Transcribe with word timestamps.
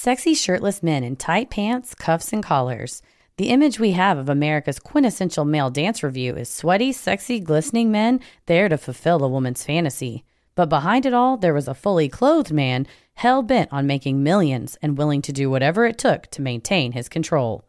Sexy 0.00 0.32
shirtless 0.32 0.80
men 0.80 1.02
in 1.02 1.16
tight 1.16 1.50
pants, 1.50 1.92
cuffs, 1.92 2.32
and 2.32 2.40
collars. 2.40 3.02
The 3.36 3.48
image 3.48 3.80
we 3.80 3.90
have 3.92 4.16
of 4.16 4.28
America's 4.28 4.78
quintessential 4.78 5.44
male 5.44 5.70
dance 5.70 6.04
revue 6.04 6.36
is 6.36 6.48
sweaty, 6.48 6.92
sexy, 6.92 7.40
glistening 7.40 7.90
men 7.90 8.20
there 8.46 8.68
to 8.68 8.78
fulfill 8.78 9.24
a 9.24 9.28
woman's 9.28 9.64
fantasy. 9.64 10.22
But 10.54 10.68
behind 10.68 11.04
it 11.04 11.14
all, 11.14 11.36
there 11.36 11.52
was 11.52 11.66
a 11.66 11.74
fully 11.74 12.08
clothed 12.08 12.52
man 12.52 12.86
hell 13.14 13.42
bent 13.42 13.72
on 13.72 13.88
making 13.88 14.22
millions 14.22 14.78
and 14.80 14.96
willing 14.96 15.20
to 15.20 15.32
do 15.32 15.50
whatever 15.50 15.84
it 15.84 15.98
took 15.98 16.28
to 16.28 16.42
maintain 16.42 16.92
his 16.92 17.08
control. 17.08 17.64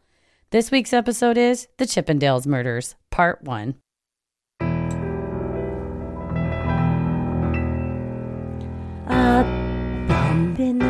This 0.50 0.70
week's 0.70 0.92
episode 0.92 1.36
is 1.36 1.66
The 1.78 1.84
Chippendales 1.84 2.46
Murders, 2.46 2.94
Part 3.10 3.42
1. 3.42 3.74
A 9.08 10.06
bump 10.06 10.60
in 10.60 10.78
the 10.78 10.89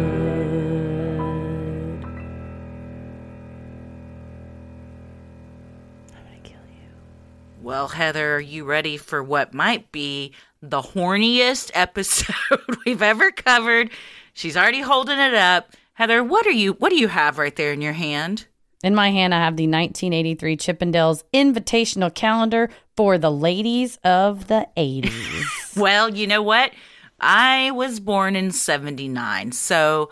Well, 7.71 7.87
Heather, 7.87 8.35
are 8.35 8.41
you 8.41 8.65
ready 8.65 8.97
for 8.97 9.23
what 9.23 9.53
might 9.53 9.93
be 9.93 10.33
the 10.61 10.81
horniest 10.81 11.71
episode 11.73 12.35
we've 12.85 13.01
ever 13.01 13.31
covered? 13.31 13.91
She's 14.33 14.57
already 14.57 14.81
holding 14.81 15.17
it 15.17 15.33
up. 15.33 15.71
Heather, 15.93 16.21
what 16.21 16.45
are 16.45 16.51
you 16.51 16.73
what 16.73 16.89
do 16.89 16.97
you 16.97 17.07
have 17.07 17.37
right 17.37 17.55
there 17.55 17.71
in 17.71 17.79
your 17.79 17.93
hand? 17.93 18.45
In 18.83 18.93
my 18.93 19.11
hand, 19.11 19.33
I 19.33 19.37
have 19.37 19.55
the 19.55 19.67
1983 19.67 20.57
Chippendales 20.57 21.23
Invitational 21.33 22.13
Calendar 22.13 22.69
for 22.97 23.17
the 23.17 23.31
ladies 23.31 23.97
of 24.03 24.47
the 24.47 24.67
80s. 24.75 25.77
Well, 25.81 26.09
you 26.09 26.27
know 26.27 26.41
what? 26.41 26.73
I 27.21 27.71
was 27.71 28.01
born 28.01 28.35
in 28.35 28.51
79, 28.51 29.53
so 29.53 30.09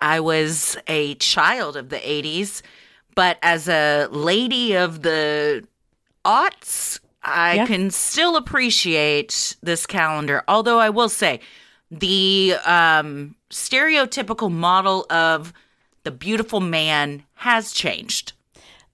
I 0.00 0.18
was 0.18 0.76
a 0.88 1.14
child 1.14 1.76
of 1.76 1.90
the 1.90 1.98
80s, 1.98 2.62
but 3.14 3.38
as 3.42 3.68
a 3.68 4.08
lady 4.10 4.74
of 4.74 5.02
the 5.02 5.64
aughts, 6.26 6.98
I 7.22 7.54
Yeah. 7.54 7.66
can 7.66 7.90
still 7.90 8.36
appreciate 8.36 9.56
this 9.62 9.86
calendar. 9.86 10.42
Although 10.48 10.78
I 10.80 10.90
will 10.90 11.08
say, 11.08 11.40
the 11.90 12.54
um, 12.64 13.36
stereotypical 13.50 14.50
model 14.50 15.06
of 15.10 15.52
the 16.02 16.10
beautiful 16.10 16.60
man 16.60 17.22
has 17.34 17.72
changed. 17.72 18.32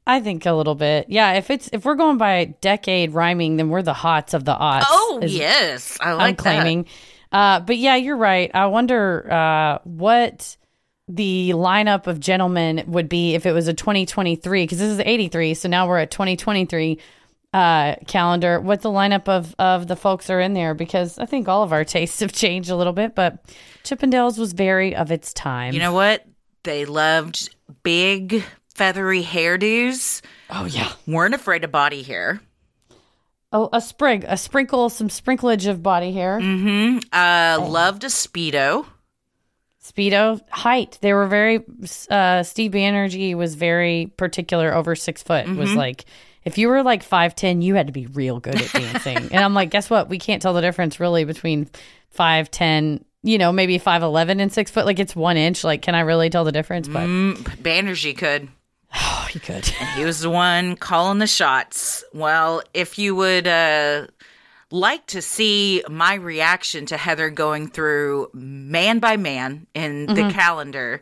I 0.07 0.21
think 0.21 0.47
a 0.47 0.53
little 0.53 0.75
bit. 0.75 1.07
Yeah, 1.09 1.33
if 1.35 1.49
it's 1.51 1.69
if 1.73 1.85
we're 1.85 1.95
going 1.95 2.19
by 2.19 2.55
decade 2.61 3.13
rhyming, 3.13 3.57
then 3.57 3.69
we're 3.69 3.83
the 3.83 3.93
hots 3.95 4.35
of 4.35 4.45
the 4.45 4.55
aughts. 4.55 4.85
Oh, 4.89 5.21
yes. 5.25 5.97
I 6.01 6.11
I'm 6.11 6.19
like 6.19 6.37
that. 6.39 6.43
claiming. 6.43 6.87
Uh, 7.31 7.61
but 7.61 7.77
yeah, 7.79 7.95
you're 7.97 8.17
right. 8.17 8.51
I 8.53 8.67
wonder 8.67 9.33
uh, 9.33 9.79
what 9.85 10.57
the 11.09 11.51
lineup 11.55 12.07
of 12.09 12.19
gentlemen 12.21 12.83
would 12.87 13.09
be 13.09 13.35
if 13.35 13.47
it 13.47 13.53
was 13.53 13.69
a 13.69 13.75
2023 13.75 14.65
because 14.65 14.79
this 14.79 14.91
is 14.91 15.01
83, 15.01 15.55
so 15.55 15.69
now 15.69 15.87
we're 15.87 15.99
at 15.99 16.11
2023 16.11 16.99
uh, 17.53 17.97
calendar. 18.07 18.61
What 18.61 18.83
the 18.83 18.91
lineup 18.91 19.29
of 19.29 19.55
of 19.59 19.87
the 19.87 19.97
folks 19.97 20.31
are 20.31 20.41
in 20.41 20.55
there 20.55 20.75
because 20.75 21.19
I 21.19 21.27
think 21.27 21.49
all 21.49 21.63
of 21.63 21.73
our 21.73 21.85
tastes 21.85 22.21
have 22.21 22.33
changed 22.33 22.71
a 22.71 22.77
little 22.77 22.93
bit, 22.93 23.15
but 23.15 23.45
Chippendales 23.85 24.39
was 24.39 24.53
very 24.53 24.95
of 24.95 25.11
its 25.11 25.33
time. 25.33 25.75
You 25.75 25.81
know 25.81 25.93
what? 25.93 26.25
They 26.65 26.85
loved 26.85 27.55
big, 27.83 28.45
feathery 28.75 29.23
hairdos. 29.23 30.23
oh 30.51 30.65
yeah. 30.65 30.93
weren't 31.07 31.35
afraid 31.35 31.65
of 31.65 31.73
body 31.73 32.03
hair. 32.03 32.41
Oh, 33.55 33.69
a 33.73 33.83
sprig, 33.83 34.25
a 34.27 34.39
sprinkle, 34.39 34.89
some 34.89 35.09
sprinklage 35.09 35.69
of 35.69 35.83
body 35.83 36.13
hair. 36.13 36.41
Mm-hmm. 36.41 37.01
Uh, 37.13 37.69
loved 37.69 38.03
a 38.03 38.07
speedo. 38.07 38.87
Speedo 39.85 40.41
height. 40.49 40.99
They 41.03 41.13
were 41.13 41.27
very. 41.27 41.63
Uh, 42.09 42.45
Steve 42.45 42.71
Banerjee 42.71 43.35
was 43.35 43.55
very 43.57 44.11
particular 44.17 44.73
over 44.73 44.95
six 44.95 45.23
foot. 45.23 45.47
Was 45.49 45.75
like, 45.75 46.07
if 46.45 46.59
you 46.59 46.69
were 46.69 46.83
like 46.83 47.03
five 47.03 47.35
ten, 47.35 47.63
you 47.63 47.75
had 47.75 47.87
to 47.87 47.93
be 47.93 48.07
real 48.07 48.41
good 48.41 48.61
at 48.61 48.73
dancing. 48.73 49.17
and 49.17 49.37
I'm 49.45 49.55
like, 49.55 49.71
guess 49.71 49.89
what? 49.91 50.09
We 50.09 50.19
can't 50.19 50.43
tell 50.43 50.55
the 50.55 50.61
difference 50.61 50.99
really 51.01 51.25
between 51.25 51.69
five 52.11 52.51
ten. 52.51 53.05
You 53.25 53.39
know, 53.39 53.53
maybe 53.53 53.79
five 53.79 54.03
eleven 54.03 54.41
and 54.41 54.53
six 54.53 54.71
foot. 54.71 54.85
Like 54.87 54.99
it's 54.99 55.15
one 55.15 55.37
inch. 55.37 55.63
Like, 55.65 55.83
can 55.83 55.95
I 55.95 56.01
really 56.01 56.29
tell 56.31 56.45
the 56.45 56.53
difference? 56.53 56.89
But 56.89 57.07
Mm, 57.07 57.35
Banerjee 57.63 58.17
could. 58.19 58.49
oh, 58.95 59.29
he 59.31 59.39
could. 59.39 59.73
and 59.81 59.89
He 59.97 60.05
was 60.05 60.21
the 60.21 60.31
one 60.31 60.75
calling 60.77 61.19
the 61.19 61.27
shots. 61.29 62.03
Well, 62.13 62.63
if 62.75 62.99
you 62.99 63.15
would 63.15 63.47
uh, 63.47 64.09
like 64.73 65.07
to 65.07 65.23
see 65.23 65.85
my 65.89 66.15
reaction 66.15 66.87
to 66.87 66.97
Heather 66.97 67.31
going 67.31 67.69
through 67.69 68.31
man 68.35 68.99
by 68.99 69.17
man 69.17 69.67
in 69.75 70.07
the 70.07 70.31
calendar, 70.33 71.01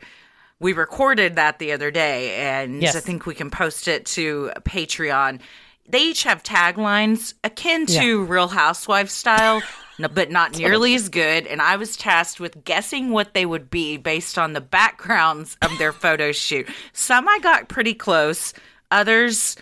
we 0.60 0.72
recorded 0.72 1.37
that 1.37 1.59
the 1.59 1.72
other 1.72 1.91
day, 1.91 2.37
and 2.37 2.81
Yes. 2.82 2.94
I 2.94 3.00
think 3.00 3.26
we 3.26 3.34
can 3.34 3.50
post 3.50 3.88
it 3.88 4.06
to 4.06 4.53
Patreon. 4.60 5.41
They 5.88 6.03
each 6.03 6.22
have 6.22 6.43
taglines 6.44 7.34
akin 7.43 7.87
to 7.87 8.25
Real 8.25 8.47
Housewives 8.47 9.12
style, 9.12 9.60
but 9.99 10.31
not 10.31 10.56
nearly 10.56 10.94
as 10.94 11.09
good. 11.09 11.49
And 11.49 11.60
I 11.60 11.75
was 11.76 11.97
tasked 11.97 12.38
with 12.38 12.62
guessing 12.65 13.10
what 13.10 13.34
they 13.34 13.44
would 13.44 13.70
be 13.70 13.97
based 13.97 14.38
on 14.38 14.53
the 14.53 14.60
backgrounds 14.60 15.56
of 15.62 15.76
their 15.78 15.93
photo 16.04 16.31
shoot. 16.31 16.69
Some 16.93 17.28
I 17.28 17.41
got 17.41 17.69
pretty 17.69 17.94
close, 17.94 18.53
others 18.93 19.56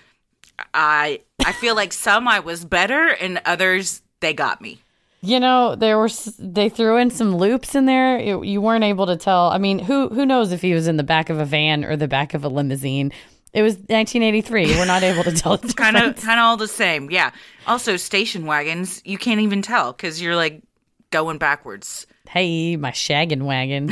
I 0.75 1.21
I 1.47 1.53
feel 1.53 1.75
like 1.77 1.93
some 1.93 2.27
I 2.29 2.41
was 2.41 2.65
better, 2.65 3.09
and 3.09 3.41
others 3.47 4.03
they 4.21 4.35
got 4.35 4.61
me. 4.61 4.83
You 5.21 5.41
know, 5.41 5.75
there 5.75 5.99
were 5.99 6.09
they 6.39 6.69
threw 6.69 6.97
in 6.97 7.11
some 7.11 7.37
loops 7.37 7.75
in 7.75 7.87
there. 7.87 8.19
It, 8.19 8.45
you 8.45 8.61
weren't 8.61 8.85
able 8.85 9.07
to 9.07 9.17
tell. 9.17 9.49
I 9.49 9.59
mean, 9.59 9.81
who 9.81 10.09
who 10.09 10.25
knows 10.25 10.53
if 10.53 10.63
he 10.63 10.75
was 10.75 10.87
in 10.87 10.97
the 10.97 11.03
back 11.03 11.29
of 11.29 11.41
a 11.41 11.45
van 11.45 11.85
or 11.85 11.97
the 11.97 12.07
back 12.07 12.35
of 12.35 12.45
a 12.45 12.49
limousine? 12.49 13.13
It 13.53 13.63
was 13.63 13.75
1983. 13.75 14.77
We're 14.77 14.85
not 14.85 15.03
able 15.03 15.25
to 15.25 15.33
tell. 15.33 15.57
the 15.57 15.73
Kind 15.73 15.97
of 15.97 16.17
kind 16.17 16.39
of 16.39 16.45
all 16.45 16.57
the 16.57 16.69
same. 16.69 17.11
Yeah. 17.11 17.33
Also, 17.67 17.97
station 17.97 18.47
wagons 18.47 19.03
you 19.05 19.19
can't 19.19 19.41
even 19.41 19.63
tell 19.63 19.93
because 19.93 20.23
you're 20.23 20.37
like 20.37 20.63
going 21.11 21.39
backwards. 21.39 22.07
Hey, 22.29 22.77
my 22.77 22.91
shaggin' 22.91 23.43
wagon. 23.43 23.91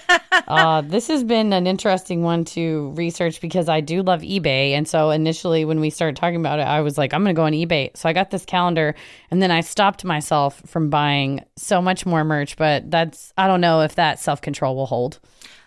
uh, 0.48 0.82
this 0.82 1.08
has 1.08 1.24
been 1.24 1.52
an 1.52 1.66
interesting 1.66 2.22
one 2.22 2.44
to 2.46 2.90
research 2.96 3.40
because 3.40 3.68
I 3.68 3.80
do 3.80 4.02
love 4.02 4.20
eBay. 4.20 4.72
And 4.72 4.86
so 4.86 5.10
initially, 5.10 5.64
when 5.64 5.80
we 5.80 5.90
started 5.90 6.16
talking 6.16 6.40
about 6.40 6.58
it, 6.58 6.66
I 6.66 6.80
was 6.80 6.98
like, 6.98 7.14
I'm 7.14 7.22
going 7.22 7.34
to 7.34 7.38
go 7.38 7.44
on 7.44 7.52
eBay. 7.52 7.96
So 7.96 8.08
I 8.08 8.12
got 8.12 8.30
this 8.30 8.44
calendar 8.44 8.94
and 9.30 9.40
then 9.40 9.50
I 9.50 9.62
stopped 9.62 10.04
myself 10.04 10.60
from 10.66 10.90
buying 10.90 11.44
so 11.56 11.80
much 11.80 12.04
more 12.04 12.24
merch. 12.24 12.56
But 12.56 12.90
that's, 12.90 13.32
I 13.38 13.46
don't 13.46 13.60
know 13.60 13.80
if 13.80 13.94
that 13.94 14.18
self 14.18 14.40
control 14.40 14.76
will 14.76 14.86
hold. 14.86 15.18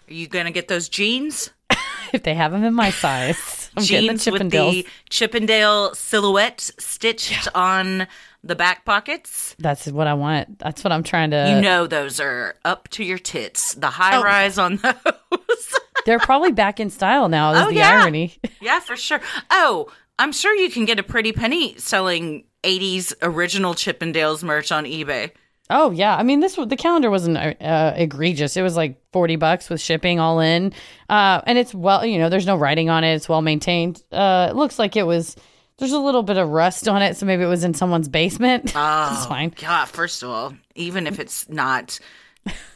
Are 0.07 0.13
you 0.13 0.27
gonna 0.27 0.51
get 0.51 0.67
those 0.67 0.89
jeans? 0.89 1.51
If 2.13 2.23
they 2.23 2.33
have 2.33 2.51
them 2.51 2.65
in 2.65 2.73
my 2.73 2.89
size, 2.89 3.71
I'm 3.77 3.85
getting 3.85 4.07
the 4.07 4.13
jeans 4.17 4.31
with 4.31 4.51
the 4.51 4.85
Chippendale 5.09 5.95
silhouette 5.95 6.59
stitched 6.77 7.47
on 7.55 8.05
the 8.43 8.55
back 8.55 8.85
pockets. 8.85 9.55
That's 9.59 9.87
what 9.87 10.07
I 10.07 10.13
want. 10.13 10.59
That's 10.59 10.83
what 10.83 10.91
I'm 10.91 11.03
trying 11.03 11.31
to. 11.31 11.53
You 11.55 11.61
know 11.61 11.87
those 11.87 12.19
are 12.19 12.55
up 12.65 12.87
to 12.89 13.03
your 13.03 13.17
tits. 13.19 13.73
The 13.75 13.87
high 13.89 14.17
Oh. 14.17 14.23
rise 14.23 14.57
on 14.57 14.77
those. 14.77 15.75
They're 16.05 16.19
probably 16.19 16.51
back 16.51 16.79
in 16.79 16.89
style 16.89 17.29
now. 17.29 17.51
Is 17.53 17.61
Oh, 17.61 17.69
the 17.69 17.75
yeah. 17.75 18.01
irony? 18.01 18.33
yeah, 18.61 18.79
for 18.79 18.95
sure. 18.95 19.21
Oh, 19.51 19.87
I'm 20.17 20.31
sure 20.31 20.53
you 20.55 20.69
can 20.71 20.85
get 20.85 20.97
a 20.99 21.03
pretty 21.03 21.31
penny 21.31 21.75
selling 21.77 22.45
80s 22.63 23.13
original 23.21 23.73
Chippendales 23.75 24.43
merch 24.43 24.71
on 24.71 24.85
eBay. 24.85 25.31
Oh 25.73 25.91
yeah, 25.91 26.17
I 26.17 26.23
mean 26.23 26.41
this 26.41 26.55
the 26.55 26.75
calendar 26.75 27.09
wasn't 27.09 27.37
uh, 27.37 27.93
egregious. 27.95 28.57
It 28.57 28.61
was 28.61 28.75
like 28.75 28.97
forty 29.13 29.37
bucks 29.37 29.69
with 29.69 29.79
shipping 29.79 30.19
all 30.19 30.41
in, 30.41 30.73
uh, 31.09 31.41
and 31.47 31.57
it's 31.57 31.73
well, 31.73 32.05
you 32.05 32.19
know, 32.19 32.27
there's 32.27 32.45
no 32.45 32.57
writing 32.57 32.89
on 32.89 33.05
it. 33.05 33.13
It's 33.15 33.29
well 33.29 33.41
maintained. 33.41 34.03
Uh, 34.11 34.47
it 34.49 34.55
looks 34.57 34.77
like 34.77 34.97
it 34.97 35.03
was. 35.03 35.37
There's 35.81 35.93
a 35.93 35.99
little 35.99 36.21
bit 36.21 36.37
of 36.37 36.47
rust 36.49 36.87
on 36.87 37.01
it, 37.01 37.17
so 37.17 37.25
maybe 37.25 37.41
it 37.41 37.47
was 37.47 37.63
in 37.63 37.73
someone's 37.73 38.07
basement. 38.07 38.71
Oh, 38.75 39.09
That's 39.09 39.25
fine. 39.25 39.51
God, 39.59 39.85
first 39.85 40.21
of 40.21 40.29
all, 40.29 40.53
even 40.75 41.07
if 41.07 41.19
it's 41.19 41.49
not 41.49 41.99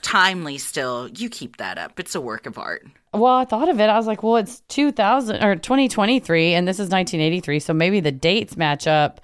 timely 0.02 0.58
still, 0.58 1.08
you 1.10 1.30
keep 1.30 1.58
that 1.58 1.78
up. 1.78 2.00
It's 2.00 2.16
a 2.16 2.22
work 2.22 2.48
of 2.48 2.58
art. 2.58 2.84
Well, 3.14 3.36
I 3.36 3.46
thought 3.46 3.70
of 3.70 3.80
it. 3.80 3.92
I 3.92 3.96
was 3.96 4.08
like, 4.08 4.24
well, 4.24 4.38
it's 4.38 4.62
2000 4.70 5.44
or 5.44 5.56
2023, 5.56 6.56
and 6.56 6.68
this 6.68 6.78
is 6.78 6.90
1983, 6.90 7.60
so 7.60 7.74
maybe 7.76 8.00
the 8.00 8.12
dates 8.12 8.58
match 8.58 8.88
up. 8.88 9.22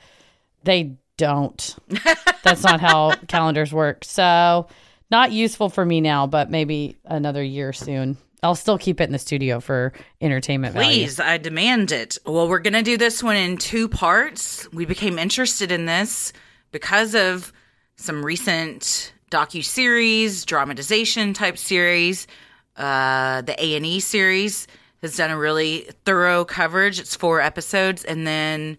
They 0.64 0.98
don't. 1.18 1.76
That's 2.44 2.62
not 2.62 2.82
how 2.82 3.16
calendars 3.28 3.74
work. 3.74 4.06
So, 4.06 4.68
not 5.10 5.32
useful 5.32 5.70
for 5.70 5.84
me 5.84 6.02
now, 6.02 6.28
but 6.28 6.52
maybe 6.52 6.98
another 7.04 7.42
year 7.42 7.74
soon. 7.74 8.18
I'll 8.44 8.56
still 8.56 8.78
keep 8.78 9.00
it 9.00 9.06
in 9.06 9.12
the 9.12 9.20
studio 9.20 9.60
for 9.60 9.94
entertainment 10.20 10.74
value. 10.74 10.88
Please, 10.88 11.20
I 11.20 11.38
demand 11.38 11.92
it. 11.92 12.18
Well, 12.26 12.48
we're 12.48 12.60
going 12.60 12.74
to 12.74 12.82
do 12.82 12.98
this 12.98 13.22
one 13.22 13.36
in 13.36 13.58
two 13.58 13.88
parts. 13.88 14.72
We 14.74 14.86
became 14.86 15.20
interested 15.20 15.72
in 15.72 15.86
this 15.86 16.34
because 16.72 17.14
of 17.14 17.54
some 17.98 18.26
recent 18.26 19.14
docu-series, 19.30 20.46
dramatization 20.46 21.34
type 21.34 21.58
series, 21.58 22.28
uh, 22.78 23.42
the 23.42 23.56
A&E 23.64 24.00
series 24.00 24.68
has 25.02 25.18
done 25.18 25.32
a 25.32 25.38
really 25.38 25.88
thorough 26.06 26.46
coverage. 26.46 27.00
It's 27.00 27.16
four 27.16 27.42
episodes. 27.42 28.04
And 28.04 28.26
then 28.26 28.78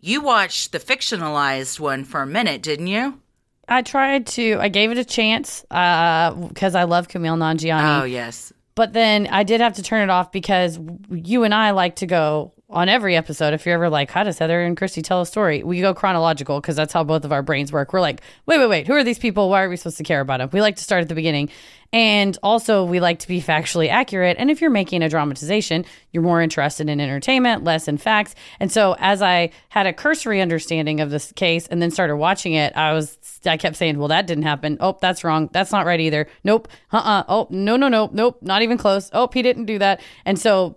you 0.00 0.20
watched 0.20 0.72
the 0.72 0.78
fictionalized 0.78 1.80
one 1.80 2.04
for 2.04 2.22
a 2.22 2.26
minute, 2.26 2.62
didn't 2.62 2.86
you? 2.86 3.20
I 3.66 3.82
tried 3.82 4.26
to. 4.28 4.58
I 4.60 4.68
gave 4.68 4.90
it 4.90 4.98
a 4.98 5.04
chance 5.04 5.62
because 5.62 6.74
I 6.74 6.84
love 6.84 7.08
Kumail 7.08 7.38
Nanjiani. 7.38 8.02
Oh, 8.02 8.04
yes. 8.04 8.52
But 8.76 8.92
then 8.92 9.28
I 9.28 9.44
did 9.44 9.60
have 9.60 9.74
to 9.74 9.82
turn 9.82 10.02
it 10.02 10.10
off 10.10 10.32
because 10.32 10.78
you 11.10 11.44
and 11.44 11.54
I 11.54 11.70
like 11.70 11.96
to 11.96 12.06
go 12.06 12.52
on 12.74 12.88
every 12.88 13.16
episode. 13.16 13.54
If 13.54 13.64
you're 13.64 13.76
ever 13.76 13.88
like, 13.88 14.10
how 14.10 14.24
does 14.24 14.38
Heather 14.38 14.60
and 14.62 14.76
Christy 14.76 15.00
tell 15.00 15.20
a 15.20 15.26
story? 15.26 15.62
We 15.62 15.80
go 15.80 15.94
chronological 15.94 16.60
because 16.60 16.76
that's 16.76 16.92
how 16.92 17.04
both 17.04 17.24
of 17.24 17.32
our 17.32 17.42
brains 17.42 17.72
work. 17.72 17.92
We're 17.92 18.00
like, 18.00 18.20
wait, 18.46 18.58
wait, 18.58 18.66
wait. 18.66 18.86
Who 18.86 18.94
are 18.94 19.04
these 19.04 19.18
people? 19.18 19.48
Why 19.48 19.62
are 19.62 19.68
we 19.68 19.76
supposed 19.76 19.96
to 19.98 20.02
care 20.04 20.20
about 20.20 20.38
them? 20.38 20.50
We 20.52 20.60
like 20.60 20.76
to 20.76 20.82
start 20.82 21.02
at 21.02 21.08
the 21.08 21.14
beginning. 21.14 21.50
And 21.92 22.36
also, 22.42 22.84
we 22.84 22.98
like 22.98 23.20
to 23.20 23.28
be 23.28 23.40
factually 23.40 23.88
accurate. 23.88 24.36
And 24.40 24.50
if 24.50 24.60
you're 24.60 24.70
making 24.70 25.04
a 25.04 25.08
dramatization, 25.08 25.84
you're 26.10 26.24
more 26.24 26.42
interested 26.42 26.88
in 26.88 27.00
entertainment, 27.00 27.62
less 27.62 27.86
in 27.86 27.98
facts. 27.98 28.34
And 28.58 28.72
so, 28.72 28.96
as 28.98 29.22
I 29.22 29.50
had 29.68 29.86
a 29.86 29.92
cursory 29.92 30.40
understanding 30.40 31.00
of 31.00 31.10
this 31.10 31.30
case 31.36 31.68
and 31.68 31.80
then 31.80 31.92
started 31.92 32.16
watching 32.16 32.54
it, 32.54 32.76
I 32.76 32.94
was, 32.94 33.16
I 33.46 33.56
kept 33.56 33.76
saying, 33.76 33.96
well, 33.96 34.08
that 34.08 34.26
didn't 34.26 34.42
happen. 34.42 34.76
Oh, 34.80 34.98
that's 35.00 35.22
wrong. 35.22 35.48
That's 35.52 35.70
not 35.70 35.86
right 35.86 36.00
either. 36.00 36.26
Nope. 36.42 36.66
Uh 36.92 36.96
uh 36.96 37.24
Oh, 37.28 37.46
no, 37.50 37.76
no, 37.76 37.86
no. 37.86 38.10
Nope. 38.12 38.38
Not 38.42 38.62
even 38.62 38.76
close. 38.76 39.08
Oh, 39.12 39.28
he 39.32 39.42
didn't 39.42 39.66
do 39.66 39.78
that. 39.78 40.00
And 40.24 40.36
so, 40.36 40.74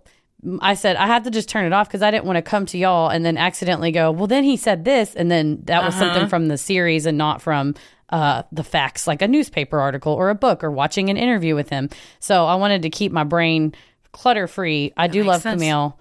I 0.61 0.75
said 0.75 0.95
I 0.97 1.07
had 1.07 1.23
to 1.23 1.31
just 1.31 1.49
turn 1.49 1.65
it 1.65 1.73
off 1.73 1.87
because 1.87 2.01
I 2.03 2.11
didn't 2.11 2.25
want 2.25 2.37
to 2.37 2.41
come 2.43 2.65
to 2.67 2.77
y'all 2.77 3.09
and 3.09 3.25
then 3.25 3.37
accidentally 3.37 3.91
go, 3.91 4.11
well, 4.11 4.27
then 4.27 4.43
he 4.43 4.55
said 4.55 4.85
this, 4.85 5.15
and 5.15 5.31
then 5.31 5.61
that 5.63 5.83
was 5.83 5.95
something 5.95 6.27
from 6.27 6.47
the 6.47 6.57
series 6.57 7.05
and 7.05 7.17
not 7.17 7.41
from 7.41 7.73
uh, 8.09 8.43
the 8.51 8.63
facts, 8.63 9.07
like 9.07 9.21
a 9.21 9.27
newspaper 9.27 9.79
article 9.79 10.13
or 10.13 10.29
a 10.29 10.35
book 10.35 10.63
or 10.63 10.71
watching 10.71 11.09
an 11.09 11.17
interview 11.17 11.55
with 11.55 11.69
him. 11.69 11.89
So 12.19 12.45
I 12.45 12.55
wanted 12.55 12.83
to 12.83 12.89
keep 12.89 13.11
my 13.11 13.23
brain 13.23 13.73
clutter 14.11 14.47
free. 14.47 14.93
I 14.95 15.07
do 15.07 15.23
love 15.23 15.41
sense. 15.41 15.61
Kumail, 15.61 15.95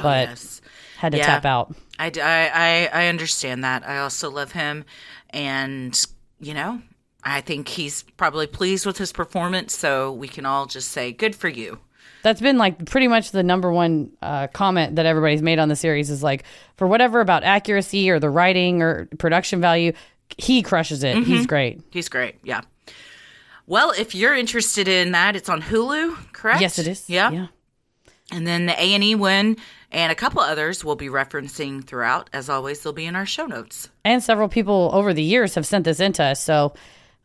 but 0.00 0.28
yes. 0.28 0.60
had 0.98 1.12
to 1.12 1.18
Yeah. 1.18 1.26
tap 1.26 1.44
out. 1.44 1.74
I, 1.98 2.10
I, 2.16 2.88
I 3.04 3.06
understand 3.08 3.64
that. 3.64 3.86
I 3.86 3.98
also 3.98 4.30
love 4.30 4.52
him. 4.52 4.84
And, 5.30 6.00
you 6.40 6.54
know, 6.54 6.80
I 7.22 7.40
think 7.40 7.68
he's 7.68 8.02
probably 8.16 8.46
pleased 8.46 8.86
with 8.86 8.98
his 8.98 9.12
performance. 9.12 9.76
So 9.76 10.12
we 10.12 10.28
can 10.28 10.46
all 10.46 10.66
just 10.66 10.90
say, 10.90 11.12
good 11.12 11.36
for 11.36 11.48
you. 11.48 11.78
That's 12.22 12.40
been 12.40 12.58
like 12.58 12.84
pretty 12.86 13.08
much 13.08 13.30
the 13.32 13.42
number 13.42 13.72
one 13.72 14.12
uh, 14.22 14.46
comment 14.48 14.96
that 14.96 15.06
everybody's 15.06 15.42
made 15.42 15.58
on 15.58 15.68
the 15.68 15.76
series 15.76 16.08
is 16.10 16.22
like 16.22 16.44
for 16.76 16.86
whatever 16.86 17.20
about 17.20 17.42
accuracy 17.44 18.10
or 18.10 18.18
the 18.20 18.30
writing 18.30 18.80
or 18.82 19.08
production 19.18 19.60
value, 19.60 19.92
he 20.38 20.62
crushes 20.62 21.02
it. 21.04 21.16
He's 21.24 21.46
great. 21.46 21.80
He's 21.90 22.08
great. 22.08 22.36
Yeah. 22.44 22.62
Well, 23.66 23.92
if 23.96 24.14
you're 24.14 24.34
interested 24.34 24.88
in 24.88 25.12
that, 25.12 25.36
it's 25.36 25.48
on 25.48 25.62
Hulu, 25.62 26.32
correct? 26.32 26.60
Yes, 26.60 26.78
it 26.78 26.86
is. 26.88 27.08
Yeah. 27.08 27.30
yeah. 27.30 27.46
And 28.30 28.46
then 28.46 28.66
the 28.66 28.72
A 28.80 28.94
and 28.94 29.04
E 29.04 29.14
one 29.14 29.56
and 29.90 30.10
a 30.10 30.14
couple 30.14 30.40
others 30.40 30.84
we'll 30.84 30.96
be 30.96 31.08
referencing 31.08 31.84
throughout. 31.84 32.30
As 32.32 32.48
always, 32.48 32.80
they'll 32.82 32.92
be 32.92 33.04
in 33.06 33.14
our 33.14 33.26
show 33.26 33.46
notes. 33.46 33.88
and 34.04 34.22
several 34.22 34.48
people 34.48 34.90
over 34.92 35.12
the 35.14 35.22
years 35.22 35.54
have 35.54 35.66
sent 35.66 35.84
this 35.84 36.00
into 36.00 36.22
us 36.24 36.42
so 36.42 36.72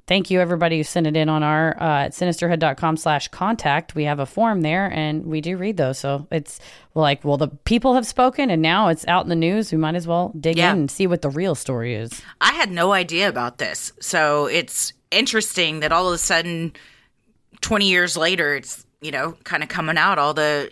thank 0.07 0.31
you 0.31 0.39
everybody 0.39 0.77
who 0.77 0.83
sent 0.83 1.06
it 1.06 1.15
in 1.15 1.30
on 1.30 1.44
our 1.44 1.75
uh, 1.81 2.06
at 2.06 2.12
sinisterhood.com 2.13 2.98
slash 2.98 3.27
contact 3.27 3.94
we 3.94 4.06
have 4.06 4.19
a 4.19 4.25
form 4.25 4.62
there 4.62 4.92
and 4.92 5.25
we 5.25 5.42
do 5.42 5.57
read 5.57 5.77
those 5.77 6.00
so 6.00 6.25
it's 6.31 6.59
like 6.95 7.24
well 7.24 7.38
the 7.38 7.50
people 7.65 7.94
have 7.94 8.07
spoken 8.07 8.50
and 8.50 8.62
now 8.62 8.88
it's 8.88 9.06
out 9.07 9.24
in 9.25 9.30
the 9.30 9.36
news 9.36 9.71
we 9.71 9.77
might 9.77 9.95
as 9.95 10.07
well 10.07 10.31
dig 10.39 10.57
Yeah. 10.57 10.71
in 10.71 10.80
and 10.80 10.92
see 10.92 11.07
what 11.07 11.21
the 11.21 11.30
real 11.30 11.56
story 11.56 11.94
is 11.95 12.21
I 12.42 12.54
had 12.54 12.71
no 12.71 12.92
idea 12.94 13.27
about 13.30 13.57
this. 13.59 13.92
So 14.00 14.45
it's 14.48 14.94
interesting 15.12 15.81
that 15.81 15.92
all 15.92 16.07
of 16.07 16.13
a 16.13 16.18
sudden, 16.18 16.74
20 17.62 17.88
years 17.88 18.18
later, 18.18 18.56
it's, 18.56 18.86
you 19.01 19.12
know, 19.12 19.33
kind 19.44 19.63
of 19.63 19.69
coming 19.69 19.98
out. 19.98 20.18
All 20.19 20.33
the, 20.33 20.71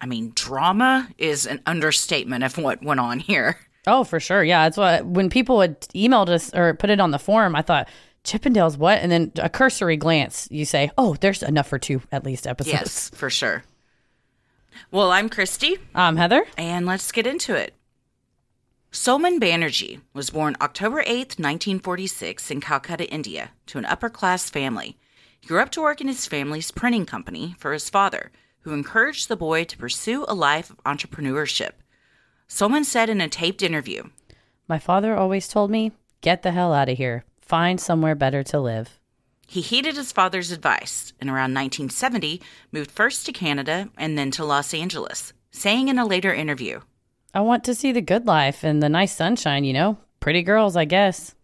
I 0.00 0.06
mean, 0.06 0.32
drama 0.34 1.08
is 1.18 1.46
an 1.46 1.60
understatement 1.66 2.44
of 2.44 2.56
what 2.58 2.82
went 2.82 3.00
on 3.00 3.18
here. 3.18 3.56
oh 3.86 4.04
for 4.04 4.20
sure 4.20 4.42
yeah 4.44 4.64
that's 4.64 4.76
what 4.76 5.06
when 5.06 5.30
people 5.30 5.60
had 5.60 5.80
emailed 5.94 6.28
us 6.28 6.52
or 6.54 6.74
put 6.74 6.90
it 6.90 7.00
on 7.00 7.10
the 7.10 7.18
forum 7.18 7.54
i 7.56 7.62
thought 7.62 7.88
chippendales 8.24 8.76
what 8.76 8.98
and 8.98 9.10
then 9.10 9.32
a 9.36 9.48
cursory 9.48 9.96
glance 9.96 10.46
you 10.50 10.64
say 10.64 10.90
oh 10.98 11.14
there's 11.20 11.42
enough 11.42 11.66
for 11.68 11.78
two 11.78 12.02
at 12.12 12.24
least 12.24 12.46
episodes 12.46 12.72
Yes, 12.72 13.10
for 13.14 13.30
sure. 13.30 13.64
Well, 14.90 15.10
I'm 15.10 15.28
Christy. 15.28 15.78
um 15.94 16.16
heather 16.16 16.44
And 16.56 16.86
let's 16.86 17.10
get 17.12 17.26
into 17.26 17.54
it. 17.54 17.74
Somen 18.92 19.38
Banerjee 19.38 20.00
was 20.14 20.30
born 20.30 20.56
October 20.62 21.02
8th, 21.02 21.38
1946, 21.38 22.50
in 22.50 22.60
Calcutta, 22.60 23.06
India, 23.10 23.50
to 23.66 23.76
an 23.78 23.84
upper 23.84 24.08
class 24.08 24.48
family. 24.48 24.96
He 25.40 25.46
grew 25.46 25.60
up 25.60 25.70
to 25.72 25.82
work 25.82 26.00
in 26.00 26.08
his 26.08 26.26
family's 26.26 26.70
printing 26.70 27.04
company 27.04 27.54
for 27.58 27.72
his 27.74 27.90
father, 27.90 28.30
who 28.60 28.72
encouraged 28.72 29.28
the 29.28 29.36
boy 29.36 29.64
to 29.64 29.76
pursue 29.76 30.24
a 30.26 30.34
life 30.34 30.70
of 30.70 30.82
entrepreneurship. 30.84 31.72
Somen 32.48 32.84
said 32.84 33.10
in 33.10 33.20
a 33.20 33.28
taped 33.28 33.62
interview, 33.62 34.04
my 34.68 34.78
father 34.78 35.14
always 35.16 35.48
told 35.48 35.70
me 35.70 35.92
get 36.22 36.42
the 36.42 36.52
hell 36.52 36.72
out 36.72 36.88
of 36.88 36.96
here 36.96 37.24
find 37.48 37.80
somewhere 37.80 38.14
better 38.14 38.42
to 38.42 38.60
live 38.60 39.00
He 39.46 39.62
heeded 39.62 39.96
his 39.96 40.12
father's 40.12 40.52
advice 40.52 41.14
and 41.18 41.30
around 41.30 41.54
1970 41.54 42.42
moved 42.70 42.90
first 42.90 43.24
to 43.24 43.32
Canada 43.32 43.88
and 43.96 44.18
then 44.18 44.30
to 44.32 44.44
Los 44.44 44.74
Angeles, 44.74 45.32
saying 45.50 45.88
in 45.88 45.98
a 45.98 46.04
later 46.04 46.34
interview, 46.34 46.80
I 47.32 47.40
want 47.40 47.64
to 47.64 47.74
see 47.74 47.92
the 47.92 48.02
good 48.02 48.26
life 48.26 48.62
and 48.62 48.82
the 48.82 48.88
nice 48.90 49.14
sunshine, 49.16 49.64
you 49.64 49.72
know? 49.72 49.96
Pretty 50.20 50.42
girls, 50.42 50.76
I 50.76 50.84
guess. 50.84 51.34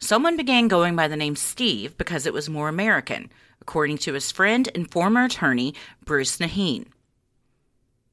Somen 0.00 0.36
began 0.36 0.68
going 0.68 0.94
by 0.94 1.08
the 1.08 1.16
name 1.16 1.34
Steve 1.34 1.96
because 1.98 2.26
it 2.26 2.32
was 2.32 2.48
more 2.48 2.68
American, 2.68 3.30
according 3.60 3.98
to 3.98 4.14
his 4.14 4.30
friend 4.30 4.68
and 4.74 4.90
former 4.90 5.24
attorney, 5.24 5.74
Bruce 6.04 6.38
Nahin. 6.38 6.86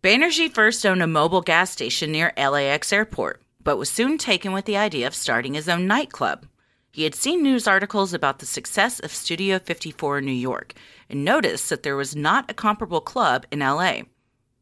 Banerjee 0.01 0.54
first 0.54 0.86
owned 0.86 1.04
a 1.04 1.07
mobile 1.07 1.42
gas 1.42 1.69
station 1.72 2.12
near 2.12 2.34
LAX 2.38 2.92
airport, 2.92 3.42
but 3.63 3.78
was 3.78 3.89
soon 3.89 4.18
taken 4.18 4.51
with 4.54 4.66
the 4.66 4.78
idea 4.78 5.06
of 5.06 5.13
starting 5.13 5.54
his 5.54 5.69
own 5.69 5.86
nightclub. 5.86 6.48
He 6.97 7.03
had 7.03 7.13
seen 7.13 7.44
news 7.44 7.67
articles 7.67 8.11
about 8.11 8.39
the 8.39 8.47
success 8.47 8.99
of 8.99 9.13
Studio 9.13 9.59
54 9.59 10.17
in 10.17 10.25
New 10.25 10.31
York 10.31 10.73
and 11.11 11.23
noticed 11.23 11.69
that 11.69 11.83
there 11.83 11.95
was 11.95 12.15
not 12.15 12.49
a 12.49 12.55
comparable 12.55 13.01
club 13.01 13.45
in 13.51 13.59
LA. 13.59 13.99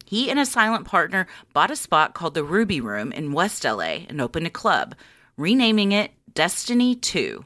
He 0.05 0.29
and 0.29 0.37
a 0.37 0.45
silent 0.45 0.85
partner 0.85 1.27
bought 1.53 1.71
a 1.71 1.77
spot 1.77 2.13
called 2.13 2.33
the 2.33 2.43
Ruby 2.43 2.81
Room 2.81 3.13
in 3.13 3.31
West 3.31 3.63
LA 3.63 4.03
and 4.09 4.19
opened 4.19 4.47
a 4.47 4.49
club, 4.49 4.95
renaming 5.37 5.93
it 5.93 6.11
Destiny 6.33 6.93
2. 6.93 7.45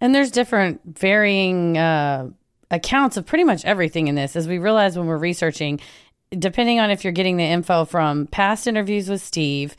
And 0.00 0.12
there's 0.12 0.32
different 0.32 0.80
varying 0.84 1.78
uh, 1.78 2.30
accounts 2.72 3.16
of 3.16 3.24
pretty 3.24 3.44
much 3.44 3.64
everything 3.64 4.08
in 4.08 4.16
this, 4.16 4.34
as 4.34 4.48
we 4.48 4.58
realize 4.58 4.98
when 4.98 5.06
we're 5.06 5.16
researching, 5.16 5.78
depending 6.36 6.80
on 6.80 6.90
if 6.90 7.04
you're 7.04 7.12
getting 7.12 7.36
the 7.36 7.44
info 7.44 7.84
from 7.84 8.26
past 8.26 8.66
interviews 8.66 9.08
with 9.08 9.22
Steve, 9.22 9.76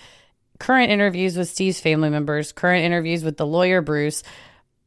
current 0.60 0.92
interviews 0.92 1.38
with 1.38 1.50
Steve's 1.50 1.80
family 1.80 2.10
members, 2.10 2.52
current 2.52 2.86
interviews 2.86 3.24
with 3.24 3.38
the 3.38 3.46
lawyer 3.46 3.82
Bruce, 3.82 4.24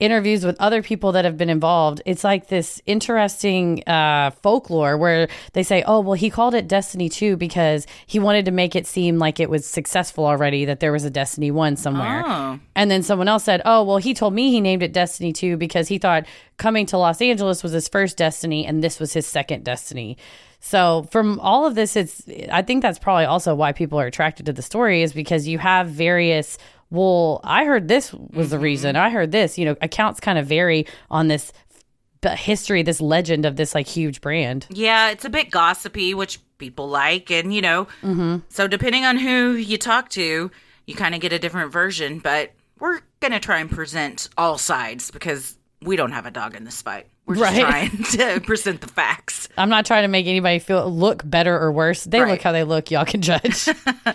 interviews 0.03 0.45
with 0.45 0.57
other 0.61 0.83
people 0.83 1.13
that 1.13 1.25
have 1.25 1.37
been 1.37 1.49
involved. 1.49 2.03
It's 2.05 2.25
like 2.25 2.49
this 2.49 2.83
interesting 2.87 3.87
uh, 3.87 4.31
folklore 4.43 4.97
where 4.97 5.29
they 5.53 5.63
say, 5.63 5.85
oh, 5.87 6.01
well, 6.01 6.15
he 6.15 6.29
called 6.29 6.55
it 6.55 6.67
Destiny 6.67 7.09
2 7.09 7.37
because 7.37 7.87
he 8.07 8.19
wanted 8.19 8.45
to 8.47 8.51
make 8.51 8.75
it 8.75 8.87
seem 8.87 9.19
like 9.19 9.39
it 9.39 9.49
was 9.49 9.65
successful 9.65 10.27
already, 10.27 10.65
that 10.65 10.81
there 10.81 10.91
was 10.91 11.05
a 11.05 11.11
Destiny 11.11 11.53
1 11.53 11.77
somewhere. 11.77 12.25
Oh. 12.27 12.59
And 12.75 12.91
then 12.91 13.05
someone 13.05 13.29
else 13.29 13.45
said, 13.45 13.63
oh, 13.65 13.85
well, 13.85 13.99
he 13.99 14.13
told 14.13 14.35
me 14.35 14.51
he 14.51 14.61
named 14.61 14.83
it 14.83 14.93
Destiny 14.93 15.33
2 15.33 15.57
because 15.57 15.87
he 15.87 15.99
thought 15.99 16.27
coming 16.57 16.85
to 16.87 16.99
Los 16.99 17.23
Angeles 17.23 17.63
was 17.63 17.73
his 17.73 17.87
first 17.87 18.17
Destiny 18.17 18.67
and 18.67 18.83
this 18.83 18.99
was 18.99 19.13
his 19.13 19.27
second 19.27 19.65
Destiny. 19.65 20.17
So 20.65 21.07
from 21.11 21.41
all 21.41 21.67
of 21.67 21.75
this, 21.75 21.97
it's 21.97 22.23
I 22.51 22.63
think 22.63 22.83
that's 22.83 22.99
probably 22.99 23.25
also 23.25 23.55
why 23.55 23.73
people 23.73 23.99
are 24.01 24.07
attracted 24.07 24.47
to 24.47 24.53
the 24.53 24.63
story 24.63 25.03
is 25.03 25.13
because 25.13 25.47
you 25.47 25.59
have 25.59 25.89
various. 25.89 26.57
Well, 26.89 27.41
I 27.43 27.65
heard 27.65 27.89
this 27.89 28.13
was 28.13 28.51
the 28.51 28.57
mm-hmm. 28.57 28.63
reason. 28.63 28.97
I 28.97 29.11
heard 29.11 29.33
this. 29.33 29.59
You 29.59 29.65
know, 29.65 29.77
accounts 29.83 30.21
kind 30.21 30.39
of 30.39 30.47
vary 30.47 30.87
on 31.11 31.29
this 31.29 31.53
history, 32.31 32.83
this 32.83 33.01
legend 33.01 33.45
of 33.45 33.57
this 33.57 33.75
like 33.75 33.89
huge 33.89 34.21
brand. 34.21 34.67
Yeah, 34.71 35.11
it's 35.11 35.25
a 35.25 35.31
bit 35.31 35.51
gossipy, 35.51 36.15
which 36.15 36.39
people 36.59 36.89
like. 36.89 37.31
And, 37.31 37.53
you 37.53 37.61
know, 37.61 37.87
mm-hmm. 38.03 38.39
so 38.49 38.69
depending 38.69 39.05
on 39.05 39.19
who 39.19 39.55
you 39.55 39.79
talk 39.79 40.09
to, 40.11 40.51
you 40.87 40.95
kind 40.95 41.15
of 41.15 41.21
get 41.21 41.33
a 41.33 41.39
different 41.39 41.73
version. 41.73 42.21
But 42.21 42.53
we're 42.79 43.01
going 43.19 43.33
to 43.33 43.41
try 43.41 43.59
and 43.59 43.71
present 43.71 44.29
all 44.39 44.59
sides 44.59 45.11
because 45.11 45.59
we 45.85 45.97
don't 45.97 46.13
have 46.13 46.27
a 46.27 46.31
dog 46.31 46.55
in 46.57 46.65
this 46.65 46.81
fight. 46.83 47.07
We're 47.27 47.37
just 47.37 47.53
Right. 47.53 47.91
trying 47.91 48.05
to 48.39 48.41
present 48.47 48.81
the 48.81 48.89
facts. 48.89 49.49
I'm 49.57 49.69
not 49.69 49.87
trying 49.87 50.03
to 50.03 50.09
make 50.09 50.27
anybody 50.27 50.59
feel 50.59 50.91
look 50.91 51.23
better 51.29 51.57
or 51.59 51.71
worse. 51.73 52.05
They 52.05 52.25
look 52.25 52.43
how 52.43 52.53
they 52.53 52.65
look. 52.65 52.91
Y'all 52.91 53.05
can 53.05 53.23
judge. 53.23 53.69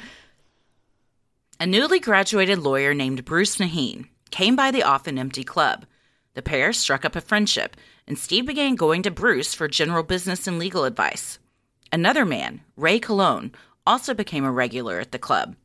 A 1.60 1.66
newly 1.66 2.00
graduated 2.00 2.60
lawyer 2.60 2.94
named 2.94 3.26
Bruce 3.26 3.58
Nahin 3.58 4.08
came 4.30 4.56
by 4.56 4.72
the 4.72 4.84
often 4.84 5.18
empty 5.18 5.44
club. 5.44 5.86
The 6.36 6.42
pair 6.44 6.72
struck 6.72 7.04
up 7.04 7.16
a 7.16 7.22
friendship, 7.22 7.76
and 8.08 8.18
Steve 8.18 8.46
began 8.46 8.76
going 8.76 9.02
to 9.04 9.12
Bruce 9.12 9.56
for 9.56 9.68
general 9.68 10.04
business 10.04 10.46
and 10.46 10.60
legal 10.60 10.84
advice. 10.84 11.40
Another 11.92 12.26
man, 12.26 12.62
Ray 12.76 13.00
Colon, 13.00 13.54
also 13.88 14.14
became 14.14 14.44
a 14.44 14.52
regular 14.52 15.00
at 15.00 15.12
the 15.12 15.18
club. 15.18 15.56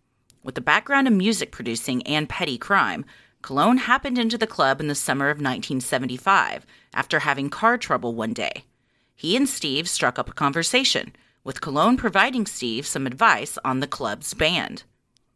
With 0.42 0.56
a 0.56 0.62
background 0.62 1.06
in 1.08 1.18
music 1.18 1.52
producing 1.52 2.02
and 2.06 2.28
petty 2.28 2.56
crime, 2.56 3.04
Colon 3.42 3.78
happened 3.78 4.18
into 4.18 4.38
the 4.38 4.46
club 4.46 4.80
in 4.80 4.86
the 4.86 4.94
summer 4.94 5.26
of 5.26 5.38
1975 5.38 6.64
after 6.94 7.18
having 7.18 7.50
car 7.50 7.76
trouble 7.76 8.14
one 8.14 8.32
day. 8.32 8.64
He 9.16 9.36
and 9.36 9.48
Steve 9.48 9.88
struck 9.88 10.18
up 10.18 10.30
a 10.30 10.32
conversation, 10.32 11.14
with 11.42 11.60
Colon 11.60 11.96
providing 11.96 12.46
Steve 12.46 12.86
some 12.86 13.06
advice 13.06 13.58
on 13.64 13.80
the 13.80 13.88
club's 13.88 14.32
band. 14.32 14.84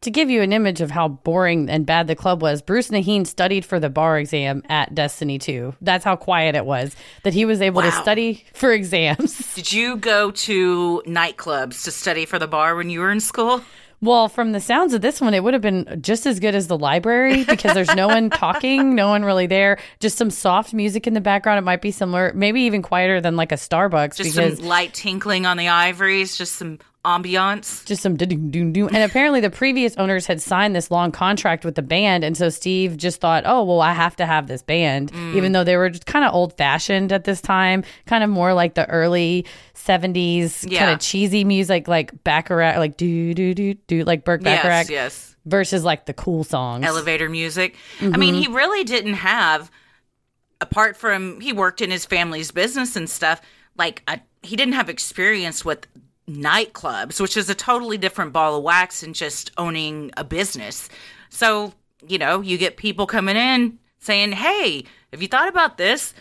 To 0.01 0.11
give 0.11 0.29
you 0.29 0.41
an 0.41 0.53
image 0.53 0.79
of 0.79 0.91
how 0.91 1.07
boring 1.07 1.69
and 1.69 1.85
bad 1.85 2.07
the 2.07 2.15
club 2.15 2.41
was, 2.41 2.61
Bruce 2.61 2.89
Nahin 2.89 3.25
studied 3.25 3.65
for 3.65 3.79
the 3.79 3.89
bar 3.89 4.19
exam 4.19 4.63
at 4.69 4.93
Destiny 4.95 5.39
2. 5.39 5.75
That's 5.81 6.05
how 6.05 6.15
quiet 6.15 6.55
it 6.55 6.65
was 6.65 6.95
that 7.23 7.33
he 7.33 7.45
was 7.45 7.61
able 7.61 7.81
to 7.81 7.91
study 7.91 8.45
for 8.53 8.71
exams. 8.71 9.55
Did 9.55 9.73
you 9.73 9.97
go 9.97 10.31
to 10.31 11.01
nightclubs 11.07 11.83
to 11.83 11.91
study 11.91 12.25
for 12.25 12.39
the 12.39 12.47
bar 12.47 12.75
when 12.75 12.89
you 12.89 12.99
were 12.99 13.11
in 13.11 13.19
school? 13.19 13.63
Well, 13.99 14.29
from 14.29 14.51
the 14.51 14.61
sounds 14.61 14.93
of 14.93 15.01
this 15.01 15.19
one, 15.19 15.33
it 15.33 15.43
would 15.43 15.53
have 15.53 15.61
been 15.61 15.99
just 16.01 16.27
as 16.27 16.39
good 16.39 16.53
as 16.53 16.67
the 16.67 16.77
library 16.77 17.43
because 17.49 17.73
there's 17.73 17.93
no 17.95 18.07
one 18.07 18.29
talking, 18.29 18.93
no 18.93 19.09
one 19.09 19.25
really 19.25 19.47
there, 19.47 19.79
just 19.99 20.17
some 20.17 20.29
soft 20.29 20.73
music 20.73 21.07
in 21.07 21.13
the 21.13 21.21
background. 21.21 21.57
It 21.57 21.63
might 21.63 21.81
be 21.81 21.91
similar, 21.91 22.31
maybe 22.35 22.61
even 22.61 22.81
quieter 22.81 23.19
than 23.21 23.35
like 23.35 23.51
a 23.51 23.55
Starbucks 23.55 24.17
Just 24.17 24.35
because 24.35 24.59
some 24.59 24.67
light 24.67 24.93
tinkling 24.93 25.45
on 25.45 25.57
the 25.57 25.69
ivories, 25.69 26.37
just 26.37 26.53
some 26.53 26.79
ambiance. 27.07 27.85
just 27.85 28.01
some 28.03 28.15
ding 28.17 28.49
ding 28.51 28.73
ding. 28.73 28.83
And 28.87 28.97
apparently, 28.97 29.39
the 29.39 29.49
previous 29.49 29.95
owners 29.97 30.25
had 30.27 30.41
signed 30.41 30.75
this 30.75 30.91
long 30.91 31.11
contract 31.11 31.63
with 31.63 31.75
the 31.75 31.81
band, 31.81 32.23
and 32.23 32.35
so 32.35 32.49
Steve 32.49 32.97
just 32.97 33.21
thought, 33.21 33.43
"Oh, 33.45 33.63
well, 33.63 33.81
I 33.81 33.93
have 33.93 34.15
to 34.17 34.25
have 34.25 34.47
this 34.47 34.61
band," 34.61 35.11
Mm. 35.13 35.35
even 35.35 35.51
though 35.53 35.63
they 35.63 35.77
were 35.77 35.89
just 35.89 36.05
kind 36.05 36.25
of 36.25 36.33
old 36.33 36.57
fashioned 36.57 37.11
at 37.13 37.23
this 37.23 37.39
time, 37.41 37.83
kind 38.05 38.23
of 38.23 38.29
more 38.29 38.53
like 38.53 38.73
the 38.75 38.87
early 38.89 39.45
'70s, 39.73 40.65
kind 40.77 40.91
of 40.91 40.99
cheesy 40.99 41.43
music, 41.43 41.87
like 41.87 42.11
Bacharach, 42.23 42.77
like 42.77 42.97
do 42.97 43.33
do 43.33 43.53
do 43.53 43.73
do, 43.73 44.03
like 44.03 44.25
Burt 44.25 44.43
Bacharach, 44.43 44.89
Yes, 44.89 44.89
yes. 44.89 45.35
versus 45.45 45.83
like 45.83 46.05
the 46.07 46.13
cool 46.13 46.43
songs. 46.43 46.85
Elevator 46.85 47.29
music. 47.29 47.75
I 48.01 48.17
mean, 48.17 48.33
he 48.35 48.47
really 48.47 48.83
didn't 48.83 49.13
have, 49.13 49.71
apart 50.59 50.97
from 50.97 51.39
he 51.39 51.53
worked 51.53 51.81
in 51.81 51.89
his 51.91 52.05
family's 52.05 52.51
business 52.51 52.95
and 52.95 53.09
stuff, 53.09 53.41
like 53.77 54.03
a, 54.07 54.19
he 54.43 54.55
didn't 54.55 54.73
have 54.73 54.89
experience 54.89 55.63
with 55.63 55.87
nightclubs, 56.29 57.19
which 57.19 57.37
is 57.37 57.49
a 57.49 57.55
totally 57.55 57.97
different 57.97 58.33
ball 58.33 58.57
of 58.57 58.63
wax 58.63 59.01
than 59.01 59.13
just 59.13 59.51
owning 59.57 60.11
a 60.17 60.23
business. 60.23 60.89
So, 61.29 61.73
you 62.07 62.17
know, 62.17 62.41
you 62.41 62.57
get 62.57 62.77
people 62.77 63.07
coming 63.07 63.37
in 63.37 63.79
saying, 63.99 64.33
hey, 64.33 64.83
have 65.11 65.21
you 65.21 65.27
thought 65.27 65.47
about 65.47 65.77
this? 65.77 66.13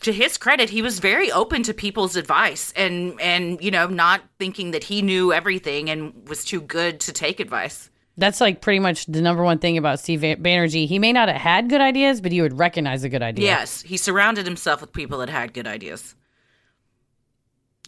to 0.00 0.12
his 0.12 0.38
credit, 0.38 0.70
he 0.70 0.82
was 0.82 1.00
very 1.00 1.30
open 1.32 1.62
to 1.64 1.74
people's 1.74 2.16
advice 2.16 2.72
and 2.76 3.20
and 3.20 3.62
you 3.62 3.70
know 3.70 3.86
not 3.86 4.22
thinking 4.38 4.70
that 4.70 4.84
he 4.84 5.02
knew 5.02 5.32
everything 5.32 5.90
and 5.90 6.28
was 6.28 6.44
too 6.44 6.60
good 6.60 7.00
to 7.00 7.12
take 7.12 7.40
advice. 7.40 7.90
That's 8.16 8.40
like 8.40 8.60
pretty 8.60 8.80
much 8.80 9.06
the 9.06 9.22
number 9.22 9.44
one 9.44 9.58
thing 9.58 9.78
about 9.78 10.00
Steve 10.00 10.22
Ban- 10.22 10.42
Banerjee. 10.42 10.88
He 10.88 10.98
may 10.98 11.12
not 11.12 11.28
have 11.28 11.40
had 11.40 11.68
good 11.68 11.80
ideas, 11.80 12.20
but 12.20 12.32
he 12.32 12.42
would 12.42 12.58
recognize 12.58 13.04
a 13.04 13.08
good 13.08 13.22
idea. 13.22 13.44
Yes, 13.44 13.82
he 13.82 13.96
surrounded 13.96 14.44
himself 14.44 14.80
with 14.80 14.92
people 14.92 15.18
that 15.18 15.28
had 15.28 15.52
good 15.52 15.68
ideas. 15.68 16.16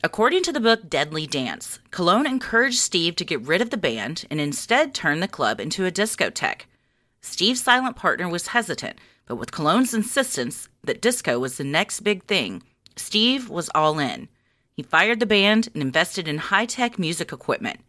According 0.03 0.45
to 0.45 0.53
the 0.53 0.61
book 0.61 0.89
Deadly 0.89 1.27
Dance, 1.27 1.79
Colon 1.91 2.25
encouraged 2.25 2.79
Steve 2.79 3.17
to 3.17 3.25
get 3.25 3.47
rid 3.47 3.61
of 3.61 3.69
the 3.69 3.77
band 3.77 4.25
and 4.31 4.41
instead 4.41 4.95
turn 4.95 5.21
the 5.21 5.29
club 5.29 5.61
into 5.61 5.85
a 5.85 5.91
discotheque. 5.91 6.63
Steve's 7.21 7.63
silent 7.63 7.97
partner 7.97 8.27
was 8.27 8.49
hesitant, 8.49 8.99
but 9.27 9.37
with 9.37 9.53
Colon's 9.53 9.93
insistence 9.93 10.71
that 10.83 11.03
disco 11.03 11.39
was 11.39 11.59
the 11.59 11.65
next 11.65 12.01
big 12.01 12.25
thing, 12.25 12.63
Steve 12.97 13.51
was 13.51 13.69
all 13.75 13.99
in. 13.99 14.29
He 14.73 14.83
fired 14.83 15.21
the 15.21 15.27
band 15.27 15.69
and 15.75 15.83
invested 15.83 16.27
in 16.27 16.39
high 16.39 16.65
tech 16.65 16.99
music 16.99 17.31
equipment. 17.31 17.81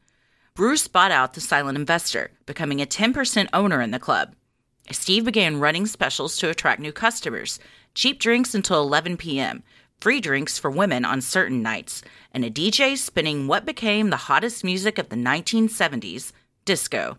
Bruce 0.53 0.89
bought 0.89 1.11
out 1.11 1.33
the 1.33 1.39
silent 1.39 1.77
investor, 1.77 2.31
becoming 2.45 2.81
a 2.81 2.85
10% 2.85 3.47
owner 3.53 3.81
in 3.81 3.91
the 3.91 3.99
club. 3.99 4.35
Steve 4.91 5.23
began 5.23 5.61
running 5.61 5.85
specials 5.85 6.35
to 6.37 6.49
attract 6.49 6.81
new 6.81 6.91
customers 6.91 7.57
cheap 7.93 8.19
drinks 8.19 8.55
until 8.55 8.81
11 8.81 9.17
p.m., 9.17 9.63
free 10.01 10.19
drinks 10.19 10.57
for 10.59 10.69
women 10.69 11.05
on 11.05 11.21
certain 11.21 11.61
nights, 11.61 12.01
and 12.33 12.43
a 12.43 12.49
DJ 12.49 12.97
spinning 12.97 13.47
what 13.47 13.65
became 13.65 14.09
the 14.09 14.17
hottest 14.17 14.63
music 14.63 14.97
of 14.97 15.09
the 15.09 15.15
1970s 15.15 16.33
disco. 16.65 17.17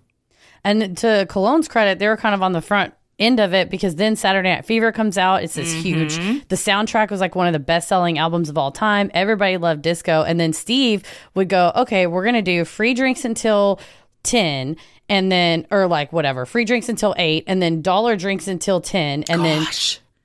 And 0.64 0.96
to 0.98 1.26
Colon's 1.28 1.68
credit, 1.68 1.98
they 1.98 2.08
were 2.08 2.16
kind 2.16 2.34
of 2.34 2.42
on 2.42 2.52
the 2.52 2.60
front 2.60 2.94
end 3.18 3.40
of 3.40 3.54
it 3.54 3.70
because 3.70 3.96
then 3.96 4.16
Saturday 4.16 4.52
Night 4.54 4.64
Fever 4.64 4.92
comes 4.92 5.16
out. 5.16 5.42
It's 5.42 5.54
this 5.54 5.72
mm-hmm. 5.72 5.80
huge. 5.82 6.48
The 6.48 6.56
soundtrack 6.56 7.10
was 7.10 7.20
like 7.20 7.34
one 7.34 7.46
of 7.46 7.52
the 7.52 7.58
best 7.58 7.88
selling 7.88 8.18
albums 8.18 8.48
of 8.48 8.58
all 8.58 8.72
time. 8.72 9.10
Everybody 9.14 9.56
loved 9.56 9.82
disco. 9.82 10.22
And 10.22 10.38
then 10.38 10.52
Steve 10.52 11.04
would 11.34 11.48
go, 11.48 11.72
okay, 11.76 12.06
we're 12.06 12.24
going 12.24 12.34
to 12.34 12.42
do 12.42 12.64
free 12.64 12.94
drinks 12.94 13.24
until 13.24 13.80
10 14.24 14.76
and 15.08 15.32
then, 15.32 15.66
or 15.70 15.86
like 15.86 16.12
whatever, 16.12 16.46
free 16.46 16.64
drinks 16.64 16.88
until 16.88 17.14
8 17.16 17.44
and 17.46 17.60
then 17.60 17.82
dollar 17.82 18.16
drinks 18.16 18.48
until 18.48 18.80
10 18.80 19.24
and 19.28 19.44
then 19.44 19.66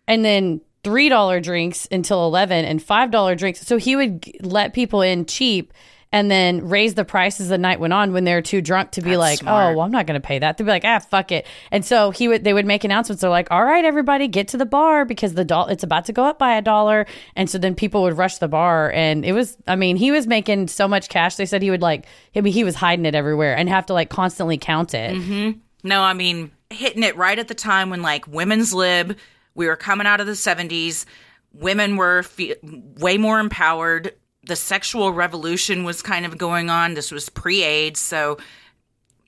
and 0.08 0.24
then 0.24 0.62
three 0.88 1.10
dollar 1.10 1.40
drinks 1.40 1.88
until 1.92 2.26
eleven 2.26 2.64
and 2.66 2.82
five 2.82 3.12
dollar 3.12 3.36
drinks. 3.36 3.60
So 3.62 3.78
he 3.78 3.96
would 3.96 4.22
g- 4.24 4.40
let 4.42 4.74
people 4.74 5.02
in 5.02 5.26
cheap 5.26 5.74
and 6.14 6.32
then 6.32 6.70
raise 6.70 6.94
the 6.94 7.04
prices 7.04 7.50
the 7.50 7.58
night 7.58 7.82
went 7.82 7.92
on 7.92 8.14
when 8.14 8.24
they're 8.24 8.42
too 8.42 8.62
drunk 8.62 8.92
to 8.92 9.02
be 9.02 9.10
That's 9.10 9.20
like, 9.20 9.40
smart. 9.40 9.74
oh, 9.74 9.78
well, 9.78 9.86
I'm 9.86 9.92
not 9.92 10.08
going 10.08 10.20
to 10.20 10.26
pay 10.26 10.40
that. 10.40 10.58
They'd 10.58 10.64
be 10.64 10.70
like, 10.70 10.86
ah, 10.86 11.00
fuck 11.00 11.34
it. 11.34 11.46
And 11.70 11.84
so 11.84 12.12
he 12.12 12.30
would, 12.30 12.46
they 12.46 12.54
would 12.54 12.66
make 12.66 12.86
announcements. 12.86 13.20
They're 13.20 13.30
like, 13.30 13.50
all 13.52 13.66
right, 13.66 13.84
everybody, 13.84 14.30
get 14.30 14.48
to 14.50 14.58
the 14.58 14.66
bar 14.66 15.04
because 15.04 15.34
the 15.34 15.44
doll, 15.44 15.68
it's 15.68 15.84
about 15.84 16.06
to 16.06 16.14
go 16.14 16.24
up 16.24 16.40
by 16.40 16.56
a 16.56 16.62
dollar. 16.62 17.06
And 17.36 17.50
so 17.50 17.58
then 17.58 17.76
people 17.76 18.04
would 18.04 18.18
rush 18.18 18.38
the 18.38 18.48
bar, 18.48 18.90
and 18.94 19.26
it 19.26 19.34
was, 19.34 19.58
I 19.68 19.76
mean, 19.76 19.98
he 19.98 20.12
was 20.12 20.28
making 20.28 20.70
so 20.70 20.88
much 20.88 21.10
cash. 21.10 21.36
They 21.36 21.46
said 21.46 21.62
he 21.62 21.72
would 21.72 21.82
like, 21.82 22.06
I 22.34 22.40
mean, 22.40 22.54
he 22.54 22.64
was 22.64 22.76
hiding 22.76 23.06
it 23.06 23.14
everywhere 23.14 23.58
and 23.58 23.68
have 23.68 23.88
to 23.88 23.94
like 23.94 24.10
constantly 24.10 24.58
count 24.58 24.94
it. 24.94 25.58
No, 25.84 26.02
I 26.02 26.14
mean, 26.14 26.52
hitting 26.70 27.04
it 27.04 27.18
right 27.18 27.38
at 27.38 27.50
the 27.50 27.54
time 27.54 27.90
when, 27.90 28.02
like, 28.02 28.26
women's 28.28 28.74
lib, 28.74 29.18
we 29.58 29.68
were 29.68 29.76
coming 29.76 30.08
out 30.08 30.22
of 30.22 30.28
the 30.28 30.34
70s, 30.34 31.04
women 31.52 31.98
were 31.98 32.24
fe- 32.24 32.56
way 32.64 33.18
more 33.18 33.40
empowered. 33.40 34.14
The 34.46 34.56
sexual 34.56 35.12
revolution 35.12 35.84
was 35.84 36.02
kind 36.02 36.26
of 36.26 36.38
going 36.38 36.70
on. 36.70 36.94
This 36.94 37.12
was 37.12 37.28
pre 37.28 37.64
AIDS, 37.64 38.00
so 38.00 38.38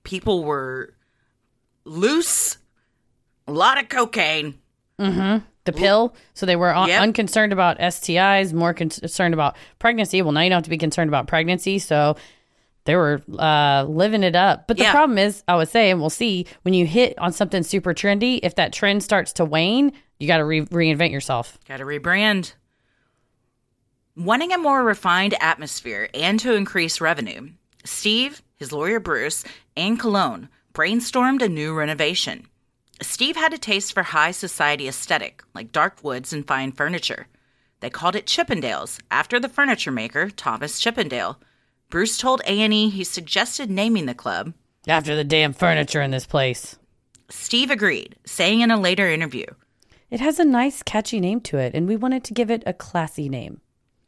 people 0.03 0.45
were 0.45 0.93
loose, 1.83 2.57
a 3.48 3.51
lot 3.51 3.77
of 3.81 3.89
cocaine. 3.89 4.55
the 4.98 5.74
pill. 5.74 6.15
So 6.33 6.45
they 6.45 6.55
were 6.55 6.74
un- 6.75 6.89
Yep. 6.89 7.01
unconcerned 7.01 7.53
about 7.53 7.79
STIs, 7.79 8.53
more 8.53 8.74
con- 8.74 8.89
concerned 8.89 9.33
about 9.33 9.55
pregnancy. 9.77 10.21
Well, 10.21 10.31
now 10.31 10.41
you 10.41 10.50
don't 10.50 10.57
have 10.57 10.63
to 10.63 10.69
be 10.69 10.77
concerned 10.79 11.09
about 11.09 11.27
pregnancy. 11.27 11.77
So 11.79 12.15
they 12.86 12.95
were 12.95 13.21
uh, 13.38 13.83
living 13.88 14.24
it 14.24 14.36
up. 14.36 14.67
But 14.67 14.77
the 14.77 14.83
Yeah. 14.83 14.91
problem 14.91 15.17
is, 15.19 15.43
I 15.48 15.55
would 15.55 15.69
say, 15.69 15.91
and 15.91 16.00
we'll 16.00 16.09
see, 16.09 16.48
when 16.63 16.74
you 16.74 16.86
hit 16.88 17.17
on 17.19 17.31
something 17.33 17.62
super 17.63 17.93
trendy, 17.93 18.39
if 18.41 18.55
that 18.55 18.74
trend 18.74 19.03
starts 19.03 19.31
to 19.33 19.45
wane, 19.45 19.91
you 20.19 20.27
got 20.27 20.38
to 20.38 20.45
re- 20.45 20.65
reinvent 20.65 21.11
yourself. 21.11 21.57
Got 21.67 21.77
to 21.77 21.85
rebrand. 21.85 22.53
Wanting 24.15 24.51
a 24.51 24.57
more 24.57 24.83
refined 24.83 25.35
atmosphere 25.39 26.09
and 26.13 26.39
to 26.41 26.53
increase 26.53 26.99
revenue, 26.99 27.51
Steve, 27.85 28.41
his 28.57 28.71
lawyer 28.73 28.99
Bruce, 28.99 29.45
and 29.77 29.99
Colon 29.99 30.49
brainstormed 30.73 31.41
a 31.41 31.49
new 31.49 31.73
renovation. 31.73 32.45
Steve 33.01 33.38
had 33.38 33.53
a 33.53 33.57
taste 33.57 33.93
for 33.93 34.03
high 34.03 34.31
society 34.31 34.89
aesthetic, 34.89 35.41
like 35.55 35.71
dark 35.71 36.03
woods 36.03 36.33
and 36.33 36.45
fine 36.45 36.73
furniture. 36.73 37.27
They 37.79 37.89
called 37.89 38.17
it 38.17 38.25
Chippendales, 38.25 38.99
after 39.09 39.39
the 39.39 39.47
furniture 39.47 39.91
maker 39.91 40.29
Thomas 40.29 40.79
Chippendale. 40.79 41.39
Bruce 41.89 42.17
told 42.17 42.41
A&E 42.45 42.89
he 42.89 43.05
suggested 43.05 43.71
naming 43.71 44.05
the 44.05 44.13
club. 44.13 44.53
After 44.85 45.15
the 45.15 45.23
damn 45.23 45.53
furniture 45.53 46.01
in 46.01 46.11
this 46.11 46.25
place. 46.25 46.77
Steve 47.29 47.71
agreed, 47.71 48.17
saying 48.25 48.59
in 48.61 48.71
a 48.71 48.79
later 48.79 49.07
interview, 49.07 49.45
It 50.11 50.21
has 50.21 50.39
a 50.39 50.45
nice, 50.45 50.81
catchy 50.81 51.19
name 51.19 51.39
to 51.41 51.57
it, 51.57 51.75
and 51.75 51.87
we 51.87 51.95
wanted 51.95 52.23
to 52.23 52.33
give 52.33 52.49
it 52.49 52.63
a 52.65 52.73
classy 52.73 53.29
name. 53.29 53.61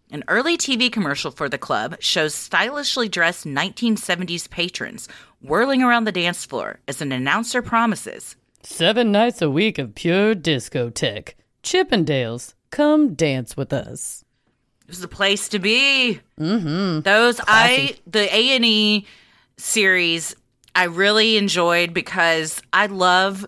An 0.10 0.24
early 0.28 0.58
TV 0.58 0.92
commercial 0.92 1.30
for 1.30 1.48
the 1.48 1.60
club 1.60 1.96
shows 2.00 2.34
stylishly 2.34 3.08
dressed 3.08 3.46
1970s 3.46 4.50
patrons 4.50 5.08
whirling 5.42 5.84
around 5.84 6.06
the 6.06 6.12
dance 6.12 6.44
floor 6.44 6.80
as 6.88 7.02
an 7.02 7.12
announcer 7.12 7.62
promises. 7.62 8.36
Seven 8.64 9.12
nights 9.12 9.44
a 9.44 9.50
week 9.50 9.78
of 9.78 9.94
pure 9.94 10.34
discotheque. 10.34 11.36
Chippendales, 11.64 12.56
come 12.72 13.14
dance 13.14 13.56
with 13.56 13.72
us. 13.72 14.26
It 14.82 14.88
was 14.88 15.02
the 15.02 15.08
place 15.08 15.48
to 15.50 15.60
be. 15.60 16.20
Mm-hmm. 16.40 17.02
Those 17.02 17.40
I 17.48 17.96
the 18.08 18.34
A 18.36 18.56
and 18.56 18.66
E 18.66 19.06
series 19.58 20.36
I 20.76 20.86
really 20.86 21.38
enjoyed 21.38 21.94
because 21.94 22.62
I 22.74 22.88
love 22.88 23.46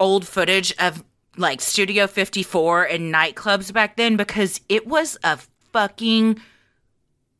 old 0.00 0.26
footage 0.26 0.74
of 0.78 1.04
like 1.36 1.60
Studio 1.60 2.06
54 2.06 2.84
and 2.84 3.12
nightclubs 3.14 3.72
back 3.72 3.96
then 3.96 4.16
because 4.16 4.60
it 4.68 4.86
was 4.86 5.16
a 5.24 5.38
fucking 5.72 6.40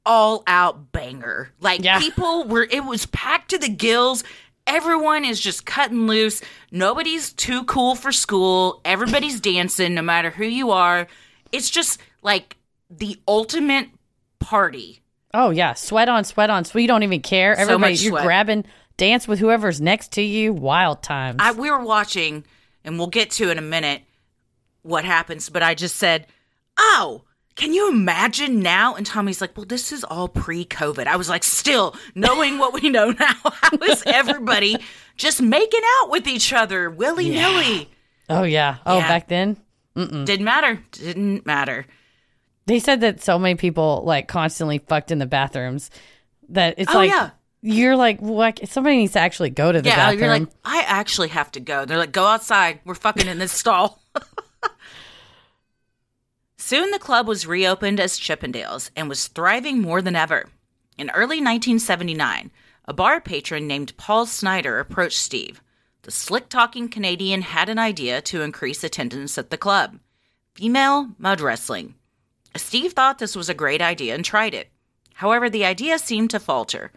all 0.04 0.42
out 0.46 0.92
banger. 0.92 1.50
Like 1.60 1.82
Yeah. 1.84 1.98
people 1.98 2.44
were 2.44 2.66
it 2.70 2.84
was 2.84 3.06
packed 3.06 3.50
to 3.50 3.58
the 3.58 3.68
gills. 3.68 4.24
Everyone 4.66 5.24
is 5.24 5.40
just 5.40 5.66
cutting 5.66 6.06
loose. 6.06 6.40
Nobody's 6.70 7.32
too 7.32 7.64
cool 7.64 7.94
for 7.94 8.12
school. 8.12 8.80
Everybody's 8.84 9.40
dancing 9.52 9.94
no 9.94 10.02
matter 10.02 10.30
who 10.30 10.44
you 10.44 10.70
are. 10.70 11.06
It's 11.50 11.68
just 11.70 12.00
like 12.22 12.56
the 12.90 13.18
ultimate 13.28 13.88
party. 14.38 15.00
Oh 15.34 15.50
yeah, 15.50 15.74
sweat 15.74 16.08
on, 16.08 16.24
sweat 16.24 16.50
on, 16.50 16.64
sweat. 16.64 16.82
You 16.82 16.88
don't 16.88 17.02
even 17.02 17.20
care. 17.22 17.54
Everybody, 17.54 17.92
much 17.94 18.02
you're 18.02 18.12
sweat. 18.12 18.24
grabbing, 18.24 18.64
dance 18.96 19.26
with 19.26 19.38
whoever's 19.38 19.80
next 19.80 20.12
to 20.12 20.22
you. 20.22 20.52
Wild 20.52 21.02
times. 21.02 21.36
I 21.40 21.52
we 21.52 21.70
were 21.70 21.82
watching 21.84 22.44
and 22.84 22.98
we'll 22.98 23.06
get 23.08 23.30
to 23.32 23.50
in 23.50 23.58
a 23.58 23.62
minute 23.62 24.02
what 24.82 25.04
happens, 25.04 25.48
but 25.48 25.62
I 25.62 25.74
just 25.74 25.96
said, 25.96 26.26
"Oh, 26.78 27.22
can 27.54 27.72
you 27.72 27.88
imagine 27.90 28.60
now?" 28.60 28.94
And 28.94 29.06
Tommy's 29.06 29.40
like, 29.40 29.56
"Well, 29.56 29.66
this 29.66 29.92
is 29.92 30.02
all 30.04 30.28
pre-COVID." 30.28 31.06
I 31.06 31.16
was 31.16 31.28
like, 31.28 31.44
"Still, 31.44 31.94
knowing 32.14 32.58
what 32.58 32.72
we 32.80 32.88
know 32.90 33.10
now, 33.18 33.34
how 33.44 33.76
is 33.82 34.02
everybody 34.06 34.76
just 35.16 35.40
making 35.42 35.80
out 36.00 36.10
with 36.10 36.26
each 36.26 36.52
other 36.52 36.90
willy-nilly?" 36.90 37.90
Oh 38.28 38.42
yeah. 38.44 38.78
Oh, 38.86 38.98
Yeah. 38.98 39.08
back 39.08 39.28
then 39.28 39.56
Didn't 39.94 40.44
matter. 40.44 40.80
Didn't 40.92 41.44
matter. 41.44 41.86
they 42.66 42.78
said 42.78 43.00
that 43.02 43.22
so 43.22 43.38
many 43.38 43.56
people 43.56 44.02
like 44.06 44.26
constantly 44.28 44.78
fucked 44.78 45.10
in 45.10 45.18
the 45.18 45.26
bathrooms 45.26 45.90
that 46.48 46.74
it's 46.78 46.92
Oh, 46.94 46.98
like 46.98 47.10
yeah. 47.10 47.30
You're 47.62 47.94
like 47.96 48.20
what 48.20 48.68
somebody 48.68 48.96
needs 48.96 49.12
to 49.12 49.20
actually 49.20 49.50
go 49.50 49.70
to 49.70 49.80
the 49.80 49.88
Yeah, 49.88 49.96
bathroom. 49.96 50.20
you're 50.20 50.28
like, 50.30 50.48
I 50.64 50.82
actually 50.86 51.28
have 51.28 51.50
to 51.52 51.60
go. 51.60 51.84
They're 51.84 51.96
like, 51.98 52.10
go 52.12 52.26
outside. 52.26 52.80
We're 52.84 52.94
fucking 52.96 53.28
in 53.28 53.38
this 53.38 53.52
stall. 53.52 54.02
Soon 56.56 56.90
the 56.90 56.98
club 56.98 57.26
was 57.26 57.46
reopened 57.46 58.00
as 58.00 58.18
Chippendales 58.18 58.90
and 58.96 59.08
was 59.08 59.28
thriving 59.28 59.80
more 59.80 60.00
than 60.02 60.16
ever. 60.16 60.48
In 60.96 61.10
early 61.10 61.36
1979, 61.36 62.50
a 62.86 62.92
bar 62.92 63.20
patron 63.20 63.66
named 63.66 63.96
Paul 63.96 64.26
Snider 64.26 64.78
approached 64.78 65.18
Steve. 65.18 65.60
The 66.02 66.10
slick 66.10 66.48
talking 66.48 66.88
Canadian 66.88 67.42
had 67.42 67.68
an 67.68 67.78
idea 67.78 68.20
to 68.22 68.42
increase 68.42 68.82
attendance 68.84 69.38
at 69.38 69.50
the 69.50 69.56
club 69.58 69.98
female 70.54 71.08
mud 71.18 71.40
wrestling. 71.40 71.94
Steve 72.56 72.92
thought 72.92 73.18
this 73.18 73.34
was 73.34 73.48
a 73.48 73.54
great 73.54 73.80
idea 73.80 74.14
and 74.14 74.22
tried 74.24 74.52
it. 74.52 74.68
However, 75.14 75.48
the 75.48 75.64
idea 75.64 75.98
seemed 75.98 76.28
to 76.30 76.38
falter. 76.40 76.92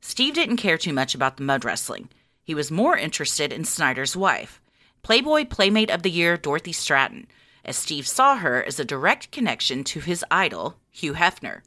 Steve 0.00 0.34
didn't 0.34 0.56
care 0.56 0.78
too 0.78 0.92
much 0.92 1.14
about 1.14 1.36
the 1.36 1.42
mud 1.42 1.64
wrestling. 1.64 2.08
He 2.42 2.54
was 2.54 2.70
more 2.70 2.96
interested 2.96 3.52
in 3.52 3.64
Snider's 3.64 4.16
wife, 4.16 4.60
Playboy 5.02 5.46
Playmate 5.46 5.90
of 5.90 6.02
the 6.02 6.10
Year 6.10 6.36
Dorothy 6.36 6.72
Stratton, 6.72 7.26
as 7.64 7.76
Steve 7.76 8.06
saw 8.06 8.36
her 8.36 8.62
as 8.62 8.80
a 8.80 8.84
direct 8.84 9.30
connection 9.30 9.84
to 9.84 10.00
his 10.00 10.24
idol, 10.30 10.76
Hugh 10.90 11.14
Hefner. 11.14 11.60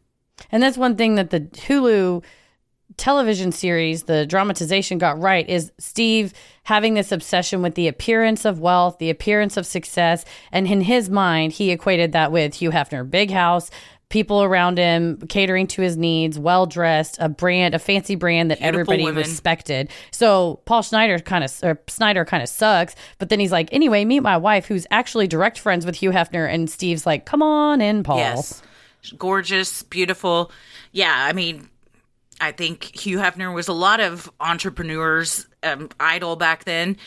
And 0.52 0.62
that's 0.62 0.78
one 0.78 0.96
thing 0.96 1.16
that 1.16 1.30
the 1.30 1.42
Hulu 1.42 2.24
television 2.98 3.52
series, 3.52 4.04
the 4.04 4.25
dramatization 4.25 4.98
got 4.98 5.20
right 5.20 5.48
is 5.48 5.72
Steve 5.80 6.34
having 6.63 6.94
this 6.94 7.12
obsession 7.12 7.62
with 7.62 7.75
the 7.75 7.88
appearance 7.88 8.46
of 8.46 8.60
wealth, 8.60 8.98
the 9.00 9.10
appearance 9.10 9.58
of 9.58 9.66
success. 9.66 10.25
And 10.52 10.68
in 10.68 10.82
his 10.82 11.10
mind, 11.10 11.54
he 11.54 11.72
equated 11.72 12.12
that 12.12 12.32
with 12.32 12.56
Hugh 12.56 12.72
Hefner, 12.72 13.10
big 13.10 13.32
house, 13.32 13.72
people 14.13 14.43
around 14.43 14.77
him 14.77 15.17
catering 15.27 15.65
to 15.65 15.82
his 15.82 15.98
needs, 15.98 16.38
well 16.38 16.67
dressed, 16.67 17.17
a 17.20 17.27
brand, 17.27 17.74
a 17.74 17.79
fancy 17.79 18.13
brand 18.13 18.51
that 18.51 18.60
Beautiful 18.60 18.82
everybody 18.82 19.05
women. 19.05 19.24
respected. 19.24 19.89
So 20.12 20.62
Paul 20.65 20.84
Schneider 20.84 21.17
kind 21.17 21.43
of, 21.43 21.51
or 21.63 21.82
Snider 21.88 22.24
kind 22.24 22.43
of 22.43 22.48
sucks. 22.48 22.93
But 23.17 23.29
then 23.29 23.39
he's 23.39 23.51
like, 23.51 23.70
anyway, 23.72 24.05
meet 24.05 24.20
my 24.20 24.38
wife, 24.38 24.67
who's 24.67 24.86
actually 24.91 25.25
direct 25.25 25.58
friends 25.58 25.84
with 25.84 25.96
Hugh 25.96 26.12
Hefner. 26.12 26.48
And 26.48 26.70
Steve's 26.70 27.08
like, 27.08 27.25
come 27.25 27.41
on 27.41 27.82
in, 27.82 28.03
Paul. 28.03 28.17
Yes. 28.20 28.62
Gorgeous, 29.17 29.82
beautiful. 29.82 30.51
Yeah, 30.91 31.15
I 31.17 31.34
mean, 31.34 31.67
I 32.39 32.51
think 32.51 32.96
Hugh 32.96 33.17
Hefner 33.17 33.51
was 33.51 33.67
a 33.67 33.74
lot 33.74 34.00
of 34.00 34.29
entrepreneurs' 34.39 35.48
um, 35.63 35.89
idol 36.00 36.36
back 36.36 36.65
then. 36.65 36.98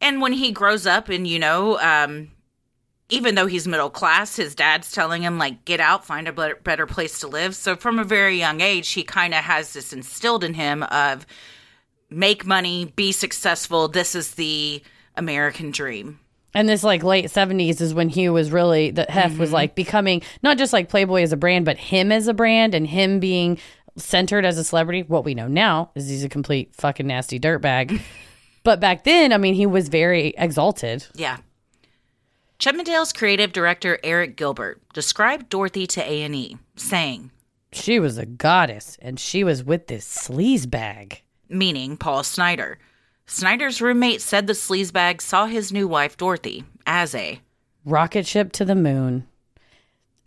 And 0.00 0.22
when 0.22 0.32
he 0.32 0.50
grows 0.52 0.86
up 0.86 1.10
and, 1.10 1.26
you 1.26 1.40
know, 1.40 1.78
um, 1.78 2.30
even 3.10 3.34
though 3.34 3.46
he's 3.46 3.66
middle 3.66 3.90
class, 3.90 4.36
his 4.36 4.54
dad's 4.54 4.92
telling 4.92 5.22
him, 5.22 5.38
like, 5.38 5.64
get 5.64 5.80
out, 5.80 6.04
find 6.04 6.28
a 6.28 6.32
better, 6.32 6.86
place 6.86 7.20
to 7.20 7.28
live. 7.28 7.54
So 7.54 7.74
from 7.74 7.98
a 7.98 8.04
very 8.04 8.38
young 8.38 8.60
age, 8.60 8.90
he 8.92 9.02
kind 9.02 9.32
of 9.34 9.40
has 9.44 9.72
this 9.72 9.92
instilled 9.92 10.44
in 10.44 10.54
him 10.54 10.82
of 10.84 11.26
make 12.10 12.44
money, 12.44 12.92
be 12.96 13.12
successful. 13.12 13.88
This 13.88 14.14
is 14.14 14.32
the 14.32 14.82
American 15.16 15.70
dream. 15.70 16.20
And 16.54 16.68
this 16.68 16.82
like 16.82 17.02
late 17.04 17.30
seventies 17.30 17.80
is 17.80 17.92
when 17.92 18.08
Hugh 18.08 18.32
was 18.32 18.50
really 18.50 18.90
the 18.90 19.04
Hef 19.08 19.32
Mm-hmm. 19.32 19.40
was 19.40 19.52
like 19.52 19.74
becoming 19.74 20.22
not 20.42 20.56
just 20.56 20.72
like 20.72 20.88
Playboy 20.88 21.22
as 21.22 21.32
a 21.32 21.36
brand, 21.36 21.64
but 21.66 21.76
him 21.76 22.10
as 22.10 22.26
a 22.26 22.34
brand 22.34 22.74
and 22.74 22.86
him 22.86 23.20
being 23.20 23.58
centered 23.96 24.44
as 24.46 24.56
a 24.58 24.64
celebrity. 24.64 25.02
What 25.02 25.24
we 25.24 25.34
know 25.34 25.46
now 25.46 25.90
is 25.94 26.08
he's 26.08 26.24
a 26.24 26.28
complete 26.28 26.74
fucking 26.74 27.06
nasty 27.06 27.38
dirtbag. 27.38 28.00
but 28.64 28.80
back 28.80 29.04
then, 29.04 29.32
I 29.32 29.36
mean, 29.38 29.54
he 29.54 29.66
was 29.66 29.88
very 29.88 30.34
exalted. 30.38 31.06
Yeah. 31.14 31.36
Chippendale's 32.58 33.12
creative 33.12 33.52
director 33.52 33.98
Eric 34.02 34.36
Gilbert 34.36 34.82
described 34.92 35.48
Dorothy 35.48 35.86
to 35.88 36.00
A&E, 36.02 36.56
saying, 36.74 37.30
She 37.72 38.00
was 38.00 38.18
a 38.18 38.26
goddess, 38.26 38.98
and 39.00 39.20
she 39.20 39.44
was 39.44 39.62
with 39.62 39.86
this 39.86 40.04
sleaze 40.04 40.68
bag. 40.68 41.22
meaning 41.48 41.96
Paul 41.96 42.24
Snider. 42.24 42.78
Snider's 43.26 43.80
roommate 43.80 44.20
said 44.20 44.46
the 44.46 44.54
sleazebag 44.54 45.20
saw 45.20 45.46
his 45.46 45.70
new 45.70 45.86
wife 45.86 46.16
Dorothy 46.16 46.64
as 46.86 47.14
a 47.14 47.40
Rocket 47.84 48.26
ship 48.26 48.52
to 48.52 48.64
the 48.64 48.74
moon. 48.74 49.26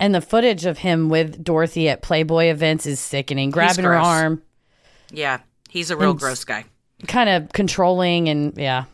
And 0.00 0.14
the 0.14 0.20
footage 0.20 0.64
of 0.64 0.78
him 0.78 1.08
with 1.10 1.44
Dorothy 1.44 1.88
at 1.88 2.00
Playboy 2.02 2.46
events 2.46 2.86
is 2.86 2.98
sickening. 2.98 3.50
Grabbing 3.50 3.84
her 3.84 3.94
arm, 3.94 4.42
yeah, 5.10 5.40
he's 5.68 5.90
a 5.90 5.96
real 5.96 6.14
gross 6.14 6.44
guy. 6.44 6.64
kind 7.06 7.28
of 7.28 7.52
controlling, 7.52 8.28
and 8.28 8.56
yeah. 8.56 8.84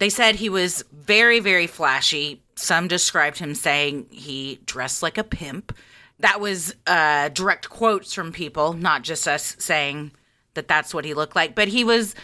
They 0.00 0.08
said 0.08 0.36
he 0.36 0.48
was 0.48 0.82
very, 0.92 1.40
very 1.40 1.66
flashy. 1.66 2.42
Some 2.56 2.88
described 2.88 3.38
him 3.38 3.54
saying 3.54 4.06
he 4.10 4.58
dressed 4.64 5.02
like 5.02 5.18
a 5.18 5.24
pimp. 5.24 5.76
That 6.20 6.40
was 6.40 6.74
uh, 6.86 7.28
direct 7.28 7.68
quotes 7.68 8.14
from 8.14 8.32
people, 8.32 8.72
not 8.72 9.02
just 9.02 9.28
us 9.28 9.56
saying 9.58 10.12
that 10.54 10.68
that's 10.68 10.94
what 10.94 11.04
he 11.04 11.12
looked 11.12 11.36
like. 11.36 11.54
But 11.54 11.68
he 11.68 11.84
was 11.84 12.14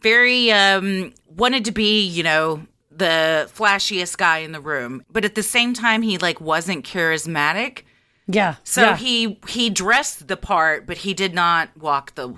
very, 0.00 0.50
um, 0.50 1.12
wanted 1.28 1.66
to 1.66 1.72
be, 1.72 2.06
you 2.06 2.22
know, 2.22 2.66
the 2.90 3.50
flashiest 3.54 4.16
guy 4.16 4.38
in 4.38 4.52
the 4.52 4.60
room. 4.60 5.04
But 5.10 5.26
at 5.26 5.34
the 5.34 5.42
same 5.42 5.74
time, 5.74 6.00
he 6.00 6.16
like 6.16 6.40
wasn't 6.40 6.86
charismatic. 6.86 7.82
Yeah. 8.26 8.56
So 8.64 8.80
yeah. 8.80 8.96
he 8.96 9.38
he 9.46 9.68
dressed 9.68 10.26
the 10.26 10.38
part, 10.38 10.86
but 10.86 10.98
he 10.98 11.12
did 11.12 11.34
not 11.34 11.68
walk 11.76 12.14
the 12.14 12.34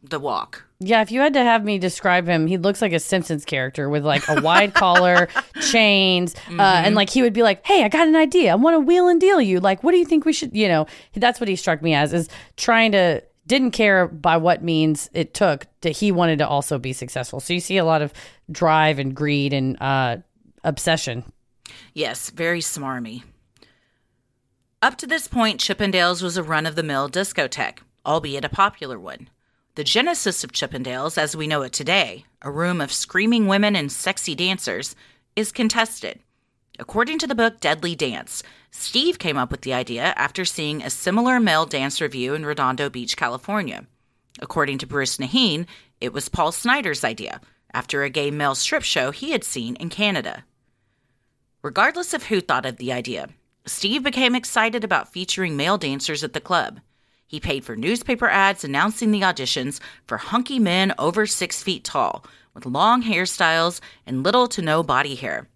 the 0.00 0.20
walk. 0.20 0.67
Yeah, 0.80 1.02
if 1.02 1.10
you 1.10 1.20
had 1.20 1.34
to 1.34 1.42
have 1.42 1.64
me 1.64 1.78
describe 1.80 2.28
him, 2.28 2.46
he 2.46 2.56
looks 2.56 2.80
like 2.80 2.92
a 2.92 3.00
Simpsons 3.00 3.44
character 3.44 3.88
with 3.88 4.04
like 4.04 4.28
a 4.28 4.40
wide 4.40 4.74
collar, 4.74 5.28
chains, 5.60 6.36
uh, 6.56 6.62
and 6.62 6.94
like 6.94 7.10
he 7.10 7.20
would 7.20 7.32
be 7.32 7.42
like, 7.42 7.66
"Hey, 7.66 7.82
I 7.82 7.88
got 7.88 8.06
an 8.06 8.14
idea. 8.14 8.52
I 8.52 8.54
want 8.54 8.74
to 8.74 8.80
wheel 8.80 9.08
and 9.08 9.20
deal 9.20 9.40
you. 9.40 9.58
Like, 9.58 9.82
what 9.82 9.90
do 9.90 9.98
you 9.98 10.04
think 10.04 10.24
we 10.24 10.32
should?" 10.32 10.54
You 10.54 10.68
know, 10.68 10.86
that's 11.14 11.40
what 11.40 11.48
he 11.48 11.56
struck 11.56 11.82
me 11.82 11.94
as 11.94 12.12
is 12.12 12.28
trying 12.56 12.92
to 12.92 13.24
didn't 13.48 13.72
care 13.72 14.06
by 14.06 14.36
what 14.36 14.62
means 14.62 15.10
it 15.14 15.34
took 15.34 15.66
that 15.80 15.96
he 15.96 16.12
wanted 16.12 16.38
to 16.38 16.46
also 16.46 16.78
be 16.78 16.92
successful. 16.92 17.40
So 17.40 17.54
you 17.54 17.60
see 17.60 17.78
a 17.78 17.84
lot 17.84 18.02
of 18.02 18.12
drive 18.52 19.00
and 19.00 19.16
greed 19.16 19.52
and 19.52 19.80
uh, 19.82 20.18
obsession. 20.62 21.24
Yes, 21.94 22.30
very 22.30 22.60
smarmy. 22.60 23.24
Up 24.80 24.96
to 24.98 25.06
this 25.06 25.26
point, 25.26 25.60
Chippendales 25.60 26.22
was 26.22 26.36
a 26.36 26.42
run 26.42 26.66
of 26.66 26.76
the 26.76 26.82
mill 26.84 27.08
discotheque, 27.08 27.78
albeit 28.06 28.44
a 28.44 28.48
popular 28.48 28.98
one. 28.98 29.28
The 29.78 29.84
genesis 29.84 30.42
of 30.42 30.50
Chippendales, 30.50 31.16
as 31.16 31.36
we 31.36 31.46
know 31.46 31.62
it 31.62 31.72
today, 31.72 32.24
a 32.42 32.50
room 32.50 32.80
of 32.80 32.92
screaming 32.92 33.46
women 33.46 33.76
and 33.76 33.92
sexy 33.92 34.34
dancers, 34.34 34.96
is 35.36 35.52
contested. 35.52 36.18
According 36.80 37.20
to 37.20 37.28
the 37.28 37.36
book 37.36 37.60
Deadly 37.60 37.94
Dance, 37.94 38.42
Steve 38.72 39.20
came 39.20 39.36
up 39.36 39.52
with 39.52 39.60
the 39.60 39.72
idea 39.72 40.14
after 40.16 40.44
seeing 40.44 40.82
a 40.82 40.90
similar 40.90 41.38
male 41.38 41.64
dance 41.64 42.00
revue 42.00 42.34
in 42.34 42.44
Redondo 42.44 42.90
Beach, 42.90 43.16
California. 43.16 43.86
According 44.40 44.78
to 44.78 44.86
Bruce 44.88 45.18
Nahin, 45.18 45.64
it 46.00 46.12
was 46.12 46.28
Paul 46.28 46.50
Snider's 46.50 47.04
idea 47.04 47.40
after 47.72 48.02
a 48.02 48.10
gay 48.10 48.32
male 48.32 48.56
strip 48.56 48.82
show 48.82 49.12
he 49.12 49.30
had 49.30 49.44
seen 49.44 49.76
in 49.76 49.90
Canada. 49.90 50.44
Regardless 51.62 52.12
of 52.12 52.24
who 52.24 52.40
thought 52.40 52.66
of 52.66 52.78
the 52.78 52.92
idea, 52.92 53.28
Steve 53.64 54.02
became 54.02 54.34
excited 54.34 54.82
about 54.82 55.12
featuring 55.12 55.56
male 55.56 55.78
dancers 55.78 56.24
at 56.24 56.32
the 56.32 56.40
club. 56.40 56.80
He 57.28 57.38
paid 57.38 57.64
for 57.64 57.76
newspaper 57.76 58.28
ads 58.28 58.64
announcing 58.64 59.12
the 59.12 59.20
auditions 59.20 59.78
for 60.06 60.16
hunky 60.16 60.58
men 60.58 60.92
over 60.98 61.26
six 61.26 61.62
feet 61.62 61.84
tall, 61.84 62.24
with 62.54 62.66
long 62.66 63.04
hairstyles 63.04 63.80
and 64.04 64.24
little 64.24 64.48
to 64.48 64.62
no 64.62 64.82
body 64.82 65.14
hair. 65.14 65.46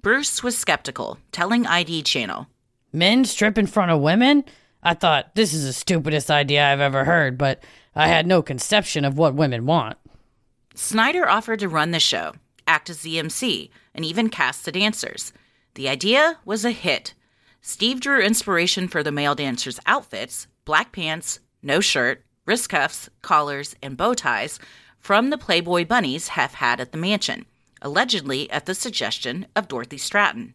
Bruce 0.00 0.42
was 0.42 0.56
skeptical, 0.56 1.18
telling 1.32 1.66
ID 1.66 2.02
Channel, 2.04 2.46
Men 2.92 3.24
strip 3.24 3.56
in 3.58 3.66
front 3.66 3.90
of 3.90 4.00
women? 4.00 4.44
I 4.82 4.94
thought 4.94 5.34
this 5.34 5.52
is 5.52 5.64
the 5.64 5.72
stupidest 5.72 6.30
idea 6.30 6.66
I've 6.66 6.80
ever 6.80 7.04
heard, 7.04 7.38
but 7.38 7.62
I 7.94 8.08
had 8.08 8.26
no 8.26 8.42
conception 8.42 9.04
of 9.04 9.18
what 9.18 9.34
women 9.34 9.66
want. 9.66 9.98
Snider 10.74 11.28
offered 11.28 11.60
to 11.60 11.68
run 11.68 11.90
the 11.90 12.00
show, 12.00 12.32
act 12.66 12.88
as 12.88 13.00
the 13.02 13.18
MC, 13.18 13.70
and 13.94 14.04
even 14.04 14.28
cast 14.28 14.64
the 14.64 14.72
dancers. 14.72 15.32
The 15.74 15.88
idea 15.88 16.38
was 16.44 16.64
a 16.64 16.70
hit. 16.70 17.14
Steve 17.62 18.00
drew 18.00 18.20
inspiration 18.20 18.88
for 18.88 19.02
the 19.02 19.12
male 19.12 19.34
dancers' 19.34 19.80
outfits 19.86 20.46
black 20.64 20.92
pants, 20.92 21.40
no 21.62 21.80
shirt, 21.80 22.24
wrist 22.46 22.68
cuffs, 22.68 23.08
collars, 23.22 23.74
and 23.82 23.96
bow 23.96 24.14
ties 24.14 24.58
from 24.98 25.30
the 25.30 25.38
Playboy 25.38 25.84
bunnies 25.84 26.28
Hef 26.28 26.54
had 26.54 26.80
at 26.80 26.92
the 26.92 26.98
mansion, 26.98 27.46
allegedly 27.82 28.50
at 28.50 28.66
the 28.66 28.74
suggestion 28.74 29.46
of 29.56 29.68
Dorothy 29.68 29.98
Stratton. 29.98 30.54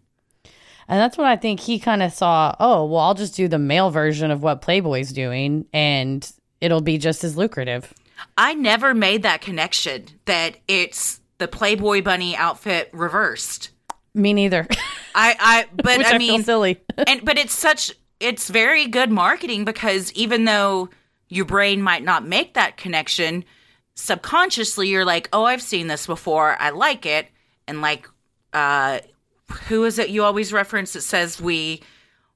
And 0.87 0.99
that's 0.99 1.17
what 1.17 1.27
I 1.27 1.35
think 1.35 1.59
he 1.59 1.79
kind 1.79 2.03
of 2.03 2.13
saw. 2.13 2.55
Oh, 2.59 2.85
well, 2.85 3.01
I'll 3.01 3.15
just 3.15 3.35
do 3.35 3.47
the 3.47 3.57
male 3.57 3.89
version 3.89 4.31
of 4.31 4.43
what 4.43 4.61
Playboy's 4.61 5.11
doing, 5.11 5.65
and 5.73 6.31
it'll 6.61 6.81
be 6.81 6.97
just 6.97 7.23
as 7.23 7.35
lucrative. 7.35 7.93
I 8.37 8.53
never 8.53 8.93
made 8.93 9.23
that 9.23 9.41
connection 9.41 10.05
that 10.25 10.57
it's 10.67 11.19
the 11.37 11.47
Playboy 11.47 12.01
bunny 12.01 12.35
outfit 12.35 12.89
reversed. 12.93 13.71
Me 14.15 14.33
neither. 14.33 14.67
I, 15.15 15.35
I, 15.39 15.65
but 15.75 16.05
I 16.05 16.15
I 16.15 16.17
mean, 16.17 16.43
silly. 16.43 16.81
and 17.07 17.23
but 17.23 17.37
it's 17.37 17.53
such, 17.53 17.93
it's 18.19 18.49
very 18.49 18.87
good 18.87 19.11
marketing 19.11 19.65
because 19.65 20.11
even 20.13 20.45
though 20.45 20.89
your 21.29 21.45
brain 21.45 21.81
might 21.81 22.03
not 22.03 22.25
make 22.25 22.53
that 22.55 22.77
connection, 22.77 23.45
subconsciously 23.95 24.87
you're 24.87 25.05
like, 25.05 25.29
oh, 25.33 25.45
I've 25.45 25.61
seen 25.61 25.87
this 25.87 26.07
before. 26.07 26.57
I 26.59 26.71
like 26.71 27.05
it, 27.05 27.27
and 27.67 27.81
like, 27.81 28.09
uh, 28.53 28.99
who 29.67 29.83
is 29.85 29.99
it 29.99 30.09
you 30.09 30.23
always 30.23 30.51
reference 30.51 30.93
that 30.93 31.01
says 31.01 31.39
we 31.39 31.81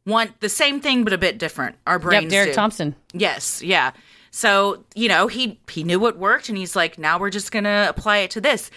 want 0.05 0.39
the 0.41 0.49
same 0.49 0.79
thing 0.79 1.03
but 1.03 1.13
a 1.13 1.17
bit 1.17 1.37
different? 1.37 1.77
Our 1.87 1.99
brains. 1.99 2.23
Yep, 2.23 2.31
Derek 2.31 2.49
do. 2.49 2.55
Thompson. 2.55 2.95
Yes, 3.13 3.61
yeah. 3.61 3.91
So, 4.31 4.85
you 4.95 5.07
know, 5.07 5.27
he 5.27 5.59
he 5.69 5.83
knew 5.83 5.99
what 5.99 6.17
worked 6.17 6.49
and 6.49 6.57
he's 6.57 6.75
like, 6.75 6.97
now 6.97 7.17
we're 7.19 7.29
just 7.29 7.51
going 7.51 7.63
to 7.63 7.87
apply 7.89 8.19
it 8.19 8.31
to 8.31 8.41
this. 8.41 8.69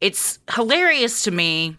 It's 0.00 0.38
hilarious 0.54 1.22
to 1.24 1.30
me 1.30 1.76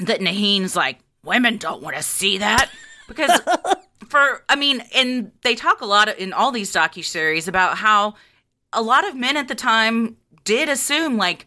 that 0.00 0.20
Nahin's 0.20 0.76
like, 0.76 0.98
women 1.24 1.56
don't 1.56 1.82
want 1.82 1.96
to 1.96 2.02
see 2.02 2.38
that 2.38 2.70
because 3.08 3.40
for 4.08 4.44
I 4.48 4.56
mean, 4.56 4.82
and 4.94 5.32
they 5.42 5.54
talk 5.54 5.80
a 5.80 5.86
lot 5.86 6.08
in 6.18 6.32
all 6.32 6.52
these 6.52 6.72
docu-series 6.72 7.48
about 7.48 7.78
how 7.78 8.14
a 8.72 8.82
lot 8.82 9.06
of 9.06 9.14
men 9.14 9.36
at 9.36 9.48
the 9.48 9.54
time 9.54 10.16
did 10.44 10.68
assume 10.68 11.16
like 11.16 11.46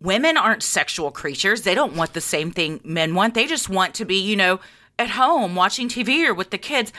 women 0.00 0.36
aren't 0.36 0.62
sexual 0.62 1.10
creatures. 1.10 1.62
They 1.62 1.74
don't 1.74 1.96
want 1.96 2.14
the 2.14 2.20
same 2.20 2.50
thing 2.50 2.80
men 2.84 3.14
want. 3.14 3.34
They 3.34 3.46
just 3.46 3.68
want 3.68 3.94
to 3.94 4.04
be, 4.04 4.16
you 4.16 4.36
know, 4.36 4.60
at 4.98 5.10
home 5.10 5.54
watching 5.54 5.88
TV 5.88 6.26
or 6.26 6.34
with 6.34 6.50
the 6.50 6.58
kids. 6.58 6.92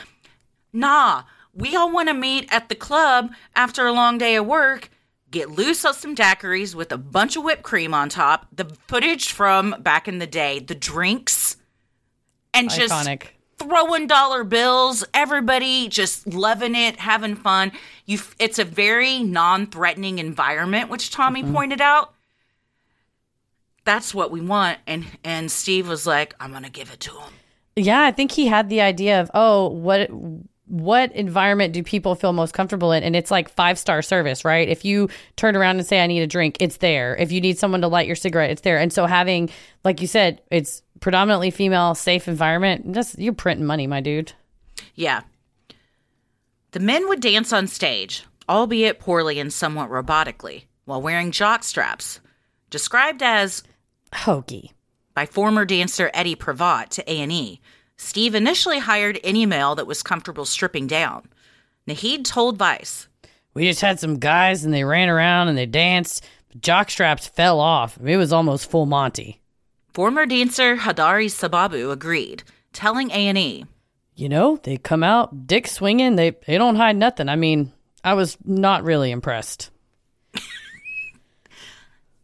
Nah, 0.72 1.24
we 1.52 1.76
all 1.76 1.90
want 1.90 2.08
to 2.08 2.14
meet 2.14 2.48
at 2.50 2.68
the 2.68 2.74
club 2.74 3.32
after 3.54 3.86
a 3.86 3.92
long 3.92 4.18
day 4.18 4.36
of 4.36 4.46
work, 4.46 4.88
get 5.32 5.50
loose 5.50 5.84
on 5.84 5.94
some 5.94 6.14
daiquiris 6.14 6.74
with 6.74 6.92
a 6.92 6.98
bunch 6.98 7.36
of 7.36 7.42
whipped 7.42 7.64
cream 7.64 7.92
on 7.92 8.08
top, 8.08 8.46
the 8.52 8.66
footage 8.86 9.32
from 9.32 9.74
back 9.80 10.06
in 10.06 10.18
the 10.18 10.26
day, 10.26 10.60
the 10.60 10.74
drinks, 10.74 11.56
and 12.54 12.70
just 12.70 13.08
throwing 13.58 14.06
dollar 14.06 14.44
bills, 14.44 15.04
everybody 15.12 15.88
just 15.88 16.26
loving 16.26 16.74
it, 16.76 17.00
having 17.00 17.34
fun. 17.34 17.72
You, 18.06 18.20
it's 18.38 18.58
a 18.58 18.64
very 18.64 19.20
non-threatening 19.20 20.18
environment, 20.18 20.90
which 20.90 21.10
Tommy 21.10 21.42
mm-hmm. 21.42 21.54
pointed 21.54 21.80
out. 21.80 22.14
That's 23.84 24.14
what 24.14 24.30
we 24.30 24.40
want, 24.40 24.78
and 24.86 25.04
and 25.24 25.50
Steve 25.50 25.88
was 25.88 26.06
like, 26.06 26.34
"I'm 26.38 26.52
gonna 26.52 26.70
give 26.70 26.92
it 26.92 27.00
to 27.00 27.10
him." 27.10 27.32
Yeah, 27.74 28.02
I 28.02 28.12
think 28.12 28.32
he 28.32 28.46
had 28.46 28.68
the 28.68 28.80
idea 28.80 29.20
of, 29.20 29.30
oh, 29.34 29.68
what 29.68 30.08
what 30.72 31.12
environment 31.12 31.74
do 31.74 31.82
people 31.82 32.14
feel 32.14 32.32
most 32.32 32.54
comfortable 32.54 32.92
in? 32.92 33.02
And 33.02 33.14
it's 33.14 33.30
like 33.30 33.50
five 33.50 33.78
star 33.78 34.00
service, 34.00 34.42
right? 34.42 34.66
If 34.66 34.86
you 34.86 35.10
turn 35.36 35.54
around 35.54 35.76
and 35.76 35.86
say, 35.86 36.02
I 36.02 36.06
need 36.06 36.22
a 36.22 36.26
drink, 36.26 36.56
it's 36.60 36.78
there. 36.78 37.14
If 37.16 37.30
you 37.30 37.42
need 37.42 37.58
someone 37.58 37.82
to 37.82 37.88
light 37.88 38.06
your 38.06 38.16
cigarette, 38.16 38.50
it's 38.50 38.62
there. 38.62 38.78
And 38.78 38.90
so 38.90 39.04
having, 39.04 39.50
like 39.84 40.00
you 40.00 40.06
said, 40.06 40.40
it's 40.50 40.82
predominantly 41.00 41.50
female, 41.50 41.94
safe 41.94 42.26
environment. 42.26 42.94
Just 42.94 43.18
you're 43.18 43.34
printing 43.34 43.66
money, 43.66 43.86
my 43.86 44.00
dude. 44.00 44.32
Yeah. 44.94 45.20
The 46.70 46.80
men 46.80 47.06
would 47.06 47.20
dance 47.20 47.52
on 47.52 47.66
stage, 47.66 48.24
albeit 48.48 48.98
poorly 48.98 49.38
and 49.38 49.52
somewhat 49.52 49.90
robotically, 49.90 50.64
while 50.86 51.02
wearing 51.02 51.32
jock 51.32 51.64
straps, 51.64 52.18
described 52.70 53.22
as 53.22 53.62
Hokey. 54.14 54.72
by 55.12 55.26
former 55.26 55.66
dancer 55.66 56.10
Eddie 56.14 56.34
Pravat 56.34 56.88
to 56.88 57.04
A&E. 57.06 57.60
Steve 58.02 58.34
initially 58.34 58.80
hired 58.80 59.20
any 59.22 59.46
male 59.46 59.76
that 59.76 59.86
was 59.86 60.02
comfortable 60.02 60.44
stripping 60.44 60.88
down. 60.88 61.22
Nahin 61.86 62.24
told 62.24 62.58
Vice, 62.58 63.06
We 63.54 63.68
just 63.68 63.80
had 63.80 64.00
some 64.00 64.18
guys 64.18 64.64
and 64.64 64.74
they 64.74 64.82
ran 64.82 65.08
around 65.08 65.48
and 65.48 65.56
they 65.56 65.66
danced. 65.66 66.24
Jock 66.60 66.90
straps 66.90 67.28
fell 67.28 67.60
off. 67.60 67.96
It 68.04 68.16
was 68.16 68.32
almost 68.32 68.68
full 68.68 68.86
Monty. 68.86 69.40
former 69.94 70.26
dancer 70.26 70.76
Hadari 70.78 71.26
Sababu 71.30 71.92
agreed, 71.92 72.42
telling 72.72 73.10
A&E, 73.12 73.64
You 74.16 74.28
know, 74.28 74.56
they 74.56 74.78
come 74.78 75.04
out, 75.04 75.46
dick 75.46 75.68
swinging. 75.68 76.16
They 76.16 76.30
they 76.46 76.58
don't 76.58 76.76
hide 76.76 76.96
nothing. 76.96 77.28
I 77.28 77.36
mean, 77.36 77.72
I 78.02 78.14
was 78.14 78.36
not 78.44 78.82
really 78.82 79.12
impressed. 79.12 79.70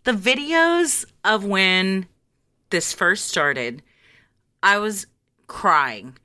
the 0.05 0.13
videos 0.13 1.05
of 1.25 1.45
when 1.45 2.07
this 2.71 2.93
first 2.93 3.27
started, 3.29 3.83
I 4.63 4.79
was 4.79 5.07
crying. 5.49 6.17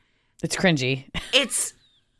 It's 0.43 0.55
cringy. 0.55 1.05
It's 1.33 1.73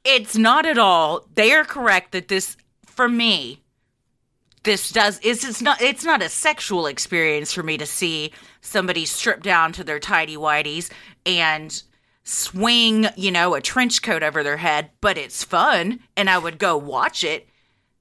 it's 0.04 0.36
not 0.36 0.66
at 0.66 0.78
all. 0.78 1.28
They 1.36 1.54
are 1.54 1.64
correct 1.64 2.12
that 2.14 2.28
this 2.28 2.58
for 2.86 3.08
me 3.08 3.64
this 4.64 4.92
does 4.92 5.20
is 5.20 5.44
it's 5.44 5.62
not 5.62 5.82
it's 5.82 6.04
not 6.04 6.22
a 6.22 6.30
sexual 6.30 6.88
experience 6.88 7.54
for 7.54 7.64
me 7.64 7.78
to 7.78 7.86
see 7.86 8.32
somebody 8.62 9.06
strip 9.06 9.44
down 9.44 9.74
to 9.74 9.84
their 9.84 10.00
tidy 10.00 10.38
whities 10.38 10.90
and 11.26 11.84
swing, 12.24 13.08
you 13.18 13.32
know, 13.32 13.54
a 13.54 13.62
trench 13.62 14.02
coat 14.02 14.24
over 14.24 14.44
their 14.44 14.58
head, 14.58 14.90
but 15.02 15.18
it's 15.18 15.44
fun 15.44 16.00
and 16.16 16.30
I 16.30 16.38
would 16.38 16.58
go 16.58 16.78
watch 16.78 17.24
it. 17.24 17.48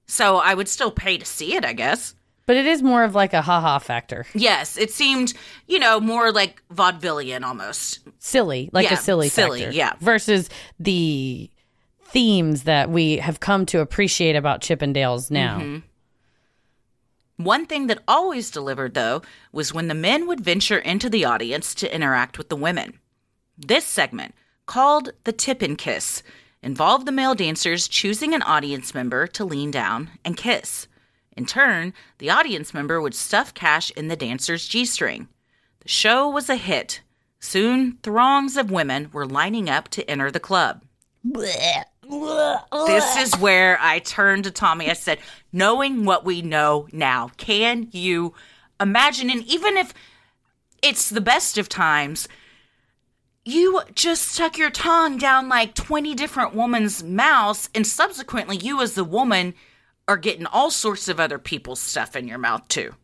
So 0.06 0.36
I 0.36 0.54
would 0.54 0.68
still 0.68 0.92
pay 0.92 1.18
to 1.18 1.24
see 1.24 1.54
it, 1.54 1.64
I 1.64 1.72
guess. 1.72 2.14
But 2.52 2.58
it 2.58 2.66
is 2.66 2.82
more 2.82 3.02
of 3.02 3.14
like 3.14 3.32
a 3.32 3.40
haha 3.40 3.78
factor. 3.78 4.26
Yes, 4.34 4.76
it 4.76 4.90
seemed, 4.90 5.32
you 5.68 5.78
know, 5.78 5.98
more 5.98 6.30
like 6.30 6.62
vaudevillian 6.70 7.44
almost. 7.44 8.00
Silly, 8.18 8.68
like 8.74 8.84
Yeah, 8.90 8.92
a 8.92 8.96
silly 8.98 9.30
silly, 9.30 9.60
factor. 9.62 9.74
yeah. 9.74 9.94
Versus 10.00 10.50
the 10.78 11.48
themes 12.08 12.64
that 12.64 12.90
we 12.90 13.16
have 13.16 13.40
come 13.40 13.64
to 13.64 13.80
appreciate 13.80 14.36
about 14.36 14.60
Chippendales 14.60 15.30
now. 15.30 15.60
Mm-hmm. 15.60 17.42
One 17.42 17.64
thing 17.64 17.86
that 17.86 18.02
always 18.06 18.50
delivered, 18.50 18.92
though, 18.92 19.22
was 19.50 19.72
when 19.72 19.88
the 19.88 19.94
men 19.94 20.26
would 20.26 20.42
venture 20.42 20.78
into 20.78 21.08
the 21.08 21.24
audience 21.24 21.74
to 21.76 21.94
interact 21.94 22.36
with 22.36 22.50
the 22.50 22.56
women. 22.56 22.98
This 23.56 23.86
segment, 23.86 24.34
called 24.66 25.14
the 25.24 25.32
tip 25.32 25.62
and 25.62 25.78
kiss, 25.78 26.22
involved 26.62 27.06
the 27.06 27.12
male 27.12 27.34
dancers 27.34 27.88
choosing 27.88 28.34
an 28.34 28.42
audience 28.42 28.92
member 28.92 29.26
to 29.28 29.42
lean 29.46 29.70
down 29.70 30.10
and 30.22 30.36
kiss. 30.36 30.86
In 31.36 31.46
turn, 31.46 31.94
the 32.18 32.30
audience 32.30 32.74
member 32.74 33.00
would 33.00 33.14
stuff 33.14 33.54
cash 33.54 33.90
in 33.92 34.08
the 34.08 34.16
dancer's 34.16 34.66
G 34.66 34.84
string. 34.84 35.28
The 35.80 35.88
show 35.88 36.28
was 36.28 36.48
a 36.48 36.56
hit. 36.56 37.00
Soon, 37.40 37.98
throngs 38.02 38.56
of 38.56 38.70
women 38.70 39.10
were 39.12 39.26
lining 39.26 39.68
up 39.68 39.88
to 39.90 40.08
enter 40.08 40.30
the 40.30 40.40
club. 40.40 40.82
This 42.86 43.16
is 43.16 43.38
where 43.38 43.78
I 43.80 43.98
turned 44.00 44.44
to 44.44 44.50
Tommy. 44.50 44.90
I 44.90 44.92
said, 44.92 45.18
knowing 45.52 46.04
what 46.04 46.24
we 46.24 46.42
know 46.42 46.86
now, 46.92 47.30
can 47.36 47.88
you 47.90 48.34
imagine? 48.80 49.30
And 49.30 49.44
even 49.44 49.76
if 49.76 49.94
it's 50.82 51.08
the 51.08 51.20
best 51.20 51.58
of 51.58 51.68
times, 51.68 52.28
you 53.44 53.80
just 53.94 54.28
stuck 54.28 54.58
your 54.58 54.70
tongue 54.70 55.16
down 55.16 55.48
like 55.48 55.74
20 55.74 56.14
different 56.14 56.54
women's 56.54 57.02
mouths, 57.02 57.70
and 57.74 57.86
subsequently, 57.86 58.56
you 58.56 58.80
as 58.80 58.94
the 58.94 59.04
woman 59.04 59.54
are 60.08 60.16
getting 60.16 60.46
all 60.46 60.70
sorts 60.70 61.08
of 61.08 61.20
other 61.20 61.38
people's 61.38 61.80
stuff 61.80 62.16
in 62.16 62.28
your 62.28 62.38
mouth 62.38 62.66
too. 62.68 62.94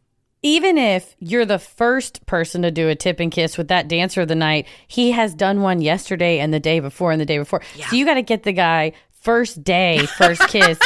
Even 0.43 0.79
if 0.79 1.17
you're 1.19 1.45
the 1.45 1.59
first 1.59 2.25
person 2.27 2.63
to 2.63 2.71
do 2.71 2.89
a 2.89 2.95
tip 2.95 3.19
and 3.19 3.33
kiss 3.33 3.59
with 3.59 3.69
that 3.69 3.89
dancer 3.89 4.21
of 4.21 4.29
the 4.29 4.37
night, 4.37 4.69
he 4.87 5.11
has 5.11 5.35
done 5.35 5.63
one 5.63 5.81
yesterday 5.81 6.39
and 6.39 6.55
the 6.55 6.61
day 6.61 6.79
before 6.79 7.11
and 7.11 7.21
the 7.21 7.27
day 7.27 7.39
before. 7.39 7.61
So 7.89 7.97
you 7.97 8.05
got 8.05 8.15
to 8.15 8.23
get 8.23 8.45
the 8.45 8.53
guy 8.53 8.93
first 9.21 9.65
day, 9.65 10.07
first 10.07 10.41
kiss. 10.49 10.79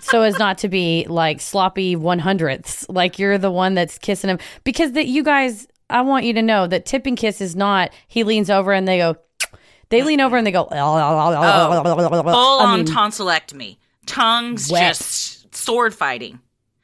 So 0.00 0.22
as 0.22 0.38
not 0.38 0.58
to 0.58 0.68
be 0.68 1.06
like 1.08 1.40
sloppy 1.40 1.96
one 1.96 2.20
hundredths, 2.20 2.88
like 2.88 3.18
you're 3.18 3.36
the 3.38 3.50
one 3.50 3.74
that's 3.74 3.98
kissing 3.98 4.30
him, 4.30 4.38
because 4.62 4.92
that 4.92 5.06
you 5.06 5.24
guys, 5.24 5.66
I 5.90 6.02
want 6.02 6.24
you 6.24 6.32
to 6.34 6.42
know 6.42 6.66
that 6.68 6.86
tip 6.86 7.06
and 7.06 7.16
kiss 7.16 7.40
is 7.40 7.56
not. 7.56 7.90
He 8.06 8.22
leans 8.22 8.48
over 8.48 8.72
and 8.72 8.86
they 8.86 8.98
go, 8.98 9.16
they 9.88 10.02
lean 10.04 10.20
over 10.20 10.36
and 10.36 10.46
they 10.46 10.52
go, 10.52 10.68
oh, 10.70 12.22
Full 12.22 12.60
I 12.60 12.64
on 12.64 12.84
mean, 12.84 12.86
tonsillectomy, 12.86 13.76
tongues 14.06 14.70
Wet. 14.70 14.94
just 14.94 15.33
sword 15.56 15.94
fighting. 15.94 16.40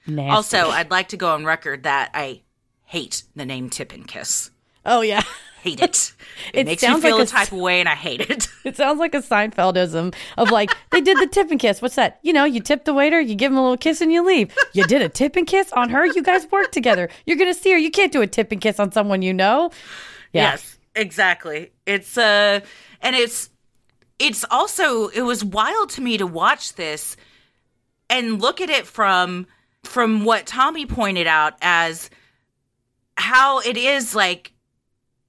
nasty. 0.06 0.30
Also, 0.30 0.70
I'd 0.70 0.90
like 0.90 1.08
to 1.08 1.16
go 1.16 1.32
on 1.34 1.44
record 1.44 1.84
that 1.84 2.10
I 2.14 2.42
hate 2.84 3.22
the 3.36 3.44
name 3.44 3.70
Tip 3.70 3.92
and 3.92 4.06
Kiss. 4.06 4.50
oh 4.84 5.00
yeah, 5.00 5.22
Hate 5.62 5.80
it. 5.80 6.12
It, 6.54 6.60
It 6.60 6.66
makes 6.66 6.82
me 6.82 7.00
feel 7.02 7.18
like 7.18 7.28
a 7.28 7.30
type 7.30 7.52
of 7.52 7.58
way, 7.58 7.80
and 7.80 7.88
I 7.88 7.94
hate 7.94 8.22
it. 8.22 8.48
It 8.64 8.76
sounds 8.76 8.98
like 8.98 9.14
a 9.14 9.20
Seinfeldism 9.20 10.14
of 10.38 10.50
like 10.50 10.70
they 10.90 11.02
did 11.02 11.18
the 11.18 11.26
tip 11.26 11.50
and 11.50 11.60
kiss. 11.60 11.82
What's 11.82 11.96
that? 11.96 12.18
You 12.22 12.32
know, 12.32 12.44
you 12.44 12.60
tip 12.60 12.84
the 12.84 12.94
waiter, 12.94 13.20
you 13.20 13.34
give 13.34 13.52
him 13.52 13.58
a 13.58 13.62
little 13.62 13.76
kiss, 13.76 14.00
and 14.00 14.10
you 14.12 14.24
leave. 14.24 14.54
You 14.72 14.84
did 14.84 15.02
a 15.02 15.08
tip 15.08 15.36
and 15.36 15.46
kiss 15.46 15.70
on 15.72 15.90
her. 15.90 16.06
You 16.06 16.22
guys 16.22 16.50
work 16.50 16.72
together. 16.72 17.10
You're 17.26 17.36
gonna 17.36 17.54
see 17.54 17.72
her. 17.72 17.78
You 17.78 17.90
can't 17.90 18.10
do 18.12 18.22
a 18.22 18.26
tip 18.26 18.52
and 18.52 18.60
kiss 18.60 18.80
on 18.80 18.90
someone 18.92 19.20
you 19.22 19.34
know. 19.34 19.70
Yeah. 20.32 20.52
Yes, 20.52 20.78
exactly. 20.94 21.72
It's 21.86 22.16
uh, 22.16 22.60
and 23.02 23.14
it's 23.16 23.50
it's 24.18 24.44
also 24.50 25.08
it 25.08 25.22
was 25.22 25.44
wild 25.44 25.90
to 25.90 26.00
me 26.00 26.16
to 26.16 26.26
watch 26.26 26.74
this 26.74 27.16
and 28.10 28.40
look 28.42 28.60
at 28.60 28.68
it 28.68 28.86
from 28.86 29.46
from 29.84 30.24
what 30.24 30.46
Tommy 30.46 30.84
pointed 30.84 31.26
out 31.26 31.54
as 31.62 32.10
how 33.16 33.60
it 33.60 33.78
is 33.78 34.14
like 34.14 34.52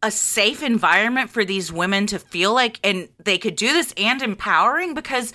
a 0.04 0.12
safe 0.12 0.62
environment 0.62 1.30
for 1.30 1.46
these 1.46 1.72
women 1.72 2.08
to 2.08 2.20
feel 2.20 2.54
like 2.54 2.80
and 2.84 3.08
they 3.24 3.38
could 3.38 3.56
do 3.56 3.72
this 3.72 3.94
and 3.96 4.22
empowering 4.22 4.94
because 4.94 5.34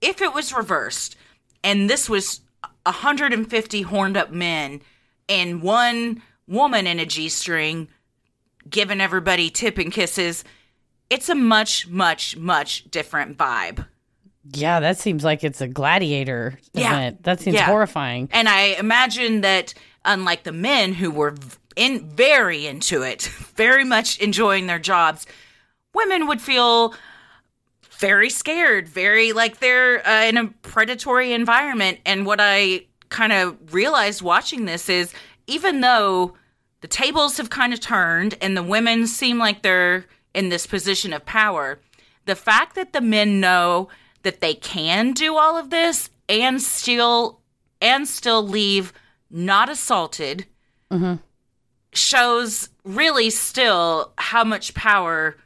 if 0.00 0.22
it 0.22 0.32
was 0.32 0.54
reversed 0.54 1.16
and 1.62 1.90
this 1.90 2.08
was 2.08 2.40
150 2.84 3.82
horned 3.82 4.16
up 4.16 4.30
men 4.30 4.80
and 5.28 5.62
one 5.62 6.22
woman 6.46 6.86
in 6.86 6.98
a 6.98 7.06
G 7.06 7.28
string 7.28 7.88
giving 8.68 9.00
everybody 9.00 9.50
tip 9.50 9.78
and 9.78 9.92
kisses. 9.92 10.44
It's 11.10 11.28
a 11.28 11.34
much, 11.34 11.88
much, 11.88 12.36
much 12.36 12.90
different 12.90 13.36
vibe. 13.36 13.86
Yeah, 14.52 14.80
that 14.80 14.98
seems 14.98 15.24
like 15.24 15.42
it's 15.44 15.60
a 15.60 15.68
gladiator 15.68 16.58
Yeah. 16.72 16.88
event. 16.92 17.22
That 17.24 17.40
seems 17.40 17.54
Yeah. 17.54 17.64
horrifying. 17.66 18.28
And 18.32 18.48
I 18.48 18.76
imagine 18.78 19.40
that, 19.40 19.72
unlike 20.04 20.42
the 20.42 20.52
men 20.52 20.94
who 20.94 21.10
were 21.10 21.34
in 21.76 22.08
very 22.10 22.66
into 22.66 23.02
it, 23.02 23.22
very 23.56 23.84
much 23.84 24.18
enjoying 24.18 24.66
their 24.66 24.78
jobs, 24.78 25.26
women 25.94 26.26
would 26.26 26.40
feel 26.42 26.94
very 27.98 28.28
scared, 28.28 28.88
very 28.88 29.32
like 29.32 29.60
they're 29.60 30.06
uh, 30.06 30.24
in 30.24 30.36
a 30.36 30.46
predatory 30.62 31.32
environment. 31.32 31.98
And 32.04 32.26
what 32.26 32.38
I 32.40 32.82
kind 33.08 33.32
of 33.32 33.56
realized 33.72 34.20
watching 34.20 34.64
this 34.66 34.88
is, 34.88 35.14
even 35.46 35.80
though 35.80 36.34
the 36.80 36.88
tables 36.88 37.36
have 37.38 37.48
kind 37.50 37.72
of 37.72 37.80
turned 37.80 38.36
and 38.42 38.56
the 38.56 38.62
women 38.62 39.06
seem 39.06 39.38
like 39.38 39.62
they're 39.62 40.04
in 40.34 40.48
this 40.48 40.66
position 40.66 41.12
of 41.12 41.24
power, 41.24 41.78
the 42.26 42.34
fact 42.34 42.74
that 42.74 42.92
the 42.92 43.00
men 43.00 43.40
know 43.40 43.88
that 44.24 44.40
they 44.40 44.54
can 44.54 45.12
do 45.12 45.36
all 45.36 45.56
of 45.56 45.70
this 45.70 46.10
and 46.28 46.60
still 46.60 47.40
and 47.80 48.08
still 48.08 48.46
leave 48.46 48.92
not 49.30 49.68
assaulted 49.68 50.46
mm-hmm. 50.90 51.14
shows 51.92 52.68
really 52.84 53.30
still 53.30 54.12
how 54.18 54.44
much 54.44 54.74
power 54.74 55.36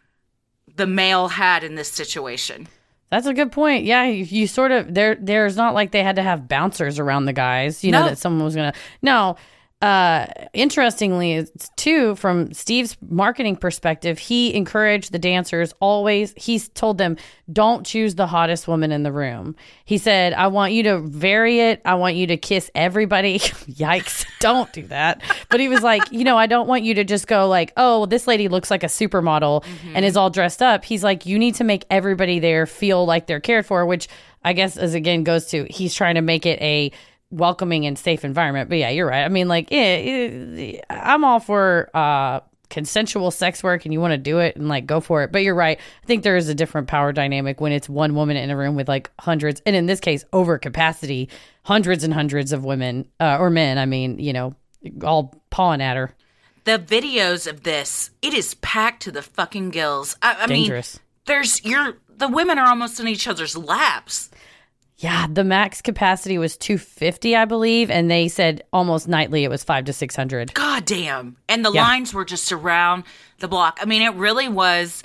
the 0.76 0.86
male 0.86 1.28
had 1.28 1.64
in 1.64 1.74
this 1.74 1.88
situation. 1.88 2.68
That's 3.10 3.26
a 3.26 3.34
good 3.34 3.52
point. 3.52 3.84
Yeah, 3.84 4.04
you, 4.04 4.24
you 4.24 4.46
sort 4.46 4.70
of 4.70 4.92
there. 4.94 5.16
There's 5.18 5.56
not 5.56 5.74
like 5.74 5.92
they 5.92 6.02
had 6.02 6.16
to 6.16 6.22
have 6.22 6.46
bouncers 6.46 6.98
around 6.98 7.24
the 7.24 7.32
guys. 7.32 7.82
You 7.82 7.92
know 7.92 8.04
that 8.04 8.18
someone 8.18 8.44
was 8.44 8.54
gonna. 8.54 8.74
No. 9.02 9.36
Uh, 9.80 10.26
interestingly, 10.54 11.34
it's 11.34 11.68
too 11.76 12.16
from 12.16 12.52
Steve's 12.52 12.96
marketing 13.00 13.54
perspective, 13.54 14.18
he 14.18 14.52
encouraged 14.52 15.12
the 15.12 15.20
dancers 15.20 15.72
always. 15.78 16.34
He's 16.36 16.68
told 16.70 16.98
them, 16.98 17.16
"Don't 17.52 17.86
choose 17.86 18.16
the 18.16 18.26
hottest 18.26 18.66
woman 18.66 18.90
in 18.90 19.04
the 19.04 19.12
room." 19.12 19.54
He 19.84 19.96
said, 19.96 20.32
"I 20.32 20.48
want 20.48 20.72
you 20.72 20.82
to 20.82 20.98
vary 20.98 21.60
it. 21.60 21.80
I 21.84 21.94
want 21.94 22.16
you 22.16 22.26
to 22.26 22.36
kiss 22.36 22.72
everybody." 22.74 23.38
Yikes! 23.38 24.26
Don't 24.40 24.72
do 24.72 24.82
that. 24.88 25.22
But 25.48 25.60
he 25.60 25.68
was 25.68 25.82
like, 25.82 26.10
you 26.10 26.24
know, 26.24 26.36
I 26.36 26.46
don't 26.46 26.66
want 26.68 26.82
you 26.82 26.94
to 26.94 27.04
just 27.04 27.28
go 27.28 27.46
like, 27.46 27.72
"Oh, 27.76 28.06
this 28.06 28.26
lady 28.26 28.48
looks 28.48 28.72
like 28.72 28.82
a 28.82 28.86
supermodel 28.86 29.64
and 29.94 30.04
is 30.04 30.16
all 30.16 30.30
dressed 30.30 30.60
up." 30.60 30.84
He's 30.84 31.04
like, 31.04 31.24
you 31.24 31.38
need 31.38 31.54
to 31.56 31.64
make 31.64 31.84
everybody 31.88 32.40
there 32.40 32.66
feel 32.66 33.04
like 33.04 33.28
they're 33.28 33.40
cared 33.40 33.66
for, 33.66 33.86
which 33.86 34.08
I 34.44 34.54
guess 34.54 34.76
as 34.76 34.94
again 34.94 35.22
goes 35.24 35.46
to 35.46 35.66
he's 35.70 35.94
trying 35.94 36.16
to 36.16 36.22
make 36.22 36.46
it 36.46 36.60
a 36.60 36.90
welcoming 37.30 37.86
and 37.86 37.98
safe 37.98 38.24
environment. 38.24 38.68
But 38.68 38.78
yeah, 38.78 38.90
you're 38.90 39.08
right. 39.08 39.24
I 39.24 39.28
mean, 39.28 39.48
like, 39.48 39.68
eh, 39.70 40.76
eh, 40.76 40.80
I'm 40.90 41.24
all 41.24 41.40
for 41.40 41.90
uh, 41.94 42.40
consensual 42.70 43.30
sex 43.30 43.62
work, 43.62 43.84
and 43.84 43.92
you 43.92 44.00
want 44.00 44.12
to 44.12 44.18
do 44.18 44.38
it 44.38 44.56
and 44.56 44.68
like 44.68 44.86
go 44.86 45.00
for 45.00 45.22
it. 45.22 45.32
But 45.32 45.42
you're 45.42 45.54
right. 45.54 45.78
I 45.78 46.06
think 46.06 46.22
there 46.22 46.36
is 46.36 46.48
a 46.48 46.54
different 46.54 46.88
power 46.88 47.12
dynamic 47.12 47.60
when 47.60 47.72
it's 47.72 47.88
one 47.88 48.14
woman 48.14 48.36
in 48.36 48.50
a 48.50 48.56
room 48.56 48.76
with 48.76 48.88
like 48.88 49.10
hundreds, 49.18 49.62
and 49.66 49.74
in 49.76 49.86
this 49.86 50.00
case, 50.00 50.24
over 50.32 50.58
capacity, 50.58 51.28
hundreds 51.64 52.04
and 52.04 52.14
hundreds 52.14 52.52
of 52.52 52.64
women 52.64 53.08
uh, 53.20 53.38
or 53.38 53.50
men. 53.50 53.78
I 53.78 53.86
mean, 53.86 54.18
you 54.18 54.32
know, 54.32 54.54
all 55.02 55.34
pawing 55.50 55.82
at 55.82 55.96
her. 55.96 56.14
The 56.64 56.78
videos 56.78 57.46
of 57.46 57.62
this, 57.62 58.10
it 58.20 58.34
is 58.34 58.54
packed 58.56 59.02
to 59.04 59.10
the 59.10 59.22
fucking 59.22 59.70
gills. 59.70 60.16
I, 60.20 60.36
I 60.40 60.46
mean, 60.46 60.82
there's 61.24 61.64
you're 61.64 61.98
the 62.18 62.28
women 62.28 62.58
are 62.58 62.68
almost 62.68 63.00
in 63.00 63.08
each 63.08 63.28
other's 63.28 63.56
laps. 63.56 64.30
Yeah, 65.00 65.28
the 65.30 65.44
max 65.44 65.80
capacity 65.80 66.38
was 66.38 66.56
250, 66.56 67.36
I 67.36 67.44
believe, 67.44 67.88
and 67.88 68.10
they 68.10 68.26
said 68.26 68.64
almost 68.72 69.06
nightly 69.06 69.44
it 69.44 69.48
was 69.48 69.62
five 69.62 69.84
to 69.84 69.92
600. 69.92 70.54
God 70.54 70.84
damn. 70.84 71.36
And 71.48 71.64
the 71.64 71.70
Yeah. 71.72 71.82
lines 71.84 72.12
were 72.12 72.24
just 72.24 72.50
around 72.50 73.04
the 73.38 73.46
block. 73.46 73.78
I 73.80 73.84
mean, 73.84 74.02
it 74.02 74.14
really 74.14 74.48
was 74.48 75.04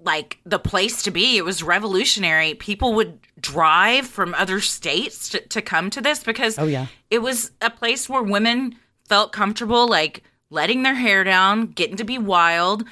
like 0.00 0.38
the 0.46 0.58
place 0.60 1.02
to 1.02 1.10
be. 1.10 1.36
It 1.36 1.44
was 1.44 1.62
revolutionary. 1.64 2.54
People 2.54 2.92
would 2.94 3.18
drive 3.40 4.06
from 4.06 4.34
other 4.34 4.60
states 4.60 5.30
to, 5.30 5.40
to 5.40 5.60
come 5.62 5.90
to 5.90 6.00
this 6.00 6.22
because 6.22 6.56
Oh, 6.58 6.66
yeah. 6.66 6.86
it 7.10 7.18
was 7.20 7.50
a 7.60 7.70
place 7.70 8.08
where 8.08 8.22
women 8.22 8.76
felt 9.08 9.32
comfortable, 9.32 9.88
like 9.88 10.22
letting 10.50 10.84
their 10.84 10.94
hair 10.94 11.24
down, 11.24 11.66
getting 11.68 11.96
to 11.96 12.04
be 12.04 12.18
wild, 12.18 12.84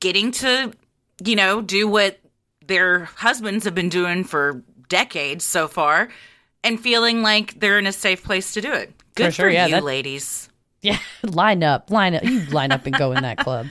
getting 0.00 0.30
to, 0.32 0.72
you 1.24 1.36
know, 1.36 1.62
do 1.62 1.88
what 1.88 2.18
their 2.66 3.04
husbands 3.06 3.64
have 3.64 3.74
been 3.74 3.88
doing 3.88 4.24
for 4.24 4.62
decades 4.88 5.44
so 5.44 5.68
far 5.68 6.08
and 6.64 6.80
feeling 6.80 7.22
like 7.22 7.60
they're 7.60 7.78
in 7.78 7.86
a 7.86 7.92
safe 7.92 8.22
place 8.24 8.52
to 8.52 8.60
do 8.60 8.72
it. 8.72 8.92
Good 9.14 9.26
for, 9.26 9.32
sure, 9.32 9.50
yeah, 9.50 9.66
you, 9.66 9.74
that- 9.76 9.84
ladies. 9.84 10.48
Yeah, 10.80 10.98
line 11.22 11.62
up, 11.62 11.90
line 11.90 12.14
up. 12.14 12.24
You 12.24 12.40
line 12.46 12.70
up 12.72 12.86
and 12.86 12.96
go 12.96 13.12
in 13.12 13.22
that 13.22 13.38
club. 13.44 13.66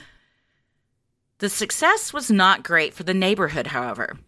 The 1.38 1.48
success 1.48 2.12
was 2.12 2.30
not 2.30 2.64
great 2.64 2.94
for 2.94 3.04
the 3.04 3.14
neighborhood, 3.14 3.68
however. 3.68 4.18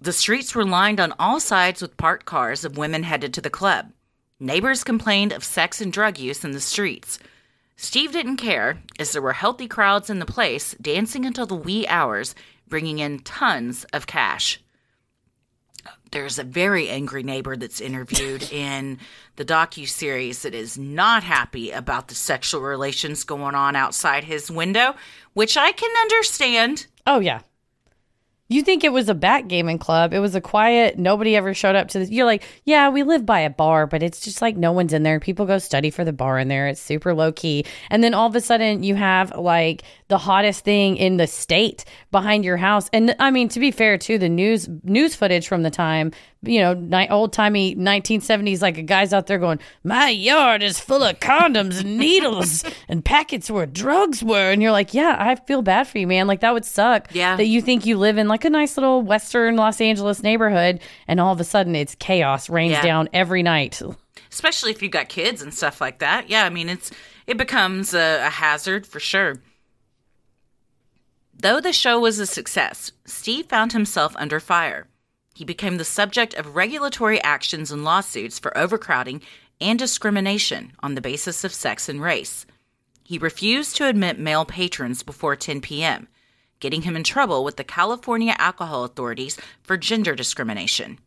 The 0.00 0.12
streets 0.12 0.54
were 0.54 0.64
lined 0.64 1.00
on 1.00 1.12
all 1.18 1.40
sides 1.40 1.82
with 1.82 1.96
parked 1.96 2.24
cars 2.26 2.64
of 2.64 2.78
women 2.78 3.02
headed 3.02 3.34
to 3.34 3.40
the 3.40 3.50
club. 3.50 3.90
Neighbors 4.38 4.84
complained 4.84 5.32
of 5.32 5.44
sex 5.44 5.80
and 5.82 5.92
drug 5.92 6.18
use 6.18 6.44
in 6.44 6.52
the 6.52 6.60
streets. 6.60 7.18
Steve 7.76 8.12
didn't 8.12 8.36
care, 8.36 8.78
as 8.98 9.12
there 9.12 9.20
were 9.20 9.34
healthy 9.34 9.68
crowds 9.68 10.08
in 10.08 10.18
the 10.18 10.26
place 10.26 10.74
dancing 10.80 11.26
until 11.26 11.46
the 11.46 11.54
wee 11.54 11.86
hours, 11.88 12.34
bringing 12.68 12.98
in 13.00 13.18
tons 13.18 13.84
of 13.92 14.06
cash. 14.06 14.62
There's 16.10 16.38
a 16.38 16.44
very 16.44 16.88
angry 16.88 17.22
neighbor 17.22 17.56
that's 17.56 17.80
interviewed 17.80 18.42
in 18.52 18.98
the 19.36 19.44
docu 19.44 19.88
series 19.88 20.42
that 20.42 20.54
is 20.54 20.76
not 20.76 21.22
happy 21.22 21.70
about 21.70 22.08
the 22.08 22.14
sexual 22.14 22.60
relations 22.60 23.24
going 23.24 23.54
on 23.54 23.76
outside 23.76 24.24
his 24.24 24.50
window, 24.50 24.94
which 25.34 25.56
I 25.56 25.72
can 25.72 25.90
understand. 26.02 26.86
Oh 27.06 27.20
yeah. 27.20 27.40
You 28.50 28.62
think 28.62 28.82
it 28.82 28.92
was 28.92 29.08
a 29.08 29.14
backgammon 29.14 29.78
club? 29.78 30.12
It 30.12 30.18
was 30.18 30.34
a 30.34 30.40
quiet. 30.40 30.98
Nobody 30.98 31.36
ever 31.36 31.54
showed 31.54 31.76
up 31.76 31.86
to 31.90 32.00
this. 32.00 32.10
You're 32.10 32.26
like, 32.26 32.42
yeah, 32.64 32.88
we 32.88 33.04
live 33.04 33.24
by 33.24 33.38
a 33.38 33.48
bar, 33.48 33.86
but 33.86 34.02
it's 34.02 34.18
just 34.18 34.42
like 34.42 34.56
no 34.56 34.72
one's 34.72 34.92
in 34.92 35.04
there. 35.04 35.20
People 35.20 35.46
go 35.46 35.58
study 35.58 35.88
for 35.88 36.04
the 36.04 36.12
bar 36.12 36.36
in 36.36 36.48
there. 36.48 36.66
It's 36.66 36.80
super 36.80 37.14
low 37.14 37.30
key. 37.30 37.64
And 37.90 38.02
then 38.02 38.12
all 38.12 38.26
of 38.26 38.34
a 38.34 38.40
sudden, 38.40 38.82
you 38.82 38.96
have 38.96 39.36
like 39.36 39.84
the 40.08 40.18
hottest 40.18 40.64
thing 40.64 40.96
in 40.96 41.16
the 41.16 41.28
state 41.28 41.84
behind 42.10 42.44
your 42.44 42.56
house. 42.56 42.90
And 42.92 43.14
I 43.20 43.30
mean, 43.30 43.48
to 43.50 43.60
be 43.60 43.70
fair, 43.70 43.96
too, 43.96 44.18
the 44.18 44.28
news 44.28 44.68
news 44.82 45.14
footage 45.14 45.46
from 45.46 45.62
the 45.62 45.70
time, 45.70 46.10
you 46.42 46.58
know, 46.60 46.72
ni- 46.72 47.08
old 47.10 47.32
timey 47.34 47.74
1970s, 47.76 48.62
like 48.62 48.78
a 48.78 48.82
guy's 48.82 49.12
out 49.12 49.26
there 49.26 49.38
going, 49.38 49.58
"My 49.84 50.08
yard 50.08 50.62
is 50.62 50.80
full 50.80 51.02
of 51.02 51.20
condoms 51.20 51.80
and 51.80 51.98
needles 51.98 52.64
and 52.88 53.04
packets 53.04 53.50
where 53.50 53.66
drugs 53.66 54.22
were," 54.22 54.50
and 54.50 54.62
you're 54.62 54.72
like, 54.72 54.94
"Yeah, 54.94 55.16
I 55.18 55.34
feel 55.34 55.60
bad 55.62 55.86
for 55.88 55.98
you, 55.98 56.06
man. 56.06 56.26
Like 56.26 56.40
that 56.40 56.54
would 56.54 56.64
suck." 56.64 57.08
Yeah. 57.14 57.36
that 57.36 57.46
you 57.46 57.60
think 57.60 57.84
you 57.84 57.98
live 57.98 58.16
in 58.16 58.26
like 58.28 58.44
a 58.46 58.50
nice 58.50 58.76
little 58.76 59.02
Western 59.02 59.56
Los 59.56 59.80
Angeles 59.80 60.22
neighborhood, 60.22 60.80
and 61.06 61.20
all 61.20 61.32
of 61.32 61.40
a 61.40 61.44
sudden 61.44 61.76
it's 61.76 61.94
chaos 61.96 62.48
rains 62.48 62.72
Yeah. 62.72 62.82
down 62.82 63.08
every 63.12 63.42
night. 63.42 63.80
especially 64.32 64.70
if 64.70 64.80
you've 64.80 64.92
got 64.92 65.08
kids 65.08 65.42
and 65.42 65.52
stuff 65.52 65.80
like 65.80 65.98
that. 65.98 66.30
Yeah, 66.30 66.44
I 66.44 66.50
mean 66.50 66.68
it's 66.68 66.90
it 67.26 67.36
becomes 67.36 67.92
a, 67.94 68.24
a 68.26 68.30
hazard 68.30 68.86
for 68.86 68.98
sure. 69.00 69.42
Though 71.34 71.60
the 71.60 71.72
show 71.72 71.98
was 71.98 72.18
a 72.18 72.26
success, 72.26 72.92
Steve 73.06 73.46
found 73.46 73.72
himself 73.72 74.14
under 74.16 74.40
fire. 74.40 74.86
He 75.40 75.46
became 75.46 75.78
the 75.78 75.86
subject 75.86 76.34
of 76.34 76.54
regulatory 76.54 77.18
actions 77.22 77.72
and 77.72 77.82
lawsuits 77.82 78.38
for 78.38 78.54
overcrowding 78.58 79.22
and 79.58 79.78
discrimination 79.78 80.72
on 80.80 80.94
the 80.94 81.00
basis 81.00 81.44
of 81.44 81.54
sex 81.54 81.88
and 81.88 81.98
race. 81.98 82.44
He 83.04 83.16
refused 83.16 83.74
to 83.76 83.86
admit 83.86 84.18
male 84.18 84.44
patrons 84.44 85.02
before 85.02 85.36
10 85.36 85.62
p.m., 85.62 86.08
getting 86.58 86.82
him 86.82 86.94
in 86.94 87.04
trouble 87.04 87.42
with 87.42 87.56
the 87.56 87.64
California 87.64 88.34
alcohol 88.36 88.84
authorities 88.84 89.38
for 89.62 89.78
gender 89.78 90.14
discrimination. 90.14 90.98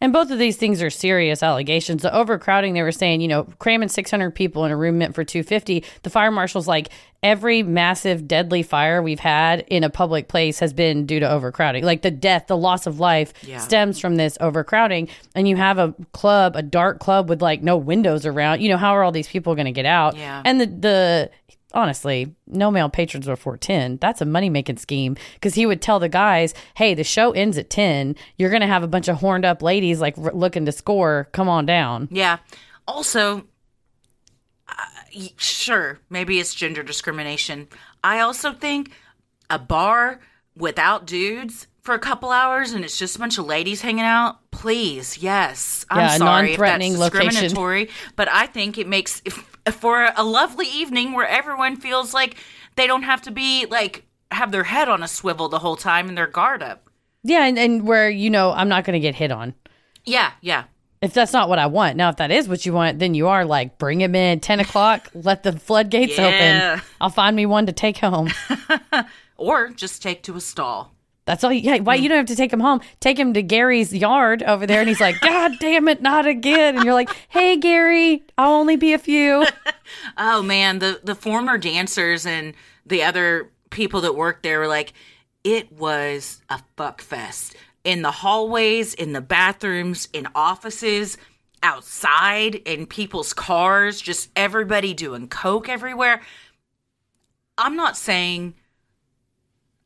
And 0.00 0.12
both 0.12 0.30
of 0.30 0.38
these 0.38 0.56
things 0.56 0.82
are 0.82 0.90
serious 0.90 1.42
allegations. 1.42 2.02
The 2.02 2.14
overcrowding, 2.14 2.74
they 2.74 2.82
were 2.82 2.92
saying, 2.92 3.20
you 3.20 3.28
know, 3.28 3.44
cramming 3.58 3.88
600 3.88 4.30
people 4.34 4.64
in 4.64 4.70
a 4.72 4.76
room 4.76 4.98
meant 4.98 5.14
for 5.14 5.24
250. 5.24 5.84
The 6.02 6.10
fire 6.10 6.30
marshal's 6.30 6.66
like, 6.68 6.88
every 7.22 7.62
massive 7.62 8.28
deadly 8.28 8.62
fire 8.62 9.02
we've 9.02 9.18
had 9.20 9.60
in 9.68 9.82
a 9.82 9.90
public 9.90 10.28
place 10.28 10.58
has 10.60 10.72
been 10.72 11.06
due 11.06 11.18
to 11.18 11.28
overcrowding. 11.28 11.82
Like 11.84 12.02
the 12.02 12.10
death, 12.10 12.46
the 12.46 12.56
loss 12.56 12.86
of 12.86 13.00
life 13.00 13.32
Yeah. 13.42 13.58
stems 13.58 13.98
from 13.98 14.16
this 14.16 14.36
overcrowding. 14.40 15.08
And 15.34 15.48
you 15.48 15.56
have 15.56 15.78
a 15.78 15.94
club, 16.12 16.54
a 16.56 16.62
dark 16.62 17.00
club 17.00 17.28
with 17.28 17.42
like 17.42 17.62
no 17.62 17.76
windows 17.76 18.26
around. 18.26 18.60
You 18.60 18.68
know, 18.68 18.76
how 18.76 18.92
are 18.92 19.02
all 19.02 19.12
these 19.12 19.28
people 19.28 19.54
going 19.54 19.66
to 19.66 19.72
get 19.72 19.86
out? 19.86 20.16
Yeah. 20.16 20.42
And 20.44 20.60
the, 20.60 20.66
the, 20.66 21.30
honestly, 21.76 22.34
no 22.46 22.70
male 22.70 22.88
patrons 22.88 23.26
before 23.26 23.56
10. 23.56 23.98
That's 24.00 24.20
a 24.20 24.24
money 24.24 24.48
making 24.50 24.78
scheme 24.78 25.16
because 25.34 25.54
he 25.54 25.66
would 25.66 25.80
tell 25.82 26.00
the 26.00 26.08
guys, 26.08 26.54
hey, 26.74 26.94
the 26.94 27.04
show 27.04 27.30
ends 27.32 27.58
at 27.58 27.70
10. 27.70 28.16
You're 28.36 28.50
going 28.50 28.62
to 28.62 28.66
have 28.66 28.82
a 28.82 28.88
bunch 28.88 29.06
of 29.08 29.16
horned 29.18 29.44
up 29.44 29.62
ladies 29.62 30.00
like 30.00 30.16
r- 30.18 30.32
looking 30.32 30.64
to 30.66 30.72
score. 30.72 31.28
Come 31.32 31.48
on 31.48 31.66
down. 31.66 32.08
Yeah. 32.10 32.38
Also, 32.88 33.44
uh, 34.68 34.72
sure, 35.36 36.00
maybe 36.10 36.40
it's 36.40 36.54
gender 36.54 36.82
discrimination. 36.82 37.68
I 38.02 38.20
also 38.20 38.52
think 38.52 38.90
a 39.50 39.58
bar 39.58 40.20
without 40.56 41.06
dudes 41.06 41.66
for 41.82 41.94
a 41.94 41.98
couple 42.00 42.30
hours 42.30 42.72
and 42.72 42.84
it's 42.84 42.98
just 42.98 43.14
a 43.14 43.18
bunch 43.18 43.38
of 43.38 43.46
ladies 43.46 43.80
hanging 43.82 44.04
out. 44.04 44.38
Please, 44.50 45.18
yes. 45.18 45.86
I'm 45.90 45.98
Yeah, 45.98 46.16
sorry 46.16 46.52
if 46.52 46.58
that's 46.58 46.58
non-threatening 46.58 46.98
location. 46.98 47.26
discriminatory, 47.28 47.90
but 48.16 48.28
I 48.28 48.46
think 48.46 48.76
it 48.78 48.88
makes 48.88 49.22
if, 49.24 49.55
for 49.72 50.10
a 50.16 50.22
lovely 50.24 50.66
evening 50.66 51.12
where 51.12 51.26
everyone 51.28 51.76
feels 51.76 52.14
like 52.14 52.36
they 52.76 52.86
don't 52.86 53.02
have 53.02 53.22
to 53.22 53.30
be 53.30 53.66
like 53.66 54.04
have 54.30 54.52
their 54.52 54.64
head 54.64 54.88
on 54.88 55.02
a 55.02 55.08
swivel 55.08 55.48
the 55.48 55.58
whole 55.60 55.76
time 55.76 56.08
and 56.08 56.16
their 56.18 56.26
guard 56.26 56.62
up. 56.62 56.88
Yeah, 57.22 57.44
and, 57.46 57.58
and 57.58 57.86
where 57.86 58.08
you 58.10 58.30
know 58.30 58.52
I'm 58.52 58.68
not 58.68 58.84
going 58.84 58.94
to 58.94 59.00
get 59.00 59.14
hit 59.14 59.30
on. 59.32 59.54
Yeah, 60.04 60.32
yeah. 60.40 60.64
If 61.02 61.12
that's 61.12 61.32
not 61.32 61.48
what 61.48 61.58
I 61.58 61.66
want, 61.66 61.96
now 61.96 62.08
if 62.08 62.16
that 62.16 62.30
is 62.30 62.48
what 62.48 62.64
you 62.64 62.72
want, 62.72 62.98
then 62.98 63.14
you 63.14 63.28
are 63.28 63.44
like 63.44 63.78
bring 63.78 64.00
him 64.00 64.14
in 64.14 64.40
ten 64.40 64.60
o'clock, 64.60 65.10
let 65.14 65.42
the 65.42 65.52
floodgates 65.52 66.16
Yeah. 66.18 66.76
open. 66.76 66.84
I'll 67.00 67.10
find 67.10 67.36
me 67.36 67.46
one 67.46 67.66
to 67.66 67.72
take 67.72 67.98
home. 67.98 68.30
Or 69.38 69.68
just 69.68 70.02
take 70.02 70.22
to 70.22 70.36
a 70.36 70.40
stall. 70.40 70.94
That's 71.26 71.44
all. 71.44 71.52
You, 71.52 71.60
yeah, 71.60 71.78
why 71.80 71.96
you 71.96 72.08
don't 72.08 72.18
have 72.18 72.26
to 72.26 72.36
take 72.36 72.52
him 72.52 72.60
home? 72.60 72.80
Take 73.00 73.18
him 73.18 73.34
to 73.34 73.42
Gary's 73.42 73.92
yard 73.92 74.42
over 74.44 74.66
there, 74.66 74.80
and 74.80 74.88
he's 74.88 75.00
like, 75.00 75.20
"God 75.20 75.52
damn 75.60 75.88
it, 75.88 76.00
not 76.00 76.26
again!" 76.26 76.76
And 76.76 76.84
you're 76.84 76.94
like, 76.94 77.14
"Hey, 77.28 77.56
Gary, 77.56 78.22
I'll 78.38 78.52
only 78.54 78.76
be 78.76 78.92
a 78.92 78.98
few." 78.98 79.46
Oh 80.18 80.42
man, 80.42 80.80
the 80.80 81.00
the 81.04 81.14
former 81.14 81.58
dancers 81.58 82.26
and 82.26 82.54
the 82.84 83.04
other 83.04 83.50
people 83.70 84.00
that 84.00 84.16
worked 84.16 84.42
there 84.42 84.58
were 84.58 84.66
like, 84.66 84.92
it 85.44 85.70
was 85.70 86.42
a 86.48 86.60
fuck 86.76 87.00
fest 87.00 87.54
in 87.84 88.02
the 88.02 88.10
hallways, 88.10 88.94
in 88.94 89.12
the 89.12 89.20
bathrooms, 89.20 90.08
in 90.12 90.26
offices, 90.34 91.16
outside, 91.62 92.56
in 92.56 92.86
people's 92.86 93.32
cars, 93.32 94.00
just 94.00 94.28
everybody 94.34 94.92
doing 94.92 95.28
coke 95.28 95.68
everywhere. 95.68 96.20
I'm 97.56 97.76
not 97.76 97.96
saying 97.96 98.54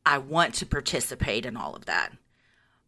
I 0.05 0.17
want 0.17 0.55
to 0.55 0.65
participate 0.65 1.45
in 1.45 1.55
all 1.55 1.75
of 1.75 1.85
that, 1.85 2.11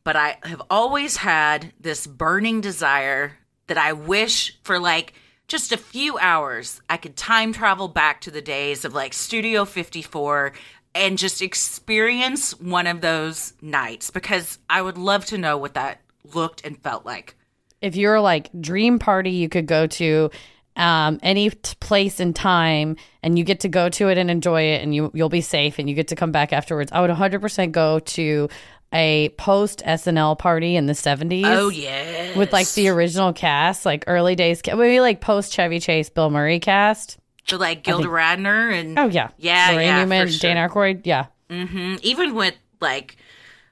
but 0.03 0.15
I 0.15 0.37
have 0.43 0.61
always 0.69 1.17
had 1.17 1.73
this 1.79 2.07
burning 2.07 2.61
desire 2.61 3.37
that 3.67 3.77
I 3.77 3.93
wish 3.93 4.59
for 4.63 4.79
like 4.79 5.13
just 5.47 5.71
a 5.71 5.77
few 5.77 6.17
hours 6.17 6.81
I 6.89 6.97
could 6.97 7.15
time 7.15 7.53
travel 7.53 7.87
back 7.87 8.21
to 8.21 8.31
the 8.31 8.41
days 8.41 8.85
of 8.85 8.93
like 8.93 9.13
Studio 9.13 9.65
54 9.65 10.53
and 10.95 11.17
just 11.17 11.41
experience 11.41 12.59
one 12.59 12.87
of 12.87 13.01
those 13.01 13.53
nights 13.61 14.09
because 14.09 14.59
I 14.69 14.81
would 14.81 14.97
love 14.97 15.25
to 15.25 15.37
know 15.37 15.57
what 15.57 15.73
that 15.73 16.01
looked 16.33 16.65
and 16.65 16.81
felt 16.81 17.05
like. 17.05 17.35
if 17.81 17.95
you're 17.95 18.21
like 18.21 18.49
dream 18.59 18.97
party 18.99 19.31
you 19.31 19.49
could 19.49 19.65
go 19.65 19.85
to 19.87 20.29
um, 20.75 21.19
any 21.21 21.49
t- 21.51 21.75
place 21.79 22.19
and 22.19 22.35
time 22.35 22.95
and 23.21 23.37
you 23.37 23.43
get 23.43 23.59
to 23.61 23.69
go 23.69 23.89
to 23.89 24.09
it 24.09 24.17
and 24.17 24.31
enjoy 24.31 24.61
it 24.61 24.81
and 24.81 24.95
you 24.95 25.11
you'll 25.13 25.29
be 25.29 25.41
safe 25.41 25.77
and 25.79 25.87
you 25.89 25.95
get 25.95 26.07
to 26.07 26.15
come 26.15 26.31
back 26.31 26.51
afterwards 26.51 26.91
i 26.91 26.99
would 27.01 27.11
100% 27.11 27.71
go 27.71 27.99
to 27.99 28.49
a 28.91 29.29
post 29.37 29.83
snl 29.85 30.37
party 30.37 30.75
in 30.75 30.85
the 30.87 30.93
70s 30.93 31.43
Oh 31.45 31.69
yeah. 31.69 32.37
with 32.37 32.51
like 32.53 32.69
the 32.73 32.87
original 32.89 33.33
cast 33.33 33.85
like 33.85 34.03
early 34.07 34.35
days 34.35 34.61
maybe 34.65 34.99
like 34.99 35.21
post 35.21 35.51
chevy 35.53 35.79
chase 35.79 36.09
bill 36.09 36.29
murray 36.29 36.59
cast 36.59 37.17
to 37.47 37.57
like 37.57 37.83
Gilda 37.83 38.07
Radner 38.07 38.71
and 38.73 38.97
oh 38.97 39.07
yeah 39.07 39.29
Yeah, 39.37 39.71
Laraine 39.73 39.85
yeah, 39.85 39.99
newman 39.99 40.27
sure. 40.29 40.39
dan 40.53 40.69
Aykroyd. 40.69 41.01
yeah 41.05 41.25
Mhm. 41.49 41.99
even 42.01 42.33
with 42.35 42.55
like 42.81 43.17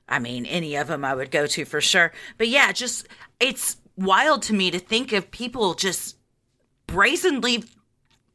i 0.10 0.20
mean 0.20 0.46
any 0.46 0.76
of 0.76 0.88
them 0.88 1.04
i 1.06 1.16
would 1.16 1.32
go 1.32 1.48
to 1.48 1.66
for 1.66 1.82
sure 1.82 2.12
but 2.38 2.48
yeah 2.48 2.72
just 2.72 3.08
it's 3.40 3.78
wild 3.98 4.42
to 4.44 4.54
me 4.54 4.70
to 4.72 4.78
think 4.80 5.14
of 5.14 5.32
people 5.32 5.74
just 5.74 6.18
brazenly 6.92 7.64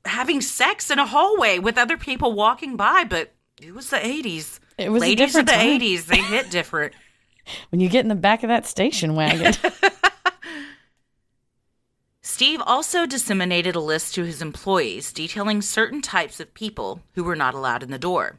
having 0.04 0.40
sex 0.40 0.90
in 0.90 0.98
a 0.98 1.06
hallway 1.06 1.58
with 1.58 1.76
other 1.78 1.96
people 1.96 2.32
walking 2.32 2.76
by 2.76 3.04
but 3.04 3.32
it 3.60 3.74
was 3.74 3.90
the 3.90 3.96
80s 3.96 4.60
It 4.78 4.90
was 4.90 5.00
ladies 5.00 5.34
of 5.34 5.46
the 5.46 5.52
time. 5.52 5.80
80s 5.80 6.06
they 6.06 6.20
hit 6.20 6.50
different 6.50 6.92
when 7.70 7.80
you 7.80 7.88
get 7.88 8.04
in 8.04 8.08
the 8.08 8.14
back 8.14 8.42
of 8.42 8.48
that 8.48 8.66
station 8.66 9.14
wagon 9.14 9.54
Steve 12.22 12.60
also 12.66 13.06
disseminated 13.06 13.76
a 13.76 13.80
list 13.80 14.14
to 14.14 14.24
his 14.24 14.42
employees 14.42 15.12
detailing 15.12 15.62
certain 15.62 16.02
types 16.02 16.38
of 16.38 16.52
people 16.52 17.00
who 17.14 17.24
were 17.24 17.36
not 17.36 17.54
allowed 17.54 17.82
in 17.82 17.90
the 17.90 17.98
door. 17.98 18.38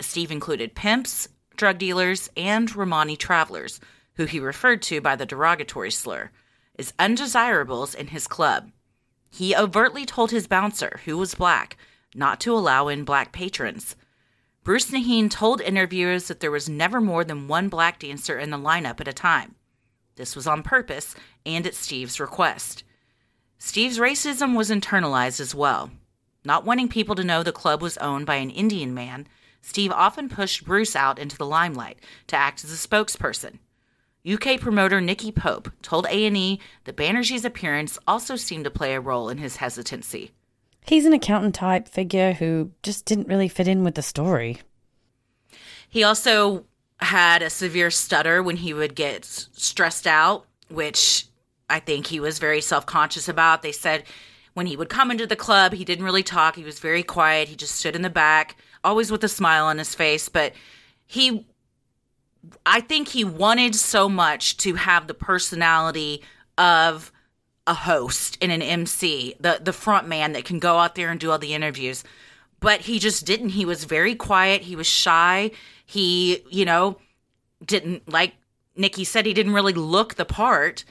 Steve 0.00 0.30
included 0.30 0.74
pimps, 0.74 1.28
drug 1.54 1.76
dealers, 1.76 2.30
and 2.36 2.74
Romani 2.74 3.14
travelers, 3.16 3.78
who 4.14 4.24
he 4.24 4.40
referred 4.40 4.80
to 4.82 5.00
by 5.02 5.16
the 5.16 5.26
derogatory 5.26 5.90
slur, 5.90 6.30
as 6.78 6.94
undesirables 6.98 7.94
in 7.94 8.06
his 8.06 8.26
club. 8.26 8.70
He 9.30 9.54
overtly 9.54 10.06
told 10.06 10.30
his 10.30 10.46
bouncer, 10.46 11.00
who 11.04 11.18
was 11.18 11.34
black, 11.34 11.76
not 12.14 12.40
to 12.40 12.52
allow 12.52 12.88
in 12.88 13.04
black 13.04 13.32
patrons. 13.32 13.96
Bruce 14.64 14.90
Nahin 14.90 15.28
told 15.30 15.60
interviewers 15.60 16.28
that 16.28 16.40
there 16.40 16.50
was 16.50 16.68
never 16.68 17.00
more 17.00 17.24
than 17.24 17.48
one 17.48 17.68
black 17.68 18.00
dancer 18.00 18.38
in 18.38 18.50
the 18.50 18.58
lineup 18.58 19.00
at 19.00 19.08
a 19.08 19.12
time. 19.12 19.54
This 20.16 20.34
was 20.34 20.46
on 20.46 20.62
purpose 20.62 21.14
and 21.44 21.66
at 21.66 21.74
Steve's 21.74 22.18
request. 22.18 22.82
Steve's 23.58 23.98
racism 23.98 24.56
was 24.56 24.70
internalized 24.70 25.40
as 25.40 25.54
well. 25.54 25.90
Not 26.44 26.64
wanting 26.64 26.88
people 26.88 27.14
to 27.14 27.24
know 27.24 27.42
the 27.42 27.52
club 27.52 27.82
was 27.82 27.96
owned 27.98 28.26
by 28.26 28.36
an 28.36 28.50
Indian 28.50 28.94
man, 28.94 29.26
Steve 29.66 29.90
often 29.90 30.28
pushed 30.28 30.64
Bruce 30.64 30.94
out 30.94 31.18
into 31.18 31.36
the 31.36 31.44
limelight 31.44 31.98
to 32.28 32.36
act 32.36 32.62
as 32.62 32.70
a 32.70 32.88
spokesperson. 32.88 33.58
UK 34.26 34.60
promoter 34.60 35.00
Nikki 35.00 35.30
Pope 35.30 35.70
told 35.82 36.06
A&E 36.06 36.60
that 36.84 36.96
Banerjee's 36.96 37.44
appearance 37.44 37.98
also 38.06 38.36
seemed 38.36 38.64
to 38.64 38.70
play 38.70 38.94
a 38.94 39.00
role 39.00 39.28
in 39.28 39.38
his 39.38 39.56
hesitancy. 39.56 40.32
he's 40.86 41.06
an 41.06 41.12
accountant 41.12 41.54
type 41.54 41.88
figure 41.88 42.32
who 42.32 42.72
just 42.82 43.04
didn't 43.04 43.28
really 43.28 43.48
fit 43.48 43.68
in 43.68 43.84
with 43.84 43.94
the 43.94 44.02
story 44.02 44.58
He 45.88 46.02
also 46.02 46.64
had 46.98 47.42
a 47.42 47.50
severe 47.50 47.90
stutter 47.90 48.42
when 48.42 48.56
he 48.56 48.72
would 48.72 48.94
get 48.94 49.24
stressed 49.24 50.06
out, 50.06 50.46
which 50.68 51.26
I 51.68 51.80
think 51.80 52.06
he 52.06 52.20
was 52.20 52.38
very 52.38 52.60
self 52.60 52.86
conscious 52.86 53.28
about. 53.28 53.62
They 53.62 53.72
said 53.72 54.04
when 54.54 54.66
he 54.66 54.76
would 54.76 54.88
come 54.88 55.10
into 55.10 55.26
the 55.26 55.36
club, 55.36 55.74
he 55.74 55.84
didn't 55.84 56.04
really 56.04 56.22
talk. 56.22 56.56
He 56.56 56.64
was 56.64 56.78
very 56.78 57.02
quiet. 57.02 57.48
He 57.48 57.56
just 57.56 57.74
stood 57.74 57.94
in 57.94 58.02
the 58.02 58.10
back, 58.10 58.56
always 58.82 59.10
with 59.10 59.22
a 59.24 59.28
smile 59.28 59.66
on 59.66 59.78
his 59.78 59.94
face. 59.94 60.28
But 60.28 60.54
he, 61.04 61.46
I 62.64 62.80
think 62.80 63.08
he 63.08 63.24
wanted 63.24 63.74
so 63.74 64.08
much 64.08 64.56
to 64.58 64.74
have 64.74 65.06
the 65.06 65.14
personality 65.14 66.22
of 66.58 67.12
a 67.66 67.74
host 67.74 68.38
and 68.40 68.52
an 68.52 68.62
MC, 68.62 69.34
the 69.40 69.60
the 69.62 69.72
front 69.72 70.08
man 70.08 70.32
that 70.32 70.44
can 70.44 70.58
go 70.58 70.78
out 70.78 70.94
there 70.94 71.10
and 71.10 71.18
do 71.18 71.30
all 71.30 71.38
the 71.38 71.54
interviews. 71.54 72.04
But 72.60 72.82
he 72.82 72.98
just 72.98 73.26
didn't. 73.26 73.50
He 73.50 73.64
was 73.64 73.84
very 73.84 74.14
quiet. 74.14 74.62
He 74.62 74.76
was 74.76 74.86
shy. 74.86 75.50
He, 75.84 76.42
you 76.50 76.64
know, 76.64 76.98
didn't 77.64 78.08
like 78.08 78.34
Nikki 78.76 79.04
said 79.04 79.26
he 79.26 79.34
didn't 79.34 79.54
really 79.54 79.72
look 79.72 80.14
the 80.14 80.24
part, 80.24 80.84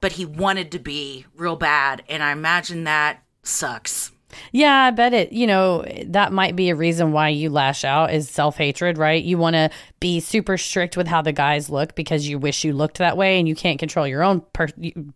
but 0.00 0.12
he 0.12 0.24
wanted 0.24 0.72
to 0.72 0.78
be 0.78 1.26
real 1.36 1.56
bad. 1.56 2.02
And 2.08 2.22
I 2.22 2.32
imagine 2.32 2.84
that 2.84 3.22
sucks. 3.42 4.12
Yeah, 4.52 4.84
I 4.84 4.90
bet 4.90 5.12
it, 5.12 5.32
you 5.32 5.46
know, 5.46 5.84
that 6.06 6.32
might 6.32 6.56
be 6.56 6.70
a 6.70 6.74
reason 6.74 7.12
why 7.12 7.28
you 7.28 7.50
lash 7.50 7.84
out 7.84 8.12
is 8.12 8.28
self 8.28 8.56
hatred, 8.56 8.98
right? 8.98 9.22
You 9.22 9.38
want 9.38 9.54
to 9.54 9.70
be 10.00 10.20
super 10.20 10.56
strict 10.56 10.96
with 10.96 11.06
how 11.06 11.22
the 11.22 11.32
guys 11.32 11.68
look 11.70 11.94
because 11.94 12.28
you 12.28 12.38
wish 12.38 12.64
you 12.64 12.72
looked 12.72 12.98
that 12.98 13.16
way 13.16 13.38
and 13.38 13.48
you 13.48 13.54
can't 13.54 13.78
control 13.78 14.06
your 14.06 14.22
own 14.22 14.42
per- 14.52 14.68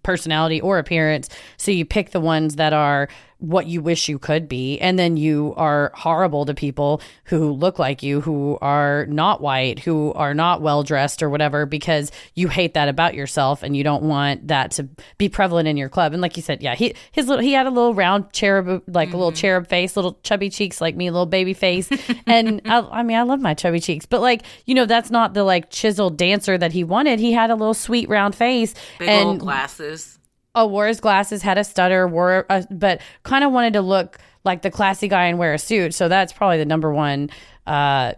personality 0.02 0.60
or 0.60 0.78
appearance. 0.78 1.28
So 1.56 1.70
you 1.70 1.84
pick 1.84 2.10
the 2.10 2.20
ones 2.20 2.56
that 2.56 2.72
are 2.72 3.08
what 3.38 3.66
you 3.66 3.82
wish 3.82 4.08
you 4.08 4.18
could 4.18 4.48
be. 4.48 4.78
And 4.80 4.98
then 4.98 5.16
you 5.16 5.54
are 5.56 5.92
horrible 5.94 6.46
to 6.46 6.54
people 6.54 7.00
who 7.24 7.52
look 7.52 7.78
like 7.78 8.02
you, 8.02 8.20
who 8.20 8.58
are 8.60 9.06
not 9.06 9.40
white, 9.40 9.80
who 9.80 10.12
are 10.14 10.34
not 10.34 10.62
well 10.62 10.82
dressed 10.82 11.22
or 11.22 11.28
whatever, 11.28 11.66
because 11.66 12.10
you 12.34 12.48
hate 12.48 12.74
that 12.74 12.88
about 12.88 13.14
yourself 13.14 13.62
and 13.62 13.76
you 13.76 13.84
don't 13.84 14.02
want 14.02 14.48
that 14.48 14.70
to 14.72 14.88
be 15.18 15.28
prevalent 15.28 15.68
in 15.68 15.76
your 15.76 15.88
club. 15.88 16.12
And 16.12 16.22
like 16.22 16.36
you 16.36 16.42
said, 16.42 16.62
yeah, 16.62 16.74
he 16.74 16.94
his 17.12 17.28
little 17.28 17.42
he 17.42 17.52
had 17.52 17.66
a 17.66 17.70
little 17.70 17.94
round 17.94 18.32
cherub, 18.32 18.82
like 18.86 19.12
a 19.12 19.16
little 19.16 19.30
mm-hmm. 19.30 19.36
cherub 19.36 19.68
face, 19.68 19.96
little 19.96 20.18
chubby 20.22 20.50
cheeks 20.50 20.80
like 20.80 20.96
me, 20.96 21.10
little 21.10 21.26
baby 21.26 21.54
face. 21.54 21.88
and 22.26 22.60
I, 22.66 22.80
I 22.80 23.02
mean, 23.02 23.16
I 23.16 23.22
love 23.22 23.40
my 23.40 23.54
chubby 23.54 23.80
cheeks, 23.80 24.06
but 24.06 24.20
like 24.20 24.42
you 24.64 24.74
know, 24.74 24.86
that's 24.86 25.10
not 25.10 25.34
the 25.34 25.44
like 25.44 25.70
chiseled 25.70 26.16
dancer 26.16 26.56
that 26.56 26.72
he 26.72 26.84
wanted. 26.84 27.20
He 27.20 27.32
had 27.32 27.50
a 27.50 27.54
little 27.54 27.74
sweet 27.74 28.08
round 28.08 28.34
face 28.34 28.74
Big 28.98 29.08
and 29.08 29.40
glasses. 29.40 30.13
Oh, 30.54 30.66
wore 30.66 30.86
his 30.86 31.00
glasses, 31.00 31.42
had 31.42 31.58
a 31.58 31.64
stutter, 31.64 32.06
wore, 32.06 32.46
a, 32.48 32.64
but 32.70 33.00
kind 33.22 33.44
of 33.44 33.52
wanted 33.52 33.72
to 33.74 33.80
look 33.80 34.18
like 34.44 34.62
the 34.62 34.70
classy 34.70 35.08
guy 35.08 35.26
and 35.26 35.38
wear 35.38 35.54
a 35.54 35.58
suit. 35.58 35.94
So 35.94 36.08
that's 36.08 36.32
probably 36.32 36.58
the 36.58 36.64
number 36.64 36.92
one 36.92 37.30
uh, 37.66 38.12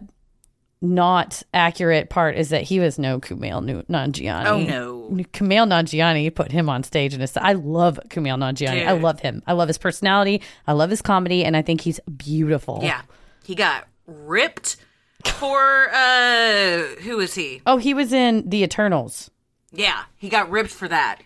not 0.81 1.41
accurate 1.53 2.09
part 2.09 2.35
is 2.35 2.49
that 2.49 2.63
he 2.63 2.79
was 2.79 2.99
no 2.99 3.19
Kumail 3.19 3.85
Nanjiani. 3.87 4.45
Oh, 4.45 4.59
no. 4.59 5.23
Kumail 5.33 5.67
Nanjiani 5.67 6.33
put 6.33 6.51
him 6.51 6.69
on 6.69 6.83
stage 6.83 7.13
and 7.13 7.31
I 7.37 7.53
love 7.53 7.99
Kumail 8.09 8.37
Nanjiani. 8.37 8.85
I 8.85 8.91
love 8.93 9.19
him. 9.19 9.41
I 9.47 9.53
love 9.53 9.67
his 9.67 9.77
personality. 9.77 10.41
I 10.67 10.73
love 10.73 10.89
his 10.89 11.01
comedy, 11.01 11.43
and 11.43 11.57
I 11.57 11.61
think 11.61 11.81
he's 11.81 11.99
beautiful. 12.01 12.81
Yeah. 12.83 13.01
He 13.43 13.55
got 13.55 13.87
ripped 14.05 14.77
for, 15.25 15.89
uh, 15.91 16.83
who 17.01 17.19
is 17.19 17.33
he? 17.33 17.61
Oh, 17.65 17.77
he 17.77 17.93
was 17.93 18.13
in 18.13 18.47
The 18.47 18.63
Eternals. 18.63 19.31
Yeah. 19.71 20.03
He 20.17 20.29
got 20.29 20.49
ripped 20.51 20.71
for 20.71 20.87
that. 20.87 21.21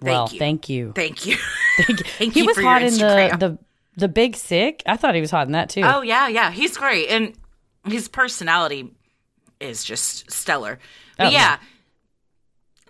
Thank 0.00 0.14
well, 0.14 0.28
you. 0.32 0.38
thank 0.38 0.68
you. 0.68 0.92
Thank 0.92 1.26
you. 1.26 1.36
Thank 1.76 1.88
you. 1.88 2.04
Thank 2.18 2.34
he 2.34 2.40
you 2.40 2.46
was 2.46 2.58
hot 2.58 2.82
in 2.82 2.94
the, 2.94 3.36
the 3.38 3.58
the 3.96 4.08
Big 4.08 4.36
Sick. 4.36 4.82
I 4.86 4.96
thought 4.96 5.14
he 5.14 5.20
was 5.20 5.30
hot 5.30 5.46
in 5.46 5.52
that 5.52 5.68
too. 5.70 5.82
Oh 5.84 6.02
yeah, 6.02 6.28
yeah, 6.28 6.50
he's 6.50 6.76
great, 6.76 7.08
and 7.08 7.34
his 7.84 8.08
personality 8.08 8.94
is 9.60 9.84
just 9.84 10.30
stellar. 10.30 10.78
But 11.18 11.28
Oh, 11.28 11.30
yeah, 11.30 11.38
yeah. 11.38 11.58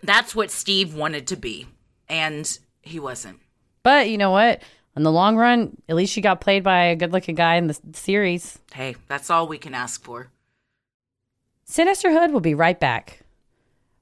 that's 0.02 0.34
what 0.34 0.50
Steve 0.50 0.94
wanted 0.94 1.26
to 1.28 1.36
be, 1.36 1.66
and 2.08 2.58
he 2.82 3.00
wasn't. 3.00 3.40
But 3.82 4.08
you 4.08 4.18
know 4.18 4.30
what? 4.30 4.62
In 4.96 5.02
the 5.02 5.12
long 5.12 5.36
run, 5.36 5.76
at 5.88 5.96
least 5.96 6.12
she 6.12 6.20
got 6.20 6.40
played 6.40 6.62
by 6.62 6.84
a 6.86 6.96
good 6.96 7.12
looking 7.12 7.34
guy 7.34 7.56
in 7.56 7.68
the 7.68 7.78
series. 7.92 8.58
Hey, 8.72 8.96
that's 9.08 9.30
all 9.30 9.46
we 9.46 9.58
can 9.58 9.74
ask 9.74 10.02
for. 10.02 10.30
Sinisterhood 11.64 12.32
will 12.32 12.40
be 12.40 12.54
right 12.54 12.78
back. 12.78 13.19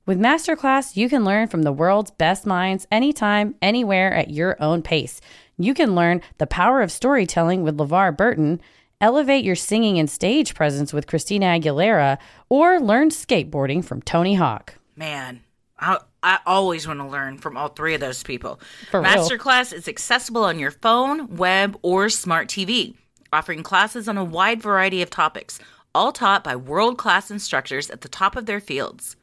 With 0.08 0.18
Masterclass, 0.18 0.96
you 0.96 1.10
can 1.10 1.22
learn 1.22 1.48
from 1.48 1.64
the 1.64 1.70
world's 1.70 2.10
best 2.10 2.46
minds 2.46 2.86
anytime, 2.90 3.56
anywhere 3.60 4.14
at 4.14 4.30
your 4.30 4.56
own 4.58 4.80
pace. 4.80 5.20
You 5.58 5.74
can 5.74 5.94
learn 5.94 6.22
the 6.38 6.46
power 6.46 6.80
of 6.80 6.90
storytelling 6.90 7.62
with 7.62 7.76
LeVar 7.76 8.16
Burton, 8.16 8.62
elevate 9.02 9.44
your 9.44 9.54
singing 9.54 9.98
and 9.98 10.08
stage 10.08 10.54
presence 10.54 10.94
with 10.94 11.06
Christina 11.06 11.44
Aguilera, 11.48 12.16
or 12.48 12.80
learn 12.80 13.10
skateboarding 13.10 13.84
from 13.84 14.00
Tony 14.00 14.32
Hawk. 14.32 14.76
Man, 14.96 15.42
I, 15.78 15.98
I 16.22 16.38
always 16.46 16.88
want 16.88 17.00
to 17.00 17.06
learn 17.06 17.36
from 17.36 17.58
all 17.58 17.68
three 17.68 17.92
of 17.92 18.00
those 18.00 18.22
people. 18.22 18.60
For 18.90 19.02
real. 19.02 19.10
Masterclass 19.10 19.74
is 19.74 19.88
accessible 19.88 20.44
on 20.44 20.58
your 20.58 20.70
phone, 20.70 21.36
web, 21.36 21.78
or 21.82 22.08
smart 22.08 22.48
TV, 22.48 22.94
offering 23.30 23.62
classes 23.62 24.08
on 24.08 24.16
a 24.16 24.24
wide 24.24 24.62
variety 24.62 25.02
of 25.02 25.10
topics, 25.10 25.58
all 25.94 26.12
taught 26.12 26.42
by 26.42 26.56
world 26.56 26.96
class 26.96 27.30
instructors 27.30 27.90
at 27.90 28.00
the 28.00 28.08
top 28.08 28.36
of 28.36 28.46
their 28.46 28.58
fields. 28.58 29.17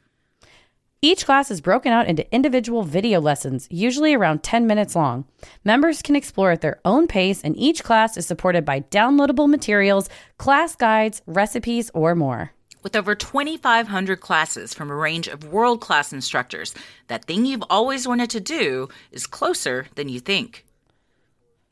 Each 1.06 1.24
class 1.24 1.52
is 1.52 1.60
broken 1.60 1.92
out 1.92 2.08
into 2.08 2.28
individual 2.34 2.82
video 2.82 3.20
lessons, 3.20 3.68
usually 3.70 4.12
around 4.12 4.42
10 4.42 4.66
minutes 4.66 4.96
long. 4.96 5.24
Members 5.62 6.02
can 6.02 6.16
explore 6.16 6.50
at 6.50 6.62
their 6.62 6.80
own 6.84 7.06
pace, 7.06 7.44
and 7.44 7.56
each 7.56 7.84
class 7.84 8.16
is 8.16 8.26
supported 8.26 8.64
by 8.64 8.80
downloadable 8.80 9.48
materials, 9.48 10.08
class 10.36 10.74
guides, 10.74 11.22
recipes, 11.24 11.92
or 11.94 12.16
more. 12.16 12.50
With 12.82 12.96
over 12.96 13.14
2,500 13.14 14.18
classes 14.18 14.74
from 14.74 14.90
a 14.90 14.96
range 14.96 15.28
of 15.28 15.44
world 15.44 15.80
class 15.80 16.12
instructors, 16.12 16.74
that 17.06 17.24
thing 17.24 17.46
you've 17.46 17.62
always 17.70 18.08
wanted 18.08 18.30
to 18.30 18.40
do 18.40 18.88
is 19.12 19.28
closer 19.28 19.86
than 19.94 20.08
you 20.08 20.18
think. 20.18 20.66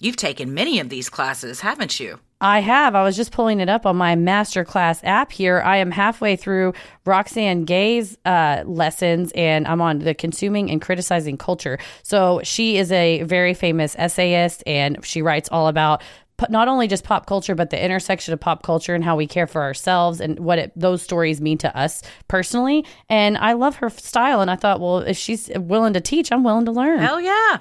You've 0.00 0.14
taken 0.14 0.54
many 0.54 0.78
of 0.78 0.90
these 0.90 1.10
classes, 1.10 1.58
haven't 1.58 1.98
you? 1.98 2.20
I 2.44 2.60
have. 2.60 2.94
I 2.94 3.02
was 3.02 3.16
just 3.16 3.32
pulling 3.32 3.58
it 3.58 3.70
up 3.70 3.86
on 3.86 3.96
my 3.96 4.16
masterclass 4.16 5.00
app 5.02 5.32
here. 5.32 5.62
I 5.64 5.78
am 5.78 5.90
halfway 5.90 6.36
through 6.36 6.74
Roxane 7.06 7.64
Gay's 7.64 8.18
uh, 8.26 8.64
lessons, 8.66 9.32
and 9.34 9.66
I'm 9.66 9.80
on 9.80 10.00
the 10.00 10.12
consuming 10.12 10.70
and 10.70 10.82
criticizing 10.82 11.38
culture. 11.38 11.78
So 12.02 12.42
she 12.44 12.76
is 12.76 12.92
a 12.92 13.22
very 13.22 13.54
famous 13.54 13.96
essayist, 13.98 14.62
and 14.66 15.02
she 15.02 15.22
writes 15.22 15.48
all 15.50 15.68
about 15.68 16.02
not 16.50 16.68
only 16.68 16.86
just 16.86 17.04
pop 17.04 17.24
culture, 17.24 17.54
but 17.54 17.70
the 17.70 17.82
intersection 17.82 18.34
of 18.34 18.40
pop 18.40 18.62
culture 18.62 18.94
and 18.94 19.02
how 19.02 19.16
we 19.16 19.26
care 19.26 19.46
for 19.46 19.62
ourselves 19.62 20.20
and 20.20 20.38
what 20.38 20.58
it, 20.58 20.72
those 20.76 21.00
stories 21.00 21.40
mean 21.40 21.56
to 21.56 21.74
us 21.74 22.02
personally. 22.28 22.84
And 23.08 23.38
I 23.38 23.54
love 23.54 23.76
her 23.76 23.88
style, 23.88 24.42
and 24.42 24.50
I 24.50 24.56
thought, 24.56 24.80
well, 24.80 24.98
if 24.98 25.16
she's 25.16 25.50
willing 25.56 25.94
to 25.94 26.00
teach, 26.02 26.30
I'm 26.30 26.44
willing 26.44 26.66
to 26.66 26.72
learn. 26.72 26.98
Hell 26.98 27.22
yeah. 27.22 27.60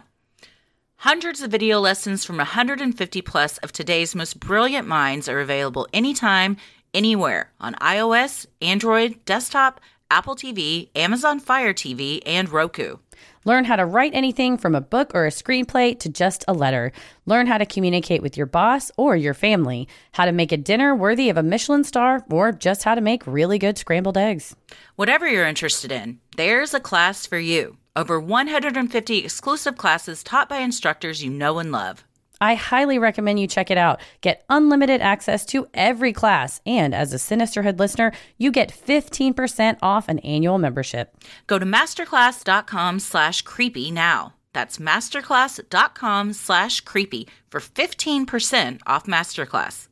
Hundreds 1.04 1.42
of 1.42 1.52
video 1.52 1.82
lessons 1.82 2.24
from 2.24 2.38
150 2.38 3.22
plus 3.24 3.58
of 3.58 3.74
today's 3.74 4.16
most 4.16 4.40
brilliant 4.40 4.88
minds 4.88 5.28
are 5.28 5.42
available 5.42 5.86
anytime, 5.92 6.56
anywhere 6.94 7.52
on 7.60 7.76
iOS, 7.82 8.46
Android, 8.62 9.20
desktop, 9.26 9.82
Apple 10.10 10.34
TV, 10.34 10.88
Amazon 10.96 11.42
Fire 11.42 11.74
TV, 11.74 12.22
and 12.26 12.48
Roku. 12.48 12.96
Learn 13.44 13.66
how 13.66 13.76
to 13.76 13.86
write 13.86 14.14
anything 14.14 14.58
from 14.58 14.76
a 14.76 14.80
book 14.80 15.12
or 15.14 15.26
a 15.26 15.30
screenplay 15.30 16.00
to 16.00 16.08
just 16.08 16.46
a 16.48 16.54
letter. 16.54 16.94
Learn 17.26 17.48
how 17.48 17.58
to 17.58 17.66
communicate 17.66 18.22
with 18.22 18.38
your 18.38 18.46
boss 18.46 18.90
or 18.96 19.18
your 19.18 19.34
family, 19.34 19.90
how 20.14 20.24
to 20.24 20.32
make 20.32 20.54
a 20.54 20.58
dinner 20.58 20.96
worthy 20.96 21.28
of 21.28 21.36
a 21.36 21.44
Michelin 21.44 21.84
star, 21.84 22.24
or 22.32 22.54
just 22.54 22.84
how 22.84 22.96
to 22.96 23.02
make 23.02 23.28
really 23.28 23.60
good 23.60 23.78
scrambled 23.78 24.18
eggs. 24.18 24.56
Whatever 24.96 25.28
you're 25.28 25.48
interested 25.48 25.92
in, 25.92 26.22
there's 26.38 26.74
a 26.74 26.80
class 26.80 27.26
for 27.26 27.40
you. 27.40 27.76
Over 27.96 28.20
150 28.20 29.18
exclusive 29.20 29.78
classes 29.78 30.24
taught 30.24 30.50
by 30.50 30.60
instructors 30.60 31.24
you 31.24 31.30
know 31.30 31.60
and 31.60 31.72
love. 31.72 32.04
I 32.42 32.56
highly 32.56 33.00
recommend 33.00 33.40
you 33.40 33.48
check 33.48 33.72
it 33.72 33.78
out. 33.78 34.02
Get 34.22 34.44
unlimited 34.50 35.00
access 35.00 35.46
to 35.48 35.68
every 35.74 36.12
class, 36.12 36.60
and 36.66 36.94
as 36.94 37.14
a 37.14 37.18
Sinisterhood 37.18 37.80
listener, 37.80 38.12
you 38.38 38.52
get 38.52 38.74
15% 38.74 39.78
off 39.82 40.10
an 40.10 40.20
annual 40.20 40.58
membership. 40.58 41.16
Go 41.48 41.58
to 41.58 41.66
masterclass.com 41.66 43.00
slash 43.00 43.44
creepy 43.44 43.92
now. 43.92 44.34
That's 44.52 44.78
masterclass.com 44.78 46.34
slash 46.34 46.82
creepy 46.82 47.28
for 47.50 47.60
15% 47.60 48.82
off 48.86 49.06
masterclass. 49.06 49.88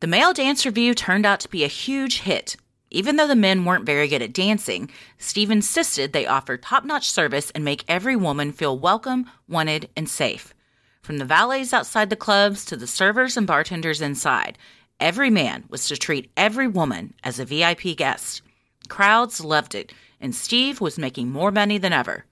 The 0.00 0.06
male 0.06 0.34
dance 0.34 0.66
revue 0.66 0.92
turned 0.92 1.24
out 1.24 1.40
to 1.40 1.48
be 1.48 1.64
a 1.64 1.68
huge 1.68 2.20
hit. 2.20 2.56
Even 2.94 3.16
though 3.16 3.26
the 3.26 3.34
men 3.34 3.64
weren't 3.64 3.84
very 3.84 4.06
good 4.06 4.22
at 4.22 4.32
dancing, 4.32 4.88
Steve 5.18 5.50
insisted 5.50 6.12
they 6.12 6.28
offer 6.28 6.56
top 6.56 6.84
notch 6.84 7.10
service 7.10 7.50
and 7.50 7.64
make 7.64 7.84
every 7.88 8.14
woman 8.14 8.52
feel 8.52 8.78
welcome, 8.78 9.28
wanted, 9.48 9.90
and 9.96 10.08
safe. 10.08 10.54
From 11.02 11.18
the 11.18 11.24
valets 11.24 11.72
outside 11.72 12.08
the 12.08 12.14
clubs 12.14 12.64
to 12.66 12.76
the 12.76 12.86
servers 12.86 13.36
and 13.36 13.48
bartenders 13.48 14.00
inside, 14.00 14.56
every 15.00 15.28
man 15.28 15.64
was 15.68 15.88
to 15.88 15.96
treat 15.96 16.30
every 16.36 16.68
woman 16.68 17.14
as 17.24 17.40
a 17.40 17.44
VIP 17.44 17.96
guest. 17.96 18.42
Crowds 18.88 19.44
loved 19.44 19.74
it, 19.74 19.92
and 20.20 20.32
Steve 20.32 20.80
was 20.80 20.96
making 20.96 21.32
more 21.32 21.50
money 21.50 21.78
than 21.78 21.92
ever. 21.92 22.26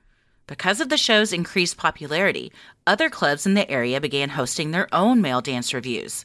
Because 0.46 0.80
of 0.80 0.90
the 0.90 0.96
show's 0.96 1.32
increased 1.32 1.76
popularity, 1.76 2.52
other 2.86 3.10
clubs 3.10 3.46
in 3.46 3.54
the 3.54 3.68
area 3.68 4.00
began 4.00 4.28
hosting 4.28 4.70
their 4.70 4.86
own 4.94 5.20
male 5.20 5.40
dance 5.40 5.74
revues. 5.74 6.24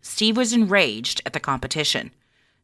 Steve 0.00 0.38
was 0.38 0.54
enraged 0.54 1.20
at 1.26 1.34
the 1.34 1.38
competition. 1.38 2.12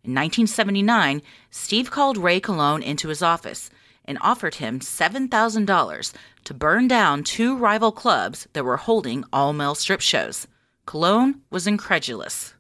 In 0.03 0.15
1979, 0.15 1.21
Steve 1.51 1.91
called 1.91 2.17
Ray 2.17 2.41
Colon 2.41 2.83
into 2.83 3.09
his 3.09 3.23
office 3.23 3.71
and 4.05 4.19
offered 4.23 4.57
him 4.57 4.81
$7,000 4.81 6.13
to 6.45 6.55
burn 6.55 6.89
down 6.89 7.23
two 7.23 7.57
rival 7.57 7.93
clubs 7.93 8.49
that 8.55 8.65
were 8.65 8.79
holding 8.79 9.25
all 9.33 9.53
male 9.53 9.75
strip 9.75 10.01
shows. 10.01 10.47
Colon 10.87 11.43
was 11.51 11.67
incredulous. 11.67 12.55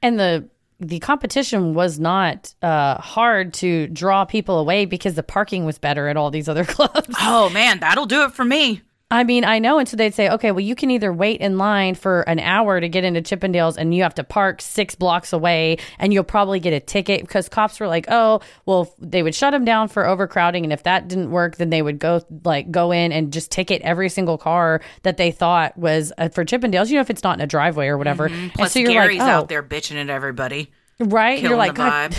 And 0.00 0.18
the 0.18 0.48
the 0.80 1.00
competition 1.00 1.74
was 1.74 1.98
not 1.98 2.54
uh, 2.62 2.94
hard 2.98 3.52
to 3.52 3.88
draw 3.88 4.24
people 4.24 4.60
away 4.60 4.84
because 4.84 5.14
the 5.14 5.24
parking 5.24 5.64
was 5.64 5.76
better 5.76 6.06
at 6.06 6.16
all 6.16 6.30
these 6.30 6.48
other 6.48 6.64
clubs. 6.76 7.16
Oh 7.20 7.50
man, 7.50 7.80
that'll 7.80 8.06
do 8.06 8.22
it 8.22 8.32
for 8.32 8.44
me. 8.44 8.82
I 9.10 9.24
mean, 9.24 9.44
I 9.44 9.58
know. 9.58 9.78
And 9.78 9.88
so 9.88 9.96
they'd 9.96 10.14
say, 10.14 10.28
okay, 10.28 10.52
well, 10.52 10.60
you 10.60 10.74
can 10.74 10.90
either 10.90 11.10
wait 11.10 11.40
in 11.40 11.56
line 11.56 11.94
for 11.94 12.20
an 12.22 12.38
hour 12.38 12.78
to 12.78 12.88
get 12.90 13.04
into 13.04 13.22
Chippendales 13.22 13.78
and 13.78 13.94
you 13.94 14.02
have 14.02 14.14
to 14.16 14.24
park 14.24 14.60
six 14.60 14.94
blocks 14.94 15.32
away 15.32 15.78
and 15.98 16.12
you'll 16.12 16.24
probably 16.24 16.60
get 16.60 16.74
a 16.74 16.80
ticket 16.80 17.22
because 17.22 17.48
cops 17.48 17.80
were 17.80 17.88
like, 17.88 18.04
oh, 18.08 18.40
well, 18.66 18.94
they 18.98 19.22
would 19.22 19.34
shut 19.34 19.52
them 19.52 19.64
down 19.64 19.88
for 19.88 20.06
overcrowding. 20.06 20.64
And 20.64 20.74
if 20.74 20.82
that 20.82 21.08
didn't 21.08 21.30
work, 21.30 21.56
then 21.56 21.70
they 21.70 21.80
would 21.80 21.98
go 21.98 22.20
like 22.44 22.70
go 22.70 22.92
in 22.92 23.10
and 23.12 23.32
just 23.32 23.50
ticket 23.50 23.80
every 23.80 24.10
single 24.10 24.36
car 24.36 24.82
that 25.04 25.16
they 25.16 25.30
thought 25.30 25.76
was 25.78 26.12
uh, 26.18 26.28
for 26.28 26.44
Chippendales, 26.44 26.88
you 26.88 26.96
know, 26.96 27.00
if 27.00 27.08
it's 27.08 27.22
not 27.22 27.38
in 27.38 27.40
a 27.40 27.46
driveway 27.46 27.86
or 27.86 27.96
whatever. 27.96 28.26
And 28.26 28.52
Plus, 28.52 28.72
so 28.72 28.80
you're 28.80 28.90
Gary's 28.90 29.20
like, 29.20 29.28
oh, 29.28 29.32
out 29.32 29.48
there 29.48 29.62
bitching 29.62 29.96
at 29.96 30.10
everybody, 30.10 30.70
right? 30.98 31.38
killing 31.38 31.50
You're 31.50 31.58
like, 31.58 31.74
God. 31.74 32.14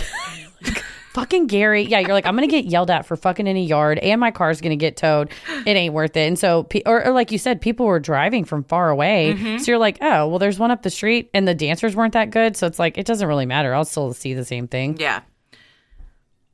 fucking 1.10 1.46
Gary. 1.46 1.82
Yeah, 1.82 1.98
you're 1.98 2.12
like, 2.12 2.26
I'm 2.26 2.34
gonna 2.34 2.46
get 2.46 2.64
yelled 2.64 2.90
at 2.90 3.06
for 3.06 3.16
fucking 3.16 3.46
in 3.46 3.56
a 3.56 3.62
yard, 3.62 3.98
and 3.98 4.20
my 4.20 4.30
car's 4.30 4.60
gonna 4.60 4.76
get 4.76 4.96
towed. 4.96 5.30
It 5.66 5.76
ain't 5.76 5.94
worth 5.94 6.16
it. 6.16 6.26
And 6.26 6.38
so, 6.38 6.66
or, 6.86 7.06
or 7.06 7.12
like 7.12 7.30
you 7.32 7.38
said, 7.38 7.60
people 7.60 7.86
were 7.86 8.00
driving 8.00 8.44
from 8.44 8.64
far 8.64 8.90
away, 8.90 9.34
mm-hmm. 9.34 9.58
so 9.58 9.70
you're 9.70 9.78
like, 9.78 9.98
oh, 10.00 10.28
well, 10.28 10.38
there's 10.38 10.58
one 10.58 10.70
up 10.70 10.82
the 10.82 10.90
street, 10.90 11.30
and 11.34 11.46
the 11.46 11.54
dancers 11.54 11.94
weren't 11.94 12.14
that 12.14 12.30
good, 12.30 12.56
so 12.56 12.66
it's 12.66 12.78
like 12.78 12.96
it 12.96 13.06
doesn't 13.06 13.28
really 13.28 13.46
matter. 13.46 13.74
I'll 13.74 13.84
still 13.84 14.12
see 14.12 14.34
the 14.34 14.44
same 14.44 14.68
thing. 14.68 14.96
Yeah. 14.98 15.20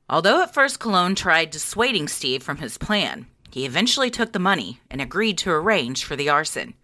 Although 0.08 0.42
at 0.42 0.54
first 0.54 0.78
Colon 0.78 1.14
tried 1.14 1.50
dissuading 1.50 2.08
Steve 2.08 2.42
from 2.42 2.58
his 2.58 2.78
plan, 2.78 3.26
he 3.50 3.66
eventually 3.66 4.10
took 4.10 4.32
the 4.32 4.38
money 4.38 4.80
and 4.90 5.00
agreed 5.00 5.38
to 5.38 5.50
arrange 5.50 6.04
for 6.04 6.14
the 6.14 6.28
arson. 6.28 6.74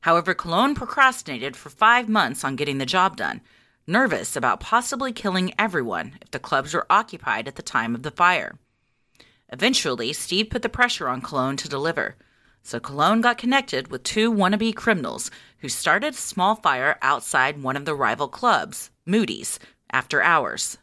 However, 0.00 0.34
Colon 0.34 0.74
procrastinated 0.74 1.56
for 1.56 1.70
five 1.70 2.08
months 2.08 2.44
on 2.44 2.56
getting 2.56 2.78
the 2.78 2.86
job 2.86 3.16
done, 3.16 3.40
nervous 3.86 4.36
about 4.36 4.60
possibly 4.60 5.12
killing 5.12 5.52
everyone 5.58 6.18
if 6.22 6.30
the 6.30 6.38
clubs 6.38 6.74
were 6.74 6.86
occupied 6.90 7.48
at 7.48 7.56
the 7.56 7.62
time 7.62 7.94
of 7.94 8.02
the 8.02 8.10
fire. 8.10 8.58
Eventually, 9.52 10.12
Steve 10.12 10.50
put 10.50 10.62
the 10.62 10.68
pressure 10.68 11.08
on 11.08 11.20
Colon 11.20 11.56
to 11.58 11.68
deliver, 11.68 12.16
so 12.62 12.80
Colon 12.80 13.20
got 13.20 13.38
connected 13.38 13.88
with 13.88 14.02
two 14.02 14.32
wannabe 14.32 14.74
criminals 14.74 15.30
who 15.58 15.68
started 15.68 16.14
a 16.14 16.16
small 16.16 16.56
fire 16.56 16.98
outside 17.02 17.62
one 17.62 17.76
of 17.76 17.84
the 17.84 17.94
rival 17.94 18.26
clubs, 18.28 18.90
Moody's, 19.06 19.58
after 19.92 20.22
hours. 20.22 20.78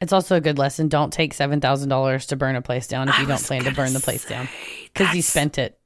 It's 0.00 0.12
also 0.12 0.36
a 0.36 0.40
good 0.40 0.58
lesson. 0.58 0.88
Don't 0.88 1.12
take 1.12 1.34
seven 1.34 1.60
thousand 1.60 1.88
dollars 1.88 2.26
to 2.26 2.36
burn 2.36 2.56
a 2.56 2.62
place 2.62 2.86
down 2.86 3.08
if 3.08 3.18
you 3.18 3.26
don't 3.26 3.42
plan 3.42 3.64
to 3.64 3.74
burn 3.74 3.92
the 3.92 4.00
place 4.00 4.24
down 4.24 4.48
because 4.92 5.14
you 5.14 5.22
spent 5.22 5.58
it. 5.58 5.78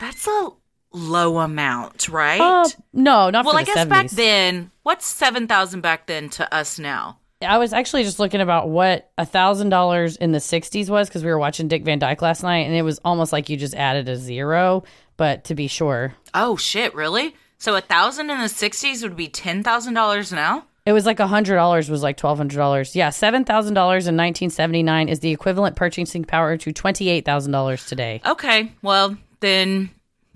That's 0.00 0.26
a 0.26 0.50
low 0.96 1.38
amount, 1.38 2.08
right? 2.08 2.40
Oh 2.40 2.70
no, 2.92 3.30
not 3.30 3.44
well, 3.44 3.56
I 3.56 3.62
guess 3.64 3.78
70s. 3.78 3.88
back 3.88 4.10
then, 4.10 4.70
what's 4.82 5.06
seven 5.06 5.46
thousand 5.46 5.82
back 5.82 6.06
then 6.06 6.28
to 6.30 6.52
us 6.54 6.78
now? 6.78 7.18
I 7.42 7.58
was 7.58 7.74
actually 7.74 8.04
just 8.04 8.18
looking 8.18 8.40
about 8.40 8.70
what 8.70 9.10
a 9.18 9.26
thousand 9.26 9.68
dollars 9.68 10.16
in 10.16 10.32
the 10.32 10.38
'60s 10.38 10.88
was 10.88 11.08
because 11.08 11.22
we 11.22 11.30
were 11.30 11.38
watching 11.38 11.68
Dick 11.68 11.84
Van 11.84 11.98
Dyke 11.98 12.22
last 12.22 12.42
night, 12.42 12.66
and 12.66 12.74
it 12.74 12.82
was 12.82 12.98
almost 13.04 13.32
like 13.32 13.48
you 13.50 13.56
just 13.56 13.74
added 13.74 14.08
a 14.08 14.16
zero. 14.16 14.84
But 15.18 15.44
to 15.44 15.54
be 15.54 15.66
sure, 15.66 16.14
Oh 16.34 16.56
shit, 16.56 16.94
really? 16.94 17.34
So 17.58 17.74
a 17.76 17.80
thousand 17.80 18.30
in 18.30 18.40
the 18.40 18.48
sixties 18.48 19.02
would 19.02 19.16
be 19.16 19.28
ten 19.28 19.62
thousand 19.62 19.94
dollars 19.94 20.32
now? 20.32 20.64
it 20.86 20.92
was 20.92 21.04
like 21.04 21.18
a 21.18 21.26
hundred 21.26 21.56
dollars 21.56 21.90
was 21.90 22.02
like 22.02 22.16
twelve 22.16 22.38
hundred 22.38 22.56
dollars. 22.56 22.94
Yeah, 22.96 23.10
seven 23.10 23.44
thousand 23.44 23.74
dollars 23.74 24.06
in 24.06 24.16
1979 24.16 25.08
is 25.08 25.20
the 25.20 25.30
equivalent 25.30 25.74
purchasing 25.76 26.24
power 26.24 26.56
to 26.56 26.72
twenty 26.72 27.08
eight 27.10 27.24
thousand 27.24 27.52
dollars 27.52 27.84
today. 27.86 28.20
Okay, 28.24 28.72
well 28.82 29.16
then 29.40 29.90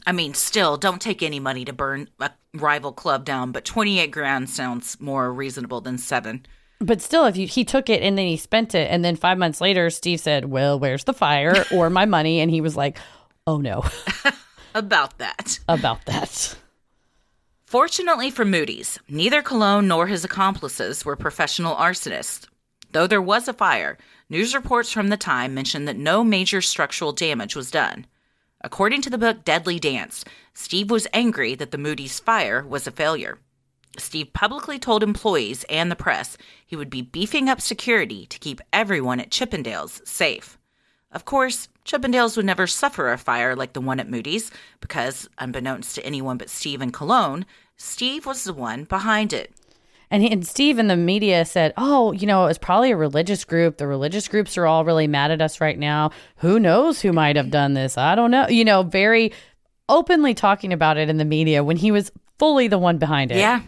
I 0.07 0.12
mean, 0.12 0.34
still, 0.34 0.76
don't 0.76 1.01
take 1.01 1.22
any 1.22 1.40
money 1.40 1.64
to 1.64 1.72
burn 1.72 2.09
a 2.20 2.30
rival 2.55 2.92
club 2.92 3.24
down, 3.24 3.53
but 3.53 3.64
28 3.64 4.11
grand 4.11 4.51
sounds 4.51 4.98
more 5.01 5.32
reasonable 5.32 5.80
than 5.80 5.98
seven. 5.98 6.46
But 6.80 7.03
still, 7.03 7.26
if 7.26 7.36
you, 7.36 7.46
he 7.46 7.64
took 7.64 7.90
it 7.90 8.03
and 8.03 8.16
then 8.16 8.26
he 8.26 8.36
spent 8.38 8.74
it, 8.74 8.90
and 8.90 9.05
then 9.05 9.14
five 9.16 9.36
months 9.36 9.61
later, 9.61 9.90
Steve 9.90 10.18
said, 10.20 10.46
"Well, 10.46 10.78
where's 10.78 11.05
the 11.05 11.12
fire 11.12 11.64
or 11.72 11.90
my 11.90 12.07
money?" 12.07 12.40
And 12.40 12.51
he 12.51 12.62
was 12.62 12.74
like, 12.76 12.98
"Oh 13.46 13.59
no, 13.59 13.84
About 14.74 15.18
that. 15.18 15.59
about 15.68 16.07
that." 16.07 16.57
Fortunately 17.66 18.30
for 18.30 18.44
Moody's, 18.44 18.98
neither 19.09 19.42
Colon 19.42 19.86
nor 19.86 20.07
his 20.07 20.24
accomplices 20.24 21.05
were 21.05 21.16
professional 21.16 21.76
arsonists. 21.76 22.46
Though 22.92 23.07
there 23.07 23.22
was 23.22 23.46
a 23.46 23.53
fire, 23.53 23.96
news 24.28 24.55
reports 24.55 24.90
from 24.90 25.09
the 25.09 25.16
time 25.16 25.55
mentioned 25.55 25.86
that 25.86 25.96
no 25.96 26.24
major 26.24 26.61
structural 26.62 27.12
damage 27.12 27.55
was 27.55 27.70
done. 27.70 28.07
According 28.62 29.00
to 29.02 29.11
the 29.11 29.18
book 29.18 29.44
Deadly 29.44 29.78
Dance, 29.78 30.24
Steve 30.52 30.90
was 30.90 31.06
angry 31.12 31.54
that 31.54 31.70
the 31.70 31.78
Moody's 31.78 32.20
fire 32.20 32.62
was 32.66 32.86
a 32.86 32.90
failure. 32.90 33.38
Steve 33.96 34.32
publicly 34.32 34.78
told 34.78 35.02
employees 35.02 35.64
and 35.70 35.90
the 35.90 35.96
press 35.96 36.36
he 36.66 36.76
would 36.76 36.90
be 36.90 37.02
beefing 37.02 37.48
up 37.48 37.61
security 37.61 38.26
to 38.26 38.38
keep 38.38 38.61
everyone 38.72 39.18
at 39.18 39.30
Chippendales 39.30 40.06
safe. 40.06 40.58
Of 41.11 41.24
course, 41.24 41.68
Chippendales 41.84 42.36
would 42.36 42.46
never 42.46 42.66
suffer 42.66 43.11
a 43.11 43.18
fire 43.18 43.56
like 43.56 43.72
the 43.72 43.80
one 43.80 43.98
at 43.98 44.08
Moody's 44.08 44.50
because, 44.80 45.28
unbeknownst 45.38 45.94
to 45.94 46.04
anyone 46.04 46.36
but 46.36 46.50
Steve 46.50 46.80
and 46.82 46.92
Colon, 46.92 47.46
Steve 47.76 48.26
was 48.26 48.44
the 48.44 48.52
one 48.52 48.84
behind 48.84 49.32
it. 49.32 49.52
And, 50.11 50.22
he, 50.22 50.32
and 50.32 50.46
Steve 50.46 50.78
in 50.78 50.88
the 50.88 50.96
media 50.96 51.44
said, 51.44 51.72
"Oh, 51.76 52.12
you 52.12 52.26
know, 52.26 52.44
it 52.44 52.48
was 52.48 52.58
probably 52.58 52.90
a 52.90 52.96
religious 52.96 53.44
group. 53.44 53.76
The 53.76 53.86
religious 53.86 54.26
groups 54.26 54.58
are 54.58 54.66
all 54.66 54.84
really 54.84 55.06
mad 55.06 55.30
at 55.30 55.40
us 55.40 55.61
right 55.61 55.78
now. 55.78 56.11
Who 56.36 56.58
knows 56.58 57.00
who 57.00 57.12
might 57.12 57.36
have 57.36 57.50
done 57.50 57.74
this? 57.74 57.96
I 57.96 58.14
don't 58.14 58.30
know. 58.30 58.48
You 58.48 58.64
know, 58.64 58.82
very 58.82 59.32
openly 59.88 60.34
talking 60.34 60.72
about 60.72 60.96
it 60.96 61.08
in 61.08 61.16
the 61.16 61.24
media 61.24 61.62
when 61.62 61.76
he 61.76 61.90
was 61.90 62.11
fully 62.38 62.68
the 62.68 62.78
one 62.78 62.98
behind 62.98 63.30
it. 63.30 63.38
Yeah. 63.38 63.62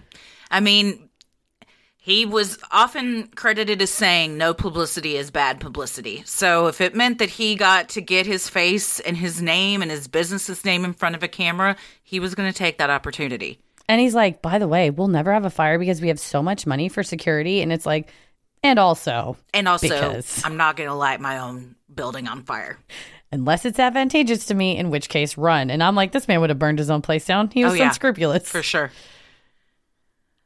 I 0.50 0.60
mean, 0.60 1.08
he 1.96 2.26
was 2.26 2.58
often 2.72 3.28
credited 3.28 3.80
as 3.80 3.90
saying 3.90 4.36
no 4.36 4.52
publicity 4.54 5.16
is 5.16 5.30
bad 5.30 5.60
publicity. 5.60 6.22
So 6.26 6.66
if 6.66 6.80
it 6.80 6.96
meant 6.96 7.18
that 7.18 7.30
he 7.30 7.54
got 7.54 7.88
to 7.90 8.00
get 8.00 8.26
his 8.26 8.48
face 8.48 8.98
and 8.98 9.16
his 9.16 9.40
name 9.40 9.82
and 9.82 9.90
his 9.90 10.08
business's 10.08 10.64
name 10.64 10.84
in 10.84 10.94
front 10.94 11.14
of 11.14 11.22
a 11.22 11.28
camera, 11.28 11.76
he 12.02 12.18
was 12.18 12.34
going 12.34 12.50
to 12.50 12.58
take 12.58 12.78
that 12.78 12.90
opportunity. 12.90 13.60
And 13.88 14.00
he's 14.00 14.14
like, 14.14 14.40
by 14.42 14.58
the 14.58 14.68
way, 14.68 14.90
we'll 14.90 15.08
never 15.08 15.32
have 15.32 15.44
a 15.44 15.50
fire 15.50 15.78
because 15.78 16.00
we 16.00 16.08
have 16.08 16.20
so 16.20 16.42
much 16.42 16.66
money 16.66 16.88
for 16.88 17.02
security. 17.02 17.60
And 17.62 17.72
it's 17.72 17.84
like, 17.86 18.10
and 18.62 18.78
also, 18.78 19.36
And 19.52 19.66
also, 19.68 19.88
Because- 19.88 20.42
I'm 20.44 20.56
not 20.56 20.76
going 20.76 20.88
to 20.88 20.94
light 20.94 21.20
my 21.20 21.38
own 21.38 21.74
building 21.94 22.28
on 22.28 22.42
fire. 22.44 22.78
unless 23.32 23.64
it's 23.64 23.78
advantageous 23.78 24.44
to 24.46 24.54
me, 24.54 24.76
in 24.76 24.90
which 24.90 25.08
case, 25.08 25.36
run. 25.38 25.70
And 25.70 25.82
I'm 25.82 25.94
like, 25.96 26.12
this 26.12 26.28
man 26.28 26.40
would 26.40 26.50
have 26.50 26.58
burned 26.58 26.78
his 26.78 26.90
own 26.90 27.02
place 27.02 27.24
down. 27.24 27.50
He 27.50 27.64
was 27.64 27.72
Oh, 27.72 27.76
yeah. 27.76 27.86
unscrupulous. 27.88 28.48
For 28.48 28.62
sure. 28.62 28.90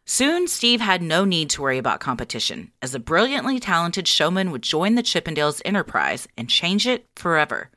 Soon, 0.09 0.47
Steve 0.47 0.81
had 0.81 1.03
no 1.03 1.25
need 1.25 1.51
to 1.51 1.63
worry 1.63 1.79
about 1.79 1.99
competition, 1.99 2.71
as 2.81 2.95
a 2.95 3.01
brilliantly 3.01 3.59
talented 3.59 4.07
showman 4.07 4.53
would 4.53 4.63
join 4.63 4.95
the 4.95 5.03
Chippendales 5.03 5.61
enterprise 5.65 6.29
and 6.39 6.49
change 6.49 6.87
it 6.87 7.07
forever. 7.17 7.71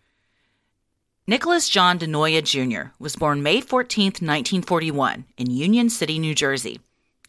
Nicholas 1.30 1.70
John 1.70 2.00
DeNoia 2.00 2.42
Jr. 2.42 2.90
was 2.98 3.16
born 3.16 3.44
May 3.44 3.62
14, 3.62 4.06
1941, 4.06 5.26
in 5.38 5.52
Union 5.52 5.88
City, 5.88 6.18
New 6.18 6.34
Jersey. 6.34 6.80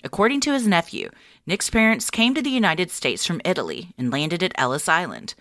According 0.03 0.41
to 0.41 0.55
his 0.55 0.67
nephew, 0.67 1.11
Nick's 1.45 1.69
parents 1.69 2.09
came 2.09 2.35
to 2.35 2.41
the 2.41 2.49
United 2.49 2.91
States 2.91 3.27
from 3.27 3.43
Italy 3.45 3.93
and 3.99 4.11
landed 4.11 4.43
at 4.43 4.55
Ellis 4.55 4.89
Island. 4.89 5.35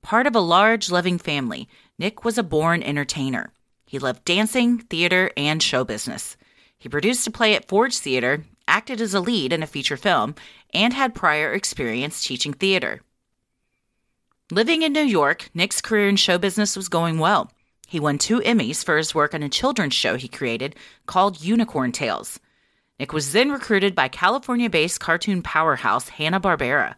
Part 0.00 0.26
of 0.26 0.34
a 0.34 0.40
large, 0.40 0.90
loving 0.90 1.18
family, 1.18 1.68
Nick 1.98 2.24
was 2.24 2.38
a 2.38 2.42
born 2.42 2.82
entertainer. 2.82 3.52
He 3.84 3.98
loved 3.98 4.24
dancing, 4.24 4.78
theater, 4.78 5.30
and 5.36 5.62
show 5.62 5.84
business. 5.84 6.38
He 6.78 6.88
produced 6.88 7.26
a 7.26 7.30
play 7.30 7.54
at 7.54 7.68
Forge 7.68 7.98
Theater, 7.98 8.46
acted 8.66 9.02
as 9.02 9.12
a 9.12 9.20
lead 9.20 9.52
in 9.52 9.62
a 9.62 9.66
feature 9.66 9.98
film, 9.98 10.36
and 10.72 10.94
had 10.94 11.14
prior 11.14 11.52
experience 11.52 12.24
teaching 12.24 12.54
theater. 12.54 13.02
Living 14.50 14.80
in 14.80 14.94
New 14.94 15.04
York, 15.04 15.50
Nick's 15.52 15.82
career 15.82 16.08
in 16.08 16.16
show 16.16 16.38
business 16.38 16.76
was 16.76 16.88
going 16.88 17.18
well. 17.18 17.50
He 17.86 18.00
won 18.00 18.18
two 18.18 18.40
Emmys 18.40 18.84
for 18.84 18.96
his 18.96 19.14
work 19.14 19.32
on 19.32 19.44
a 19.44 19.48
children's 19.48 19.94
show 19.94 20.16
he 20.16 20.28
created 20.28 20.74
called 21.06 21.40
Unicorn 21.40 21.92
Tales. 21.92 22.40
Nick 22.98 23.12
was 23.12 23.32
then 23.32 23.52
recruited 23.52 23.94
by 23.94 24.08
California 24.08 24.68
based 24.68 24.98
cartoon 25.00 25.40
powerhouse 25.40 26.08
Hanna-Barbera. 26.08 26.96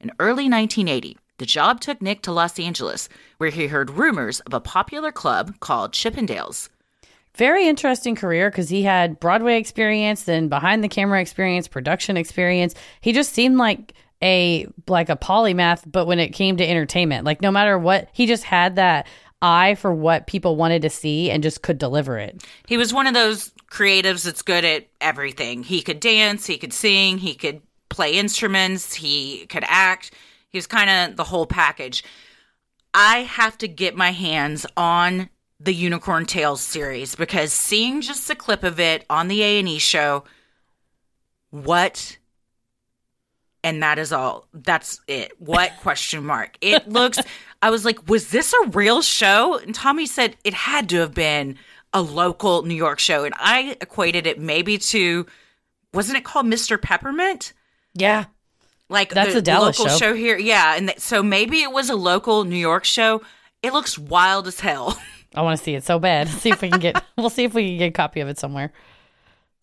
In 0.00 0.12
early 0.18 0.48
1980, 0.48 1.16
the 1.38 1.46
job 1.46 1.80
took 1.80 2.02
Nick 2.02 2.22
to 2.22 2.32
Los 2.32 2.58
Angeles, 2.58 3.08
where 3.38 3.50
he 3.50 3.66
heard 3.66 3.90
rumors 3.90 4.40
of 4.40 4.52
a 4.52 4.60
popular 4.60 5.10
club 5.10 5.58
called 5.60 5.92
Chippendales. 5.92 6.68
Very 7.34 7.66
interesting 7.68 8.14
career 8.14 8.50
because 8.50 8.68
he 8.68 8.82
had 8.82 9.20
Broadway 9.20 9.58
experience, 9.58 10.24
then 10.24 10.48
behind 10.48 10.84
the 10.84 10.88
camera 10.88 11.20
experience, 11.20 11.68
production 11.68 12.16
experience. 12.16 12.74
He 13.00 13.12
just 13.12 13.32
seemed 13.32 13.56
like 13.56 13.94
a 14.22 14.66
like 14.88 15.10
a 15.10 15.16
polymath, 15.16 15.82
but 15.86 16.06
when 16.06 16.18
it 16.18 16.30
came 16.30 16.56
to 16.56 16.66
entertainment, 16.66 17.24
like 17.24 17.42
no 17.42 17.50
matter 17.50 17.78
what, 17.78 18.08
he 18.12 18.26
just 18.26 18.44
had 18.44 18.76
that 18.76 19.06
eye 19.42 19.74
for 19.74 19.92
what 19.92 20.26
people 20.26 20.56
wanted 20.56 20.82
to 20.82 20.90
see 20.90 21.30
and 21.30 21.42
just 21.42 21.62
could 21.62 21.78
deliver 21.78 22.18
it. 22.18 22.42
He 22.66 22.76
was 22.76 22.92
one 22.92 23.06
of 23.06 23.14
those 23.14 23.52
creatives 23.70 24.24
that's 24.24 24.42
good 24.42 24.64
at 24.64 24.86
everything. 25.00 25.62
He 25.62 25.82
could 25.82 26.00
dance, 26.00 26.46
he 26.46 26.58
could 26.58 26.72
sing, 26.72 27.18
he 27.18 27.34
could 27.34 27.60
play 27.88 28.14
instruments, 28.14 28.94
he 28.94 29.46
could 29.46 29.64
act. 29.66 30.12
He 30.48 30.58
was 30.58 30.66
kind 30.66 30.90
of 31.10 31.16
the 31.16 31.24
whole 31.24 31.46
package. 31.46 32.04
I 32.94 33.18
have 33.18 33.58
to 33.58 33.68
get 33.68 33.94
my 33.94 34.12
hands 34.12 34.64
on 34.76 35.28
the 35.60 35.74
Unicorn 35.74 36.26
Tales 36.26 36.60
series 36.60 37.14
because 37.14 37.52
seeing 37.52 38.00
just 38.00 38.30
a 38.30 38.34
clip 38.34 38.62
of 38.62 38.80
it 38.80 39.04
on 39.10 39.28
the 39.28 39.42
A&E 39.42 39.78
show, 39.78 40.24
what 41.50 42.16
and 43.66 43.82
that 43.82 43.98
is 43.98 44.12
all. 44.12 44.46
That's 44.54 45.00
it. 45.08 45.32
What 45.40 45.72
question 45.80 46.24
mark? 46.24 46.56
It 46.60 46.88
looks 46.88 47.18
I 47.62 47.70
was 47.70 47.84
like, 47.84 48.08
was 48.08 48.30
this 48.30 48.52
a 48.52 48.68
real 48.68 49.02
show? 49.02 49.58
And 49.58 49.74
Tommy 49.74 50.06
said 50.06 50.36
it 50.44 50.54
had 50.54 50.88
to 50.90 50.96
have 50.98 51.14
been 51.14 51.56
a 51.92 52.02
local 52.02 52.62
New 52.62 52.74
York 52.74 52.98
show. 52.98 53.24
And 53.24 53.34
I 53.38 53.76
equated 53.80 54.26
it 54.26 54.38
maybe 54.38 54.78
to 54.78 55.26
wasn't 55.94 56.18
it 56.18 56.24
called 56.24 56.46
Mr. 56.46 56.80
Peppermint? 56.80 57.52
Yeah. 57.94 58.26
Like 58.88 59.14
That's 59.14 59.32
the 59.32 59.38
a 59.38 59.42
Dallas 59.42 59.78
local 59.78 59.96
show. 59.96 60.14
here. 60.14 60.36
Yeah, 60.38 60.76
and 60.76 60.88
th- 60.88 61.00
so 61.00 61.22
maybe 61.22 61.62
it 61.62 61.72
was 61.72 61.90
a 61.90 61.96
local 61.96 62.44
New 62.44 62.56
York 62.56 62.84
show. 62.84 63.22
It 63.62 63.72
looks 63.72 63.98
wild 63.98 64.46
as 64.46 64.60
hell. 64.60 64.96
I 65.34 65.42
want 65.42 65.58
to 65.58 65.64
see 65.64 65.74
it 65.74 65.82
so 65.84 65.98
bad. 65.98 66.28
See 66.42 66.50
if 66.50 66.62
we 66.62 66.70
can 66.70 66.78
get 66.80 67.02
we'll 67.16 67.30
see 67.30 67.44
if 67.44 67.52
we 67.54 67.70
can 67.70 67.78
get 67.78 67.88
a 67.88 67.92
copy 67.92 68.20
of 68.20 68.28
it 68.28 68.38
somewhere. 68.38 68.72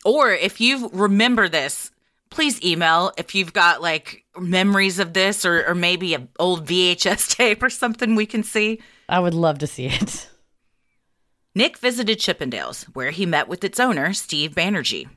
or 0.03 0.31
if 0.31 0.59
you 0.59 0.89
remember 0.91 1.47
this, 1.47 1.91
please 2.29 2.61
email 2.63 3.13
if 3.17 3.33
you've 3.35 3.53
got 3.53 3.81
like 3.81 4.22
memories 4.39 4.99
of 4.99 5.13
this 5.13 5.45
or, 5.45 5.65
or 5.67 5.75
maybe 5.75 6.13
an 6.13 6.29
old 6.39 6.67
VHS 6.67 7.36
tape 7.36 7.61
or 7.63 7.69
something 7.69 8.15
we 8.15 8.25
can 8.25 8.43
see. 8.43 8.81
I 9.07 9.19
would 9.19 9.34
love 9.34 9.59
to 9.59 9.67
see 9.67 9.86
it. 9.88 10.29
Nick 11.55 11.77
visited 11.77 12.19
Chippendales, 12.19 12.86
where 12.95 13.11
he 13.11 13.27
met 13.27 13.47
with 13.47 13.63
its 13.63 13.79
owner, 13.79 14.13
Steve 14.13 14.55
Banerjee. 14.55 15.07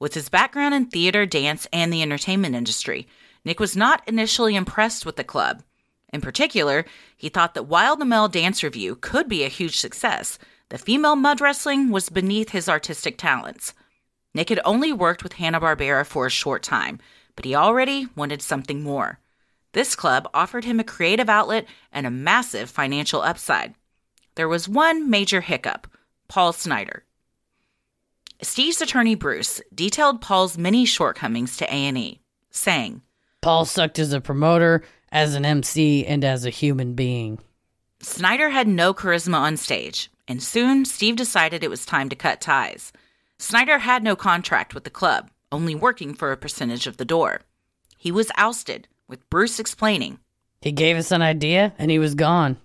With 0.00 0.14
his 0.14 0.28
background 0.28 0.74
in 0.74 0.86
theater, 0.86 1.24
dance, 1.24 1.68
and 1.72 1.92
the 1.92 2.02
entertainment 2.02 2.56
industry, 2.56 3.06
Nick 3.44 3.60
was 3.60 3.76
not 3.76 4.02
initially 4.08 4.56
impressed 4.56 5.06
with 5.06 5.16
the 5.16 5.22
club. 5.22 5.62
In 6.12 6.20
particular, 6.20 6.84
he 7.16 7.28
thought 7.28 7.54
that 7.54 7.68
while 7.68 7.94
the 7.94 8.04
male 8.04 8.28
dance 8.28 8.62
revue 8.62 8.96
could 8.96 9.28
be 9.28 9.44
a 9.44 9.48
huge 9.48 9.78
success, 9.78 10.38
the 10.68 10.78
female 10.78 11.14
mud 11.14 11.40
wrestling 11.40 11.90
was 11.90 12.08
beneath 12.08 12.50
his 12.50 12.68
artistic 12.68 13.16
talents. 13.16 13.72
Nick 14.34 14.48
had 14.48 14.60
only 14.64 14.92
worked 14.92 15.22
with 15.22 15.34
Hanna-Barbera 15.34 16.04
for 16.06 16.26
a 16.26 16.30
short 16.30 16.64
time, 16.64 16.98
but 17.36 17.44
he 17.44 17.54
already 17.54 18.08
wanted 18.16 18.42
something 18.42 18.82
more. 18.82 19.18
This 19.72 19.96
club 19.96 20.28
offered 20.32 20.64
him 20.64 20.78
a 20.78 20.84
creative 20.84 21.28
outlet 21.28 21.66
and 21.92 22.06
a 22.06 22.10
massive 22.10 22.70
financial 22.70 23.22
upside. 23.22 23.74
There 24.36 24.48
was 24.48 24.68
one 24.68 25.10
major 25.10 25.40
hiccup 25.40 25.88
Paul 26.28 26.52
Snider. 26.52 27.04
Steve's 28.42 28.80
attorney 28.80 29.14
Bruce 29.14 29.60
detailed 29.74 30.20
Paul's 30.20 30.58
many 30.58 30.84
shortcomings 30.84 31.56
to 31.56 31.72
A&E, 31.72 32.20
saying, 32.50 33.02
Paul 33.40 33.64
sucked 33.64 33.98
as 33.98 34.12
a 34.12 34.20
promoter, 34.20 34.82
as 35.10 35.34
an 35.34 35.44
MC, 35.44 36.04
and 36.06 36.24
as 36.24 36.44
a 36.44 36.50
human 36.50 36.94
being. 36.94 37.38
Snider 38.00 38.50
had 38.50 38.68
no 38.68 38.92
charisma 38.92 39.36
on 39.36 39.56
stage, 39.56 40.10
and 40.26 40.42
soon 40.42 40.84
Steve 40.84 41.16
decided 41.16 41.62
it 41.62 41.70
was 41.70 41.86
time 41.86 42.08
to 42.08 42.16
cut 42.16 42.40
ties. 42.40 42.92
Snider 43.38 43.78
had 43.78 44.02
no 44.02 44.16
contract 44.16 44.74
with 44.74 44.84
the 44.84 44.90
club, 44.90 45.30
only 45.54 45.74
working 45.74 46.12
for 46.14 46.32
a 46.32 46.36
percentage 46.36 46.86
of 46.86 46.98
the 46.98 47.04
door. 47.04 47.40
He 47.96 48.12
was 48.12 48.30
ousted, 48.36 48.88
with 49.08 49.28
Bruce 49.30 49.58
explaining. 49.58 50.18
He 50.60 50.72
gave 50.72 50.96
us 50.96 51.10
an 51.10 51.22
idea 51.22 51.72
and 51.78 51.90
he 51.90 51.98
was 51.98 52.14
gone. 52.14 52.58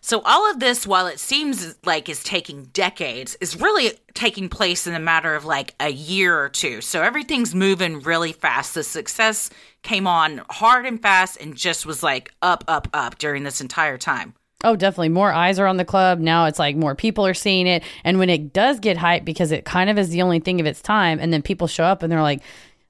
So, 0.00 0.20
all 0.20 0.50
of 0.50 0.60
this, 0.60 0.86
while 0.86 1.06
it 1.06 1.18
seems 1.18 1.76
like 1.82 2.10
is 2.10 2.22
taking 2.22 2.64
decades, 2.74 3.38
is 3.40 3.58
really 3.58 3.92
taking 4.12 4.50
place 4.50 4.86
in 4.86 4.94
a 4.94 4.98
matter 4.98 5.34
of 5.34 5.46
like 5.46 5.74
a 5.80 5.88
year 5.88 6.38
or 6.38 6.50
two. 6.50 6.82
So, 6.82 7.02
everything's 7.02 7.54
moving 7.54 8.00
really 8.00 8.32
fast. 8.32 8.74
The 8.74 8.82
success 8.82 9.48
came 9.82 10.06
on 10.06 10.42
hard 10.50 10.84
and 10.84 11.00
fast 11.00 11.38
and 11.40 11.56
just 11.56 11.86
was 11.86 12.02
like 12.02 12.32
up, 12.42 12.64
up, 12.68 12.88
up 12.92 13.16
during 13.16 13.44
this 13.44 13.62
entire 13.62 13.96
time. 13.96 14.34
Oh, 14.64 14.76
definitely. 14.76 15.10
More 15.10 15.32
eyes 15.32 15.58
are 15.58 15.66
on 15.66 15.76
the 15.76 15.84
club. 15.84 16.18
Now 16.18 16.46
it's 16.46 16.58
like 16.58 16.74
more 16.74 16.94
people 16.94 17.26
are 17.26 17.34
seeing 17.34 17.66
it. 17.66 17.84
And 18.02 18.18
when 18.18 18.30
it 18.30 18.52
does 18.52 18.80
get 18.80 18.96
hype, 18.96 19.24
because 19.24 19.52
it 19.52 19.64
kind 19.64 19.90
of 19.90 19.98
is 19.98 20.08
the 20.08 20.22
only 20.22 20.40
thing 20.40 20.60
of 20.60 20.66
its 20.66 20.80
time, 20.80 21.18
and 21.20 21.32
then 21.32 21.42
people 21.42 21.66
show 21.66 21.84
up 21.84 22.02
and 22.02 22.10
they're 22.10 22.22
like, 22.22 22.42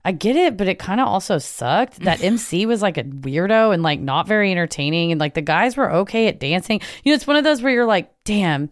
I 0.04 0.12
get 0.12 0.36
it, 0.36 0.56
but 0.56 0.68
it 0.68 0.78
kind 0.78 1.00
of 1.00 1.08
also 1.08 1.38
sucked. 1.38 2.00
That 2.00 2.22
MC 2.22 2.66
was 2.66 2.82
like 2.82 2.98
a 2.98 3.04
weirdo 3.04 3.72
and 3.72 3.82
like 3.82 4.00
not 4.00 4.28
very 4.28 4.50
entertaining. 4.50 5.12
And 5.12 5.20
like 5.20 5.34
the 5.34 5.42
guys 5.42 5.76
were 5.76 5.90
okay 5.92 6.28
at 6.28 6.38
dancing. 6.38 6.80
You 7.02 7.12
know, 7.12 7.16
it's 7.16 7.26
one 7.26 7.36
of 7.36 7.44
those 7.44 7.62
where 7.62 7.72
you're 7.72 7.86
like, 7.86 8.10
damn. 8.24 8.70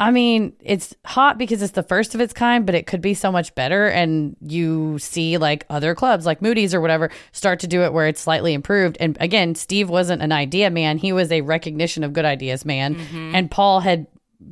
I 0.00 0.10
mean, 0.10 0.54
it's 0.60 0.94
hot 1.04 1.36
because 1.36 1.60
it's 1.60 1.74
the 1.74 1.82
first 1.82 2.14
of 2.14 2.22
its 2.22 2.32
kind, 2.32 2.64
but 2.64 2.74
it 2.74 2.86
could 2.86 3.02
be 3.02 3.12
so 3.12 3.30
much 3.30 3.54
better. 3.54 3.86
And 3.86 4.34
you 4.40 4.98
see 4.98 5.36
like 5.36 5.66
other 5.68 5.94
clubs 5.94 6.24
like 6.24 6.40
Moody's 6.40 6.74
or 6.74 6.80
whatever 6.80 7.10
start 7.32 7.60
to 7.60 7.66
do 7.66 7.82
it 7.82 7.92
where 7.92 8.06
it's 8.06 8.22
slightly 8.22 8.54
improved. 8.54 8.96
And 8.98 9.18
again, 9.20 9.54
Steve 9.54 9.90
wasn't 9.90 10.22
an 10.22 10.32
idea 10.32 10.70
man, 10.70 10.96
he 10.96 11.12
was 11.12 11.30
a 11.30 11.42
recognition 11.42 12.02
of 12.02 12.14
good 12.14 12.24
ideas 12.24 12.64
man. 12.64 12.94
Mm-hmm. 12.94 13.34
And 13.34 13.50
Paul 13.50 13.80
had 13.80 14.06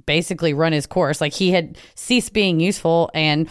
basically 0.05 0.53
run 0.53 0.73
his 0.73 0.87
course. 0.87 1.19
Like 1.21 1.33
he 1.33 1.51
had 1.51 1.79
ceased 1.95 2.35
being 2.35 2.61
useful 2.61 3.11
and 3.15 3.49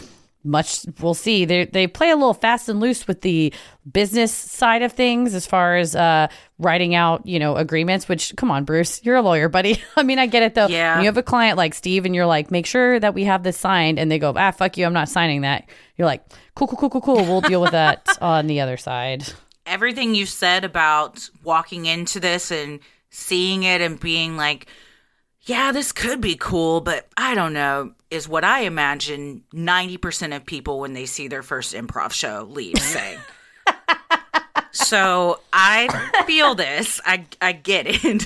much 0.47 0.85
we'll 1.01 1.13
see. 1.13 1.45
They 1.45 1.65
they 1.65 1.87
play 1.87 2.09
a 2.09 2.15
little 2.15 2.33
fast 2.33 2.69
and 2.69 2.79
loose 2.79 3.07
with 3.07 3.21
the 3.21 3.53
business 3.91 4.33
side 4.33 4.81
of 4.81 4.93
things 4.93 5.33
as 5.33 5.45
far 5.45 5.77
as 5.77 5.95
uh 5.95 6.27
writing 6.57 6.95
out 6.95 7.25
you 7.25 7.39
know 7.39 7.55
agreements 7.55 8.09
which 8.09 8.35
come 8.35 8.51
on 8.51 8.65
bruce 8.65 8.99
you're 9.03 9.15
a 9.15 9.21
lawyer 9.21 9.47
buddy. 9.57 9.81
I 9.95 10.03
mean 10.03 10.19
i 10.19 10.25
get 10.25 10.43
it 10.43 10.55
though. 10.55 10.67
Yeah. 10.67 10.95
when 10.95 11.03
you 11.03 11.07
have 11.07 11.17
a 11.17 11.23
client 11.23 11.57
like 11.57 11.73
steve 11.73 12.05
and 12.05 12.13
you're 12.15 12.25
like 12.25 12.51
make 12.51 12.65
sure 12.65 12.99
that 12.99 13.13
we 13.13 13.23
have 13.25 13.43
this 13.43 13.57
signed 13.57 13.99
and 13.99 14.11
they 14.11 14.19
go 14.19 14.33
ah 14.35 14.51
fuck 14.51 14.77
you 14.77 14.85
i'm 14.85 14.93
not 14.93 15.07
signing 15.07 15.41
that 15.41 15.69
you're 15.95 16.05
like 16.07 16.23
cool 16.55 16.67
cool 16.67 16.77
cool 16.77 16.89
cool 16.89 17.01
cool. 17.01 17.25
We'll 17.25 17.41
deal 17.41 17.61
with 17.61 17.71
that 17.71 18.07
on 18.21 18.47
the 18.47 18.61
other 18.61 18.77
side. 18.77 19.23
Everything 19.65 20.15
you 20.15 20.25
said 20.25 20.63
about 20.63 21.29
walking 21.43 21.85
into 21.85 22.19
this 22.19 22.51
and 22.51 22.79
seeing 23.09 23.63
it 23.63 23.81
and 23.81 23.99
being 23.99 24.37
like, 24.37 24.67
yeah, 25.41 25.71
this 25.71 25.91
could 25.91 26.19
be 26.19 26.35
cool, 26.35 26.81
but 26.81 27.07
I 27.15 27.35
don't 27.35 27.53
know, 27.53 27.93
is 28.09 28.27
what 28.27 28.43
I 28.43 28.61
imagine 28.61 29.43
90% 29.53 30.35
of 30.35 30.45
people 30.45 30.79
when 30.79 30.93
they 30.93 31.05
see 31.05 31.27
their 31.27 31.43
first 31.43 31.73
improv 31.73 32.11
show 32.11 32.47
leave 32.49 32.79
saying. 32.79 33.19
so 34.71 35.39
I 35.51 36.23
feel 36.25 36.55
this. 36.55 37.01
I, 37.05 37.25
I 37.41 37.51
get 37.51 37.87
it. 37.87 38.25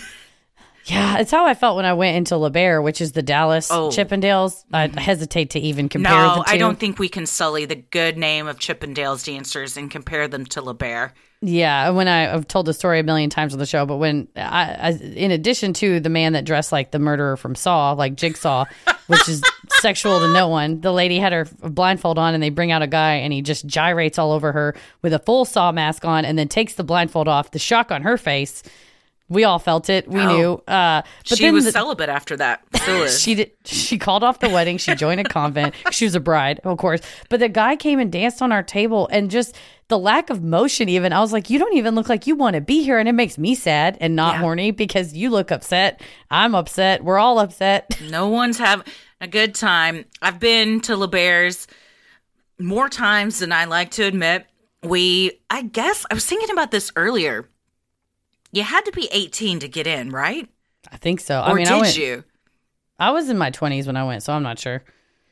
yeah 0.86 1.20
it's 1.20 1.30
how 1.30 1.46
i 1.46 1.54
felt 1.54 1.76
when 1.76 1.86
i 1.86 1.94
went 1.94 2.18
into 2.18 2.36
la 2.36 2.50
Bare, 2.50 2.82
which 2.82 3.02
is 3.02 3.12
the 3.12 3.22
dallas 3.22 3.70
Oh. 3.70 3.90
chippendales 3.90 4.64
i 4.74 4.88
mm-hmm. 4.88 4.98
hesitate 4.98 5.52
to 5.52 5.60
even 5.60 5.90
compare 5.90 6.12
No, 6.12 6.38
the 6.38 6.44
two 6.44 6.52
I 6.54 6.58
don't 6.58 6.80
think 6.80 6.98
we 6.98 7.08
can 7.08 7.28
sully 7.28 7.66
the 7.66 7.76
good 7.76 8.18
name 8.18 8.48
of 8.48 8.58
Chippendales 8.58 9.24
dancers 9.24 9.78
and 9.78 9.92
compare 9.92 10.28
them 10.28 10.46
to 10.48 10.62
La 10.62 10.74
Bare. 10.74 11.14
Yeah, 11.44 11.90
when 11.90 12.08
I, 12.08 12.32
I've 12.32 12.48
told 12.48 12.68
the 12.68 12.74
story 12.74 13.00
a 13.00 13.04
million 13.04 13.30
times 13.32 13.54
on 13.54 13.60
the 13.60 13.66
show, 13.66 13.86
but 13.86 13.98
when 13.98 14.28
I, 14.36 14.76
I, 14.80 14.90
in 14.92 15.32
addition 15.32 15.74
to 15.74 16.00
the 16.00 16.10
man 16.10 16.34
that 16.34 16.46
dressed 16.46 16.72
like 16.72 16.92
the 16.92 17.00
murderer 17.00 17.36
from 17.36 17.56
Saw, 17.56 17.94
like 17.94 18.16
Jigsaw, 18.16 18.66
which 19.08 19.28
is 19.28 19.42
sexual 19.80 20.20
to 20.20 20.28
no 20.34 20.48
one, 20.48 20.82
the 20.82 20.92
lady 20.92 21.18
had 21.20 21.32
her 21.34 21.48
blindfold 21.62 22.18
on, 22.20 22.34
and 22.34 22.42
they 22.44 22.50
bring 22.50 22.72
out 22.72 22.82
a 22.82 22.88
guy, 22.88 23.14
and 23.16 23.32
he 23.34 23.42
just 23.42 23.66
gyrates 23.66 24.18
all 24.20 24.32
over 24.32 24.52
her 24.52 24.76
with 25.02 25.14
a 25.14 25.20
full 25.20 25.46
Saw 25.46 25.72
mask 25.72 26.06
on, 26.06 26.26
and 26.26 26.38
then 26.38 26.48
takes 26.48 26.74
the 26.76 26.84
blindfold 26.84 27.28
off. 27.28 27.52
The 27.52 27.60
shock 27.60 27.92
on 27.92 28.02
her 28.04 28.18
face, 28.18 28.64
we 29.30 29.46
all 29.46 29.60
felt 29.60 29.90
it. 29.90 30.08
We 30.10 30.26
knew. 30.26 30.56
Uh, 30.68 31.04
but 31.30 31.38
she 31.38 31.46
then 31.46 31.54
was 31.54 31.64
the- 31.66 31.72
celibate 31.72 32.10
after 32.10 32.36
that. 32.38 32.62
She 33.10 33.36
did. 33.36 33.52
She 33.64 33.98
called 33.98 34.24
off 34.24 34.40
the 34.40 34.50
wedding. 34.50 34.78
She 34.78 34.94
joined 34.96 35.22
a 35.22 35.24
convent. 35.24 35.74
She 35.92 36.04
was 36.06 36.16
a 36.16 36.20
bride, 36.20 36.60
of 36.64 36.78
course. 36.78 37.00
But 37.30 37.40
the 37.40 37.48
guy 37.48 37.76
came 37.76 38.00
and 38.00 38.12
danced 38.12 38.42
on 38.42 38.52
our 38.52 38.64
table, 38.64 39.08
and 39.12 39.30
just 39.32 39.56
the 39.88 39.98
lack 40.00 40.30
of 40.30 40.42
motion. 40.44 40.90
Even 40.90 41.14
I 41.14 41.20
was 41.22 41.32
like, 41.32 41.50
"You 41.50 41.60
don't 41.60 41.76
even 41.78 41.96
look 41.96 42.10
like 42.10 42.28
you 42.28 42.36
want 42.36 42.56
to 42.56 42.62
be 42.62 42.84
here," 42.84 42.98
and 43.00 43.08
it 43.08 43.14
makes 43.14 43.38
me 43.38 43.56
sad 43.56 43.98
and 44.02 44.16
not 44.16 44.36
Yeah. 44.36 44.40
horny 44.42 44.72
because 44.72 45.14
you 45.14 45.30
look 45.30 45.52
upset. 45.52 46.02
I'm 46.30 46.54
upset. 46.56 47.04
We're 47.04 47.20
all 47.20 47.40
upset. 47.40 48.02
No 48.10 48.28
one's 48.30 48.58
having 48.58 48.86
a 49.22 49.28
good 49.28 49.56
time. 49.56 50.06
I've 50.22 50.40
been 50.40 50.82
to 50.82 50.98
La 50.98 51.08
Bare's 51.08 51.68
more 52.60 52.90
times 52.90 53.40
than 53.40 53.52
I 53.52 53.66
like 53.66 53.92
to 53.92 54.04
admit. 54.04 54.48
We, 54.84 55.40
I 55.50 55.62
guess, 55.62 56.06
I 56.10 56.16
was 56.16 56.26
thinking 56.26 56.50
about 56.50 56.72
this 56.72 56.92
earlier. 56.96 57.48
You 58.52 58.64
had 58.64 58.84
to 58.86 58.92
be 58.92 59.08
18 59.12 59.60
to 59.60 59.68
get 59.70 59.88
in, 59.88 60.10
right? 60.10 60.50
I 60.92 60.98
think 60.98 61.20
so. 61.22 61.40
Or 61.40 61.44
I 61.44 61.54
mean, 61.54 61.66
did 61.66 61.74
I 61.74 61.80
went. 61.80 61.98
you? 61.98 62.24
I 63.00 63.12
was 63.12 63.30
in 63.30 63.38
my 63.38 63.52
20s 63.52 63.86
when 63.86 63.96
I 63.96 64.04
went, 64.04 64.24
so 64.24 64.34
I'm 64.34 64.44
not 64.44 64.60
sure. 64.60 64.84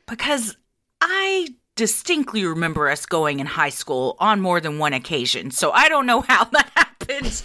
Because 0.06 0.56
I 1.00 1.48
distinctly 1.74 2.44
remember 2.44 2.88
us 2.88 3.06
going 3.06 3.40
in 3.40 3.46
high 3.46 3.68
school 3.70 4.16
on 4.20 4.40
more 4.40 4.60
than 4.60 4.78
one 4.78 4.92
occasion. 4.92 5.50
So 5.50 5.72
I 5.72 5.88
don't 5.88 6.06
know 6.06 6.20
how 6.20 6.44
that 6.44 6.70
happened. 6.76 7.42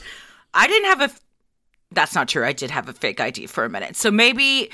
I 0.54 0.68
didn't 0.68 0.86
have 0.86 1.02
a. 1.02 1.12
That's 1.92 2.16
not 2.16 2.28
true. 2.28 2.46
I 2.46 2.54
did 2.54 2.72
have 2.72 2.88
a 2.88 2.94
fake 2.94 3.20
ID 3.20 3.48
for 3.48 3.66
a 3.66 3.70
minute. 3.70 3.96
So 3.96 4.12
maybe 4.12 4.70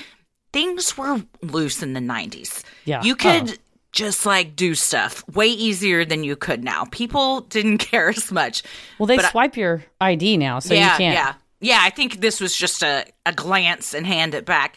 things 0.52 0.96
were 0.98 1.22
loose 1.42 1.82
in 1.82 1.92
the 1.92 2.00
90s. 2.00 2.62
Yeah. 2.84 3.02
You 3.02 3.14
could 3.16 3.50
Oh. 3.50 3.54
just 3.92 4.24
like 4.26 4.56
do 4.56 4.74
stuff 4.74 5.22
way 5.28 5.48
easier 5.48 6.04
than 6.04 6.24
you 6.24 6.36
could 6.36 6.62
now. 6.64 6.84
People 6.90 7.40
didn't 7.48 7.78
care 7.78 8.08
as 8.10 8.30
much. 8.32 8.62
Well, 8.98 9.06
they 9.06 9.16
But 9.16 9.26
I- 9.26 9.30
swipe 9.30 9.56
your 9.56 9.84
ID 10.00 10.36
now, 10.36 10.58
so 10.58 10.74
yeah, 10.74 10.92
you 10.92 10.98
can't. 10.98 11.14
yeah. 11.14 11.34
Yeah, 11.60 11.78
I 11.80 11.90
think 11.90 12.20
this 12.20 12.40
was 12.40 12.56
just 12.56 12.82
a, 12.82 13.04
a 13.24 13.32
glance 13.32 13.94
and 13.94 14.04
hand 14.06 14.34
it 14.34 14.44
back. 14.44 14.76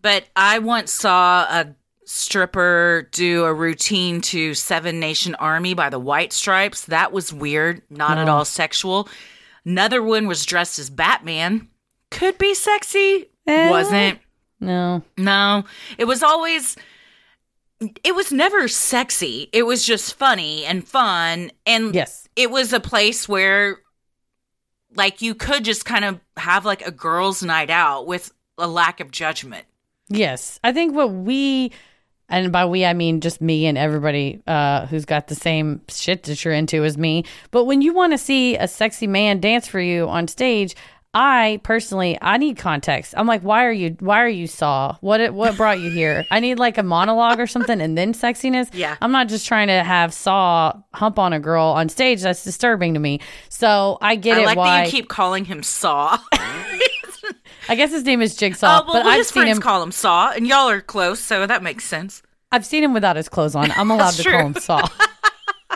But 0.00 0.24
I 0.36 0.60
once 0.60 0.92
saw 0.92 1.42
a 1.42 1.74
stripper 2.06 3.08
do 3.12 3.44
a 3.44 3.52
routine 3.52 4.20
to 4.20 4.54
Seven 4.54 5.00
Nation 5.00 5.34
Army 5.36 5.74
by 5.74 5.90
the 5.90 5.98
White 5.98 6.32
Stripes. 6.32 6.84
That 6.84 7.10
was 7.12 7.32
weird, 7.32 7.82
not 7.90 8.16
at 8.18 8.28
all 8.28 8.44
sexual. 8.44 9.08
Another 9.64 10.02
one 10.02 10.26
was 10.28 10.46
dressed 10.46 10.78
as 10.78 10.88
Batman. 10.90 11.68
Could 12.10 12.38
be 12.38 12.54
sexy. 12.54 13.26
Eh. 13.46 13.70
Wasn't. 13.70 14.18
No. 14.60 15.02
No, 15.16 15.64
it 15.98 16.04
was 16.04 16.22
always. 16.22 16.76
It 18.04 18.14
was 18.14 18.30
never 18.30 18.68
sexy. 18.68 19.48
It 19.52 19.62
was 19.62 19.86
just 19.86 20.14
funny 20.14 20.66
and 20.66 20.86
fun. 20.86 21.50
And 21.64 21.94
Yes. 21.94 22.28
it 22.36 22.50
was 22.50 22.74
a 22.74 22.80
place 22.80 23.26
where, 23.26 23.78
like, 24.94 25.22
you 25.22 25.34
could 25.34 25.64
just 25.64 25.86
kind 25.86 26.04
of 26.04 26.20
have 26.36 26.66
like 26.66 26.86
a 26.86 26.90
girls' 26.90 27.42
night 27.42 27.70
out 27.70 28.06
with 28.06 28.32
a 28.58 28.66
lack 28.66 29.00
of 29.00 29.10
judgment. 29.10 29.64
Yes. 30.08 30.60
I 30.62 30.72
think 30.72 30.94
what 30.94 31.10
we 31.10 31.72
and 32.28 32.52
by 32.52 32.66
we 32.66 32.84
I 32.84 32.92
mean 32.92 33.20
just 33.20 33.40
me 33.40 33.66
and 33.66 33.78
everybody 33.78 34.42
uh, 34.46 34.86
who's 34.86 35.04
got 35.06 35.28
the 35.28 35.34
same 35.34 35.80
shit 35.88 36.24
that 36.24 36.44
you're 36.44 36.52
into 36.54 36.84
as 36.84 36.98
me. 36.98 37.24
But 37.50 37.64
when 37.64 37.80
you 37.80 37.94
want 37.94 38.12
to 38.12 38.18
see 38.18 38.56
a 38.56 38.68
sexy 38.68 39.06
man 39.06 39.40
dance 39.40 39.66
for 39.66 39.80
you 39.80 40.06
on 40.08 40.28
stage, 40.28 40.74
I 41.12 41.60
personally 41.64 42.16
I 42.22 42.36
need 42.36 42.56
context. 42.56 43.14
I'm 43.16 43.26
like, 43.26 43.42
why 43.42 43.64
are 43.64 43.72
you 43.72 43.96
why 43.98 44.22
are 44.22 44.28
you 44.28 44.46
saw? 44.46 44.96
What 45.00 45.34
what 45.34 45.56
brought 45.56 45.80
you 45.80 45.90
here? 45.90 46.24
I 46.30 46.38
need 46.38 46.60
like 46.60 46.78
a 46.78 46.84
monologue 46.84 47.40
or 47.40 47.48
something 47.48 47.80
and 47.80 47.98
then 47.98 48.12
sexiness. 48.14 48.68
Yeah. 48.80 48.96
I'm 49.02 49.12
not 49.12 49.28
just 49.28 49.46
trying 49.46 49.66
to 49.66 49.82
have 49.82 50.14
saw 50.14 50.72
hump 50.94 51.18
on 51.18 51.32
a 51.32 51.40
girl 51.40 51.64
on 51.64 51.88
stage. 51.88 52.22
That's 52.22 52.44
disturbing 52.44 52.94
to 52.94 53.00
me. 53.00 53.20
So 53.48 53.98
I 54.00 54.14
get 54.16 54.38
I 54.38 54.42
it 54.42 54.46
like 54.46 54.56
why 54.56 54.78
that 54.78 54.86
you 54.86 54.90
keep 54.92 55.08
calling 55.08 55.44
him 55.44 55.62
Saw. 55.62 56.18
I 57.68 57.74
guess 57.74 57.90
his 57.90 58.04
name 58.04 58.22
is 58.22 58.36
Jigsaw, 58.36 58.82
oh, 58.82 58.84
well, 58.86 59.02
but 59.02 59.06
I've 59.06 59.18
his 59.18 59.28
seen 59.28 59.42
friends 59.42 59.58
him 59.58 59.62
call 59.62 59.82
him 59.82 59.92
Saw, 59.92 60.32
and 60.32 60.46
y'all 60.46 60.68
are 60.68 60.80
close, 60.80 61.20
so 61.20 61.46
that 61.46 61.62
makes 61.62 61.84
sense. 61.84 62.22
I've 62.52 62.64
seen 62.66 62.82
him 62.82 62.92
without 62.94 63.16
his 63.16 63.28
clothes 63.28 63.54
on. 63.54 63.70
I'm 63.72 63.90
allowed 63.92 64.14
to 64.14 64.22
true. 64.22 64.32
call 64.32 64.46
him 64.46 64.54
Saw. 64.54 64.88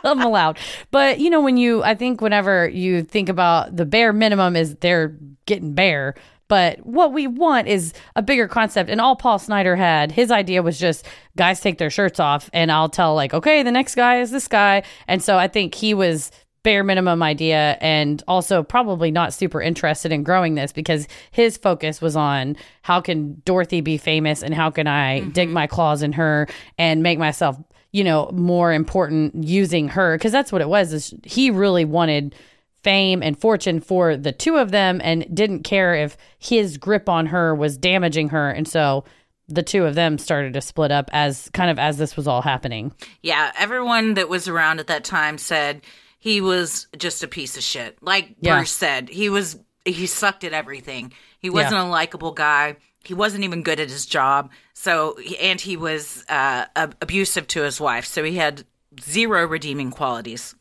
I'm 0.10 0.22
allowed. 0.22 0.58
But 0.90 1.18
you 1.18 1.30
know, 1.30 1.40
when 1.40 1.56
you, 1.56 1.82
I 1.82 1.94
think 1.94 2.20
whenever 2.20 2.68
you 2.68 3.02
think 3.02 3.28
about 3.28 3.76
the 3.76 3.84
bare 3.86 4.12
minimum 4.12 4.56
is 4.56 4.76
they're 4.76 5.16
getting 5.46 5.74
bare. 5.74 6.14
But 6.46 6.84
what 6.84 7.12
we 7.12 7.26
want 7.26 7.68
is 7.68 7.94
a 8.16 8.22
bigger 8.22 8.46
concept. 8.46 8.90
And 8.90 9.00
all 9.00 9.16
Paul 9.16 9.38
Snider 9.38 9.76
had, 9.76 10.12
his 10.12 10.30
idea 10.30 10.62
was 10.62 10.78
just 10.78 11.06
guys 11.36 11.60
take 11.60 11.78
their 11.78 11.90
shirts 11.90 12.20
off 12.20 12.50
and 12.52 12.70
I'll 12.70 12.90
tell, 12.90 13.14
like, 13.14 13.32
okay, 13.32 13.62
the 13.62 13.72
next 13.72 13.94
guy 13.94 14.20
is 14.20 14.30
this 14.30 14.46
guy. 14.46 14.82
And 15.08 15.22
so 15.22 15.38
I 15.38 15.48
think 15.48 15.74
he 15.74 15.94
was 15.94 16.30
bare 16.64 16.82
minimum 16.82 17.22
idea 17.22 17.76
and 17.80 18.22
also 18.26 18.62
probably 18.62 19.10
not 19.10 19.34
super 19.34 19.60
interested 19.60 20.10
in 20.10 20.22
growing 20.22 20.54
this 20.54 20.72
because 20.72 21.06
his 21.30 21.56
focus 21.58 22.00
was 22.00 22.16
on 22.16 22.56
how 22.82 23.00
can 23.00 23.40
Dorothy 23.44 23.82
be 23.82 23.98
famous 23.98 24.42
and 24.42 24.54
how 24.54 24.70
can 24.70 24.86
I 24.86 25.20
dig 25.20 25.48
mm-hmm. 25.48 25.54
my 25.54 25.66
claws 25.66 26.02
in 26.02 26.12
her 26.12 26.48
and 26.78 27.02
make 27.02 27.18
myself 27.18 27.58
you 27.94 28.02
know 28.02 28.28
more 28.32 28.72
important 28.72 29.44
using 29.44 29.86
her 29.88 30.18
because 30.18 30.32
that's 30.32 30.50
what 30.50 30.60
it 30.60 30.68
was 30.68 30.92
is 30.92 31.14
he 31.22 31.50
really 31.50 31.84
wanted 31.84 32.34
fame 32.82 33.22
and 33.22 33.40
fortune 33.40 33.80
for 33.80 34.16
the 34.16 34.32
two 34.32 34.56
of 34.56 34.72
them 34.72 35.00
and 35.04 35.24
didn't 35.34 35.62
care 35.62 35.94
if 35.94 36.16
his 36.38 36.76
grip 36.76 37.08
on 37.08 37.26
her 37.26 37.54
was 37.54 37.78
damaging 37.78 38.30
her 38.30 38.50
and 38.50 38.66
so 38.66 39.04
the 39.48 39.62
two 39.62 39.84
of 39.84 39.94
them 39.94 40.18
started 40.18 40.52
to 40.54 40.60
split 40.60 40.90
up 40.90 41.08
as 41.12 41.48
kind 41.54 41.70
of 41.70 41.78
as 41.78 41.96
this 41.96 42.16
was 42.16 42.26
all 42.26 42.42
happening 42.42 42.92
Yeah, 43.22 43.52
everyone 43.56 44.14
that 44.14 44.28
was 44.28 44.48
around 44.48 44.80
at 44.80 44.88
that 44.88 45.04
time 45.04 45.38
said 45.38 45.82
he 46.18 46.40
was 46.40 46.88
just 46.98 47.22
a 47.22 47.28
piece 47.28 47.56
of 47.56 47.62
shit. 47.62 47.98
Like 48.02 48.34
Yeah. 48.40 48.56
Bruce 48.56 48.72
said, 48.72 49.08
he 49.08 49.28
was 49.30 49.58
he 49.84 50.06
sucked 50.06 50.42
at 50.44 50.54
everything. 50.54 51.12
He 51.38 51.50
wasn't 51.50 51.74
a 51.74 51.84
likable 51.84 52.32
guy. 52.32 52.76
He 53.04 53.14
wasn't 53.14 53.44
even 53.44 53.62
good 53.62 53.80
at 53.80 53.90
his 53.90 54.06
job. 54.06 54.50
So 54.72 55.16
and 55.40 55.60
he 55.60 55.76
was 55.76 56.24
uh, 56.28 56.66
ab- 56.74 56.96
abusive 57.00 57.46
to 57.48 57.62
his 57.62 57.80
wife. 57.80 58.06
So 58.06 58.24
he 58.24 58.36
had 58.36 58.64
zero 59.00 59.46
redeeming 59.46 59.90
qualities. 59.90 60.54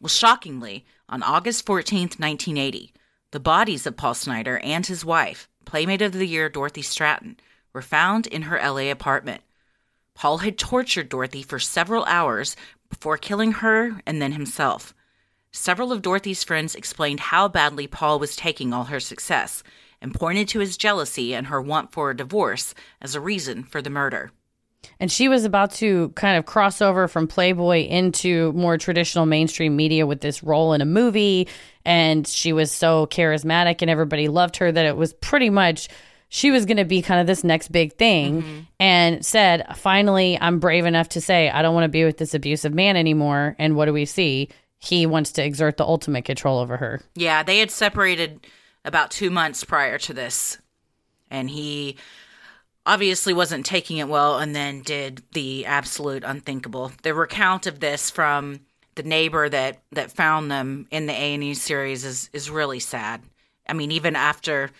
Well, 0.00 0.08
shockingly, 0.08 0.86
on 1.08 1.22
August 1.22 1.66
14th, 1.66 2.18
1980, 2.18 2.92
The 3.32 3.40
bodies 3.40 3.86
of 3.86 3.96
Paul 3.96 4.14
Snider 4.14 4.58
and 4.60 4.86
his 4.86 5.04
wife, 5.04 5.48
Playmate 5.66 6.00
of 6.00 6.12
the 6.12 6.26
Year 6.26 6.48
Dorothy 6.48 6.82
Stratten, 6.82 7.36
were 7.72 7.82
found 7.82 8.26
in 8.26 8.42
her 8.42 8.58
LA 8.58 8.90
apartment. 8.90 9.42
Paul 10.14 10.38
had 10.38 10.56
tortured 10.58 11.08
Dorothy 11.08 11.42
for 11.42 11.58
several 11.58 12.04
hours 12.04 12.56
before 12.88 13.18
killing 13.18 13.52
her 13.52 14.00
and 14.06 14.20
then 14.20 14.32
himself. 14.32 14.94
Several 15.52 15.92
of 15.92 16.02
Dorothy's 16.02 16.44
friends 16.44 16.74
explained 16.74 17.20
how 17.20 17.48
badly 17.48 17.86
Paul 17.86 18.18
was 18.18 18.36
taking 18.36 18.72
all 18.72 18.84
her 18.84 19.00
success 19.00 19.62
and 20.00 20.14
pointed 20.14 20.48
to 20.48 20.60
his 20.60 20.76
jealousy 20.76 21.34
and 21.34 21.48
her 21.48 21.60
want 21.60 21.92
for 21.92 22.10
a 22.10 22.16
divorce 22.16 22.74
as 23.00 23.14
a 23.14 23.20
reason 23.20 23.62
for 23.64 23.82
the 23.82 23.90
murder. 23.90 24.30
And 24.98 25.10
she 25.10 25.28
was 25.28 25.44
about 25.44 25.72
to 25.72 26.10
kind 26.10 26.38
of 26.38 26.46
cross 26.46 26.80
over 26.80 27.06
from 27.08 27.26
Playboy 27.26 27.86
into 27.86 28.52
more 28.52 28.78
traditional 28.78 29.26
mainstream 29.26 29.76
media 29.76 30.06
with 30.06 30.20
this 30.20 30.42
role 30.42 30.72
in 30.72 30.80
a 30.80 30.86
movie. 30.86 31.48
And 31.84 32.26
she 32.26 32.52
was 32.52 32.72
so 32.72 33.06
charismatic 33.06 33.82
and 33.82 33.90
everybody 33.90 34.28
loved 34.28 34.56
her 34.56 34.70
that 34.72 34.86
it 34.86 34.96
was 34.96 35.12
pretty 35.14 35.50
much 35.50 35.88
she 36.28 36.50
was 36.50 36.64
going 36.64 36.76
to 36.76 36.84
be 36.84 37.02
kind 37.02 37.20
of 37.20 37.26
this 37.26 37.42
next 37.44 37.68
big 37.72 37.94
thing 37.96 38.42
mm-hmm. 38.42 38.60
and 38.78 39.24
said, 39.26 39.66
finally, 39.76 40.38
I'm 40.40 40.60
brave 40.60 40.86
enough 40.86 41.08
to 41.10 41.20
say, 41.20 41.50
I 41.50 41.60
don't 41.60 41.74
want 41.74 41.84
to 41.84 41.88
be 41.88 42.04
with 42.04 42.18
this 42.18 42.34
abusive 42.34 42.72
man 42.72 42.96
anymore. 42.96 43.56
And 43.58 43.74
what 43.74 43.86
do 43.86 43.92
we 43.92 44.04
see? 44.04 44.48
He 44.78 45.06
wants 45.06 45.32
to 45.32 45.44
exert 45.44 45.76
the 45.76 45.84
ultimate 45.84 46.24
control 46.24 46.58
over 46.58 46.76
her. 46.76 47.02
Yeah, 47.14 47.42
they 47.42 47.58
had 47.58 47.70
separated 47.70 48.46
about 48.84 49.10
two 49.10 49.30
months 49.30 49.64
prior 49.64 49.98
to 49.98 50.14
this. 50.14 50.58
And 51.30 51.50
he 51.50 51.96
obviously 52.86 53.32
wasn't 53.32 53.66
taking 53.66 53.98
it 53.98 54.08
well 54.08 54.38
and 54.38 54.54
then 54.54 54.82
did 54.82 55.22
the 55.32 55.66
absolute 55.66 56.24
unthinkable. 56.24 56.92
The 57.02 57.14
recount 57.14 57.66
of 57.66 57.80
this 57.80 58.10
from 58.10 58.60
the 58.94 59.02
neighbor 59.02 59.48
that, 59.48 59.82
that 59.92 60.12
found 60.12 60.50
them 60.50 60.86
in 60.90 61.06
the 61.06 61.12
A&E 61.12 61.54
series 61.54 62.04
is, 62.04 62.30
is 62.32 62.50
really 62.50 62.80
sad. 62.80 63.22
I 63.68 63.72
mean, 63.72 63.92
even 63.92 64.16
after 64.16 64.70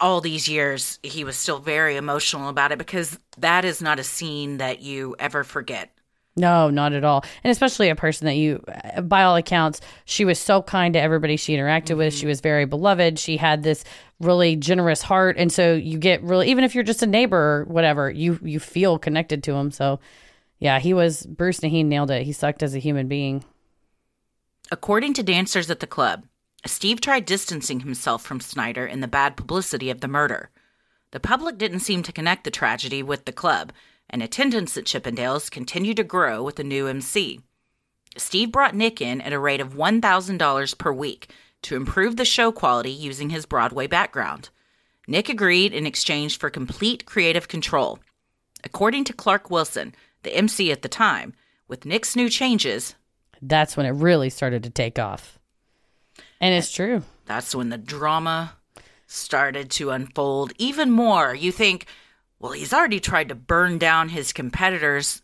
all 0.00 0.20
these 0.20 0.48
years, 0.48 0.98
he 1.02 1.24
was 1.24 1.36
still 1.36 1.58
very 1.58 1.96
emotional 1.96 2.48
about 2.48 2.72
it 2.72 2.78
because 2.78 3.18
that 3.38 3.64
is 3.64 3.82
not 3.82 3.98
a 3.98 4.04
scene 4.04 4.58
that 4.58 4.80
you 4.80 5.16
ever 5.18 5.42
forget. 5.42 5.90
No, 6.38 6.70
not 6.70 6.92
at 6.92 7.04
all. 7.04 7.24
And 7.42 7.50
especially 7.50 7.88
a 7.88 7.96
person 7.96 8.26
that 8.26 8.36
you, 8.36 8.62
by 9.02 9.22
all 9.22 9.36
accounts, 9.36 9.80
she 10.04 10.24
was 10.24 10.38
so 10.38 10.62
kind 10.62 10.94
to 10.94 11.00
everybody 11.00 11.36
she 11.36 11.56
interacted 11.56 11.88
mm-hmm. 11.88 11.98
with. 11.98 12.14
She 12.14 12.26
was 12.26 12.40
very 12.40 12.64
beloved. 12.64 13.18
She 13.18 13.36
had 13.36 13.62
this 13.62 13.84
really 14.20 14.56
generous 14.56 15.02
heart. 15.02 15.36
And 15.38 15.52
so 15.52 15.74
you 15.74 15.98
get 15.98 16.22
really, 16.22 16.48
even 16.50 16.64
if 16.64 16.74
you're 16.74 16.84
just 16.84 17.02
a 17.02 17.06
neighbor 17.06 17.36
or 17.36 17.64
whatever, 17.64 18.10
you, 18.10 18.38
you 18.42 18.60
feel 18.60 18.98
connected 18.98 19.42
to 19.44 19.54
him. 19.54 19.70
So 19.70 20.00
yeah, 20.58 20.78
he 20.78 20.94
was, 20.94 21.24
Bruce 21.24 21.60
Nahin 21.60 21.86
nailed 21.86 22.10
it. 22.10 22.24
He 22.24 22.32
sucked 22.32 22.62
as 22.62 22.74
a 22.74 22.80
human 22.80 23.08
being. 23.08 23.44
According 24.70 25.14
to 25.14 25.22
dancers 25.22 25.70
at 25.70 25.80
the 25.80 25.86
club, 25.86 26.24
Steve 26.66 27.00
tried 27.00 27.24
distancing 27.24 27.80
himself 27.80 28.22
from 28.22 28.40
Snider 28.40 28.84
in 28.84 29.00
the 29.00 29.08
bad 29.08 29.36
publicity 29.36 29.90
of 29.90 30.00
the 30.00 30.08
murder. 30.08 30.50
The 31.12 31.20
public 31.20 31.56
didn't 31.56 31.80
seem 31.80 32.02
to 32.02 32.12
connect 32.12 32.44
the 32.44 32.50
tragedy 32.50 33.02
with 33.02 33.24
the 33.24 33.32
club, 33.32 33.72
and 34.10 34.22
attendance 34.22 34.76
at 34.76 34.84
Chippendales 34.84 35.50
continued 35.50 35.96
to 35.96 36.04
grow 36.04 36.42
with 36.42 36.56
the 36.56 36.64
new 36.64 36.86
MC. 36.86 37.40
Steve 38.16 38.50
brought 38.50 38.74
Nick 38.74 39.00
in 39.00 39.20
at 39.20 39.32
a 39.32 39.38
rate 39.38 39.60
of 39.60 39.74
$1,000 39.74 40.78
per 40.78 40.92
week 40.92 41.30
to 41.62 41.76
improve 41.76 42.16
the 42.16 42.24
show 42.24 42.50
quality 42.50 42.90
using 42.90 43.30
his 43.30 43.46
Broadway 43.46 43.86
background. 43.86 44.50
Nick 45.06 45.28
agreed 45.28 45.72
in 45.72 45.86
exchange 45.86 46.38
for 46.38 46.50
complete 46.50 47.06
creative 47.06 47.48
control. 47.48 47.98
According 48.64 49.04
to 49.04 49.12
Clark 49.12 49.50
Wilson, 49.50 49.94
the 50.22 50.34
MC 50.34 50.72
at 50.72 50.82
the 50.82 50.88
time, 50.88 51.34
with 51.66 51.84
Nick's 51.84 52.16
new 52.16 52.28
changes, 52.28 52.94
that's 53.40 53.76
when 53.76 53.86
it 53.86 53.90
really 53.90 54.30
started 54.30 54.62
to 54.64 54.70
take 54.70 54.98
off. 54.98 55.38
And 56.40 56.54
it's 56.54 56.72
true. 56.72 57.02
That's 57.26 57.54
when 57.54 57.68
the 57.68 57.78
drama 57.78 58.54
started 59.06 59.70
to 59.70 59.90
unfold 59.90 60.52
even 60.58 60.90
more. 60.90 61.34
You 61.34 61.52
think, 61.52 61.86
well, 62.40 62.52
he's 62.52 62.72
already 62.72 63.00
tried 63.00 63.28
to 63.30 63.34
burn 63.34 63.78
down 63.78 64.08
his 64.08 64.32
competitors. 64.32 65.22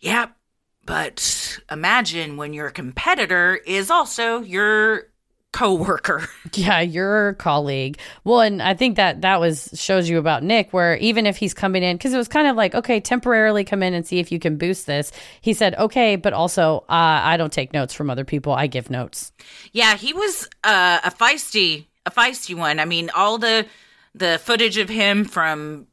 Yep. 0.00 0.36
But 0.84 1.58
imagine 1.70 2.36
when 2.36 2.52
your 2.52 2.70
competitor 2.70 3.54
is 3.54 3.90
also 3.90 4.40
your 4.40 5.04
coworker. 5.52 6.28
Yeah, 6.54 6.80
your 6.80 7.32
colleague. 7.34 7.98
Well, 8.24 8.40
and 8.40 8.60
I 8.60 8.74
think 8.74 8.96
that 8.96 9.22
that 9.22 9.40
was 9.40 9.70
shows 9.72 10.06
you 10.06 10.18
about 10.18 10.42
Nick 10.42 10.70
where 10.74 10.96
even 10.96 11.24
if 11.24 11.38
he's 11.38 11.54
coming 11.54 11.82
in 11.82 11.96
cuz 11.98 12.12
it 12.12 12.18
was 12.18 12.28
kind 12.28 12.46
of 12.46 12.56
like, 12.56 12.74
okay, 12.74 13.00
temporarily 13.00 13.64
come 13.64 13.82
in 13.82 13.94
and 13.94 14.06
see 14.06 14.18
if 14.18 14.30
you 14.30 14.38
can 14.38 14.58
boost 14.58 14.84
this. 14.84 15.12
He 15.40 15.54
said, 15.54 15.74
"Okay, 15.76 16.16
but 16.16 16.34
also 16.34 16.84
uh, 16.90 17.20
I 17.24 17.38
don't 17.38 17.52
take 17.52 17.72
notes 17.72 17.94
from 17.94 18.10
other 18.10 18.26
people. 18.26 18.52
I 18.52 18.66
give 18.66 18.90
notes." 18.90 19.32
Yeah, 19.72 19.96
he 19.96 20.12
was 20.12 20.46
uh, 20.62 21.00
a 21.04 21.10
feisty 21.10 21.86
a 22.04 22.10
feisty 22.10 22.54
one. 22.54 22.78
I 22.80 22.84
mean, 22.84 23.10
all 23.14 23.38
the 23.38 23.66
the 24.14 24.38
footage 24.44 24.76
of 24.76 24.90
him 24.90 25.24
from 25.24 25.86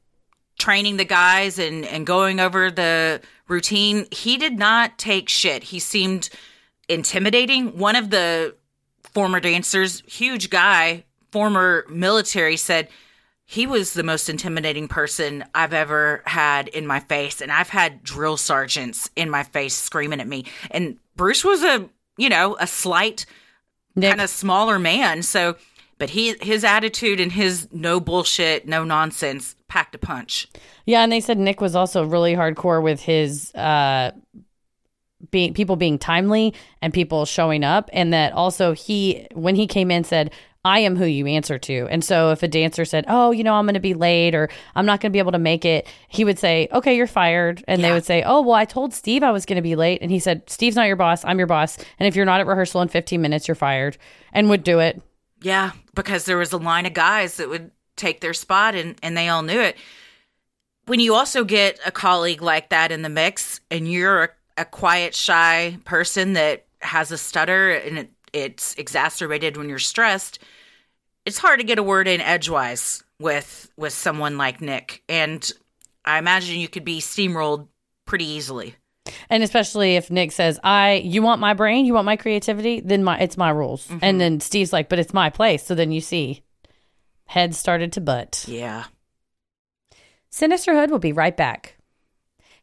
training 0.59 0.97
the 0.97 1.05
guys 1.05 1.57
and 1.57 1.85
and 1.85 2.05
going 2.05 2.39
over 2.39 2.69
the 2.69 3.21
routine, 3.47 4.05
he 4.11 4.37
did 4.37 4.59
not 4.59 4.99
take 4.99 5.27
shit. 5.27 5.63
He 5.63 5.79
seemed 5.79 6.29
intimidating. 6.87 7.77
One 7.77 7.95
of 7.95 8.11
the 8.11 8.55
former 9.01 9.39
dancers, 9.39 10.03
huge 10.05 10.49
guy, 10.49 11.05
former 11.31 11.85
military, 11.89 12.57
said 12.57 12.89
he 13.45 13.65
was 13.65 13.93
the 13.93 14.03
most 14.03 14.29
intimidating 14.29 14.87
person 14.87 15.43
I've 15.55 15.73
ever 15.73 16.21
had 16.25 16.67
in 16.67 16.85
my 16.85 16.99
face. 16.99 17.41
And 17.41 17.51
I've 17.51 17.69
had 17.69 18.03
drill 18.03 18.37
sergeants 18.37 19.09
in 19.15 19.29
my 19.29 19.41
face 19.41 19.73
screaming 19.73 20.21
at 20.21 20.27
me. 20.27 20.45
And 20.69 20.97
Bruce 21.15 21.43
was 21.43 21.63
a, 21.63 21.89
you 22.17 22.29
know, 22.29 22.55
a 22.59 22.67
slight, 22.67 23.25
kind 23.99 24.21
of 24.21 24.29
smaller 24.29 24.77
man. 24.77 25.23
So, 25.23 25.55
but 25.97 26.11
he, 26.11 26.35
his 26.41 26.63
attitude 26.63 27.19
and 27.19 27.31
his 27.31 27.67
no 27.71 27.99
bullshit, 27.99 28.67
no 28.67 28.83
nonsense 28.83 29.55
packed 29.69 29.95
a 29.95 29.97
punch. 29.97 30.47
Yeah. 30.85 31.01
And 31.01 31.11
they 31.11 31.21
said 31.21 31.37
Nick 31.37 31.61
was 31.61 31.75
also 31.75 32.03
really 32.03 32.35
hardcore 32.35 32.83
with 32.83 32.99
his, 33.01 33.53
uh, 33.55 34.11
being 35.31 35.53
people 35.53 35.75
being 35.75 35.99
timely 35.99 36.53
and 36.81 36.93
people 36.93 37.25
showing 37.25 37.63
up 37.63 37.89
and 37.91 38.13
that 38.13 38.31
also 38.31 38.71
he 38.71 39.27
when 39.33 39.53
he 39.53 39.67
came 39.67 39.91
in 39.91 40.05
said 40.05 40.31
I 40.65 40.79
am 40.79 40.97
who 40.97 41.05
you 41.05 41.25
answer 41.25 41.57
to. 41.57 41.87
And 41.89 42.03
so 42.03 42.31
if 42.31 42.43
a 42.43 42.47
dancer 42.47 42.83
said, 42.83 43.05
"Oh, 43.07 43.31
you 43.31 43.43
know, 43.43 43.53
I'm 43.53 43.65
going 43.65 43.75
to 43.75 43.79
be 43.79 43.93
late 43.93 44.35
or 44.35 44.49
I'm 44.75 44.85
not 44.85 44.99
going 44.99 45.09
to 45.11 45.13
be 45.13 45.19
able 45.19 45.31
to 45.31 45.39
make 45.39 45.63
it," 45.63 45.87
he 46.09 46.25
would 46.25 46.37
say, 46.37 46.67
"Okay, 46.73 46.95
you're 46.97 47.07
fired." 47.07 47.63
And 47.67 47.81
yeah. 47.81 47.87
they 47.87 47.93
would 47.93 48.05
say, 48.05 48.23
"Oh, 48.23 48.41
well, 48.41 48.55
I 48.55 48.65
told 48.65 48.93
Steve 48.93 49.23
I 49.23 49.31
was 49.31 49.45
going 49.45 49.55
to 49.55 49.61
be 49.61 49.77
late." 49.77 50.01
And 50.01 50.11
he 50.11 50.19
said, 50.19 50.49
"Steve's 50.49 50.75
not 50.75 50.87
your 50.87 50.97
boss. 50.97 51.23
I'm 51.23 51.37
your 51.37 51.47
boss. 51.47 51.77
And 51.97 52.07
if 52.07 52.15
you're 52.15 52.25
not 52.25 52.41
at 52.41 52.47
rehearsal 52.47 52.81
in 52.81 52.89
15 52.89 53.21
minutes, 53.21 53.47
you're 53.47 53.55
fired." 53.55 53.97
And 54.33 54.49
would 54.49 54.63
do 54.63 54.79
it. 54.79 55.01
Yeah, 55.41 55.71
because 55.95 56.25
there 56.25 56.37
was 56.37 56.51
a 56.51 56.57
line 56.57 56.85
of 56.85 56.93
guys 56.93 57.37
that 57.37 57.49
would 57.49 57.71
take 57.99 58.21
their 58.21 58.33
spot 58.33 58.75
and 58.75 58.97
and 59.03 59.15
they 59.15 59.29
all 59.29 59.43
knew 59.43 59.59
it. 59.59 59.77
When 60.85 60.99
you 60.99 61.13
also 61.13 61.43
get 61.43 61.79
a 61.85 61.91
colleague 61.91 62.41
like 62.41 62.69
that 62.69 62.91
in 62.91 63.03
the 63.03 63.09
mix 63.09 63.61
and 63.69 63.89
you're 63.91 64.23
a 64.23 64.29
a 64.59 64.65
quiet, 64.65 65.15
shy 65.15 65.77
person 65.85 66.33
that 66.33 66.65
has 66.81 67.11
a 67.11 67.17
stutter 67.17 67.71
and 67.71 67.99
it, 67.99 68.09
it's 68.33 68.75
exacerbated 68.75 69.57
when 69.57 69.69
you're 69.69 69.79
stressed, 69.79 70.37
it's 71.25 71.37
hard 71.37 71.59
to 71.61 71.65
get 71.65 71.79
a 71.79 71.83
word 71.83 72.07
in 72.07 72.21
edgewise 72.21 73.03
with 73.19 73.71
with 73.77 73.93
someone 73.93 74.37
like 74.37 74.61
Nick. 74.61 75.01
And 75.07 75.49
I 76.03 76.19
imagine 76.19 76.59
you 76.59 76.67
could 76.67 76.83
be 76.83 76.99
steamrolled 76.99 77.67
pretty 78.05 78.25
easily. 78.25 78.75
And 79.29 79.43
especially 79.43 79.95
if 79.95 80.11
Nick 80.11 80.31
says, 80.33 80.59
"I, 80.63 80.95
you 81.05 81.21
want 81.21 81.39
my 81.39 81.53
brain, 81.53 81.85
you 81.85 81.93
want 81.93 82.05
my 82.05 82.17
creativity, 82.17 82.81
then 82.81 83.03
my 83.03 83.17
it's 83.17 83.37
my 83.37 83.49
rules." 83.49 83.87
Mm-hmm. 83.87 83.99
And 84.01 84.21
then 84.21 84.39
Steve's 84.41 84.73
like, 84.73 84.89
"But 84.89 84.99
it's 84.99 85.13
my 85.13 85.29
place." 85.29 85.65
So 85.65 85.73
then 85.73 85.91
you 85.91 86.01
see, 86.01 86.43
heads 87.29 87.59
started 87.59 87.93
to 87.93 88.01
butt. 88.01 88.43
Yeah. 88.47 88.85
Sinisterhood 90.31 90.89
will 90.89 90.99
be 90.99 91.13
right 91.13 91.37
back. 91.37 91.75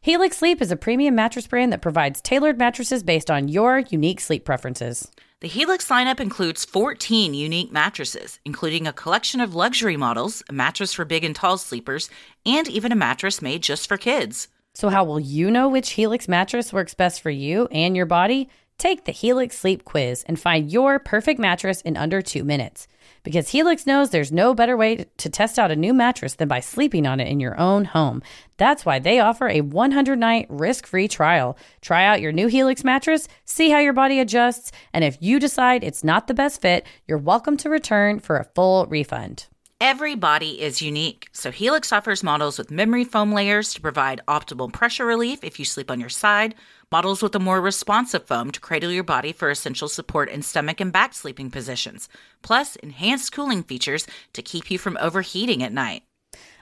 Helix 0.01 0.37
Sleep 0.37 0.61
is 0.61 0.71
a 0.71 0.75
premium 0.75 1.15
mattress 1.15 1.47
brand 1.47 1.71
that 1.71 1.81
provides 1.81 2.19
tailored 2.19 2.57
mattresses 2.57 3.01
based 3.01 3.31
on 3.31 3.47
your 3.47 3.79
unique 3.79 4.19
sleep 4.19 4.43
preferences. 4.43 5.09
The 5.39 5.47
Helix 5.47 5.87
lineup 5.87 6.19
includes 6.19 6.65
14 6.65 7.33
unique 7.33 7.71
mattresses, 7.71 8.39
including 8.43 8.87
a 8.87 8.93
collection 8.93 9.39
of 9.39 9.55
luxury 9.55 9.95
models, 9.95 10.43
a 10.49 10.53
mattress 10.53 10.91
for 10.91 11.05
big 11.05 11.23
and 11.23 11.35
tall 11.35 11.57
sleepers, 11.57 12.09
and 12.45 12.67
even 12.67 12.91
a 12.91 12.95
mattress 12.95 13.41
made 13.41 13.63
just 13.63 13.87
for 13.87 13.95
kids. 13.95 14.49
So, 14.73 14.89
how 14.89 15.05
will 15.05 15.19
you 15.19 15.49
know 15.49 15.69
which 15.69 15.91
Helix 15.91 16.27
mattress 16.27 16.73
works 16.73 16.93
best 16.93 17.21
for 17.21 17.29
you 17.29 17.69
and 17.71 17.95
your 17.95 18.05
body? 18.05 18.49
Take 18.77 19.05
the 19.05 19.13
Helix 19.13 19.57
Sleep 19.57 19.85
Quiz 19.85 20.23
and 20.27 20.37
find 20.37 20.71
your 20.71 20.99
perfect 20.99 21.39
mattress 21.39 21.81
in 21.81 21.95
under 21.95 22.21
two 22.21 22.43
minutes 22.43 22.87
because 23.27 23.49
Helix 23.49 23.85
knows 23.85 24.09
there's 24.09 24.31
no 24.31 24.53
better 24.53 24.77
way 24.77 25.05
to 25.17 25.29
test 25.29 25.59
out 25.59 25.69
a 25.69 25.75
new 25.75 25.93
mattress 25.93 26.35
than 26.35 26.47
by 26.47 26.61
sleeping 26.61 27.05
on 27.05 27.19
it 27.19 27.27
in 27.27 27.41
your 27.41 27.59
own 27.59 27.83
home. 27.83 28.23
That's 28.55 28.85
why 28.85 28.99
they 28.99 29.19
offer 29.19 29.49
a 29.49 29.59
100 29.59 30.17
night 30.17 30.45
risk 30.47 30.87
free 30.87 31.09
trial. 31.09 31.57
Try 31.81 32.05
out 32.05 32.21
your 32.21 32.31
new 32.31 32.47
Helix 32.47 32.85
mattress, 32.85 33.27
see 33.43 33.69
how 33.69 33.79
your 33.79 33.91
body 33.91 34.21
adjusts, 34.21 34.71
and 34.93 35.03
if 35.03 35.17
you 35.19 35.41
decide 35.41 35.83
it's 35.83 36.05
not 36.05 36.27
the 36.27 36.33
best 36.33 36.61
fit, 36.61 36.87
you're 37.05 37.17
welcome 37.17 37.57
to 37.57 37.69
return 37.69 38.21
for 38.21 38.37
a 38.37 38.45
full 38.55 38.85
refund. 38.85 39.47
Every 39.79 40.15
body 40.15 40.59
is 40.59 40.81
unique, 40.81 41.27
so 41.31 41.51
Helix 41.51 41.93
offers 41.93 42.23
models 42.23 42.57
with 42.57 42.71
memory 42.71 43.03
foam 43.03 43.31
layers 43.31 43.75
to 43.75 43.81
provide 43.81 44.21
optimal 44.27 44.73
pressure 44.73 45.05
relief 45.05 45.43
if 45.43 45.59
you 45.59 45.65
sleep 45.65 45.91
on 45.91 45.99
your 45.99 46.09
side, 46.09 46.55
models 46.91 47.21
with 47.21 47.35
a 47.35 47.39
more 47.39 47.61
responsive 47.61 48.25
foam 48.25 48.49
to 48.49 48.59
cradle 48.59 48.91
your 48.91 49.03
body 49.03 49.31
for 49.31 49.51
essential 49.51 49.87
support 49.87 50.29
in 50.29 50.41
stomach 50.41 50.81
and 50.81 50.91
back 50.91 51.13
sleeping 51.13 51.51
positions, 51.51 52.09
plus 52.41 52.75
enhanced 52.77 53.31
cooling 53.31 53.61
features 53.61 54.07
to 54.33 54.41
keep 54.41 54.71
you 54.71 54.79
from 54.79 54.97
overheating 54.99 55.61
at 55.61 55.71
night. 55.71 56.01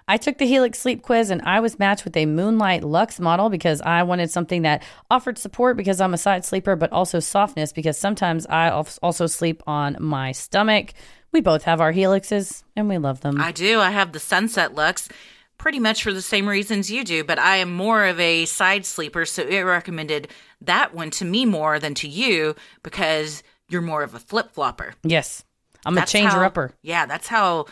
I 0.07 0.17
took 0.17 0.37
the 0.37 0.45
Helix 0.45 0.77
sleep 0.77 1.01
quiz 1.01 1.31
and 1.31 1.41
I 1.43 1.61
was 1.61 1.79
matched 1.79 2.03
with 2.03 2.15
a 2.15 2.27
Moonlight 2.27 2.83
Luxe 2.83 3.19
model 3.19 3.49
because 3.49 3.81
I 3.81 4.03
wanted 4.03 4.29
something 4.29 4.61
that 4.61 4.83
offered 5.09 5.39
support 5.39 5.77
because 5.77 5.99
I'm 5.99 6.13
a 6.13 6.17
side 6.17 6.45
sleeper, 6.45 6.75
but 6.75 6.91
also 6.91 7.19
softness 7.19 7.73
because 7.73 7.97
sometimes 7.97 8.45
I 8.45 8.69
also 8.69 9.25
sleep 9.25 9.63
on 9.65 9.97
my 9.99 10.31
stomach. 10.31 10.93
We 11.35 11.41
both 11.41 11.63
have 11.63 11.81
our 11.81 11.91
Helixes 11.91 12.63
and 12.77 12.87
we 12.87 12.97
love 12.97 13.19
them. 13.19 13.41
I 13.41 13.51
do. 13.51 13.81
I 13.81 13.89
have 13.91 14.13
the 14.13 14.21
Sunset 14.21 14.73
Luxe 14.73 15.09
pretty 15.57 15.81
much 15.81 16.01
for 16.01 16.13
the 16.13 16.21
same 16.21 16.47
reasons 16.47 16.89
you 16.89 17.03
do, 17.03 17.25
but 17.25 17.37
I 17.37 17.57
am 17.57 17.73
more 17.73 18.05
of 18.05 18.17
a 18.21 18.45
side 18.45 18.85
sleeper, 18.85 19.25
so 19.25 19.41
it 19.41 19.59
recommended 19.59 20.29
that 20.61 20.95
one 20.95 21.11
to 21.11 21.25
me 21.25 21.45
more 21.45 21.77
than 21.77 21.93
to 21.95 22.07
you 22.07 22.55
because 22.83 23.43
you're 23.67 23.81
more 23.81 24.01
of 24.01 24.15
a 24.15 24.19
flip 24.19 24.53
flopper. 24.53 24.93
Yes. 25.03 25.43
I'm 25.85 25.97
a 25.97 26.05
changer 26.05 26.41
upper. 26.41 26.71
Yeah, 26.81 27.05
that's 27.05 27.27
how 27.27 27.65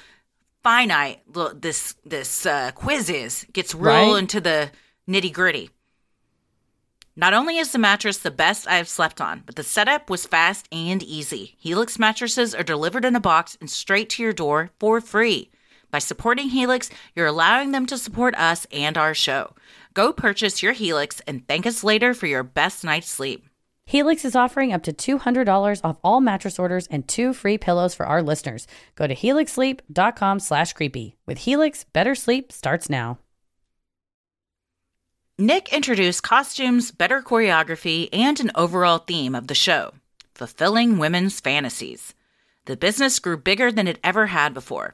finite 0.61 1.21
this 1.55 1.95
this 2.03 2.45
uh, 2.45 2.71
quiz 2.75 3.09
is. 3.09 3.45
Gets 3.53 3.73
real 3.73 4.11
right? 4.11 4.19
into 4.19 4.41
the 4.41 4.71
nitty 5.07 5.31
gritty. 5.31 5.69
Not 7.15 7.33
only 7.33 7.57
is 7.57 7.71
the 7.71 7.77
mattress 7.77 8.17
the 8.17 8.31
best 8.31 8.67
I 8.67 8.77
have 8.77 8.89
slept 8.89 9.21
on, 9.21 9.43
but 9.45 9.55
the 9.55 9.63
setup 9.63 10.09
was 10.09 10.25
fast 10.25 10.67
and 10.71 11.03
easy. 11.03 11.55
Helix 11.59 11.99
mattresses 11.99 12.55
are 12.55 12.63
delivered 12.63 13.05
in 13.05 13.15
a 13.15 13.19
box 13.19 13.55
and 13.61 13.69
straight 13.69 14.09
to 14.11 14.23
your 14.23 14.33
door 14.33 14.71
for 14.79 14.99
free. 14.99 15.51
By 15.91 15.99
supporting 15.99 16.49
Helix, 16.49 16.89
you're 17.15 17.27
allowing 17.27 17.71
them 17.71 17.85
to 17.85 17.99
support 17.99 18.33
us 18.33 18.65
and 18.71 18.97
our 18.97 19.13
show. 19.13 19.53
Go 19.93 20.11
purchase 20.11 20.63
your 20.63 20.73
Helix 20.73 21.21
and 21.27 21.47
thank 21.47 21.67
us 21.67 21.83
later 21.83 22.15
for 22.15 22.25
your 22.25 22.41
best 22.41 22.83
night's 22.83 23.09
sleep. 23.09 23.45
Helix 23.85 24.25
is 24.25 24.35
offering 24.35 24.73
up 24.73 24.81
to 24.83 24.91
$200 24.91 25.81
off 25.83 25.97
all 26.03 26.19
mattress 26.19 26.57
orders 26.57 26.87
and 26.87 27.07
two 27.07 27.31
free 27.31 27.59
pillows 27.59 27.93
for 27.93 28.07
our 28.07 28.23
listeners. 28.23 28.65
Go 28.95 29.05
to 29.05 29.15
helixsleep.com 29.15 30.39
slash 30.39 30.73
creepy. 30.73 31.15
With 31.27 31.39
Helix, 31.39 31.83
better 31.93 32.15
sleep 32.15 32.51
starts 32.51 32.89
now. 32.89 33.19
Nick 35.39 35.73
introduced 35.73 36.21
costumes, 36.21 36.91
better 36.91 37.19
choreography, 37.19 38.07
and 38.13 38.39
an 38.39 38.51
overall 38.53 38.99
theme 38.99 39.33
of 39.33 39.47
the 39.47 39.55
show 39.55 39.91
fulfilling 40.35 40.99
women's 40.99 41.39
fantasies. 41.39 42.13
The 42.65 42.77
business 42.77 43.17
grew 43.17 43.37
bigger 43.37 43.71
than 43.71 43.87
it 43.87 43.99
ever 44.03 44.27
had 44.27 44.53
before. 44.53 44.93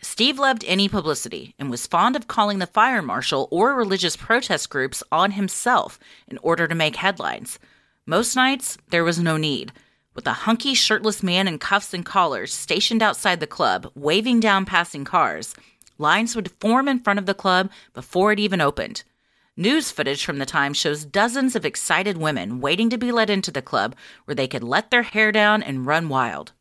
Steve 0.00 0.36
loved 0.36 0.64
any 0.66 0.88
publicity 0.88 1.54
and 1.60 1.70
was 1.70 1.86
fond 1.86 2.16
of 2.16 2.26
calling 2.26 2.58
the 2.58 2.66
fire 2.66 3.02
marshal 3.02 3.46
or 3.52 3.74
religious 3.74 4.16
protest 4.16 4.68
groups 4.68 5.02
on 5.12 5.32
himself 5.32 6.00
in 6.26 6.38
order 6.38 6.66
to 6.66 6.74
make 6.74 6.96
headlines. 6.96 7.60
Most 8.04 8.34
nights, 8.34 8.78
there 8.90 9.04
was 9.04 9.20
no 9.20 9.36
need. 9.36 9.72
With 10.12 10.26
a 10.26 10.42
hunky, 10.44 10.74
shirtless 10.74 11.22
man 11.22 11.46
in 11.46 11.60
cuffs 11.60 11.94
and 11.94 12.04
collars 12.04 12.52
stationed 12.52 13.02
outside 13.02 13.38
the 13.38 13.46
club, 13.46 13.92
waving 13.94 14.40
down 14.40 14.64
passing 14.64 15.04
cars, 15.04 15.54
lines 15.98 16.34
would 16.34 16.50
form 16.60 16.88
in 16.88 16.98
front 16.98 17.20
of 17.20 17.26
the 17.26 17.34
club 17.34 17.70
before 17.94 18.32
it 18.32 18.40
even 18.40 18.60
opened. 18.60 19.04
News 19.60 19.90
footage 19.90 20.24
from 20.24 20.38
the 20.38 20.46
time 20.46 20.72
shows 20.72 21.04
dozens 21.04 21.56
of 21.56 21.64
excited 21.64 22.16
women 22.16 22.60
waiting 22.60 22.88
to 22.90 22.96
be 22.96 23.10
let 23.10 23.28
into 23.28 23.50
the 23.50 23.60
club 23.60 23.96
where 24.24 24.36
they 24.36 24.46
could 24.46 24.62
let 24.62 24.92
their 24.92 25.02
hair 25.02 25.32
down 25.32 25.64
and 25.64 25.84
run 25.84 26.08
wild. 26.08 26.52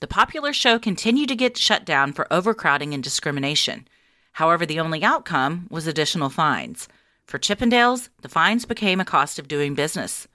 The 0.00 0.06
popular 0.06 0.54
show 0.54 0.78
continued 0.78 1.28
to 1.28 1.36
get 1.36 1.58
shut 1.58 1.84
down 1.84 2.14
for 2.14 2.32
overcrowding 2.32 2.94
and 2.94 3.04
discrimination. 3.04 3.86
However, 4.32 4.64
the 4.64 4.80
only 4.80 5.04
outcome 5.04 5.66
was 5.70 5.86
additional 5.86 6.30
fines. 6.30 6.88
For 7.26 7.38
Chippendales, 7.38 8.08
the 8.22 8.30
fines 8.30 8.64
became 8.64 8.98
a 8.98 9.04
cost 9.04 9.38
of 9.38 9.46
doing 9.46 9.74
business. 9.74 10.26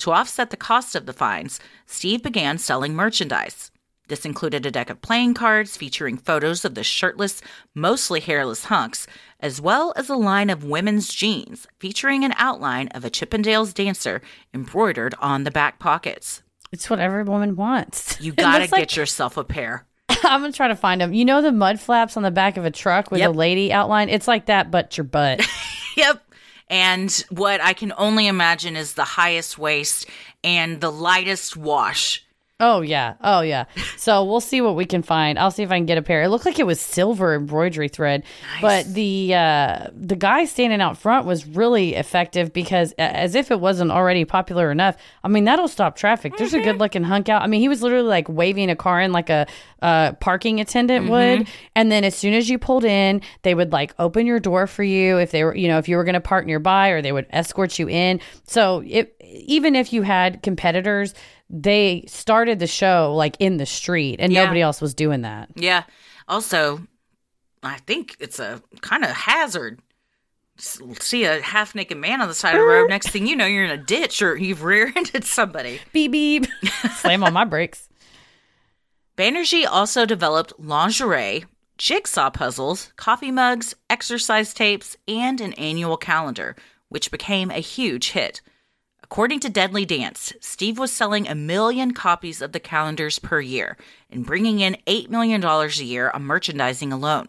To 0.00 0.12
offset 0.12 0.50
the 0.50 0.58
cost 0.58 0.94
of 0.94 1.06
the 1.06 1.14
fines, 1.14 1.58
Steve 1.86 2.22
began 2.22 2.58
selling 2.58 2.94
merchandise. 2.94 3.70
This 4.08 4.26
included 4.26 4.66
a 4.66 4.70
deck 4.70 4.90
of 4.90 5.00
playing 5.00 5.32
cards 5.32 5.74
featuring 5.74 6.18
photos 6.18 6.66
of 6.66 6.74
the 6.74 6.82
shirtless, 6.84 7.40
mostly 7.74 8.20
hairless 8.20 8.64
hunks, 8.64 9.06
as 9.42 9.60
well 9.60 9.92
as 9.96 10.08
a 10.08 10.14
line 10.14 10.48
of 10.48 10.64
women's 10.64 11.12
jeans 11.12 11.66
featuring 11.78 12.24
an 12.24 12.32
outline 12.36 12.88
of 12.88 13.04
a 13.04 13.10
Chippendales 13.10 13.74
dancer 13.74 14.22
embroidered 14.54 15.14
on 15.18 15.44
the 15.44 15.50
back 15.50 15.78
pockets. 15.78 16.42
It's 16.70 16.88
what 16.88 17.00
every 17.00 17.24
woman 17.24 17.56
wants. 17.56 18.18
You 18.20 18.32
gotta 18.36 18.64
get 18.64 18.72
like, 18.72 18.96
yourself 18.96 19.36
a 19.36 19.44
pair. 19.44 19.84
I'm 20.08 20.40
gonna 20.40 20.52
try 20.52 20.68
to 20.68 20.76
find 20.76 21.00
them. 21.00 21.12
You 21.12 21.24
know 21.24 21.42
the 21.42 21.52
mud 21.52 21.80
flaps 21.80 22.16
on 22.16 22.22
the 22.22 22.30
back 22.30 22.56
of 22.56 22.64
a 22.64 22.70
truck 22.70 23.10
with 23.10 23.20
yep. 23.20 23.30
a 23.30 23.32
lady 23.32 23.72
outline? 23.72 24.08
It's 24.08 24.28
like 24.28 24.46
that, 24.46 24.70
but 24.70 24.96
your 24.96 25.04
butt. 25.04 25.44
yep. 25.96 26.22
And 26.70 27.12
what 27.28 27.60
I 27.60 27.74
can 27.74 27.92
only 27.98 28.26
imagine 28.26 28.76
is 28.76 28.94
the 28.94 29.04
highest 29.04 29.58
waist 29.58 30.06
and 30.42 30.80
the 30.80 30.90
lightest 30.90 31.56
wash 31.56 32.24
Oh 32.62 32.80
yeah. 32.80 33.14
Oh 33.20 33.40
yeah. 33.40 33.64
So 33.96 34.22
we'll 34.30 34.40
see 34.40 34.60
what 34.60 34.76
we 34.76 34.84
can 34.84 35.02
find. 35.02 35.36
I'll 35.36 35.50
see 35.50 35.64
if 35.64 35.72
I 35.72 35.76
can 35.78 35.84
get 35.84 35.98
a 35.98 36.02
pair. 36.02 36.22
It 36.22 36.28
looked 36.28 36.46
like 36.46 36.60
it 36.60 36.66
was 36.66 36.80
silver 36.80 37.34
embroidery 37.34 37.88
thread, 37.88 38.22
nice. 38.54 38.62
but 38.62 38.94
the 38.94 39.34
uh, 39.34 39.86
the 39.92 40.14
guy 40.14 40.44
standing 40.44 40.80
out 40.80 40.96
front 40.96 41.26
was 41.26 41.44
really 41.44 41.96
effective 41.96 42.52
because 42.52 42.92
as 42.98 43.34
if 43.34 43.50
it 43.50 43.58
wasn't 43.58 43.90
already 43.90 44.24
popular 44.24 44.70
enough. 44.70 44.96
I 45.24 45.28
mean, 45.28 45.42
that'll 45.44 45.66
stop 45.66 45.96
traffic. 45.96 46.36
There's 46.36 46.52
mm-hmm. 46.52 46.60
a 46.60 46.64
good 46.64 46.78
looking 46.78 47.02
hunk 47.02 47.28
out. 47.28 47.42
I 47.42 47.48
mean, 47.48 47.60
he 47.60 47.68
was 47.68 47.82
literally 47.82 48.08
like 48.08 48.28
waving 48.28 48.70
a 48.70 48.76
car 48.76 49.00
in 49.00 49.10
like 49.10 49.28
a 49.28 49.48
uh, 49.82 50.12
parking 50.12 50.60
attendant 50.60 51.06
mm-hmm. 51.06 51.40
would, 51.40 51.48
and 51.74 51.90
then 51.90 52.04
as 52.04 52.14
soon 52.14 52.32
as 52.32 52.48
you 52.48 52.60
pulled 52.60 52.84
in, 52.84 53.22
they 53.42 53.56
would 53.56 53.72
like 53.72 53.92
open 53.98 54.24
your 54.24 54.38
door 54.38 54.68
for 54.68 54.84
you 54.84 55.18
if 55.18 55.32
they 55.32 55.42
were, 55.42 55.56
you 55.56 55.66
know, 55.66 55.78
if 55.78 55.88
you 55.88 55.96
were 55.96 56.04
going 56.04 56.14
to 56.14 56.20
park 56.20 56.46
nearby, 56.46 56.90
or 56.90 57.02
they 57.02 57.10
would 57.10 57.26
escort 57.30 57.76
you 57.80 57.88
in. 57.88 58.20
So 58.46 58.84
it 58.86 59.16
even 59.32 59.74
if 59.74 59.92
you 59.92 60.02
had 60.02 60.42
competitors 60.42 61.14
they 61.52 62.04
started 62.08 62.58
the 62.58 62.66
show 62.66 63.14
like 63.14 63.36
in 63.38 63.58
the 63.58 63.66
street 63.66 64.16
and 64.18 64.32
yeah. 64.32 64.42
nobody 64.42 64.62
else 64.62 64.80
was 64.80 64.94
doing 64.94 65.20
that. 65.20 65.50
Yeah. 65.54 65.84
Also, 66.26 66.80
I 67.62 67.76
think 67.78 68.16
it's 68.18 68.38
a 68.38 68.62
kind 68.80 69.04
of 69.04 69.10
hazard. 69.10 69.80
See 70.56 71.24
a 71.24 71.40
half 71.42 71.74
naked 71.74 71.98
man 71.98 72.20
on 72.22 72.28
the 72.28 72.34
side 72.34 72.54
of 72.54 72.60
the 72.60 72.66
road. 72.66 72.88
Next 72.88 73.10
thing 73.10 73.26
you 73.26 73.36
know, 73.36 73.46
you're 73.46 73.64
in 73.64 73.70
a 73.70 73.82
ditch 73.82 74.22
or 74.22 74.36
you've 74.36 74.62
rear 74.64 74.92
ended 74.96 75.24
somebody. 75.24 75.80
Beep 75.92 76.12
beep. 76.12 76.46
Slam 76.96 77.22
on 77.22 77.32
my 77.32 77.44
brakes. 77.44 77.88
Banerjee 79.16 79.66
also 79.70 80.06
developed 80.06 80.54
lingerie, 80.58 81.44
jigsaw 81.76 82.30
puzzles, 82.30 82.92
coffee 82.96 83.30
mugs, 83.30 83.74
exercise 83.90 84.54
tapes, 84.54 84.96
and 85.06 85.40
an 85.40 85.52
annual 85.54 85.98
calendar, 85.98 86.56
which 86.88 87.10
became 87.10 87.50
a 87.50 87.60
huge 87.60 88.12
hit. 88.12 88.40
According 89.12 89.40
to 89.40 89.50
Deadly 89.50 89.84
Dance, 89.84 90.32
Steve 90.40 90.78
was 90.78 90.90
selling 90.90 91.28
a 91.28 91.34
million 91.34 91.92
copies 91.92 92.40
of 92.40 92.52
the 92.52 92.58
calendars 92.58 93.18
per 93.18 93.42
year 93.42 93.76
and 94.08 94.24
bringing 94.24 94.60
in 94.60 94.78
$8 94.86 95.10
million 95.10 95.44
a 95.44 95.68
year 95.82 96.10
on 96.14 96.22
merchandising 96.22 96.94
alone. 96.94 97.26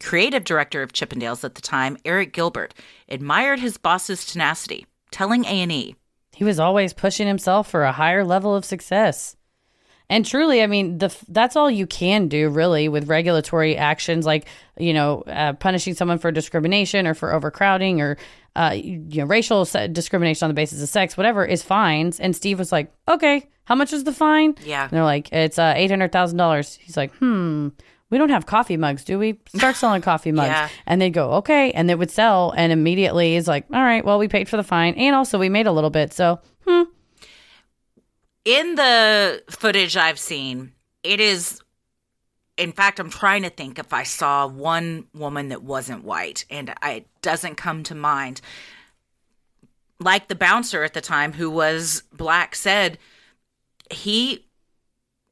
Creative 0.00 0.42
director 0.42 0.82
of 0.82 0.92
Chippendales 0.92 1.44
at 1.44 1.54
the 1.54 1.62
time, 1.62 1.96
Eric 2.04 2.32
Gilbert, 2.32 2.74
admired 3.08 3.60
his 3.60 3.76
boss's 3.76 4.26
tenacity, 4.26 4.86
telling 5.12 5.44
A&E, 5.44 5.94
"He 6.34 6.42
was 6.42 6.58
always 6.58 6.92
pushing 6.92 7.28
himself 7.28 7.70
for 7.70 7.84
a 7.84 7.92
higher 7.92 8.24
level 8.24 8.56
of 8.56 8.64
success." 8.64 9.36
And 10.10 10.26
truly, 10.26 10.62
I 10.62 10.66
mean, 10.66 10.98
the 10.98 11.14
that's 11.28 11.56
all 11.56 11.70
you 11.70 11.86
can 11.86 12.28
do 12.28 12.50
really 12.50 12.88
with 12.88 13.08
regulatory 13.08 13.76
actions 13.76 14.26
like, 14.26 14.46
you 14.78 14.92
know, 14.92 15.22
uh, 15.22 15.54
punishing 15.54 15.94
someone 15.94 16.18
for 16.18 16.30
discrimination 16.30 17.06
or 17.06 17.14
for 17.14 17.32
overcrowding 17.32 18.00
or 18.00 18.18
uh, 18.56 18.72
you 18.74 19.20
know, 19.20 19.24
racial 19.24 19.64
discrimination 19.90 20.44
on 20.46 20.50
the 20.50 20.54
basis 20.54 20.82
of 20.82 20.88
sex, 20.88 21.16
whatever, 21.16 21.44
is 21.44 21.62
fines. 21.62 22.20
And 22.20 22.36
Steve 22.36 22.58
was 22.58 22.70
like, 22.70 22.92
okay, 23.08 23.48
how 23.64 23.74
much 23.74 23.92
is 23.92 24.04
the 24.04 24.12
fine? 24.12 24.54
Yeah. 24.64 24.84
And 24.84 24.92
they're 24.92 25.02
like, 25.04 25.32
it's 25.32 25.58
uh, 25.58 25.74
$800,000. 25.74 26.78
He's 26.78 26.96
like, 26.96 27.12
hmm, 27.16 27.68
we 28.10 28.18
don't 28.18 28.28
have 28.28 28.46
coffee 28.46 28.76
mugs, 28.76 29.04
do 29.04 29.18
we? 29.18 29.40
Start 29.56 29.74
selling 29.74 30.02
coffee 30.12 30.30
mugs. 30.30 30.50
yeah. 30.50 30.68
And 30.86 31.00
they'd 31.00 31.10
go, 31.10 31.32
okay. 31.32 31.72
And 31.72 31.88
they 31.88 31.94
would 31.96 32.10
sell. 32.10 32.52
And 32.56 32.72
immediately 32.72 33.34
is 33.34 33.48
like, 33.48 33.66
all 33.72 33.82
right, 33.82 34.04
well, 34.04 34.18
we 34.18 34.28
paid 34.28 34.48
for 34.48 34.56
the 34.56 34.62
fine. 34.62 34.94
And 34.94 35.16
also 35.16 35.38
we 35.38 35.48
made 35.48 35.66
a 35.66 35.72
little 35.72 35.90
bit. 35.90 36.12
So, 36.12 36.40
hmm. 36.66 36.82
In 38.44 38.74
the 38.74 39.42
footage 39.48 39.96
I've 39.96 40.18
seen, 40.18 40.72
it 41.02 41.20
is 41.20 41.60
in 42.56 42.72
fact, 42.72 43.00
I'm 43.00 43.10
trying 43.10 43.42
to 43.42 43.50
think 43.50 43.78
if 43.78 43.92
I 43.92 44.04
saw 44.04 44.46
one 44.46 45.06
woman 45.12 45.48
that 45.48 45.62
wasn't 45.62 46.04
white, 46.04 46.44
and 46.50 46.72
it 46.84 47.06
doesn't 47.20 47.56
come 47.56 47.82
to 47.84 47.94
mind. 47.94 48.40
Like 49.98 50.28
the 50.28 50.34
bouncer 50.34 50.84
at 50.84 50.94
the 50.94 51.00
time, 51.00 51.32
who 51.32 51.50
was 51.50 52.02
black, 52.12 52.54
said 52.54 52.98
he 53.90 54.46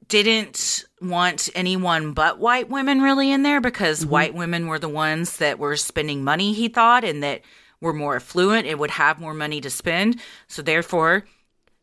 didn't 0.08 0.84
want 1.00 1.48
anyone 1.54 2.12
but 2.12 2.38
white 2.38 2.68
women 2.68 3.00
really 3.00 3.30
in 3.30 3.44
there 3.44 3.60
because 3.60 4.00
mm-hmm. 4.00 4.10
white 4.10 4.34
women 4.34 4.66
were 4.66 4.78
the 4.78 4.88
ones 4.88 5.38
that 5.38 5.58
were 5.58 5.76
spending 5.76 6.24
money, 6.24 6.52
he 6.52 6.68
thought, 6.68 7.04
and 7.04 7.22
that 7.22 7.42
were 7.80 7.92
more 7.92 8.16
affluent 8.16 8.66
and 8.66 8.78
would 8.78 8.90
have 8.90 9.20
more 9.20 9.34
money 9.34 9.60
to 9.60 9.70
spend. 9.70 10.20
So, 10.48 10.60
therefore, 10.62 11.24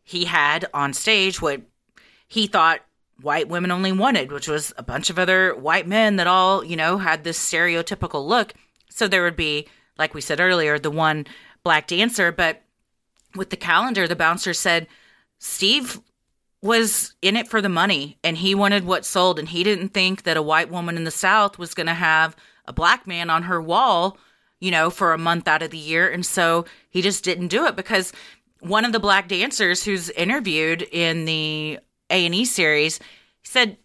he 0.09 0.25
had 0.25 0.65
on 0.73 0.91
stage 0.91 1.39
what 1.39 1.61
he 2.27 2.47
thought 2.47 2.79
white 3.21 3.47
women 3.47 3.69
only 3.69 3.91
wanted, 3.91 4.31
which 4.31 4.47
was 4.47 4.73
a 4.75 4.81
bunch 4.81 5.11
of 5.11 5.19
other 5.19 5.53
white 5.53 5.85
men 5.87 6.15
that 6.15 6.25
all, 6.25 6.65
you 6.65 6.75
know, 6.75 6.97
had 6.97 7.23
this 7.23 7.37
stereotypical 7.37 8.25
look. 8.25 8.55
So 8.89 9.07
there 9.07 9.21
would 9.21 9.35
be, 9.35 9.67
like 9.99 10.15
we 10.15 10.21
said 10.21 10.39
earlier, 10.39 10.79
the 10.79 10.89
one 10.89 11.27
black 11.63 11.85
dancer. 11.85 12.31
But 12.31 12.63
with 13.35 13.51
the 13.51 13.55
calendar, 13.55 14.07
the 14.07 14.15
bouncer 14.15 14.51
said 14.51 14.87
Steve 15.37 16.01
was 16.63 17.13
in 17.21 17.35
it 17.35 17.47
for 17.47 17.61
the 17.61 17.69
money 17.69 18.17
and 18.23 18.35
he 18.37 18.55
wanted 18.55 18.85
what 18.85 19.05
sold. 19.05 19.37
And 19.37 19.49
he 19.49 19.63
didn't 19.63 19.89
think 19.89 20.23
that 20.23 20.37
a 20.37 20.41
white 20.41 20.71
woman 20.71 20.97
in 20.97 21.03
the 21.03 21.11
South 21.11 21.59
was 21.59 21.75
going 21.75 21.85
to 21.85 21.93
have 21.93 22.35
a 22.65 22.73
black 22.73 23.05
man 23.05 23.29
on 23.29 23.43
her 23.43 23.61
wall, 23.61 24.17
you 24.59 24.71
know, 24.71 24.89
for 24.89 25.13
a 25.13 25.19
month 25.19 25.47
out 25.47 25.61
of 25.61 25.69
the 25.69 25.77
year. 25.77 26.09
And 26.09 26.25
so 26.25 26.65
he 26.89 27.03
just 27.03 27.23
didn't 27.23 27.49
do 27.49 27.67
it 27.67 27.75
because 27.75 28.11
one 28.59 28.85
of 28.85 28.91
the 28.91 28.99
black 28.99 29.27
dancers 29.27 29.83
who's 29.83 30.09
interviewed 30.11 30.81
in 30.81 31.25
the 31.25 31.79
A&E 32.09 32.45
series 32.45 32.99
said, 33.43 33.77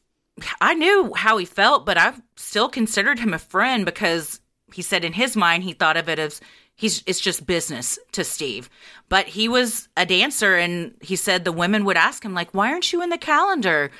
I 0.60 0.74
knew 0.74 1.12
how 1.14 1.36
he 1.36 1.44
felt, 1.44 1.86
but 1.86 1.96
I 1.96 2.14
still 2.36 2.68
considered 2.68 3.18
him 3.18 3.32
a 3.32 3.38
friend 3.38 3.84
because 3.84 4.40
he 4.72 4.82
said 4.82 5.04
in 5.04 5.12
his 5.12 5.36
mind 5.36 5.62
he 5.62 5.72
thought 5.72 5.96
of 5.96 6.08
it 6.08 6.18
as 6.18 6.40
he's 6.74 7.02
it's 7.06 7.20
just 7.20 7.46
business 7.46 7.98
to 8.12 8.24
Steve. 8.24 8.68
But 9.08 9.26
he 9.26 9.48
was 9.48 9.88
a 9.96 10.04
dancer 10.04 10.56
and 10.56 10.94
he 11.00 11.16
said 11.16 11.44
the 11.44 11.52
women 11.52 11.84
would 11.84 11.96
ask 11.96 12.24
him 12.24 12.34
like, 12.34 12.52
"Why 12.52 12.72
aren't 12.72 12.92
you 12.92 13.02
in 13.02 13.10
the 13.10 13.18
calendar?" 13.18 13.90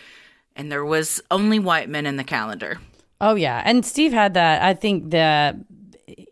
And 0.56 0.70
there 0.70 0.84
was 0.84 1.20
only 1.30 1.58
white 1.58 1.88
men 1.88 2.06
in 2.06 2.16
the 2.16 2.24
calendar. 2.24 2.78
Oh 3.20 3.36
yeah, 3.36 3.62
and 3.64 3.86
Steve 3.86 4.12
had 4.12 4.34
that. 4.34 4.62
I 4.62 4.74
think 4.74 5.10
the 5.10 5.64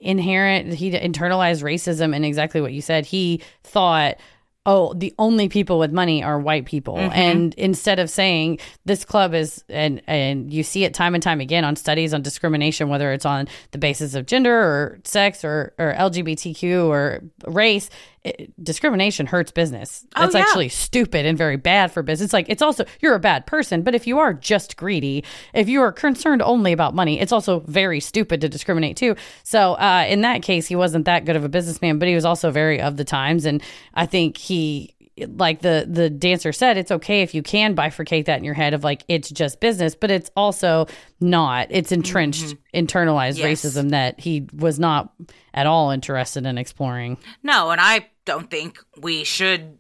inherent 0.01 0.75
he 0.75 0.91
internalized 0.91 1.63
racism 1.63 2.15
and 2.15 2.25
exactly 2.25 2.61
what 2.61 2.73
you 2.73 2.83
said. 2.83 3.07
He 3.07 3.41
thought 3.63 4.17
oh, 4.65 4.95
the 4.95 5.13
only 5.19 5.49
people 5.49 5.79
with 5.79 5.93
money 5.93 6.23
are 6.23 6.39
white 6.39 6.67
people. 6.67 6.95
Mm-hmm. 6.95 7.13
And 7.13 7.55
instead 7.55 7.99
of 7.99 8.09
saying 8.09 8.61
this 8.85 9.05
club 9.05 9.35
is, 9.35 9.65
and, 9.69 10.01
and 10.07 10.53
you 10.53 10.63
see 10.63 10.85
it 10.85 10.95
time 10.95 11.15
and 11.15 11.23
time 11.23 11.41
again 11.41 11.65
on 11.65 11.75
studies 11.75 12.15
on 12.15 12.23
discrimination, 12.23 12.89
whether 12.89 13.13
it's 13.13 13.27
on 13.27 13.49
the 13.73 13.79
basis 13.79 14.15
of 14.15 14.27
gender 14.27 14.55
or 14.55 15.01
sex 15.05 15.45
or, 15.45 15.75
or 15.79 15.95
LGBTQ 15.99 16.87
or 16.87 17.23
race, 17.47 17.91
it, 18.25 18.53
discrimination 18.63 19.27
hurts 19.27 19.51
business. 19.51 20.07
That's 20.17 20.35
oh, 20.35 20.39
yeah. 20.39 20.45
actually 20.45 20.69
stupid 20.69 21.27
and 21.27 21.37
very 21.37 21.57
bad 21.57 21.91
for 21.91 22.03
business. 22.03 22.33
Like 22.33 22.47
it's 22.49 22.63
also 22.63 22.85
you're 23.01 23.15
a 23.15 23.21
bad 23.21 23.47
person, 23.47 23.83
but 23.83 23.95
if 23.95 24.07
you 24.07 24.19
are 24.19 24.33
just 24.33 24.77
greedy, 24.77 25.25
if 25.55 25.69
you 25.69 25.81
are 25.83 25.93
concerned 25.93 26.43
only 26.43 26.73
about 26.73 26.95
money, 26.95 27.21
it's 27.21 27.33
also 27.33 27.61
very 27.61 28.01
stupid 28.01 28.41
to 28.41 28.49
discriminate 28.49 28.97
too. 28.97 29.17
So 29.43 29.75
uh, 29.75 30.07
in 30.09 30.21
that 30.23 30.43
case, 30.43 30.67
he 30.67 30.77
wasn't 30.77 31.05
that 31.07 31.25
good 31.25 31.37
of 31.37 31.45
a 31.45 31.49
businessman, 31.49 31.99
but 31.99 32.09
he 32.09 32.15
was 32.15 32.25
also 32.25 32.51
very 32.51 32.81
of 32.81 32.97
the 32.97 33.05
times, 33.05 33.45
and 33.45 33.63
I 33.95 34.07
think 34.07 34.37
he 34.37 34.95
like 35.29 35.61
the 35.61 35.87
the 35.89 36.09
dancer 36.09 36.53
said 36.53 36.79
it's 36.79 36.91
okay 36.91 37.21
if 37.21 37.35
you 37.35 37.43
can 37.43 37.77
bifurcate 37.77 38.25
that 38.25 38.39
in 38.39 38.45
your 38.45 38.55
head 38.55 38.73
of 38.73 38.83
like 38.83 39.05
it's 39.09 39.29
just 39.29 39.61
business 39.61 39.95
but 39.95 40.11
it's 40.11 40.31
also 40.37 40.87
not 41.21 41.67
it's 41.71 41.93
entrenched 41.93 42.47
mm-hmm. 42.47 42.79
internalized 42.79 43.37
yes. 43.37 43.63
racism 43.63 43.91
that 43.91 44.19
he 44.19 44.47
was 44.55 44.79
not 44.79 45.12
at 45.55 45.67
all 45.67 45.91
interested 45.91 46.47
in 46.47 46.59
exploring. 46.59 47.19
No 47.43 47.71
and 47.71 47.81
i 47.81 48.09
don't 48.25 48.51
think 48.51 48.79
we 49.01 49.25
should 49.25 49.79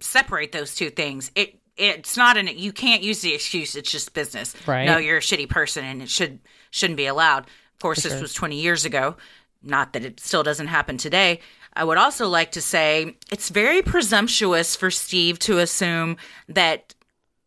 separate 0.00 0.52
those 0.52 0.74
two 0.74 0.90
things. 0.90 1.30
It 1.34 1.58
it's 1.76 2.16
not 2.16 2.36
an 2.36 2.48
you 2.48 2.72
can't 2.72 3.02
use 3.02 3.20
the 3.20 3.34
excuse 3.34 3.74
it's 3.74 3.90
just 3.90 4.14
business. 4.14 4.54
Right. 4.66 4.84
No 4.84 4.98
you're 4.98 5.18
a 5.18 5.20
shitty 5.20 5.48
person 5.48 5.84
and 5.84 6.02
it 6.02 6.08
should 6.08 6.40
shouldn't 6.70 6.96
be 6.96 7.06
allowed. 7.06 7.44
Of 7.44 7.80
course 7.80 8.02
For 8.02 8.08
this 8.08 8.12
sure. 8.14 8.22
was 8.22 8.34
20 8.34 8.60
years 8.60 8.84
ago. 8.84 9.16
Not 9.62 9.94
that 9.94 10.04
it 10.04 10.20
still 10.20 10.42
doesn't 10.42 10.66
happen 10.66 10.98
today. 10.98 11.40
I 11.72 11.84
would 11.84 11.98
also 11.98 12.28
like 12.28 12.52
to 12.52 12.60
say 12.60 13.16
it's 13.32 13.48
very 13.48 13.82
presumptuous 13.82 14.76
for 14.76 14.90
Steve 14.90 15.38
to 15.40 15.58
assume 15.58 16.16
that 16.48 16.94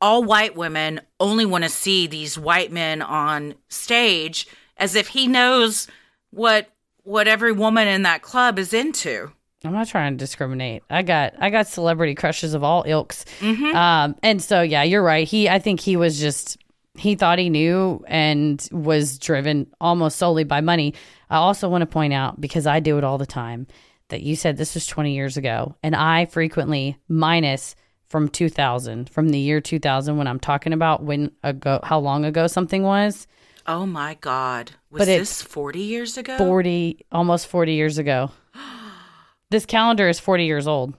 all 0.02 0.24
white 0.24 0.56
women 0.56 1.02
only 1.20 1.46
want 1.46 1.64
to 1.64 1.70
see 1.70 2.08
these 2.08 2.38
white 2.38 2.72
men 2.72 3.02
on 3.02 3.56
stage 3.70 4.48
as 4.78 4.96
if 4.96 5.08
he 5.10 5.28
knows 5.28 5.88
what 6.32 6.70
what 7.08 7.28
every 7.28 7.54
woman 7.54 7.88
in 7.88 8.04
that 8.04 8.22
club 8.22 8.60
is 8.60 8.74
into. 8.74 9.32
I'm 9.64 9.72
not 9.72 9.88
trying 9.88 10.14
to 10.14 10.18
discriminate. 10.18 10.84
I 10.90 11.02
got 11.02 11.34
I 11.40 11.50
got 11.50 11.68
celebrity 11.68 12.14
crushes 12.14 12.54
of 12.54 12.64
all 12.64 12.84
ilks. 12.86 13.26
Mm-hmm. 13.40 13.76
Um, 13.76 14.16
and 14.22 14.42
so 14.42 14.62
yeah, 14.62 14.84
you're 14.84 15.04
right. 15.04 15.28
He 15.28 15.50
I 15.50 15.60
think 15.60 15.80
he 15.80 15.96
was 15.96 16.20
just 16.20 16.58
he 16.98 17.16
thought 17.16 17.40
he 17.40 17.50
knew 17.50 18.04
and 18.08 18.68
was 18.72 19.18
driven 19.18 19.68
almost 19.80 20.18
solely 20.18 20.44
by 20.44 20.62
money. 20.62 20.94
I 21.30 21.38
also 21.38 21.70
want 21.70 21.82
to 21.82 21.88
point 21.88 22.14
out 22.14 22.42
because 22.42 22.68
I 22.68 22.80
do 22.82 22.98
it 22.98 23.04
all 23.04 23.18
the 23.18 23.26
time 23.26 23.68
that 24.10 24.22
you 24.22 24.36
said 24.36 24.58
this 24.58 24.74
was 24.74 24.86
20 24.86 25.14
years 25.14 25.38
ago, 25.38 25.76
and 25.84 25.96
I 25.96 26.26
frequently 26.26 26.98
minus 27.08 27.76
from 28.08 28.30
2000, 28.30 29.10
from 29.10 29.30
the 29.30 29.40
year 29.40 29.60
2000 29.60 30.18
when 30.18 30.28
I'm 30.28 30.40
talking 30.40 30.74
about 30.74 31.04
when 31.04 31.32
ago, 31.44 31.80
how 31.84 32.00
long 32.00 32.26
ago 32.26 32.48
something 32.48 32.84
was. 32.84 33.28
Oh 33.68 33.86
my 33.86 34.14
God. 34.16 34.72
Was 34.90 35.02
but 35.02 35.06
this 35.06 35.42
40 35.42 35.80
years 35.80 36.18
ago? 36.18 36.38
40, 36.38 37.06
almost 37.12 37.48
40 37.48 37.74
years 37.74 37.98
ago. 37.98 38.32
this 39.50 39.66
calendar 39.66 40.08
is 40.08 40.20
40 40.20 40.46
years 40.46 40.68
old. 40.68 40.94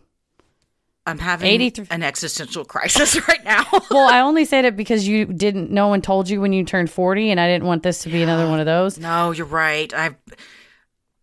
I'm 1.07 1.19
having 1.19 1.59
83- 1.59 1.87
an 1.91 2.03
existential 2.03 2.67
crisis 2.67 3.27
right 3.29 3.43
now. 3.43 3.65
well, 3.91 4.07
I 4.07 4.21
only 4.21 4.45
said 4.45 4.67
it 4.67 4.77
because 4.77 5.09
you 5.09 5.25
didn't, 5.25 5.71
no 5.71 5.89
one 5.89 6.03
told 6.03 6.29
you 6.29 6.43
when 6.43 6.53
you 6.53 6.65
turned 6.65 6.91
40, 6.91 7.31
and 7.31 7.41
I 7.41 7.49
didn't 7.49 7.67
want 7.67 7.83
this 7.83 8.01
to 8.03 8.11
be 8.11 8.23
another 8.23 8.47
one 8.47 8.61
of 8.61 8.67
those. 8.67 8.99
No, 8.99 9.31
you're 9.31 9.47
right. 9.47 9.93
I 9.95 10.17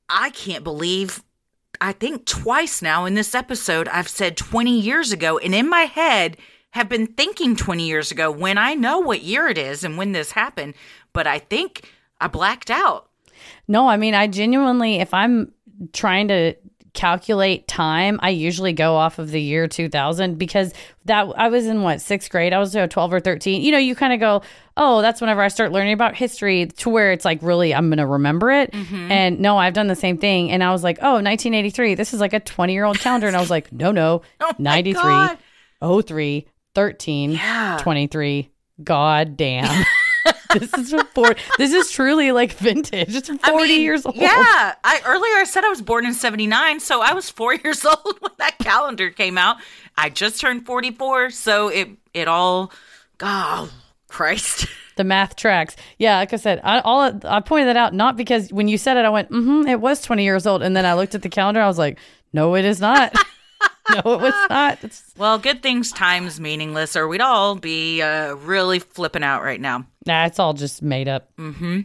I 0.10 0.30
can't 0.32 0.64
believe 0.64 1.24
I 1.82 1.92
think 1.92 2.26
twice 2.26 2.82
now 2.82 3.06
in 3.06 3.14
this 3.14 3.36
episode, 3.36 3.88
I've 3.90 4.08
said 4.08 4.38
20 4.38 4.80
years 4.80 5.12
ago, 5.12 5.38
and 5.38 5.54
in 5.54 5.70
my 5.70 5.82
head, 5.82 6.38
have 6.72 6.90
been 6.90 7.08
thinking 7.08 7.56
20 7.56 7.88
years 7.88 8.12
ago 8.12 8.30
when 8.30 8.58
I 8.58 8.74
know 8.74 9.00
what 9.00 9.22
year 9.22 9.48
it 9.48 9.58
is 9.58 9.84
and 9.84 9.98
when 9.98 10.12
this 10.12 10.32
happened, 10.32 10.74
but 11.16 11.26
I 11.26 11.40
think 11.40 11.90
I 12.22 12.28
blacked 12.28 12.70
out. 12.70 13.10
No, 13.68 13.88
I 13.88 13.98
mean, 13.98 14.14
I 14.14 14.28
genuinely, 14.28 14.98
if 14.98 15.14
I'm 15.14 15.52
trying 15.94 16.28
to 16.28 16.56
calculate 16.94 17.68
time, 17.68 18.20
I 18.22 18.30
usually 18.30 18.74
go 18.74 18.96
off 18.96 19.18
of 19.18 19.32
the 19.32 19.42
year 19.42 19.68
2000 19.68 20.38
because 20.38 20.74
that 21.06 21.28
I 21.36 21.50
was 21.50 21.68
in 21.68 21.84
what 21.84 22.02
sixth 22.02 22.30
grade. 22.30 22.54
I 22.54 22.60
was 22.60 22.74
12 22.74 23.14
or 23.14 23.20
13. 23.20 23.62
You 23.62 23.72
know, 23.72 23.78
you 23.78 23.96
kind 23.96 24.14
of 24.14 24.20
go, 24.20 24.42
oh, 24.78 25.02
that's 25.02 25.22
whenever 25.22 25.42
I 25.42 25.48
start 25.48 25.72
learning 25.72 25.94
about 25.94 26.16
history 26.16 26.66
to 26.66 26.90
where 26.90 27.12
it's 27.12 27.26
like 27.26 27.40
really 27.42 27.74
I'm 27.74 27.90
going 27.90 27.98
to 27.98 28.08
remember 28.08 28.52
it. 28.52 28.72
Mm-hmm. 28.72 29.12
And 29.12 29.40
no, 29.40 29.58
I've 29.58 29.74
done 29.74 29.88
the 29.88 29.96
same 29.96 30.18
thing. 30.18 30.52
And 30.52 30.64
I 30.64 30.72
was 30.72 30.84
like, 30.84 30.98
oh, 31.02 31.16
1983. 31.16 31.96
This 31.96 32.14
is 32.14 32.20
like 32.20 32.34
a 32.34 32.40
20 32.40 32.74
year 32.74 32.86
old 32.86 33.00
calendar. 33.00 33.28
And 33.28 33.36
I 33.36 33.40
was 33.40 33.50
like, 33.50 33.72
no, 33.72 33.92
no, 33.92 34.22
oh 34.42 34.54
93, 34.58 35.38
03, 35.82 36.48
13, 36.74 37.32
yeah. 37.32 37.78
23. 37.82 38.50
God 38.84 39.38
damn. 39.38 39.86
this 40.60 40.74
is 40.74 40.94
four. 41.14 41.36
This 41.58 41.74
is 41.74 41.92
truly 41.92 42.32
like 42.32 42.54
vintage. 42.54 43.16
It's 43.16 43.30
forty 43.30 43.44
I 43.44 43.68
mean, 43.68 43.82
years 43.82 44.06
old. 44.06 44.16
Yeah, 44.16 44.76
I 44.84 45.02
earlier 45.06 45.36
I 45.36 45.44
said 45.46 45.64
I 45.64 45.70
was 45.70 45.82
born 45.82 46.06
in 46.06 46.14
seventy 46.14 46.48
nine, 46.48 46.80
so 46.80 47.02
I 47.02 47.14
was 47.14 47.30
four 47.30 47.54
years 47.64 47.86
old 47.86 48.18
when 48.20 48.32
that 48.38 48.58
calendar 48.60 49.10
came 49.10 49.38
out. 49.38 49.58
I 49.98 50.10
just 50.10 50.40
turned 50.42 50.66
forty 50.66 50.92
four, 50.92 51.30
so 51.30 51.68
it 51.70 51.90
it 52.14 52.28
all. 52.28 52.72
Oh 53.22 53.72
Christ. 54.08 54.68
The 54.98 55.04
math 55.04 55.36
tracks. 55.36 55.76
Yeah, 56.00 56.20
like 56.20 56.32
I 56.32 56.38
said, 56.38 56.62
I 56.64 56.80
all 56.80 57.12
I 57.26 57.42
pointed 57.42 57.68
that 57.68 57.76
out 57.76 57.94
not 57.94 58.16
because 58.16 58.50
when 58.54 58.70
you 58.70 58.78
said 58.78 58.96
it, 58.96 59.04
I 59.04 59.10
went, 59.10 59.30
mm-hmm, 59.30 59.68
it 59.68 59.82
was 59.82 60.02
twenty 60.02 60.24
years 60.24 60.48
old, 60.48 60.62
and 60.64 60.74
then 60.74 60.86
I 60.86 60.94
looked 60.94 61.14
at 61.16 61.22
the 61.22 61.28
calendar, 61.28 61.60
I 61.60 61.68
was 61.68 61.78
like, 61.78 62.00
no, 62.32 62.56
it 62.56 62.64
is 62.64 62.80
not. 62.80 63.14
no, 63.90 64.14
it 64.14 64.22
was 64.22 64.34
not. 64.50 64.84
It's... 64.84 65.04
Well, 65.18 65.38
good 65.38 65.64
things 65.64 65.92
time's 65.92 66.40
meaningless, 66.40 66.96
or 66.96 67.08
we'd 67.08 67.22
all 67.22 67.56
be 67.56 68.02
uh, 68.02 68.34
really 68.36 68.80
flipping 68.80 69.24
out 69.24 69.44
right 69.44 69.62
now. 69.62 69.86
Nah, 70.06 70.26
it's 70.26 70.40
all 70.40 70.54
just 70.54 70.82
made 70.82 71.08
up. 71.08 71.36
Mm-hmm. 71.38 71.82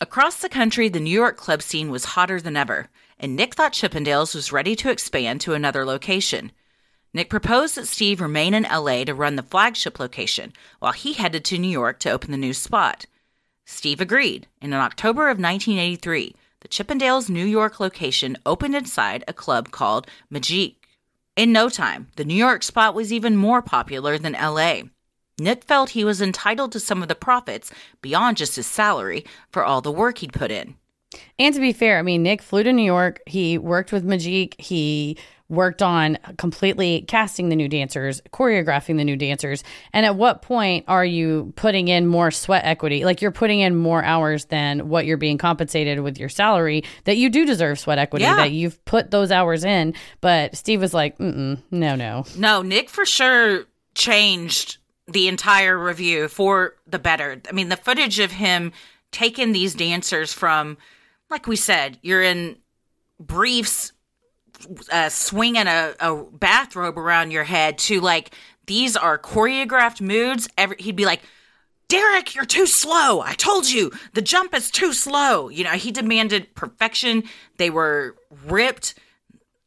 Across 0.00 0.40
the 0.40 0.48
country, 0.48 0.88
the 0.88 1.00
New 1.00 1.10
York 1.10 1.36
club 1.36 1.62
scene 1.62 1.90
was 1.90 2.04
hotter 2.04 2.40
than 2.40 2.56
ever, 2.56 2.88
and 3.18 3.36
Nick 3.36 3.54
thought 3.54 3.72
Chippendales 3.72 4.34
was 4.34 4.52
ready 4.52 4.74
to 4.76 4.90
expand 4.90 5.40
to 5.42 5.54
another 5.54 5.84
location. 5.84 6.52
Nick 7.14 7.30
proposed 7.30 7.76
that 7.76 7.86
Steve 7.86 8.20
remain 8.20 8.52
in 8.52 8.64
LA 8.64 9.04
to 9.04 9.14
run 9.14 9.36
the 9.36 9.42
flagship 9.42 10.00
location, 10.00 10.52
while 10.80 10.92
he 10.92 11.12
headed 11.12 11.44
to 11.44 11.58
New 11.58 11.70
York 11.70 11.98
to 12.00 12.10
open 12.10 12.30
the 12.30 12.36
new 12.36 12.52
spot. 12.52 13.06
Steve 13.64 14.00
agreed, 14.00 14.48
and 14.60 14.74
in 14.74 14.80
October 14.80 15.24
of 15.28 15.38
1983, 15.38 16.34
the 16.62 16.68
Chippendales 16.68 17.28
New 17.28 17.44
York 17.44 17.80
location 17.80 18.38
opened 18.46 18.76
inside 18.76 19.24
a 19.26 19.32
club 19.32 19.72
called 19.72 20.06
Majik. 20.32 20.76
In 21.34 21.50
no 21.50 21.68
time, 21.68 22.06
the 22.14 22.24
New 22.24 22.36
York 22.36 22.62
spot 22.62 22.94
was 22.94 23.12
even 23.12 23.36
more 23.36 23.62
popular 23.62 24.16
than 24.16 24.34
LA. 24.34 24.82
Nick 25.40 25.64
felt 25.64 25.90
he 25.90 26.04
was 26.04 26.22
entitled 26.22 26.70
to 26.70 26.78
some 26.78 27.02
of 27.02 27.08
the 27.08 27.16
profits 27.16 27.72
beyond 28.00 28.36
just 28.36 28.54
his 28.54 28.66
salary 28.66 29.24
for 29.50 29.64
all 29.64 29.80
the 29.80 29.90
work 29.90 30.18
he'd 30.18 30.32
put 30.32 30.52
in. 30.52 30.76
And 31.36 31.52
to 31.52 31.60
be 31.60 31.72
fair, 31.72 31.98
I 31.98 32.02
mean, 32.02 32.22
Nick 32.22 32.40
flew 32.40 32.62
to 32.62 32.72
New 32.72 32.84
York. 32.84 33.20
He 33.26 33.58
worked 33.58 33.90
with 33.90 34.06
Majik. 34.06 34.60
He 34.60 35.18
worked 35.52 35.82
on 35.82 36.18
completely 36.38 37.04
casting 37.06 37.50
the 37.50 37.56
new 37.56 37.68
dancers, 37.68 38.22
choreographing 38.32 38.96
the 38.96 39.04
new 39.04 39.16
dancers. 39.16 39.62
And 39.92 40.06
at 40.06 40.16
what 40.16 40.40
point 40.40 40.86
are 40.88 41.04
you 41.04 41.52
putting 41.56 41.88
in 41.88 42.06
more 42.06 42.30
sweat 42.30 42.64
equity? 42.64 43.04
Like 43.04 43.20
you're 43.20 43.30
putting 43.30 43.60
in 43.60 43.76
more 43.76 44.02
hours 44.02 44.46
than 44.46 44.88
what 44.88 45.04
you're 45.04 45.18
being 45.18 45.36
compensated 45.36 46.00
with 46.00 46.18
your 46.18 46.30
salary 46.30 46.84
that 47.04 47.18
you 47.18 47.28
do 47.28 47.44
deserve 47.44 47.78
sweat 47.78 47.98
equity, 47.98 48.24
yeah. 48.24 48.36
that 48.36 48.52
you've 48.52 48.82
put 48.86 49.10
those 49.10 49.30
hours 49.30 49.62
in. 49.62 49.94
But 50.22 50.56
Steve 50.56 50.80
was 50.80 50.94
like, 50.94 51.20
no, 51.20 51.58
no. 51.70 52.24
No, 52.36 52.62
Nick 52.62 52.88
for 52.88 53.04
sure 53.04 53.66
changed 53.94 54.78
the 55.06 55.28
entire 55.28 55.76
revue 55.78 56.28
for 56.28 56.76
the 56.86 56.98
better. 56.98 57.42
I 57.46 57.52
mean, 57.52 57.68
the 57.68 57.76
footage 57.76 58.18
of 58.20 58.32
him 58.32 58.72
taking 59.10 59.52
these 59.52 59.74
dancers 59.74 60.32
from, 60.32 60.78
like 61.28 61.46
we 61.46 61.56
said, 61.56 61.98
you're 62.00 62.22
in 62.22 62.56
briefs, 63.20 63.92
uh, 64.90 65.08
swinging 65.08 65.66
a, 65.66 65.94
a 66.00 66.14
bathrobe 66.14 66.98
around 66.98 67.30
your 67.30 67.44
head 67.44 67.78
to 67.78 68.00
like 68.00 68.34
these 68.66 68.96
are 68.96 69.18
choreographed 69.18 70.00
moods. 70.00 70.48
Every, 70.56 70.76
he'd 70.78 70.96
be 70.96 71.04
like, 71.06 71.22
Derek, 71.88 72.34
you're 72.34 72.44
too 72.44 72.66
slow. 72.66 73.20
I 73.20 73.34
told 73.34 73.68
you 73.68 73.92
the 74.14 74.22
jump 74.22 74.54
is 74.54 74.70
too 74.70 74.92
slow. 74.92 75.48
You 75.48 75.64
know, 75.64 75.72
he 75.72 75.90
demanded 75.90 76.54
perfection. 76.54 77.24
They 77.58 77.70
were 77.70 78.16
ripped. 78.46 78.94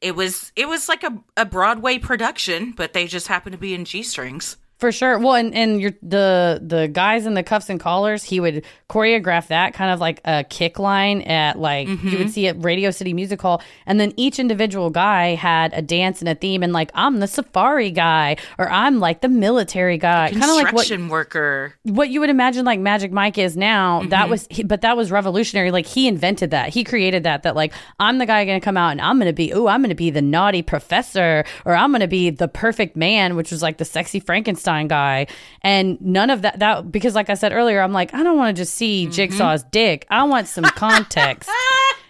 It 0.01 0.15
was 0.15 0.51
it 0.55 0.67
was 0.67 0.89
like 0.89 1.03
a, 1.03 1.23
a 1.37 1.45
Broadway 1.45 1.99
production, 1.99 2.71
but 2.71 2.93
they 2.93 3.07
just 3.07 3.27
happened 3.27 3.53
to 3.53 3.59
be 3.59 3.73
in 3.73 3.85
G 3.85 4.01
strings. 4.01 4.57
For 4.77 4.91
sure. 4.91 5.17
Well, 5.17 5.35
and, 5.35 5.55
and 5.55 5.79
your 5.79 5.91
the 6.01 6.59
the 6.61 6.89
guys 6.89 7.25
in 7.25 7.33
the 7.33 7.43
cuffs 7.43 7.69
and 7.69 7.79
collars, 7.79 8.23
he 8.25 8.41
would 8.41 8.65
choreograph 8.89 9.47
that 9.47 9.73
kind 9.73 9.89
of 9.89 10.01
like 10.01 10.19
a 10.25 10.43
kick 10.43 10.79
line 10.79 11.21
at 11.21 11.57
like 11.57 11.87
you 11.87 11.95
Mm-hmm. 11.95 12.17
would 12.17 12.29
see 12.29 12.47
at 12.47 12.61
Radio 12.61 12.91
City 12.91 13.13
Music 13.13 13.41
Hall, 13.41 13.61
and 13.85 14.01
then 14.01 14.13
each 14.17 14.37
individual 14.37 14.89
guy 14.89 15.35
had 15.35 15.73
a 15.73 15.81
dance 15.81 16.19
and 16.19 16.27
a 16.27 16.35
theme, 16.35 16.61
and 16.61 16.73
like 16.73 16.91
I'm 16.93 17.19
the 17.21 17.27
safari 17.27 17.89
guy, 17.89 18.35
or 18.57 18.69
I'm 18.69 18.99
like 18.99 19.21
the 19.21 19.29
military 19.29 19.97
guy, 19.97 20.31
kind 20.31 20.43
of 20.43 20.49
like 20.49 20.65
what 20.65 20.71
Construction 20.87 21.07
worker. 21.07 21.73
what 21.83 22.09
you 22.09 22.19
would 22.19 22.29
imagine 22.29 22.65
like 22.65 22.81
Magic 22.81 23.13
Mike 23.13 23.37
is 23.37 23.55
now. 23.55 24.01
Mm-hmm. 24.01 24.09
That 24.09 24.29
was, 24.29 24.45
but 24.65 24.81
that 24.81 24.97
was 24.97 25.09
revolutionary. 25.09 25.71
Like 25.71 25.85
he 25.85 26.05
invented 26.09 26.51
that. 26.51 26.69
He 26.73 26.83
created 26.83 27.23
that. 27.23 27.43
That 27.43 27.55
like 27.55 27.71
I'm 27.97 28.17
the 28.17 28.25
guy 28.25 28.43
going 28.43 28.59
to 28.59 28.63
come 28.63 28.75
out 28.75 28.89
and 28.91 28.99
I'm 28.99 29.17
going 29.19 29.27
to 29.29 29.33
be, 29.33 29.53
oh, 29.53 29.67
I'm 29.67 29.79
going 29.81 29.89
to 29.89 29.95
be 29.95 30.09
the 30.09 30.21
naughty 30.21 30.61
professor, 30.61 31.45
or 31.63 31.73
I'm 31.75 31.91
going 31.91 32.01
to 32.01 32.07
be 32.09 32.29
the 32.29 32.49
perfect 32.49 32.97
man, 32.97 33.37
which 33.37 33.51
was 33.51 33.61
like 33.61 33.77
the 33.77 33.85
sexy 33.85 34.19
Frankenstein 34.19 34.64
guy. 34.65 35.27
And 35.61 35.99
none 36.01 36.29
of 36.29 36.41
that. 36.43 36.59
That 36.59 36.91
because 36.91 37.15
like 37.15 37.29
I 37.29 37.33
said 37.35 37.53
earlier, 37.53 37.81
I'm 37.81 37.93
like 37.93 38.13
I 38.13 38.23
don't 38.23 38.37
want 38.37 38.55
to 38.55 38.61
just 38.61 38.73
see 38.73 39.03
Mm-hmm. 39.05 39.11
Jigsaw's 39.13 39.63
dick. 39.63 40.05
I 40.09 40.23
want 40.23 40.47
some 40.47 40.63
context. 40.75 41.49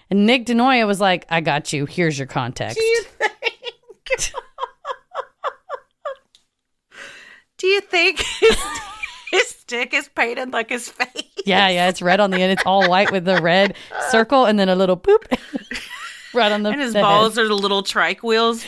and 0.09 0.25
Nick 0.25 0.45
Denoya 0.45 0.85
was 0.87 0.99
like, 1.01 1.25
I 1.29 1.41
got 1.41 1.71
you. 1.73 1.85
Here's 1.85 2.17
your 2.17 2.27
context. 2.27 2.77
Do 2.77 2.83
you 2.83 3.03
think 7.81 8.17
do 8.41 8.47
you 8.47 8.49
his, 8.49 8.57
his 9.31 9.63
dick 9.65 9.93
is 9.93 10.09
painted 10.09 10.51
like 10.53 10.69
his 10.69 10.89
face? 10.89 11.09
Yeah, 11.45 11.69
yeah, 11.69 11.89
it's 11.89 12.01
red 12.01 12.19
on 12.19 12.31
the 12.31 12.37
end. 12.41 12.53
It's 12.53 12.63
all 12.65 12.89
white 12.89 13.11
with 13.11 13.25
the 13.25 13.41
red 13.41 13.75
circle 14.09 14.45
and 14.45 14.57
then 14.59 14.67
a 14.69 14.75
little 14.75 14.97
boop 14.97 15.23
right 16.33 16.51
on 16.51 16.63
the 16.63 16.69
And 16.71 16.81
his 16.81 16.93
the 16.93 16.99
head. 16.99 17.03
balls 17.03 17.37
are 17.37 17.47
the 17.47 17.53
little 17.55 17.83
trike 17.83 18.23
wheels. 18.23 18.65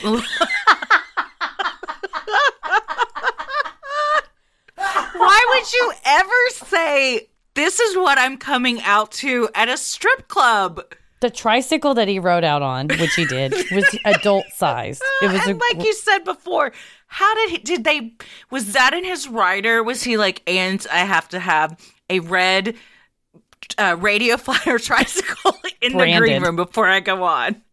Why 5.17 5.45
would 5.53 5.73
you 5.73 5.93
ever 6.05 6.49
say 6.51 7.29
this 7.53 7.79
is 7.79 7.97
what 7.97 8.17
I'm 8.17 8.37
coming 8.37 8.81
out 8.81 9.11
to 9.13 9.49
at 9.55 9.69
a 9.69 9.77
strip 9.77 10.27
club? 10.27 10.81
The 11.19 11.29
tricycle 11.31 11.95
that 11.95 12.07
he 12.07 12.19
rode 12.19 12.43
out 12.43 12.61
on, 12.61 12.89
which 12.89 13.15
he 13.15 13.25
did, 13.25 13.51
was 13.71 13.97
adult 14.05 14.45
sized. 14.53 15.01
It 15.23 15.31
was 15.31 15.47
and 15.47 15.59
a, 15.59 15.73
like 15.73 15.83
you 15.83 15.93
said 15.95 16.19
before, 16.19 16.71
how 17.07 17.33
did 17.35 17.49
he 17.49 17.57
did 17.57 17.83
they 17.83 18.13
was 18.51 18.73
that 18.73 18.93
in 18.93 19.03
his 19.03 19.27
rider? 19.27 19.81
Was 19.81 20.03
he 20.03 20.17
like, 20.17 20.43
and 20.45 20.85
I 20.91 20.99
have 20.99 21.27
to 21.29 21.39
have 21.39 21.79
a 22.09 22.19
red 22.19 22.75
uh, 23.79 23.95
radio 23.99 24.37
flyer 24.37 24.77
tricycle 24.77 25.55
in 25.81 25.97
the 25.97 26.17
green 26.17 26.43
room 26.43 26.55
before 26.55 26.87
I 26.87 26.99
go 26.99 27.23
on? 27.23 27.63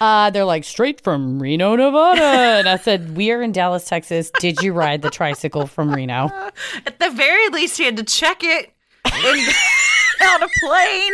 Uh, 0.00 0.30
they're 0.30 0.44
like 0.44 0.64
straight 0.64 1.00
from 1.02 1.40
Reno, 1.40 1.76
Nevada, 1.76 2.22
and 2.22 2.68
I 2.68 2.76
said, 2.76 3.16
"We 3.16 3.30
are 3.30 3.42
in 3.42 3.52
Dallas, 3.52 3.84
Texas. 3.84 4.30
Did 4.40 4.62
you 4.62 4.72
ride 4.72 5.02
the 5.02 5.10
tricycle 5.10 5.66
from 5.66 5.94
Reno?" 5.94 6.30
At 6.86 6.98
the 6.98 7.10
very 7.10 7.48
least, 7.50 7.78
he 7.78 7.84
had 7.84 7.96
to 7.96 8.04
check 8.04 8.42
it 8.42 8.72
in, 9.06 9.12
on 10.28 10.42
a 10.42 10.48
plane, 10.60 11.12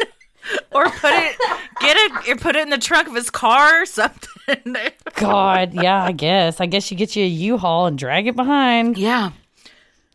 or 0.73 0.85
put 0.91 1.13
it 1.13 1.37
get 1.81 1.97
it 1.97 2.29
or 2.29 2.37
put 2.37 2.57
it 2.57 2.63
in 2.63 2.71
the 2.71 2.79
trunk 2.79 3.09
of 3.09 3.15
his 3.15 3.31
car 3.31 3.83
or 3.83 3.87
something. 3.87 4.29
God, 5.15 5.75
yeah, 5.75 6.03
I 6.03 6.13
guess. 6.13 6.61
I 6.61 6.67
guess 6.67 6.91
you 6.91 6.97
get 6.97 7.15
you 7.15 7.25
a 7.25 7.29
U-Haul 7.29 7.87
and 7.87 7.97
drag 7.99 8.27
it 8.27 8.35
behind. 8.37 8.99
yeah, 8.99 9.31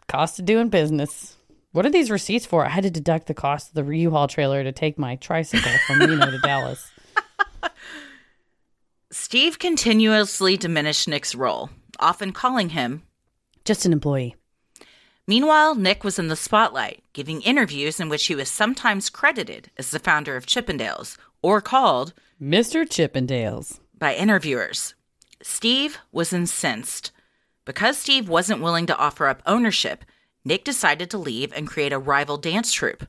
Cost 0.07 0.39
of 0.39 0.45
doing 0.45 0.67
business. 0.69 1.37
What 1.71 1.85
are 1.85 1.89
these 1.89 2.09
receipts 2.11 2.45
for? 2.45 2.65
I 2.65 2.69
had 2.69 2.83
to 2.83 2.89
deduct 2.89 3.27
the 3.27 3.33
cost 3.33 3.69
of 3.69 3.85
the 3.85 3.91
U-Haul 3.97 4.27
trailer 4.27 4.63
to 4.63 4.71
take 4.71 4.97
my 4.97 5.15
tricycle 5.17 5.71
from 5.85 5.99
Reno 5.99 6.31
to 6.31 6.37
Dallas. 6.39 6.89
Steve 9.17 9.59
continuously 9.59 10.57
diminished 10.57 11.07
Nick's 11.07 11.33
role, 11.33 11.69
often 12.01 12.33
calling 12.33 12.71
him 12.71 13.01
Just 13.63 13.85
an 13.85 13.93
employee. 13.93 14.35
Meanwhile, 15.25 15.75
Nick 15.75 16.03
was 16.03 16.19
in 16.19 16.27
the 16.27 16.35
spotlight, 16.35 17.01
giving 17.13 17.41
interviews 17.41 18.01
in 18.01 18.09
which 18.09 18.25
he 18.25 18.35
was 18.35 18.49
sometimes 18.49 19.09
credited 19.09 19.71
as 19.77 19.89
the 19.89 19.99
founder 19.99 20.35
of 20.35 20.45
Chippendales 20.45 21.17
or 21.41 21.61
called 21.61 22.13
Mr. 22.41 22.85
Chippendales. 22.85 23.79
by 23.97 24.13
interviewers. 24.13 24.95
Steve 25.41 25.97
was 26.11 26.33
incensed. 26.33 27.11
Because 27.63 27.97
Steve 27.97 28.27
wasn't 28.27 28.61
willing 28.61 28.85
to 28.85 28.97
offer 28.97 29.27
up 29.27 29.41
ownership, 29.45 30.03
Nick 30.43 30.65
decided 30.65 31.09
to 31.09 31.17
leave 31.17 31.53
and 31.53 31.69
create 31.69 31.93
a 31.93 31.97
rival 31.97 32.35
dance 32.35 32.73
troupe. 32.73 33.07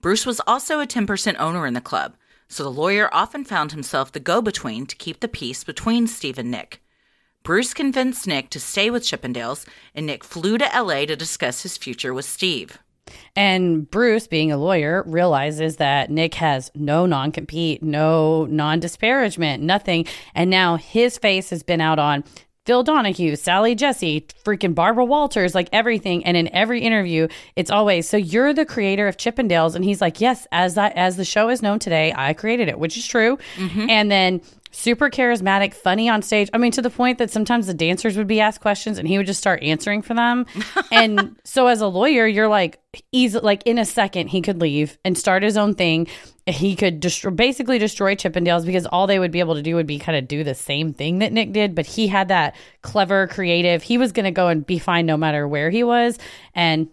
Bruce 0.00 0.24
was 0.24 0.40
also 0.46 0.80
a 0.80 0.86
10% 0.86 1.36
owner 1.38 1.66
in 1.66 1.74
the 1.74 1.82
club, 1.82 2.16
so 2.48 2.62
the 2.62 2.70
lawyer 2.70 3.08
often 3.12 3.44
found 3.44 3.72
himself 3.72 4.12
the 4.12 4.20
go 4.20 4.40
between 4.40 4.86
to 4.86 4.96
keep 4.96 5.20
the 5.20 5.28
peace 5.28 5.64
between 5.64 6.06
Steve 6.06 6.38
and 6.38 6.50
Nick. 6.50 6.80
Bruce 7.42 7.74
convinced 7.74 8.26
Nick 8.26 8.48
to 8.50 8.60
stay 8.60 8.88
with 8.90 9.02
Chippendales, 9.02 9.66
and 9.94 10.06
Nick 10.06 10.24
flew 10.24 10.56
to 10.56 10.64
LA 10.74 11.04
to 11.04 11.14
discuss 11.14 11.62
his 11.62 11.76
future 11.76 12.14
with 12.14 12.24
Steve. 12.24 12.78
And 13.36 13.90
Bruce, 13.90 14.26
being 14.26 14.50
a 14.50 14.56
lawyer, 14.56 15.02
realizes 15.06 15.76
that 15.76 16.10
Nick 16.10 16.34
has 16.34 16.70
no 16.74 17.04
non 17.04 17.32
compete, 17.32 17.82
no 17.82 18.46
non 18.46 18.80
disparagement, 18.80 19.62
nothing. 19.62 20.06
And 20.34 20.48
now 20.50 20.76
his 20.76 21.18
face 21.18 21.50
has 21.50 21.62
been 21.62 21.80
out 21.80 21.98
on 21.98 22.24
Phil 22.66 22.82
Donahue, 22.82 23.36
Sally 23.36 23.74
Jessy, 23.74 24.26
freaking 24.42 24.74
Barbara 24.74 25.04
Walters, 25.04 25.54
like 25.54 25.68
everything. 25.70 26.24
And 26.24 26.34
in 26.36 26.48
every 26.54 26.80
interview, 26.80 27.28
it's 27.56 27.70
always, 27.70 28.08
so 28.08 28.16
you're 28.16 28.54
the 28.54 28.64
creator 28.64 29.06
of 29.06 29.18
Chippendales. 29.18 29.74
And 29.74 29.84
he's 29.84 30.00
like, 30.00 30.20
yes, 30.20 30.46
as 30.50 30.74
that, 30.74 30.96
as 30.96 31.16
the 31.16 31.26
show 31.26 31.50
is 31.50 31.60
known 31.60 31.78
today, 31.78 32.14
I 32.16 32.32
created 32.32 32.68
it, 32.68 32.78
which 32.78 32.96
is 32.96 33.06
true. 33.06 33.38
Mm-hmm. 33.56 33.90
And 33.90 34.10
then 34.10 34.40
super 34.74 35.08
charismatic, 35.08 35.72
funny 35.72 36.08
on 36.08 36.20
stage. 36.20 36.50
I 36.52 36.58
mean, 36.58 36.72
to 36.72 36.82
the 36.82 36.90
point 36.90 37.18
that 37.18 37.30
sometimes 37.30 37.66
the 37.66 37.74
dancers 37.74 38.16
would 38.16 38.26
be 38.26 38.40
asked 38.40 38.60
questions 38.60 38.98
and 38.98 39.06
he 39.06 39.16
would 39.16 39.26
just 39.26 39.40
start 39.40 39.62
answering 39.62 40.02
for 40.02 40.14
them. 40.14 40.46
and 40.92 41.36
so 41.44 41.68
as 41.68 41.80
a 41.80 41.86
lawyer, 41.86 42.26
you're 42.26 42.48
like, 42.48 42.80
easy, 43.12 43.38
like 43.38 43.62
in 43.64 43.78
a 43.78 43.84
second, 43.84 44.28
he 44.28 44.42
could 44.42 44.60
leave 44.60 44.98
and 45.04 45.16
start 45.16 45.42
his 45.42 45.56
own 45.56 45.74
thing. 45.74 46.08
He 46.46 46.76
could 46.76 47.00
destroy, 47.00 47.30
basically 47.30 47.78
destroy 47.78 48.14
Chippendales 48.16 48.66
because 48.66 48.84
all 48.86 49.06
they 49.06 49.18
would 49.18 49.30
be 49.30 49.40
able 49.40 49.54
to 49.54 49.62
do 49.62 49.76
would 49.76 49.86
be 49.86 49.98
kind 49.98 50.18
of 50.18 50.28
do 50.28 50.44
the 50.44 50.54
same 50.54 50.92
thing 50.92 51.20
that 51.20 51.32
Nick 51.32 51.52
did. 51.52 51.74
But 51.74 51.86
he 51.86 52.08
had 52.08 52.28
that 52.28 52.56
clever, 52.82 53.28
creative. 53.28 53.82
He 53.82 53.96
was 53.96 54.12
going 54.12 54.24
to 54.24 54.30
go 54.30 54.48
and 54.48 54.66
be 54.66 54.78
fine 54.78 55.06
no 55.06 55.16
matter 55.16 55.46
where 55.48 55.70
he 55.70 55.84
was. 55.84 56.18
And 56.54 56.88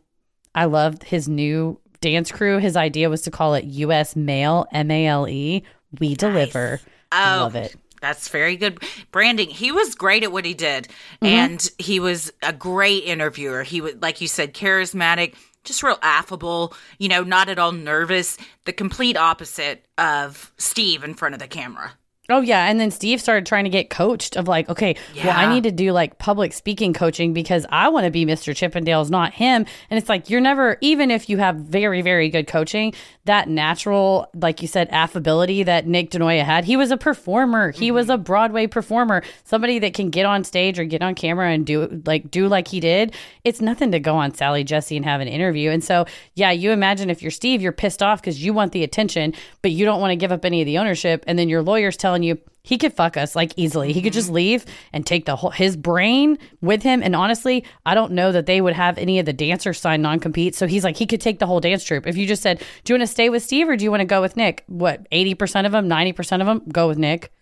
I 0.54 0.66
loved 0.66 1.04
his 1.04 1.28
new 1.28 1.80
dance 2.00 2.32
crew. 2.32 2.60
His 2.60 2.78
idea 2.78 3.10
was 3.10 3.24
to 3.24 3.32
call 3.32 3.56
it 3.56 3.66
U.S. 3.66 4.16
Mail, 4.16 4.68
M 4.72 4.92
A 4.92 5.08
L 5.08 5.28
E. 5.28 5.64
We 6.00 6.16
deliver. 6.16 6.80
I 7.12 7.38
Oh, 7.38 7.44
love 7.44 7.56
it. 7.56 7.76
That's 8.02 8.30
very 8.30 8.58
good 8.58 8.82
branding. 9.12 9.50
He 9.50 9.72
was 9.72 9.94
great 9.94 10.24
at 10.24 10.32
what 10.32 10.46
he 10.46 10.54
did, 10.56 10.86
Mm-hmm. 11.22 11.26
and 11.26 11.72
he 11.78 12.00
was 12.00 12.32
a 12.42 12.52
great 12.54 13.04
interviewer. 13.04 13.64
He 13.64 13.80
was, 13.82 13.94
like 14.02 14.22
you 14.22 14.28
said, 14.28 14.54
charismatic, 14.56 15.36
just 15.64 15.84
real 15.84 16.00
affable. 16.02 16.74
You 16.98 17.10
know, 17.10 17.24
not 17.24 17.48
at 17.48 17.60
all 17.60 17.72
nervous. 17.72 18.38
The 18.66 18.74
complete 18.74 19.18
opposite 19.18 19.86
of 20.00 20.52
Steve 20.58 21.04
in 21.04 21.14
front 21.14 21.36
of 21.36 21.40
the 21.40 21.48
camera. 21.48 21.94
Oh 22.30 22.42
yeah, 22.42 22.68
and 22.68 22.80
then 22.80 22.92
Steve 22.92 23.20
started 23.20 23.46
trying 23.48 23.64
to 23.64 23.70
get 23.70 23.90
coached 23.90 24.38
of 24.38 24.48
like, 24.48 24.70
okay, 24.70 24.96
well 25.24 25.38
I 25.38 25.52
need 25.52 25.64
to 25.64 25.72
do 25.72 25.92
like 25.92 26.20
public 26.20 26.54
speaking 26.54 26.94
coaching 26.94 27.34
because 27.34 27.66
I 27.70 27.90
want 27.90 28.06
to 28.06 28.12
be 28.12 28.26
Mr. 28.26 28.54
Chippendales, 28.54 29.10
not 29.10 29.34
him. 29.34 29.66
And 29.90 29.98
it's 29.98 30.08
like 30.08 30.30
you're 30.30 30.40
never 30.40 30.78
even 30.82 31.10
if 31.10 31.30
you 31.30 31.38
have 31.40 31.56
very 31.56 32.02
very 32.02 32.30
good 32.30 32.48
coaching, 32.48 32.94
that 33.26 33.50
natural 33.50 34.30
like 34.36 34.62
you 34.62 34.68
said 34.68 34.88
affability 34.92 35.64
that 35.64 35.88
Nick 35.88 36.12
Denoya 36.12 36.44
had. 36.44 36.64
He 36.64 36.78
was 36.78 36.92
a 36.92 36.98
performer. 36.98 37.72
He 37.72 37.92
was 37.92 38.06
mm-hmm. 38.06 38.14
a 38.14 38.18
Broadway 38.20 38.68
performer, 38.68 39.24
somebody 39.44 39.80
that 39.80 39.94
can 39.94 40.10
get 40.10 40.26
on 40.26 40.44
stage 40.44 40.80
or 40.80 40.86
get 40.86 41.02
on 41.02 41.16
camera 41.16 41.50
and 41.50 41.66
do 41.66 42.02
like 42.06 42.30
do 42.30 42.48
like 42.48 42.68
he 42.68 42.80
did. 42.80 43.16
It's 43.44 43.62
nothing 43.62 43.92
to 43.92 44.00
go 44.00 44.16
on 44.16 44.34
Sally 44.34 44.64
Jessy 44.64 44.96
and 44.96 45.06
have 45.06 45.22
an 45.22 45.28
interview. 45.28 45.72
And 45.72 45.84
so, 45.84 46.06
yeah, 46.36 46.52
you 46.52 46.72
imagine 46.72 47.10
if 47.10 47.22
you're 47.22 47.32
Steve, 47.32 47.62
you're 47.62 47.72
pissed 47.72 48.04
off 48.04 48.22
because 48.22 48.44
you 48.44 48.54
want 48.54 48.72
the 48.72 48.84
attention, 48.84 49.34
but 49.62 49.72
you 49.72 49.86
don't 49.86 50.00
want 50.00 50.12
to 50.12 50.16
give 50.16 50.32
up 50.32 50.46
any 50.46 50.62
of 50.62 50.66
the 50.66 50.78
ownership, 50.78 51.24
and 51.28 51.38
then 51.38 51.50
your 51.50 51.62
lawyer's 51.62 51.98
telling 51.98 52.21
you 52.24 52.40
he 52.64 52.78
could 52.78 52.94
fuck 52.94 53.18
us 53.18 53.36
like 53.36 53.54
easily. 53.56 53.92
He 53.92 54.02
could 54.02 54.14
just 54.14 54.30
leave 54.30 54.66
and 54.94 55.06
take 55.06 55.26
the 55.26 55.36
whole 55.36 55.50
his 55.50 55.76
brain 55.76 56.38
with 56.62 56.84
him. 56.84 57.02
And 57.02 57.16
honestly, 57.16 57.66
I 57.86 57.96
don't 57.96 58.12
know 58.12 58.32
that 58.32 58.46
they 58.46 58.62
would 58.62 58.74
have 58.74 58.98
any 58.98 59.20
of 59.20 59.26
the 59.26 59.34
dancers 59.34 59.80
sign 59.80 60.02
non 60.02 60.20
compete. 60.20 60.56
So 60.56 60.68
he's 60.68 60.84
like, 60.84 60.98
he 60.98 61.08
could 61.08 61.22
take 61.22 61.40
the 61.40 61.48
whole 61.48 61.60
dance 61.60 61.84
troupe. 61.84 62.06
If 62.06 62.18
you 62.18 62.28
just 62.28 62.44
said, 62.44 62.60
Do 62.84 62.94
you 62.94 63.00
want 63.00 63.08
to 63.08 63.14
stay 63.14 63.30
with 63.30 63.44
Steve 63.44 63.68
or 63.68 63.76
do 63.76 63.84
you 63.84 63.92
want 63.92 64.02
to 64.02 64.06
go 64.06 64.22
with 64.22 64.38
Nick? 64.38 64.64
What, 64.68 65.10
80% 65.12 65.66
of 65.66 65.72
them, 65.72 65.90
90% 65.90 66.42
of 66.42 66.48
them 66.48 66.62
go 66.72 66.88
with 66.88 66.98
Nick? 66.98 67.34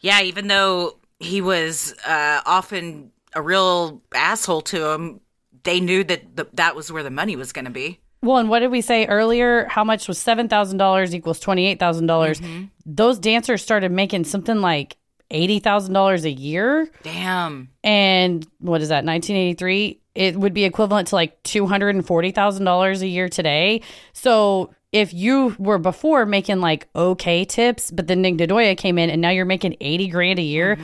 Yeah, 0.00 0.22
even 0.22 0.48
though 0.48 0.98
he 1.20 1.40
was 1.40 1.94
uh, 2.06 2.40
often 2.44 3.12
a 3.34 3.42
real 3.42 4.02
asshole 4.14 4.62
to 4.62 4.90
him, 4.90 5.20
they 5.64 5.80
knew 5.80 6.04
that 6.04 6.36
the, 6.36 6.48
that 6.54 6.74
was 6.74 6.90
where 6.90 7.02
the 7.02 7.10
money 7.10 7.36
was 7.36 7.52
going 7.52 7.64
to 7.64 7.70
be. 7.70 8.00
Well, 8.22 8.38
and 8.38 8.48
what 8.48 8.60
did 8.60 8.70
we 8.70 8.80
say 8.80 9.06
earlier? 9.06 9.66
How 9.66 9.84
much 9.84 10.08
was 10.08 10.18
seven 10.18 10.48
thousand 10.48 10.78
dollars 10.78 11.14
equals 11.14 11.38
twenty 11.40 11.66
eight 11.66 11.78
thousand 11.78 12.06
dollars? 12.06 12.40
Those 12.84 13.18
dancers 13.18 13.62
started 13.62 13.92
making 13.92 14.24
something 14.24 14.60
like 14.60 14.96
eighty 15.30 15.58
thousand 15.60 15.94
dollars 15.94 16.24
a 16.24 16.30
year, 16.30 16.88
Damn. 17.02 17.68
and 17.84 18.46
what 18.58 18.80
is 18.80 18.88
that? 18.88 19.04
Nineteen 19.04 19.36
eighty 19.36 19.54
three. 19.54 20.00
It 20.14 20.36
would 20.36 20.52
be 20.52 20.64
equivalent 20.64 21.08
to 21.08 21.14
like 21.14 21.40
two 21.44 21.66
hundred 21.66 21.94
and 21.94 22.04
forty 22.04 22.32
thousand 22.32 22.64
dollars 22.64 23.02
a 23.02 23.06
year 23.06 23.28
today. 23.28 23.82
So 24.14 24.74
if 24.90 25.14
you 25.14 25.54
were 25.58 25.78
before 25.78 26.26
making 26.26 26.60
like 26.60 26.88
okay 26.96 27.44
tips, 27.44 27.90
but 27.92 28.08
then 28.08 28.22
Nick 28.22 28.36
Denoya 28.36 28.76
came 28.76 28.98
in 28.98 29.10
and 29.10 29.20
now 29.22 29.30
you're 29.30 29.44
making 29.44 29.76
eighty 29.80 30.08
grand 30.08 30.40
a 30.40 30.42
year, 30.42 30.76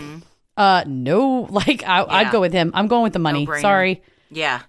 uh, 0.57 0.85
no, 0.87 1.41
like 1.51 1.83
I, 1.83 2.01
Yeah. 2.03 2.07
I'd 2.09 2.31
go 2.31 2.41
with 2.41 2.53
him. 2.53 2.71
I'm 2.75 2.87
going 2.87 3.03
with 3.03 3.13
the 3.15 3.19
money. 3.19 3.45
No-brainer. 3.45 3.61
Sorry. 3.61 4.03
Yeah. 4.31 4.61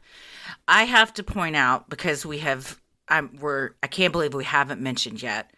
I 0.68 0.84
have 0.86 1.14
to 1.16 1.24
point 1.24 1.56
out 1.56 1.90
because 1.90 2.26
we 2.26 2.40
have 2.40 2.80
I'm 3.08 3.38
we're 3.40 3.72
I 3.84 3.88
can't 3.88 4.12
believe 4.12 4.34
we 4.34 4.44
haven't 4.44 4.82
mentioned 4.82 5.22
yet 5.22 5.52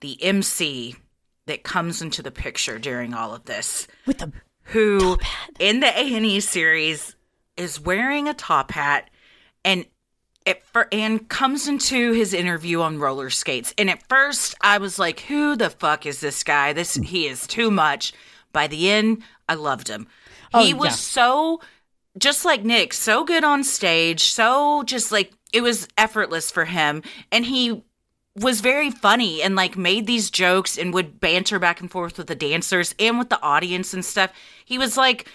the 0.00 0.22
MC 0.22 0.96
that 1.46 1.62
comes 1.62 2.00
into 2.02 2.22
the 2.22 2.30
picture 2.30 2.78
during 2.78 3.14
all 3.14 3.34
of 3.34 3.44
this. 3.44 3.86
With 4.06 4.18
the 4.18 4.32
who 4.68 5.18
in 5.58 5.80
the 5.80 5.88
A&E 5.98 6.40
series 6.40 7.14
is 7.56 7.80
wearing 7.80 8.28
a 8.28 8.34
top 8.34 8.70
hat 8.70 9.10
and 9.64 9.84
it 10.46 10.62
fir- 10.64 10.88
and 10.92 11.28
comes 11.28 11.68
into 11.68 12.12
his 12.12 12.32
interview 12.34 12.80
on 12.80 12.98
roller 12.98 13.30
skates. 13.30 13.74
And 13.76 13.90
at 13.90 14.06
first 14.08 14.54
I 14.60 14.78
was 14.78 14.98
like 14.98 15.20
who 15.20 15.56
the 15.56 15.70
fuck 15.70 16.06
is 16.06 16.20
this 16.20 16.42
guy? 16.44 16.72
This 16.72 16.94
he 16.94 17.26
is 17.26 17.46
too 17.46 17.70
much. 17.70 18.12
By 18.52 18.68
the 18.68 18.88
end 18.90 19.22
I 19.48 19.54
loved 19.54 19.88
him. 19.88 20.06
He 20.54 20.72
Oh, 20.72 20.76
was 20.76 20.90
yeah. 20.90 20.94
so 20.96 21.60
just 22.18 22.44
like 22.44 22.64
Nick 22.64 22.92
so 22.92 23.24
good 23.24 23.44
on 23.44 23.64
stage 23.64 24.24
so 24.24 24.82
just 24.84 25.10
like 25.10 25.32
it 25.52 25.62
was 25.62 25.88
effortless 25.96 26.50
for 26.50 26.64
him 26.64 27.02
and 27.32 27.44
he 27.44 27.82
was 28.36 28.60
very 28.60 28.90
funny 28.90 29.42
and 29.42 29.54
like 29.54 29.76
made 29.76 30.06
these 30.06 30.30
jokes 30.30 30.76
and 30.76 30.92
would 30.92 31.20
banter 31.20 31.58
back 31.58 31.80
and 31.80 31.90
forth 31.90 32.18
with 32.18 32.26
the 32.26 32.34
dancers 32.34 32.94
and 32.98 33.18
with 33.18 33.28
the 33.28 33.40
audience 33.42 33.94
and 33.94 34.04
stuff. 34.04 34.32
He 34.64 34.78
was 34.78 34.96
like 34.96 35.28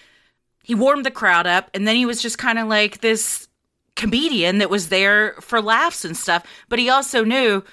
he 0.62 0.74
warmed 0.74 1.06
the 1.06 1.10
crowd 1.10 1.46
up 1.46 1.70
and 1.72 1.88
then 1.88 1.96
he 1.96 2.06
was 2.06 2.20
just 2.20 2.38
kind 2.38 2.58
of 2.58 2.68
like 2.68 3.00
this 3.00 3.48
comedian 3.96 4.58
that 4.58 4.70
was 4.70 4.88
there 4.88 5.34
for 5.40 5.60
laughs 5.60 6.04
and 6.04 6.16
stuff, 6.16 6.44
but 6.68 6.78
he 6.78 6.90
also 6.90 7.24
knew 7.24 7.64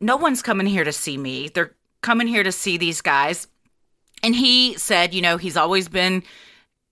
no 0.00 0.16
one's 0.16 0.42
coming 0.42 0.66
here 0.66 0.84
to 0.84 0.92
see 0.92 1.16
me. 1.16 1.48
They're 1.48 1.74
coming 2.02 2.26
here 2.26 2.42
to 2.42 2.52
see 2.52 2.76
these 2.76 3.00
guys. 3.00 3.48
And 4.22 4.34
he 4.34 4.76
said, 4.76 5.14
you 5.14 5.22
know, 5.22 5.36
he's 5.36 5.56
always 5.56 5.88
been, 5.88 6.22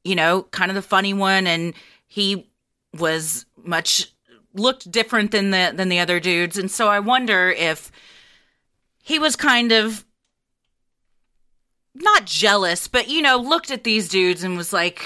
you 0.05 0.15
know, 0.15 0.43
kind 0.51 0.70
of 0.70 0.74
the 0.74 0.83
funny 0.83 1.15
one 1.15 1.47
and 1.47 1.74
he 2.07 2.51
was 2.99 3.47
much 3.57 4.12
looked 4.55 4.91
different 4.91 5.31
than 5.31 5.51
the 5.51 5.73
than 5.74 5.89
the 5.89 6.01
other 6.01 6.20
dudes. 6.20 6.59
And 6.59 6.70
so 6.70 6.89
I 6.89 7.01
wonder 7.01 7.51
if 7.51 7.91
he 9.03 9.19
was 9.19 9.37
kind 9.37 9.73
of 9.73 10.05
not 11.95 12.27
jealous, 12.27 12.89
but 12.89 13.09
you 13.09 13.23
know, 13.23 13.37
looked 13.37 13.70
at 13.70 13.85
these 13.85 14.09
dudes 14.09 14.45
and 14.45 14.57
was 14.57 14.73
like, 14.73 15.05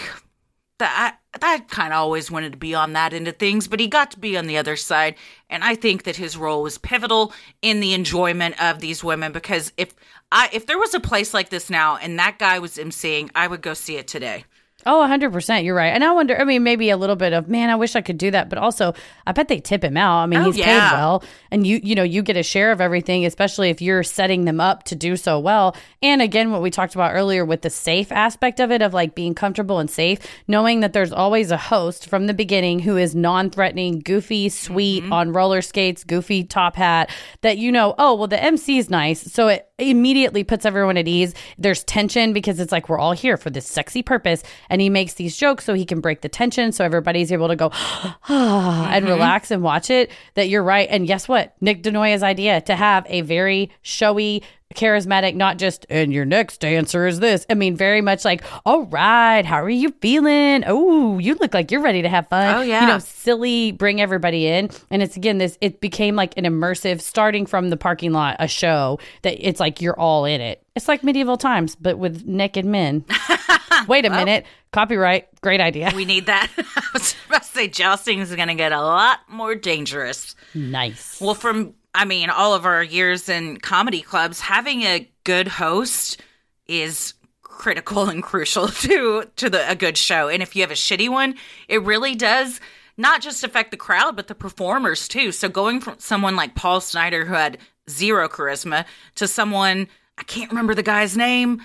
that 0.79 1.19
I 1.43 1.59
kind 1.61 1.93
of 1.93 1.99
always 1.99 2.31
wanted 2.31 2.53
to 2.53 2.59
be 2.59 2.75
on 2.75 2.93
that 2.93 3.15
end 3.15 3.29
of 3.29 3.37
things, 3.37 3.67
but 3.67 3.81
he 3.81 3.87
got 3.87 4.11
to 4.11 4.19
be 4.19 4.37
on 4.37 4.47
the 4.47 4.59
other 4.59 4.77
side, 4.77 5.15
and 5.49 5.65
I 5.65 5.75
think 5.75 6.05
that 6.05 6.17
his 6.17 6.37
role 6.37 6.63
was 6.63 6.79
pivotal 6.79 7.33
in 7.63 7.81
the 7.81 7.95
enjoyment 7.95 8.63
of 8.63 8.81
these 8.81 9.03
women. 9.03 9.33
Because 9.33 9.73
if 9.77 9.95
I 10.31 10.51
if 10.53 10.67
there 10.67 10.79
was 10.79 10.95
a 10.95 11.01
place 11.01 11.33
like 11.33 11.49
this 11.49 11.71
now 11.71 11.97
and 11.97 12.19
that 12.19 12.39
guy 12.39 12.59
was 12.59 12.77
emceeing, 12.77 13.31
I 13.35 13.47
would 13.47 13.63
go 13.63 13.75
see 13.75 13.97
it 13.97 14.07
today. 14.07 14.45
Oh, 14.87 15.07
100%. 15.07 15.65
You're 15.65 15.75
right. 15.75 15.89
And 15.89 16.05
I 16.05 16.13
wonder, 16.13 16.41
I 16.41 16.45
mean, 16.45 16.63
maybe 16.63 16.91
a 16.91 16.97
little 16.97 17.17
bit 17.17 17.33
of, 17.33 17.49
man, 17.49 17.71
I 17.71 17.77
wish 17.77 17.97
I 17.97 18.01
could 18.01 18.19
do 18.19 18.31
that. 18.31 18.49
But 18.49 18.59
also, 18.59 18.95
I 19.27 19.33
bet 19.33 19.49
they 19.49 19.59
tip 19.61 19.83
him 19.83 19.97
out. 19.97 20.19
I 20.23 20.27
mean, 20.27 20.41
Oh, 20.41 20.45
he's 20.45 20.57
yeah. 20.57 20.91
paid 20.91 20.97
well. 20.97 21.25
And 21.51 21.67
you, 21.67 21.81
you 21.83 21.95
know, 21.95 22.03
you 22.03 22.23
get 22.23 22.37
a 22.37 22.43
share 22.43 22.71
of 22.71 22.81
everything, 22.81 23.27
especially 23.27 23.71
if 23.71 23.83
you're 23.83 24.03
setting 24.03 24.45
them 24.45 24.61
up 24.61 24.85
to 24.85 24.95
do 24.95 25.17
so 25.17 25.41
well. 25.41 25.77
And 26.03 26.23
again, 26.23 26.53
what 26.53 26.63
we 26.63 26.71
talked 26.71 26.95
about 26.95 27.15
earlier 27.15 27.45
with 27.45 27.63
the 27.63 27.71
safe 27.71 28.13
aspect 28.13 28.61
of 28.61 28.71
it, 28.71 28.81
of 28.81 28.95
like 28.95 29.15
being 29.15 29.35
comfortable 29.35 29.79
and 29.79 29.91
safe, 29.91 30.19
knowing 30.47 30.81
that 30.81 30.93
there's 30.93 31.13
always 31.13 31.51
a 31.51 31.57
host 31.57 32.09
from 32.09 32.27
the 32.27 32.35
beginning 32.35 32.79
who 32.81 32.97
is 32.97 33.15
non 33.15 33.51
threatening, 33.51 34.01
goofy, 34.01 34.49
sweet, 34.49 35.03
mm-hmm. 35.03 35.13
on 35.13 35.33
roller 35.33 35.63
skates, 35.63 36.05
goofy 36.05 36.45
top 36.45 36.77
hat, 36.77 37.11
that 37.43 37.59
you 37.59 37.73
know, 37.73 37.95
oh, 37.99 38.15
well, 38.15 38.29
the 38.29 38.43
MC 38.43 38.79
is 38.79 38.89
nice. 38.89 39.21
So 39.33 39.49
it 39.49 39.69
immediately 39.79 40.43
puts 40.43 40.65
everyone 40.65 40.97
at 40.97 41.07
ease. 41.07 41.35
There's 41.59 41.85
tension 41.85 42.33
because 42.33 42.59
it's 42.61 42.73
like 42.73 42.89
we're 42.89 42.99
all 42.99 43.13
here 43.13 43.37
for 43.37 43.51
this 43.51 43.67
sexy 43.67 44.03
purpose. 44.03 44.43
And 44.71 44.81
he 44.81 44.89
makes 44.89 45.15
these 45.15 45.37
jokes 45.37 45.65
so 45.65 45.75
he 45.75 45.85
can 45.85 46.01
break 46.01 46.23
the 46.23 46.29
tension. 46.29 46.73
So 46.73 46.85
everybody's 46.85 47.33
able 47.33 47.49
to 47.49 47.57
go 47.57 47.71
ah, 47.73 48.91
and 48.91 49.07
relax 49.07 49.51
and 49.51 49.63
watch 49.63 49.91
it. 49.91 50.11
That 50.35 50.49
you're 50.49 50.63
right. 50.63 50.89
And 50.91 51.07
guess 51.07 51.29
what? 51.29 51.55
Nick 51.61 51.83
Denoya's 51.83 52.23
idea 52.23 52.61
to 52.63 52.75
have 52.75 53.07
a 53.09 53.21
very 53.21 53.71
showy, 53.83 54.43
charismatic, 54.75 55.35
not 55.35 55.59
just, 55.59 55.87
and 55.89 56.13
your 56.13 56.25
next 56.25 56.61
dancer 56.61 57.07
is 57.07 57.21
this. 57.21 57.47
I 57.49 57.55
mean, 57.55 57.77
very 57.77 58.01
much 58.01 58.25
like, 58.25 58.43
all 58.65 58.83
right, 58.85 59.45
how 59.45 59.63
are 59.63 59.71
you 59.71 59.91
feeling? 60.01 60.65
Oh, 60.67 61.19
you 61.19 61.35
look 61.37 61.55
like 61.55 61.71
you're 61.71 61.83
ready 61.83 62.03
to 62.03 62.09
have 62.09 62.29
fun. 62.29 62.55
Oh, 62.57 62.61
yeah. 62.63 62.83
You 62.83 62.87
know, 62.89 62.99
silly, 62.99 63.73
bring 63.73 64.01
everybody 64.01 64.47
in. 64.47 64.71
And 64.91 65.03
it's 65.03 65.17
again, 65.17 65.39
this, 65.39 65.57
it 65.61 65.81
became 65.81 66.17
like 66.17 66.37
an 66.37 66.45
immersive, 66.45 67.01
starting 67.01 67.47
from 67.47 67.71
the 67.71 67.77
parking 67.77 68.13
lot, 68.13 68.37
a 68.39 68.49
show 68.49 68.99
that 69.23 69.37
it's 69.47 69.61
like 69.61 69.81
you're 69.81 69.99
all 69.99 70.25
in 70.25 70.41
it. 70.41 70.63
It's 70.75 70.89
like 70.89 71.03
medieval 71.03 71.39
times, 71.39 71.75
but 71.75 71.99
with 71.99 72.27
naked 72.27 72.67
men. 72.67 73.05
Wait 73.89 74.05
a 74.05 74.11
minute. 74.11 74.45
Copyright. 74.73 75.29
Great 75.41 75.61
idea. 75.61 75.93
We 75.95 76.05
need 76.05 76.27
that. 76.27 76.51
I 76.59 76.83
was 76.93 77.15
about 77.27 77.43
to 77.43 77.49
say 77.49 77.69
jousting 77.69 78.19
is 78.19 78.35
going 78.35 78.49
to 78.49 78.55
get 78.55 78.73
a 78.73 78.81
lot 78.81 79.21
more 79.29 79.55
dangerous. 79.55 80.35
Nice. 80.55 81.21
Well, 81.21 81.35
from 81.35 81.75
I 81.97 82.05
mean, 82.05 82.29
all 82.29 82.53
of 82.53 82.67
our 82.67 82.83
years 82.83 83.29
in 83.29 83.57
comedy 83.57 84.03
clubs, 84.03 84.41
having 84.41 84.83
a 84.83 85.11
good 85.25 85.49
host 85.49 86.21
is 86.69 87.15
critical 87.43 88.05
and 88.11 88.23
crucial 88.23 88.69
to 88.69 89.25
to 89.37 89.51
the 89.51 89.69
a 89.69 89.75
good 89.75 89.97
show. 89.97 90.29
And 90.29 90.43
if 90.43 90.55
you 90.55 90.63
have 90.63 90.71
a 90.71 90.75
shitty 90.75 91.09
one, 91.09 91.35
it 91.69 91.83
really 91.83 92.15
does 92.15 92.61
not 92.99 93.23
just 93.23 93.43
affect 93.43 93.71
the 93.71 93.77
crowd, 93.77 94.15
but 94.15 94.29
the 94.29 94.35
performers 94.35 95.09
too. 95.09 95.33
So 95.33 95.49
going 95.49 95.81
from 95.81 95.97
someone 95.99 96.37
like 96.37 96.55
Paul 96.55 96.81
Snider 96.81 97.25
who 97.25 97.35
had 97.35 97.59
zero 97.89 98.29
charisma 98.29 98.85
to 99.15 99.27
someone 99.27 99.89
I 100.19 100.23
can't 100.23 100.51
remember 100.51 100.75
the 100.75 100.83
guy's 100.83 101.17
name, 101.17 101.63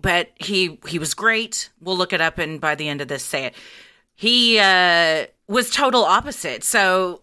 but 0.00 0.30
he 0.36 0.78
he 0.86 0.98
was 0.98 1.12
great. 1.12 1.68
We'll 1.80 1.96
look 1.96 2.14
it 2.14 2.22
up 2.22 2.38
and 2.38 2.58
by 2.58 2.74
the 2.74 2.88
end 2.88 3.02
of 3.02 3.08
this 3.08 3.22
say 3.22 3.44
it. 3.44 3.54
He 4.14 4.58
uh 4.58 5.26
was 5.46 5.70
total 5.70 6.04
opposite. 6.04 6.64
So 6.64 7.20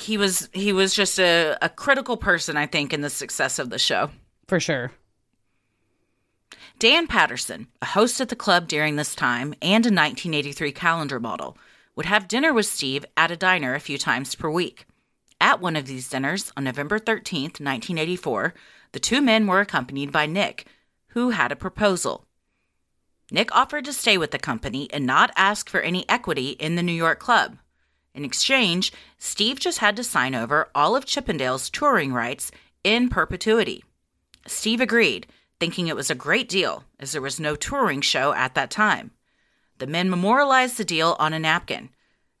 he 0.00 0.16
was 0.16 0.48
he 0.52 0.72
was 0.72 0.94
just 0.94 1.18
a, 1.18 1.56
a 1.62 1.68
critical 1.68 2.16
person, 2.16 2.56
I 2.56 2.66
think, 2.66 2.92
in 2.92 3.00
the 3.00 3.10
success 3.10 3.58
of 3.58 3.70
the 3.70 3.78
show. 3.78 4.10
For 4.46 4.60
sure. 4.60 4.92
Dan 6.78 7.06
Patterson, 7.06 7.68
a 7.82 7.86
host 7.86 8.20
at 8.20 8.30
the 8.30 8.36
club 8.36 8.66
during 8.66 8.96
this 8.96 9.14
time 9.14 9.54
and 9.60 9.84
a 9.84 9.92
1983 9.92 10.72
calendar 10.72 11.20
model, 11.20 11.58
would 11.94 12.06
have 12.06 12.26
dinner 12.26 12.52
with 12.52 12.66
Steve 12.66 13.04
at 13.16 13.30
a 13.30 13.36
diner 13.36 13.74
a 13.74 13.80
few 13.80 13.98
times 13.98 14.34
per 14.34 14.48
week. 14.48 14.86
At 15.40 15.60
one 15.60 15.76
of 15.76 15.86
these 15.86 16.08
dinners 16.08 16.52
on 16.56 16.64
November 16.64 16.98
13th, 16.98 17.60
1984, 17.60 18.54
the 18.92 18.98
two 18.98 19.20
men 19.20 19.46
were 19.46 19.60
accompanied 19.60 20.10
by 20.10 20.26
Nick, 20.26 20.66
who 21.08 21.30
had 21.30 21.52
a 21.52 21.56
proposal. 21.56 22.24
Nick 23.30 23.54
offered 23.54 23.84
to 23.84 23.92
stay 23.92 24.18
with 24.18 24.30
the 24.30 24.38
company 24.38 24.88
and 24.92 25.06
not 25.06 25.30
ask 25.36 25.68
for 25.68 25.80
any 25.80 26.08
equity 26.08 26.50
in 26.50 26.76
the 26.76 26.82
New 26.82 26.92
York 26.92 27.20
club. 27.20 27.58
In 28.20 28.26
exchange, 28.26 28.92
Steve 29.16 29.58
just 29.58 29.78
had 29.78 29.96
to 29.96 30.04
sign 30.04 30.34
over 30.34 30.68
all 30.74 30.94
of 30.94 31.06
Chippendale's 31.06 31.70
touring 31.70 32.12
rights 32.12 32.50
in 32.84 33.08
perpetuity. 33.08 33.82
Steve 34.46 34.82
agreed, 34.82 35.26
thinking 35.58 35.88
it 35.88 35.96
was 35.96 36.10
a 36.10 36.14
great 36.14 36.46
deal, 36.46 36.84
as 36.98 37.12
there 37.12 37.22
was 37.22 37.40
no 37.40 37.56
touring 37.56 38.02
show 38.02 38.34
at 38.34 38.54
that 38.54 38.70
time. 38.70 39.12
The 39.78 39.86
men 39.86 40.10
memorialized 40.10 40.76
the 40.76 40.84
deal 40.84 41.16
on 41.18 41.32
a 41.32 41.38
napkin. 41.38 41.88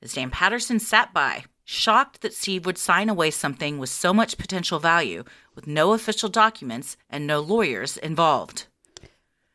As 0.02 0.12
Dan 0.12 0.28
Patterson 0.28 0.80
sat 0.80 1.14
by, 1.14 1.44
shocked 1.64 2.20
that 2.20 2.34
Steve 2.34 2.66
would 2.66 2.76
sign 2.76 3.08
away 3.08 3.30
something 3.30 3.78
with 3.78 3.88
so 3.88 4.12
much 4.12 4.36
potential 4.36 4.80
value, 4.80 5.24
with 5.54 5.66
no 5.66 5.94
official 5.94 6.28
documents 6.28 6.98
and 7.08 7.26
no 7.26 7.40
lawyers 7.40 7.96
involved. 7.96 8.66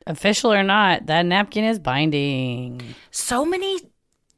Official 0.08 0.52
or 0.52 0.64
not, 0.64 1.06
that 1.06 1.28
napkin 1.28 1.66
is 1.66 1.78
binding. 1.78 2.96
so 3.12 3.46
many 3.46 3.80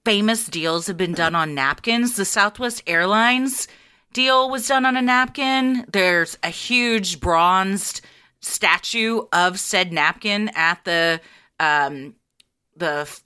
famous 0.08 0.46
deals 0.46 0.88
have 0.88 0.96
been 0.96 1.12
done 1.12 1.36
on 1.36 1.54
napkins. 1.54 2.16
The 2.16 2.24
Southwest 2.24 2.82
Airlines 2.88 3.68
deal 4.14 4.50
was 4.50 4.66
done 4.66 4.86
on 4.86 4.96
a 4.96 5.02
napkin. 5.02 5.84
There's 5.92 6.38
a 6.44 6.48
huge 6.48 7.20
bronzed 7.20 8.00
statue 8.40 9.24
of 9.34 9.60
said 9.60 9.92
napkin 9.92 10.50
at 10.56 10.82
the 10.86 11.20
um, 11.60 12.16
the 12.78 13.20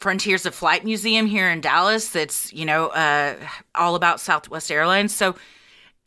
Frontiers 0.00 0.46
of 0.46 0.54
Flight 0.54 0.82
Museum 0.82 1.26
here 1.26 1.50
in 1.50 1.60
Dallas. 1.60 2.08
That's 2.08 2.50
you 2.54 2.64
know 2.64 2.86
uh, 2.86 3.34
all 3.74 3.96
about 3.96 4.18
Southwest 4.18 4.70
Airlines. 4.70 5.14
So 5.14 5.36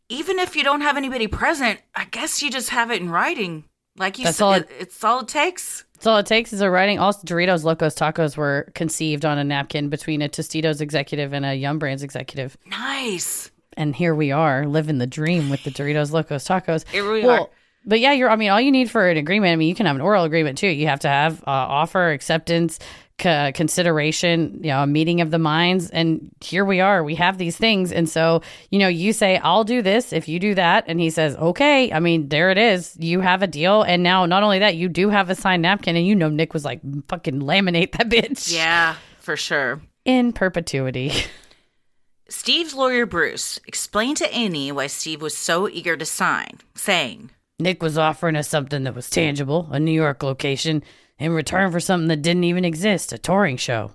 even 0.08 0.40
if 0.40 0.56
you 0.56 0.64
don't 0.64 0.80
have 0.80 0.96
anybody 0.96 1.28
present, 1.28 1.78
I 1.94 2.06
guess 2.06 2.42
you 2.42 2.50
just 2.50 2.70
have 2.70 2.90
it 2.90 3.00
in 3.00 3.08
writing. 3.08 3.62
Like 4.00 4.18
you 4.18 4.24
That's 4.24 4.38
said, 4.38 4.44
all 4.44 4.52
it, 4.54 4.62
it- 4.70 4.76
it's 4.80 5.04
all 5.04 5.20
it 5.20 5.28
takes. 5.28 5.84
That's 5.94 6.06
all 6.06 6.16
it 6.16 6.24
takes 6.26 6.52
is 6.54 6.62
a 6.62 6.70
writing. 6.70 6.98
All 6.98 7.12
Doritos 7.12 7.62
Locos 7.62 7.94
Tacos 7.94 8.34
were 8.34 8.70
conceived 8.74 9.26
on 9.26 9.36
a 9.36 9.44
napkin 9.44 9.90
between 9.90 10.22
a 10.22 10.28
Tostitos 10.30 10.80
executive 10.80 11.34
and 11.34 11.44
a 11.44 11.54
Yum 11.54 11.78
Brands 11.78 12.02
executive. 12.02 12.56
Nice. 12.66 13.50
And 13.76 13.94
here 13.94 14.14
we 14.14 14.32
are 14.32 14.66
living 14.66 14.96
the 14.96 15.06
dream 15.06 15.50
with 15.50 15.62
the 15.62 15.70
Doritos 15.70 16.10
Locos 16.10 16.48
Tacos. 16.48 16.88
Here 16.88 17.08
we 17.12 17.24
are. 17.26 17.48
But 17.84 18.00
yeah, 18.00 18.12
you're, 18.12 18.30
I 18.30 18.36
mean, 18.36 18.50
all 18.50 18.60
you 18.60 18.72
need 18.72 18.90
for 18.90 19.08
an 19.08 19.16
agreement, 19.18 19.52
I 19.52 19.56
mean, 19.56 19.68
you 19.68 19.74
can 19.74 19.86
have 19.86 19.96
an 19.96 20.02
oral 20.02 20.24
agreement 20.24 20.56
too. 20.58 20.68
You 20.68 20.86
have 20.86 21.00
to 21.00 21.08
have 21.08 21.40
uh, 21.42 21.50
offer, 21.50 22.10
acceptance, 22.10 22.78
c- 23.20 23.52
consideration, 23.52 24.60
you 24.62 24.70
know, 24.70 24.82
a 24.82 24.86
meeting 24.86 25.20
of 25.20 25.30
the 25.30 25.38
minds. 25.38 25.90
And 25.90 26.30
here 26.40 26.64
we 26.64 26.80
are. 26.80 27.04
We 27.04 27.14
have 27.16 27.38
these 27.38 27.56
things. 27.56 27.92
And 27.92 28.08
so, 28.08 28.42
you 28.70 28.78
know, 28.78 28.88
you 28.88 29.12
say, 29.12 29.38
I'll 29.38 29.64
do 29.64 29.82
this 29.82 30.12
if 30.12 30.28
you 30.28 30.38
do 30.38 30.54
that. 30.54 30.84
And 30.86 31.00
he 31.00 31.10
says, 31.10 31.36
okay. 31.36 31.92
I 31.92 32.00
mean, 32.00 32.28
there 32.28 32.50
it 32.50 32.58
is. 32.58 32.96
You 32.98 33.20
have 33.20 33.42
a 33.42 33.46
deal. 33.46 33.82
And 33.82 34.02
now, 34.02 34.26
not 34.26 34.42
only 34.42 34.58
that, 34.60 34.76
you 34.76 34.88
do 34.88 35.10
have 35.10 35.30
a 35.30 35.34
signed 35.34 35.62
napkin. 35.62 35.96
And 35.96 36.06
you 36.06 36.14
know, 36.14 36.28
Nick 36.28 36.54
was 36.54 36.64
like, 36.64 36.80
fucking 37.08 37.40
laminate 37.40 37.92
that 37.92 38.08
bitch. 38.08 38.52
Yeah, 38.52 38.96
for 39.18 39.36
sure. 39.36 39.80
In 40.04 40.32
perpetuity. 40.32 41.12
Steve's 42.28 42.74
lawyer, 42.74 43.06
Bruce, 43.06 43.58
explained 43.66 44.16
to 44.18 44.32
Annie 44.32 44.70
why 44.70 44.86
Steve 44.86 45.20
was 45.20 45.36
so 45.36 45.68
eager 45.68 45.96
to 45.96 46.06
sign, 46.06 46.60
saying, 46.76 47.30
Nick 47.58 47.82
was 47.82 47.98
offering 47.98 48.36
us 48.36 48.48
something 48.48 48.84
that 48.84 48.94
was 48.94 49.10
tangible, 49.10 49.68
a 49.72 49.80
New 49.80 49.90
York 49.90 50.22
location, 50.22 50.84
in 51.20 51.32
return 51.32 51.70
for 51.70 51.78
something 51.78 52.08
that 52.08 52.22
didn't 52.22 52.44
even 52.44 52.64
exist, 52.64 53.12
a 53.12 53.18
touring 53.18 53.56
show. 53.56 53.92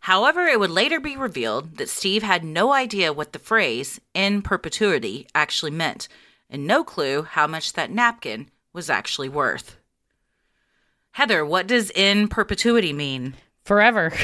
However, 0.00 0.42
it 0.42 0.60
would 0.60 0.70
later 0.70 1.00
be 1.00 1.16
revealed 1.16 1.78
that 1.78 1.88
Steve 1.88 2.22
had 2.22 2.44
no 2.44 2.72
idea 2.72 3.12
what 3.12 3.32
the 3.32 3.40
phrase 3.40 4.00
in 4.14 4.42
perpetuity 4.42 5.26
actually 5.34 5.72
meant, 5.72 6.06
and 6.48 6.66
no 6.66 6.84
clue 6.84 7.22
how 7.22 7.48
much 7.48 7.72
that 7.72 7.90
napkin 7.90 8.50
was 8.72 8.88
actually 8.88 9.28
worth. 9.28 9.76
Heather, 11.12 11.44
what 11.44 11.66
does 11.66 11.90
in 11.90 12.28
perpetuity 12.28 12.92
mean? 12.92 13.34
Forever. 13.64 14.12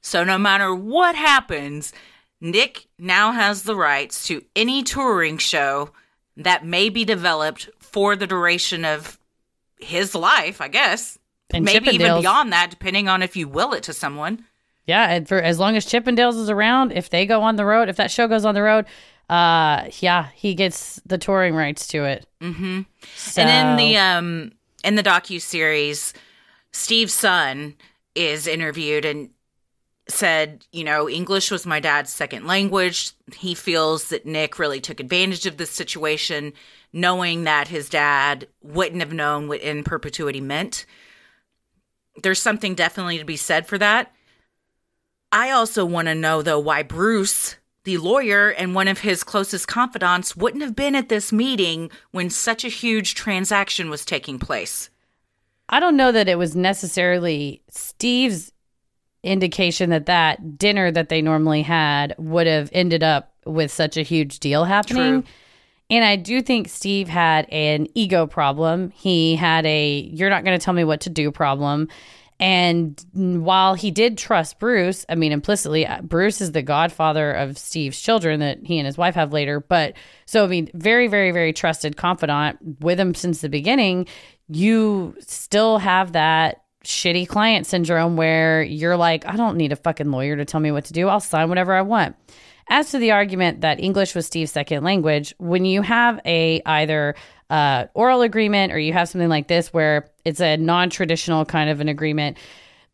So, 0.00 0.22
no 0.22 0.38
matter 0.38 0.72
what 0.72 1.16
happens, 1.16 1.92
Nick 2.40 2.86
now 2.98 3.32
has 3.32 3.64
the 3.64 3.74
rights 3.74 4.26
to 4.28 4.44
any 4.54 4.82
touring 4.82 5.38
show 5.38 5.90
that 6.36 6.64
may 6.64 6.88
be 6.88 7.04
developed 7.04 7.68
for 7.80 8.14
the 8.14 8.26
duration 8.26 8.84
of 8.84 9.18
his 9.80 10.14
life, 10.14 10.60
I 10.60 10.68
guess. 10.68 11.17
And 11.50 11.64
Maybe 11.64 11.88
even 11.90 12.20
beyond 12.20 12.52
that, 12.52 12.70
depending 12.70 13.08
on 13.08 13.22
if 13.22 13.34
you 13.34 13.48
will 13.48 13.72
it 13.72 13.82
to 13.84 13.92
someone. 13.92 14.44
Yeah, 14.86 15.10
and 15.10 15.28
for 15.28 15.40
as 15.40 15.58
long 15.58 15.76
as 15.76 15.86
Chippendales 15.86 16.40
is 16.40 16.50
around, 16.50 16.92
if 16.92 17.10
they 17.10 17.26
go 17.26 17.42
on 17.42 17.56
the 17.56 17.64
road, 17.64 17.88
if 17.88 17.96
that 17.96 18.10
show 18.10 18.26
goes 18.26 18.44
on 18.44 18.54
the 18.54 18.62
road, 18.62 18.86
uh, 19.28 19.88
yeah, 20.00 20.28
he 20.34 20.54
gets 20.54 21.00
the 21.04 21.18
touring 21.18 21.54
rights 21.54 21.86
to 21.88 22.04
it. 22.04 22.26
Mm-hmm. 22.40 22.82
And 23.36 23.70
in 23.70 23.76
the 23.76 23.96
um 23.98 24.52
in 24.84 24.94
the 24.94 25.02
docu 25.02 25.40
series, 25.40 26.14
Steve's 26.72 27.12
son 27.12 27.74
is 28.14 28.46
interviewed 28.46 29.04
and 29.04 29.30
said, 30.08 30.64
you 30.72 30.84
know, 30.84 31.08
English 31.08 31.50
was 31.50 31.66
my 31.66 31.80
dad's 31.80 32.10
second 32.10 32.46
language. 32.46 33.12
He 33.36 33.54
feels 33.54 34.08
that 34.08 34.24
Nick 34.24 34.58
really 34.58 34.80
took 34.80 35.00
advantage 35.00 35.44
of 35.44 35.58
this 35.58 35.70
situation, 35.70 36.54
knowing 36.92 37.44
that 37.44 37.68
his 37.68 37.90
dad 37.90 38.48
wouldn't 38.62 39.02
have 39.02 39.12
known 39.12 39.48
what 39.48 39.60
in 39.60 39.84
perpetuity 39.84 40.40
meant. 40.40 40.86
There's 42.22 42.42
something 42.42 42.74
definitely 42.74 43.18
to 43.18 43.24
be 43.24 43.36
said 43.36 43.66
for 43.66 43.78
that. 43.78 44.12
I 45.30 45.50
also 45.50 45.84
want 45.84 46.08
to 46.08 46.14
know, 46.14 46.42
though, 46.42 46.58
why 46.58 46.82
Bruce, 46.82 47.56
the 47.84 47.98
lawyer 47.98 48.48
and 48.50 48.74
one 48.74 48.88
of 48.88 49.00
his 49.00 49.24
closest 49.24 49.68
confidants, 49.68 50.36
wouldn't 50.36 50.62
have 50.62 50.76
been 50.76 50.94
at 50.94 51.08
this 51.08 51.32
meeting 51.32 51.90
when 52.10 52.30
such 52.30 52.64
a 52.64 52.68
huge 52.68 53.14
transaction 53.14 53.90
was 53.90 54.04
taking 54.04 54.38
place. 54.38 54.90
I 55.68 55.80
don't 55.80 55.96
know 55.96 56.12
that 56.12 56.28
it 56.28 56.38
was 56.38 56.56
necessarily 56.56 57.62
Steve's 57.68 58.52
indication 59.22 59.90
that 59.90 60.06
that 60.06 60.56
dinner 60.56 60.90
that 60.90 61.08
they 61.08 61.20
normally 61.20 61.62
had 61.62 62.14
would 62.18 62.46
have 62.46 62.70
ended 62.72 63.02
up 63.02 63.34
with 63.44 63.70
such 63.70 63.96
a 63.96 64.02
huge 64.02 64.38
deal 64.38 64.64
happening. 64.64 65.22
True. 65.22 65.32
And 65.90 66.04
I 66.04 66.16
do 66.16 66.42
think 66.42 66.68
Steve 66.68 67.08
had 67.08 67.48
an 67.50 67.88
ego 67.94 68.26
problem. 68.26 68.90
He 68.90 69.36
had 69.36 69.64
a 69.64 70.10
you're 70.12 70.30
not 70.30 70.44
going 70.44 70.58
to 70.58 70.64
tell 70.64 70.74
me 70.74 70.84
what 70.84 71.00
to 71.02 71.10
do 71.10 71.30
problem. 71.30 71.88
And 72.40 73.04
while 73.12 73.74
he 73.74 73.90
did 73.90 74.16
trust 74.16 74.60
Bruce, 74.60 75.04
I 75.08 75.16
mean, 75.16 75.32
implicitly, 75.32 75.86
uh, 75.86 76.02
Bruce 76.02 76.40
is 76.40 76.52
the 76.52 76.62
godfather 76.62 77.32
of 77.32 77.58
Steve's 77.58 78.00
children 78.00 78.38
that 78.40 78.58
he 78.64 78.78
and 78.78 78.86
his 78.86 78.96
wife 78.96 79.16
have 79.16 79.32
later. 79.32 79.58
But 79.58 79.94
so, 80.24 80.44
I 80.44 80.46
mean, 80.46 80.70
very, 80.72 81.08
very, 81.08 81.32
very 81.32 81.52
trusted 81.52 81.96
confidant 81.96 82.58
with 82.80 83.00
him 83.00 83.14
since 83.14 83.40
the 83.40 83.48
beginning. 83.48 84.06
You 84.48 85.16
still 85.18 85.78
have 85.78 86.12
that 86.12 86.62
shitty 86.84 87.26
client 87.26 87.66
syndrome 87.66 88.16
where 88.16 88.62
you're 88.62 88.96
like, 88.96 89.26
I 89.26 89.36
don't 89.36 89.56
need 89.56 89.72
a 89.72 89.76
fucking 89.76 90.10
lawyer 90.10 90.36
to 90.36 90.44
tell 90.44 90.60
me 90.60 90.70
what 90.70 90.84
to 90.86 90.92
do. 90.92 91.08
I'll 91.08 91.18
sign 91.18 91.48
whatever 91.48 91.74
I 91.74 91.82
want. 91.82 92.14
As 92.70 92.90
to 92.90 92.98
the 92.98 93.12
argument 93.12 93.62
that 93.62 93.80
English 93.80 94.14
was 94.14 94.26
Steve's 94.26 94.52
second 94.52 94.84
language, 94.84 95.34
when 95.38 95.64
you 95.64 95.82
have 95.82 96.20
a 96.24 96.60
either 96.66 97.14
uh, 97.50 97.86
oral 97.94 98.22
agreement 98.22 98.72
or 98.72 98.78
you 98.78 98.92
have 98.92 99.08
something 99.08 99.28
like 99.28 99.48
this 99.48 99.72
where 99.72 100.10
it's 100.24 100.40
a 100.40 100.56
non-traditional 100.56 101.44
kind 101.46 101.70
of 101.70 101.80
an 101.80 101.88
agreement, 101.88 102.36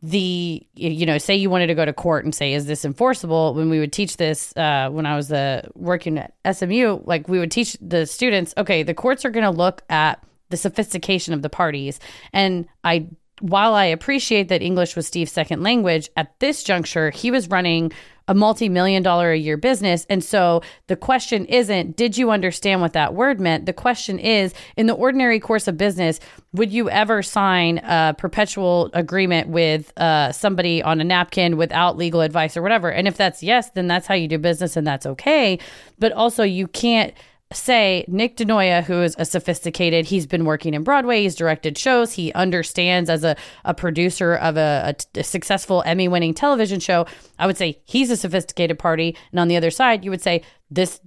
the 0.01 0.65
you 0.75 1.05
know 1.05 1.17
say 1.17 1.35
you 1.35 1.49
wanted 1.49 1.67
to 1.67 1.73
go 1.73 1.83
to 1.83 1.91
court 1.91 2.25
and 2.25 2.35
say 2.35 2.53
is 2.53 2.67
this 2.67 2.85
enforceable? 2.85 3.53
When 3.53 3.69
we 3.69 3.79
would 3.79 3.91
teach 3.91 4.17
this 4.17 4.55
uh, 4.55 4.89
when 4.91 5.05
i 5.05 5.15
was 5.15 5.31
uh, 5.31 5.67
working 5.73 6.19
at 6.19 6.33
smu 6.53 7.01
like 7.05 7.27
we 7.27 7.39
would 7.39 7.49
teach 7.49 7.75
the 7.81 8.05
students 8.05 8.53
okay 8.57 8.83
the 8.83 8.93
courts 8.93 9.25
are 9.25 9.31
going 9.31 9.45
to 9.45 9.57
look 9.57 9.81
at 9.89 10.21
the 10.49 10.57
sophistication 10.57 11.33
of 11.33 11.41
the 11.41 11.49
parties. 11.49 11.99
And 12.33 12.67
i 12.83 13.07
while 13.41 13.73
i 13.73 13.85
appreciate 13.85 14.47
that 14.47 14.61
english 14.61 14.95
was 14.95 15.07
steve's 15.07 15.31
second 15.31 15.61
language 15.63 16.09
at 16.15 16.39
this 16.39 16.63
juncture 16.63 17.09
he 17.09 17.31
was 17.31 17.49
running 17.49 17.91
a 18.27 18.33
multi-million 18.33 19.03
dollar 19.03 19.31
a 19.31 19.37
year 19.37 19.57
business. 19.57 20.05
And 20.09 20.23
so 20.23 20.61
the 20.87 20.95
question 20.95 21.45
isn't 21.45 21.95
did 21.95 22.17
you 22.17 22.31
understand 22.31 22.81
what 22.81 22.93
that 22.93 23.13
word 23.13 23.39
meant? 23.39 23.65
The 23.65 23.73
question 23.73 24.19
is 24.19 24.53
in 24.75 24.87
the 24.87 24.93
ordinary 24.93 25.39
course 25.39 25.67
of 25.67 25.77
business 25.77 26.19
would 26.53 26.71
you 26.71 26.89
ever 26.89 27.21
sign 27.21 27.79
a 27.79 28.15
perpetual 28.17 28.89
agreement 28.93 29.49
with 29.49 29.95
uh, 29.97 30.31
somebody 30.31 30.81
on 30.81 31.01
a 31.01 31.03
napkin 31.03 31.57
without 31.57 31.97
legal 31.97 32.21
advice 32.21 32.57
or 32.57 32.61
whatever? 32.61 32.91
And 32.91 33.07
if 33.07 33.17
that's 33.17 33.43
yes 33.43 33.69
then 33.71 33.87
that's 33.87 34.07
how 34.07 34.15
you 34.15 34.27
do 34.27 34.37
business 34.37 34.75
and 34.75 34.87
that's 34.87 35.05
okay. 35.05 35.59
But 35.99 36.11
also 36.13 36.43
you 36.43 36.67
can't 36.67 37.13
say 37.53 38.05
Nick 38.07 38.37
Denoya, 38.37 38.83
who 38.83 39.01
is 39.01 39.15
a 39.19 39.25
sophisticated, 39.25 40.05
he's 40.05 40.25
been 40.25 40.45
working 40.45 40.73
in 40.73 40.83
Broadway, 40.83 41.21
he's 41.21 41.35
directed 41.35 41.77
shows, 41.77 42.13
he 42.13 42.33
understands 42.33 43.09
as 43.09 43.23
a, 43.23 43.35
a 43.63 43.73
producer 43.73 44.35
of 44.35 44.57
a 44.57 44.95
successful 45.21 45.83
Emmy 45.85 46.07
winning 46.07 46.33
television 46.33 46.79
show. 46.79 47.05
I 47.37 47.45
would 47.45 47.57
say 47.57 47.81
he's 47.85 48.09
a 48.09 48.17
sophisticated 48.17 48.79
party. 48.79 49.15
And 49.31 49.39
on 49.39 49.47
the 49.47 49.57
other 49.57 49.71
side, 49.71 50.03
you 50.03 50.09
would 50.11 50.21
say 50.21 50.41
this, 50.71 50.99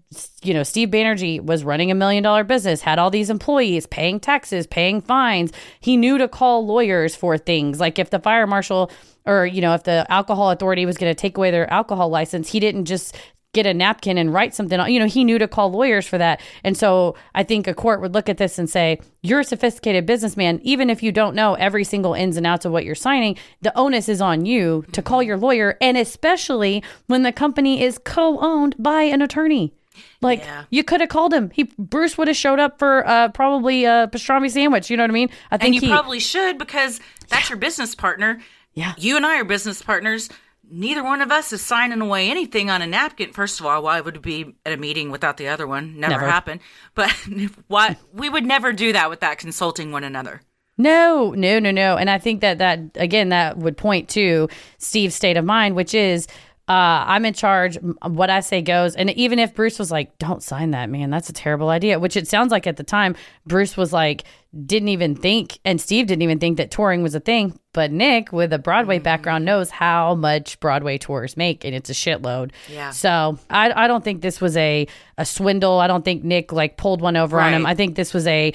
you 0.43 0.55
know, 0.55 0.63
Steve 0.63 0.91
Banerjee 0.91 1.41
was 1.45 1.65
running 1.65 1.91
a 1.91 1.95
million 1.95 2.23
dollar 2.23 2.45
business, 2.45 2.81
had 2.81 2.99
all 2.99 3.11
these 3.11 3.31
employees 3.31 3.87
paying 3.87 4.21
taxes, 4.21 4.67
paying 4.67 5.01
fines. 5.01 5.53
He 5.81 5.97
knew 5.97 6.19
to 6.19 6.29
call 6.29 6.65
lawyers 6.65 7.17
for 7.17 7.37
things. 7.37 7.81
Like 7.81 7.99
if 7.99 8.11
the 8.11 8.21
fire 8.21 8.47
marshal 8.47 8.93
or, 9.27 9.45
you 9.45 9.61
know, 9.61 9.75
if 9.75 9.83
the 9.83 10.07
alcohol 10.09 10.51
authority 10.51 10.87
was 10.87 10.97
going 10.97 11.11
to 11.11 11.21
take 11.21 11.37
away 11.37 11.51
their 11.51 11.71
alcohol 11.73 12.09
license, 12.09 12.49
he 12.49 12.61
didn't 12.61 12.85
just 12.85 13.17
get 13.55 13.65
a 13.67 13.73
napkin 13.73 14.19
and 14.19 14.33
write 14.35 14.55
something 14.55 14.79
on- 14.79 14.93
you 14.93 14.99
know 15.01 15.07
he 15.07 15.25
knew 15.25 15.39
to 15.39 15.49
call 15.49 15.71
lawyers 15.71 16.07
for 16.07 16.19
that 16.19 16.39
and 16.65 16.77
so 16.77 17.15
i 17.35 17.43
think 17.43 17.67
a 17.67 17.73
court 17.73 18.01
would 18.01 18.13
look 18.13 18.29
at 18.29 18.37
this 18.37 18.59
and 18.59 18.69
say 18.69 18.99
you're 19.23 19.41
a 19.41 19.45
sophisticated 19.45 20.05
businessman 20.05 20.61
even 20.63 20.91
if 20.91 21.03
you 21.03 21.11
don't 21.11 21.35
know 21.35 21.55
every 21.55 21.83
single 21.83 22.13
ins 22.13 22.37
and 22.37 22.47
outs 22.47 22.67
of 22.67 22.73
what 22.73 22.85
you're 22.85 22.95
signing 22.95 23.37
the 23.63 23.77
onus 23.77 24.07
is 24.09 24.21
on 24.21 24.45
you 24.45 24.85
to 24.93 25.01
call 25.01 25.23
your 25.23 25.39
lawyer 25.39 25.79
and 25.81 25.97
especially 25.97 26.83
when 27.07 27.23
the 27.23 27.33
company 27.33 27.83
is 27.83 27.99
co-owned 28.05 28.75
by 28.79 29.03
an 29.03 29.23
attorney 29.23 29.73
like 30.21 30.41
Yeah. 30.41 30.65
you 30.71 30.85
could 30.85 31.01
have 31.01 31.09
called 31.09 31.33
him 31.33 31.49
he 31.51 31.65
bruce 31.79 32.19
would 32.19 32.29
have 32.29 32.37
showed 32.37 32.61
up 32.61 32.79
for 32.79 33.07
uh, 33.09 33.29
probably 33.31 33.85
a 33.87 34.09
pastrami 34.13 34.51
sandwich 34.51 34.91
you 34.91 34.97
know 34.99 35.05
what 35.05 35.11
i 35.11 35.15
mean 35.15 35.31
i 35.51 35.57
think 35.57 35.67
And 35.67 35.75
you 35.75 35.81
he 35.81 35.89
probably 35.89 36.21
should 36.21 36.59
because 36.59 37.01
that's 37.29 37.49
your 37.49 37.59
business 37.59 37.95
partner. 37.95 38.41
Yeah. 38.75 38.95
You 38.97 39.17
and 39.17 39.27
I 39.27 39.39
are 39.41 39.45
business 39.45 39.83
partners. 39.83 40.29
Neither 40.71 41.03
one 41.03 41.21
of 41.23 41.31
us 41.31 41.53
is 41.53 41.63
signing 41.63 42.01
away 42.01 42.31
anything 42.31 42.69
on 42.71 42.83
a 42.83 42.87
napkin. 42.87 43.33
First 43.33 43.61
of 43.61 43.67
all, 43.67 43.83
why 43.83 44.01
would 44.01 44.17
it 44.17 44.23
be 44.23 44.55
at 44.67 44.73
a 44.73 44.77
meeting 44.77 45.11
without 45.11 45.37
the 45.37 45.49
other 45.49 45.67
one? 45.67 45.99
Never, 45.99 46.13
Never. 46.13 46.27
happened. 46.29 46.61
But 46.95 47.11
why 47.69 47.97
we 48.13 48.29
would 48.29 48.45
never 48.45 48.73
do 48.73 48.93
that 48.93 49.11
without 49.11 49.39
consulting 49.39 49.93
one 49.93 50.05
another. 50.05 50.43
No, 50.77 51.33
no, 51.37 51.59
no, 51.59 51.71
no. 51.71 51.97
And 51.97 52.09
I 52.09 52.19
think 52.19 52.41
that 52.43 52.59
that 52.59 52.81
again 52.95 53.31
that 53.31 53.59
would 53.59 53.77
point 53.77 54.09
to 54.11 54.49
Steve's 54.79 55.15
state 55.15 55.37
of 55.37 55.45
mind, 55.45 55.75
which 55.75 55.93
is 55.95 56.27
uh, 56.69 57.03
I'm 57.07 57.25
in 57.25 57.33
charge. 57.35 57.79
What 58.03 58.29
I 58.31 58.41
say 58.41 58.61
goes. 58.61 58.95
And 58.95 59.11
even 59.11 59.39
if 59.39 59.55
Bruce 59.55 59.79
was 59.79 59.91
like, 59.91 60.19
"Don't 60.19 60.43
sign 60.43 60.73
that, 60.73 60.91
man. 60.91 61.11
That's 61.11 61.31
a 61.31 61.33
terrible 61.33 61.71
idea," 61.71 61.99
which 61.99 62.17
it 62.17 62.29
sounds 62.29 62.53
like 62.53 62.67
at 62.67 62.77
the 62.77 62.85
time 62.85 63.17
Bruce 63.47 63.77
was 63.77 63.93
like, 63.93 64.25
didn't 64.65 64.89
even 64.89 65.15
think, 65.15 65.59
and 65.65 65.81
Steve 65.81 66.07
didn't 66.07 66.23
even 66.23 66.39
think 66.39 66.57
that 66.57 66.71
touring 66.71 67.03
was 67.03 67.15
a 67.15 67.21
thing. 67.21 67.59
But 67.73 67.93
Nick, 67.93 68.33
with 68.33 68.53
a 68.53 68.59
Broadway 68.59 68.97
mm-hmm. 68.97 69.05
background, 69.05 69.45
knows 69.45 69.71
how 69.71 70.15
much 70.15 70.59
Broadway 70.61 70.97
tours 70.97 71.37
make, 71.37 71.65
and 71.65 71.75
it's 71.75 71.91
a 71.91 71.95
shitload. 71.95 72.53
Yeah. 72.69 72.91
So 72.91 73.39
I, 73.51 73.71
I 73.73 73.87
don't 73.87 74.03
think 74.03 74.23
this 74.23 74.41
was 74.41 74.57
a 74.57 74.87
a 75.19 75.27
swindle. 75.27 75.79
I 75.81 75.87
don't 75.87 76.05
think 76.05 76.25
Nick 76.25 76.53
like 76.53 76.77
pulled 76.77 77.01
one 77.03 77.17
over 77.17 77.41
on 77.41 77.53
him. 77.53 77.67
I 77.67 77.75
think 77.75 77.95
this 77.95 78.15
was 78.15 78.27
a 78.27 78.53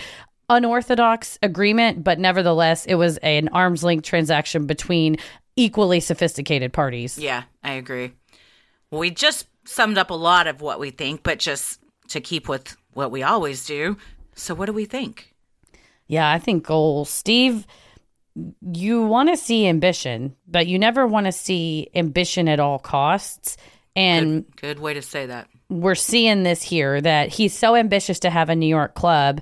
unorthodox 0.49 1.37
agreement, 1.41 2.03
but 2.03 2.19
nevertheless, 2.19 2.85
it 2.85 2.95
was 2.95 3.17
an 3.17 3.49
arm's 3.49 3.83
length 3.83 4.05
transaction 4.05 4.65
between 4.65 5.17
equally 5.55 5.99
sophisticated 5.99 6.73
parties. 6.73 7.17
Yeah, 7.17 7.43
I 7.63 7.73
agree. 7.73 8.13
We 8.89 9.11
just 9.11 9.47
summed 9.65 9.97
up 9.97 10.09
a 10.09 10.15
lot 10.15 10.47
of 10.47 10.61
what 10.61 10.79
we 10.79 10.89
think, 10.89 11.23
but 11.23 11.39
just 11.39 11.79
to 12.09 12.19
keep 12.19 12.47
with 12.47 12.75
what 12.93 13.11
we 13.11 13.23
always 13.23 13.65
do. 13.65 13.97
So, 14.35 14.55
what 14.55 14.65
do 14.65 14.73
we 14.73 14.85
think? 14.85 15.32
Yeah, 16.13 16.29
I 16.31 16.39
think 16.39 16.65
goals. 16.65 17.09
Steve, 17.09 17.65
you 18.61 19.03
want 19.03 19.29
to 19.29 19.37
see 19.37 19.67
ambition, 19.67 20.35
but 20.47 20.67
you 20.67 20.79
never 20.79 21.05
want 21.05 21.25
to 21.27 21.31
see 21.31 21.89
ambition 21.93 22.47
at 22.47 22.59
all 22.59 22.79
costs. 22.79 23.57
And 23.95 24.45
Good, 24.55 24.61
good 24.61 24.79
way 24.79 24.93
to 24.95 25.01
say 25.01 25.27
that. 25.27 25.47
we're 25.69 25.93
seeing 25.95 26.43
this 26.43 26.63
here 26.63 26.99
that 26.99 27.29
he's 27.29 27.53
so 27.55 27.75
ambitious 27.75 28.19
to 28.19 28.29
have 28.29 28.49
a 28.49 28.55
New 28.55 28.65
York 28.67 28.95
club, 28.95 29.41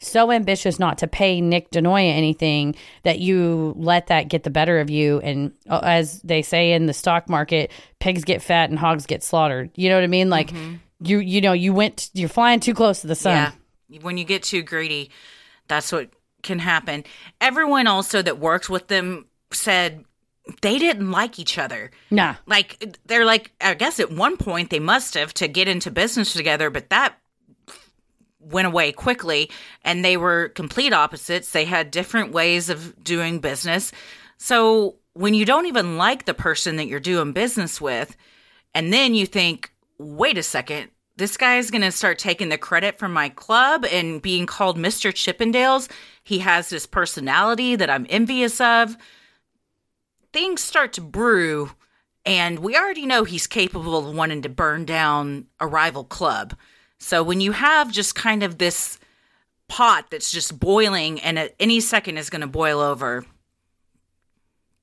so 0.00 0.32
ambitious 0.32 0.80
not 0.80 0.98
to 0.98 1.06
pay 1.06 1.40
Nick 1.40 1.70
Denoya 1.70 2.10
anything 2.12 2.74
that 3.04 3.20
you 3.20 3.74
let 3.76 4.08
that 4.08 4.28
get 4.28 4.42
the 4.42 4.50
better 4.50 4.80
of 4.80 4.90
you. 4.90 5.20
And 5.20 5.52
uh, 5.68 5.78
as 5.84 6.20
they 6.22 6.42
say 6.42 6.72
in 6.72 6.86
the 6.86 6.92
stock 6.92 7.28
market, 7.28 7.70
pigs 8.00 8.24
get 8.24 8.42
fat 8.42 8.70
and 8.70 8.78
hogs 8.78 9.06
get 9.06 9.22
slaughtered. 9.22 9.70
You 9.76 9.88
know 9.88 9.94
what 9.94 10.02
I 10.04 10.08
mean? 10.08 10.28
Like 10.28 10.50
you, 11.00 11.18
you 11.20 11.40
know, 11.40 11.52
you 11.52 11.72
went, 11.72 12.10
you're 12.14 12.28
flying 12.28 12.58
too 12.58 12.74
close 12.74 13.02
to 13.02 13.06
the 13.06 13.14
sun. 13.14 13.52
Yeah. 13.88 14.00
When 14.00 14.18
you 14.18 14.24
get 14.24 14.42
too 14.42 14.62
greedy, 14.62 15.10
that's 15.72 15.90
what 15.90 16.10
can 16.42 16.58
happen. 16.58 17.04
Everyone 17.40 17.86
also 17.86 18.20
that 18.20 18.38
works 18.38 18.68
with 18.68 18.88
them 18.88 19.26
said 19.52 20.04
they 20.60 20.78
didn't 20.78 21.10
like 21.10 21.38
each 21.38 21.56
other. 21.56 21.90
Nah. 22.10 22.34
Like 22.46 22.98
they're 23.06 23.24
like 23.24 23.52
I 23.60 23.74
guess 23.74 23.98
at 23.98 24.10
one 24.10 24.36
point 24.36 24.68
they 24.70 24.80
must 24.80 25.14
have 25.14 25.32
to 25.34 25.48
get 25.48 25.68
into 25.68 25.90
business 25.90 26.34
together, 26.34 26.68
but 26.68 26.90
that 26.90 27.14
went 28.38 28.66
away 28.66 28.92
quickly 28.92 29.50
and 29.82 30.04
they 30.04 30.16
were 30.16 30.50
complete 30.50 30.92
opposites. 30.92 31.52
They 31.52 31.64
had 31.64 31.90
different 31.90 32.32
ways 32.32 32.68
of 32.68 33.02
doing 33.02 33.38
business. 33.38 33.92
So 34.36 34.96
when 35.14 35.32
you 35.32 35.46
don't 35.46 35.66
even 35.66 35.96
like 35.96 36.26
the 36.26 36.34
person 36.34 36.76
that 36.76 36.86
you're 36.86 37.00
doing 37.00 37.32
business 37.32 37.80
with 37.80 38.14
and 38.74 38.92
then 38.92 39.14
you 39.14 39.26
think, 39.26 39.72
"Wait 39.98 40.36
a 40.36 40.42
second, 40.42 40.90
this 41.16 41.36
guy 41.36 41.58
is 41.58 41.70
going 41.70 41.82
to 41.82 41.92
start 41.92 42.18
taking 42.18 42.48
the 42.48 42.58
credit 42.58 42.98
from 42.98 43.12
my 43.12 43.28
club 43.28 43.84
and 43.84 44.22
being 44.22 44.46
called 44.46 44.78
Mr. 44.78 45.12
Chippendales. 45.12 45.90
He 46.24 46.38
has 46.40 46.70
this 46.70 46.86
personality 46.86 47.76
that 47.76 47.90
I'm 47.90 48.06
envious 48.08 48.60
of." 48.60 48.96
things 50.32 50.62
start 50.62 50.92
to 50.94 51.00
brew, 51.00 51.70
and 52.24 52.58
we 52.58 52.76
already 52.76 53.06
know 53.06 53.24
he's 53.24 53.46
capable 53.46 53.96
of 53.96 54.14
wanting 54.14 54.42
to 54.42 54.48
burn 54.48 54.84
down 54.84 55.46
a 55.60 55.66
rival 55.66 56.04
club. 56.04 56.56
So 56.98 57.22
when 57.22 57.40
you 57.40 57.52
have 57.52 57.92
just 57.92 58.14
kind 58.14 58.42
of 58.42 58.58
this 58.58 58.98
pot 59.68 60.06
that's 60.10 60.30
just 60.30 60.58
boiling 60.58 61.20
and 61.20 61.38
at 61.38 61.54
any 61.58 61.80
second 61.80 62.18
is 62.18 62.30
going 62.30 62.40
to 62.40 62.46
boil 62.46 62.80
over, 62.80 63.24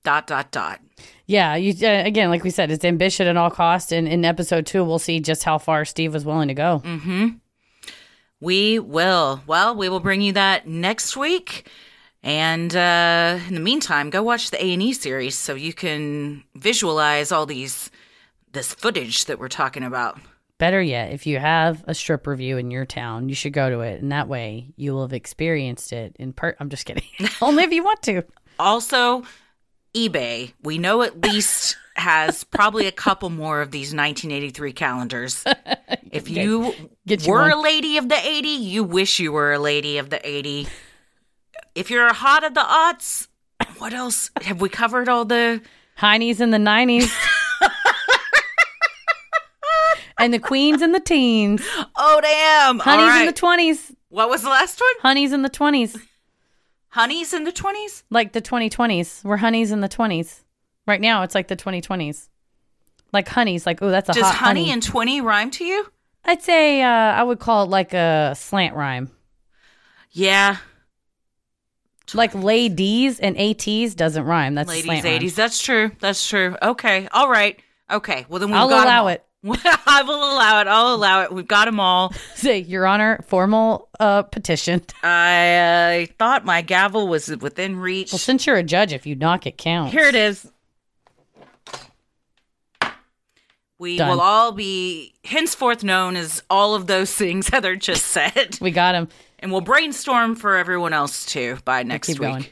dot, 0.03 0.27
dot, 0.27 0.51
dot. 0.51 0.81
Yeah, 1.29 1.55
you 1.57 1.75
uh, 1.87 2.01
again, 2.05 2.31
like 2.31 2.43
we 2.43 2.49
said, 2.49 2.71
it's 2.71 2.83
ambition 2.83 3.27
at 3.27 3.37
all 3.37 3.51
cost. 3.51 3.91
And 3.91 4.07
in 4.07 4.25
episode 4.25 4.65
two, 4.65 4.83
we'll 4.83 4.97
see 4.97 5.19
just 5.19 5.43
how 5.43 5.59
far 5.59 5.85
Steve 5.85 6.11
was 6.11 6.25
willing 6.25 6.47
to 6.47 6.55
go. 6.55 6.81
We 8.39 8.79
will. 8.79 9.43
Well, 9.45 9.75
we 9.75 9.89
will 9.89 9.99
bring 9.99 10.21
you 10.21 10.33
that 10.33 10.67
next 10.67 11.15
week. 11.15 11.69
And 12.23 12.75
uh, 12.75 13.37
in 13.47 13.53
the 13.53 13.59
meantime, 13.59 14.09
go 14.09 14.23
watch 14.23 14.49
the 14.49 14.63
A 14.63 14.73
and 14.73 14.81
E 14.81 14.91
series 14.91 15.37
so 15.37 15.53
you 15.53 15.71
can 15.71 16.43
visualize 16.55 17.31
all 17.31 17.45
these 17.45 17.91
this 18.53 18.73
footage 18.73 19.25
that 19.25 19.37
we're 19.37 19.49
talking 19.49 19.83
about. 19.83 20.19
Better 20.57 20.81
yet, 20.81 21.11
if 21.11 21.27
you 21.27 21.37
have 21.37 21.83
a 21.87 21.93
strip 21.93 22.25
revue 22.25 22.57
in 22.57 22.71
your 22.71 22.87
town, 22.87 23.29
you 23.29 23.35
should 23.35 23.53
go 23.53 23.69
to 23.69 23.81
it, 23.81 24.01
and 24.01 24.11
that 24.11 24.27
way 24.27 24.73
you 24.77 24.93
will 24.93 25.03
have 25.03 25.13
experienced 25.13 25.93
it 25.93 26.15
in 26.17 26.33
part. 26.33 26.57
I'm 26.59 26.69
just 26.69 26.87
kidding. 26.87 27.03
Only 27.41 27.65
if 27.65 27.71
you 27.71 27.83
want 27.83 28.01
to. 28.03 28.23
Also, 28.57 29.23
eBay, 29.95 30.53
we 30.63 30.77
know 30.77 31.01
at 31.01 31.21
least 31.21 31.77
has 31.95 32.43
probably 32.43 32.87
a 32.87 32.91
couple 32.91 33.29
more 33.29 33.61
of 33.61 33.71
these 33.71 33.93
1983 33.93 34.73
calendars. 34.73 35.43
If 36.11 36.27
you 36.27 36.73
Get 37.05 37.25
you 37.25 37.31
were 37.33 37.41
one. 37.41 37.51
a 37.51 37.61
lady 37.61 37.97
of 37.97 38.09
the 38.09 38.15
80, 38.15 38.47
you 38.47 38.83
wish 38.83 39.19
you 39.19 39.31
were 39.31 39.53
a 39.53 39.59
lady 39.59 39.99
of 39.99 40.09
the 40.09 40.19
80. 40.27 40.67
If 41.75 41.91
you're 41.91 42.07
a 42.07 42.13
hot 42.13 42.43
of 42.43 42.55
the 42.55 42.61
aughts, 42.61 43.27
what 43.77 43.93
else? 43.93 44.31
Have 44.41 44.59
we 44.59 44.69
covered 44.69 45.07
all 45.07 45.23
the. 45.25 45.61
Heinies 45.99 46.39
in 46.39 46.49
the 46.49 46.57
90s. 46.57 47.11
and 50.19 50.33
the 50.33 50.39
queens 50.39 50.81
in 50.81 50.93
the 50.93 50.99
teens. 50.99 51.61
Oh, 51.95 52.19
damn. 52.21 52.79
Honeys 52.79 53.07
right. 53.07 53.21
in 53.21 53.27
the 53.27 53.33
20s. 53.33 53.95
what 54.09 54.29
was 54.29 54.41
the 54.41 54.49
last 54.49 54.79
one? 54.79 55.01
Honeys 55.01 55.31
in 55.31 55.43
the 55.43 55.49
20s. 55.49 55.99
Honeys 56.89 57.33
in 57.33 57.43
the 57.43 57.51
20s? 57.51 58.03
Like 58.09 58.33
the 58.33 58.41
2020s. 58.41 59.23
We're 59.23 59.37
honeys 59.37 59.71
in 59.71 59.81
the 59.81 59.89
20s. 59.89 60.41
Right 60.87 60.99
now, 61.01 61.23
it's 61.23 61.35
like 61.35 61.47
the 61.47 61.55
2020s. 61.55 62.29
Like 63.13 63.27
honeys. 63.27 63.65
Like, 63.65 63.81
oh, 63.81 63.89
that's 63.91 64.09
a 64.09 64.13
Does 64.13 64.23
hot 64.23 64.35
honey, 64.35 64.61
honey. 64.61 64.71
and 64.73 64.83
20 64.83 65.21
rhyme 65.21 65.51
to 65.51 65.63
you? 65.63 65.85
I'd 66.25 66.41
say 66.41 66.81
uh, 66.81 66.87
I 66.87 67.23
would 67.23 67.39
call 67.39 67.63
it 67.63 67.69
like 67.69 67.93
a 67.93 68.33
slant 68.35 68.75
rhyme. 68.75 69.11
Yeah. 70.11 70.57
Like 72.15 72.33
ladies 72.33 73.19
and 73.19 73.37
ATs 73.37 73.93
doesn't 73.93 74.23
rhyme. 74.25 74.55
That's 74.55 74.67
Ladies, 74.67 74.85
slant 74.85 75.03
rhyme. 75.05 75.21
80s. 75.21 75.35
That's 75.35 75.61
true. 75.61 75.91
That's 75.99 76.27
true. 76.27 76.55
Okay. 76.61 77.07
All 77.11 77.29
right. 77.29 77.59
Okay. 77.91 78.25
Well, 78.29 78.39
then 78.39 78.49
we've 78.49 78.57
I'll 78.57 78.67
got 78.69 78.81
'em 78.81 78.85
allow 78.87 79.01
all. 79.03 79.07
it. 79.09 79.23
I 79.45 80.03
will 80.05 80.15
allow 80.33 80.59
it. 80.61 80.67
I'll 80.67 80.93
allow 80.93 81.21
it. 81.23 81.31
We've 81.31 81.47
got 81.47 81.65
them 81.65 81.79
all. 81.79 82.13
Say, 82.35 82.59
Your 82.59 82.85
Honor, 82.85 83.23
formal 83.27 83.87
uh, 83.99 84.23
petition. 84.23 84.81
I 85.01 86.07
uh, 86.09 86.13
thought 86.17 86.43
my 86.43 86.61
gavel 86.61 87.07
was 87.07 87.27
within 87.37 87.77
reach. 87.77 88.11
Well, 88.11 88.19
since 88.19 88.45
you're 88.45 88.57
a 88.57 88.63
judge, 88.63 88.91
if 88.91 89.05
you 89.05 89.15
knock, 89.15 89.45
it 89.45 89.57
counts. 89.57 89.93
Here 89.93 90.05
it 90.07 90.15
is. 90.15 90.51
We 93.77 93.95
Done. 93.97 94.09
will 94.09 94.19
all 94.21 94.51
be 94.51 95.13
henceforth 95.23 95.83
known 95.85 96.17
as 96.17 96.43
all 96.49 96.75
of 96.75 96.87
those 96.87 97.13
things 97.13 97.47
Heather 97.51 97.77
just 97.77 98.07
said. 98.07 98.57
We 98.59 98.71
got 98.71 98.93
him. 98.93 99.07
and 99.39 99.51
we'll 99.53 99.61
brainstorm 99.61 100.35
for 100.35 100.57
everyone 100.57 100.91
else 100.91 101.25
too 101.25 101.57
by 101.63 101.83
next 101.83 102.09
week. 102.09 102.17
going. 102.19 102.45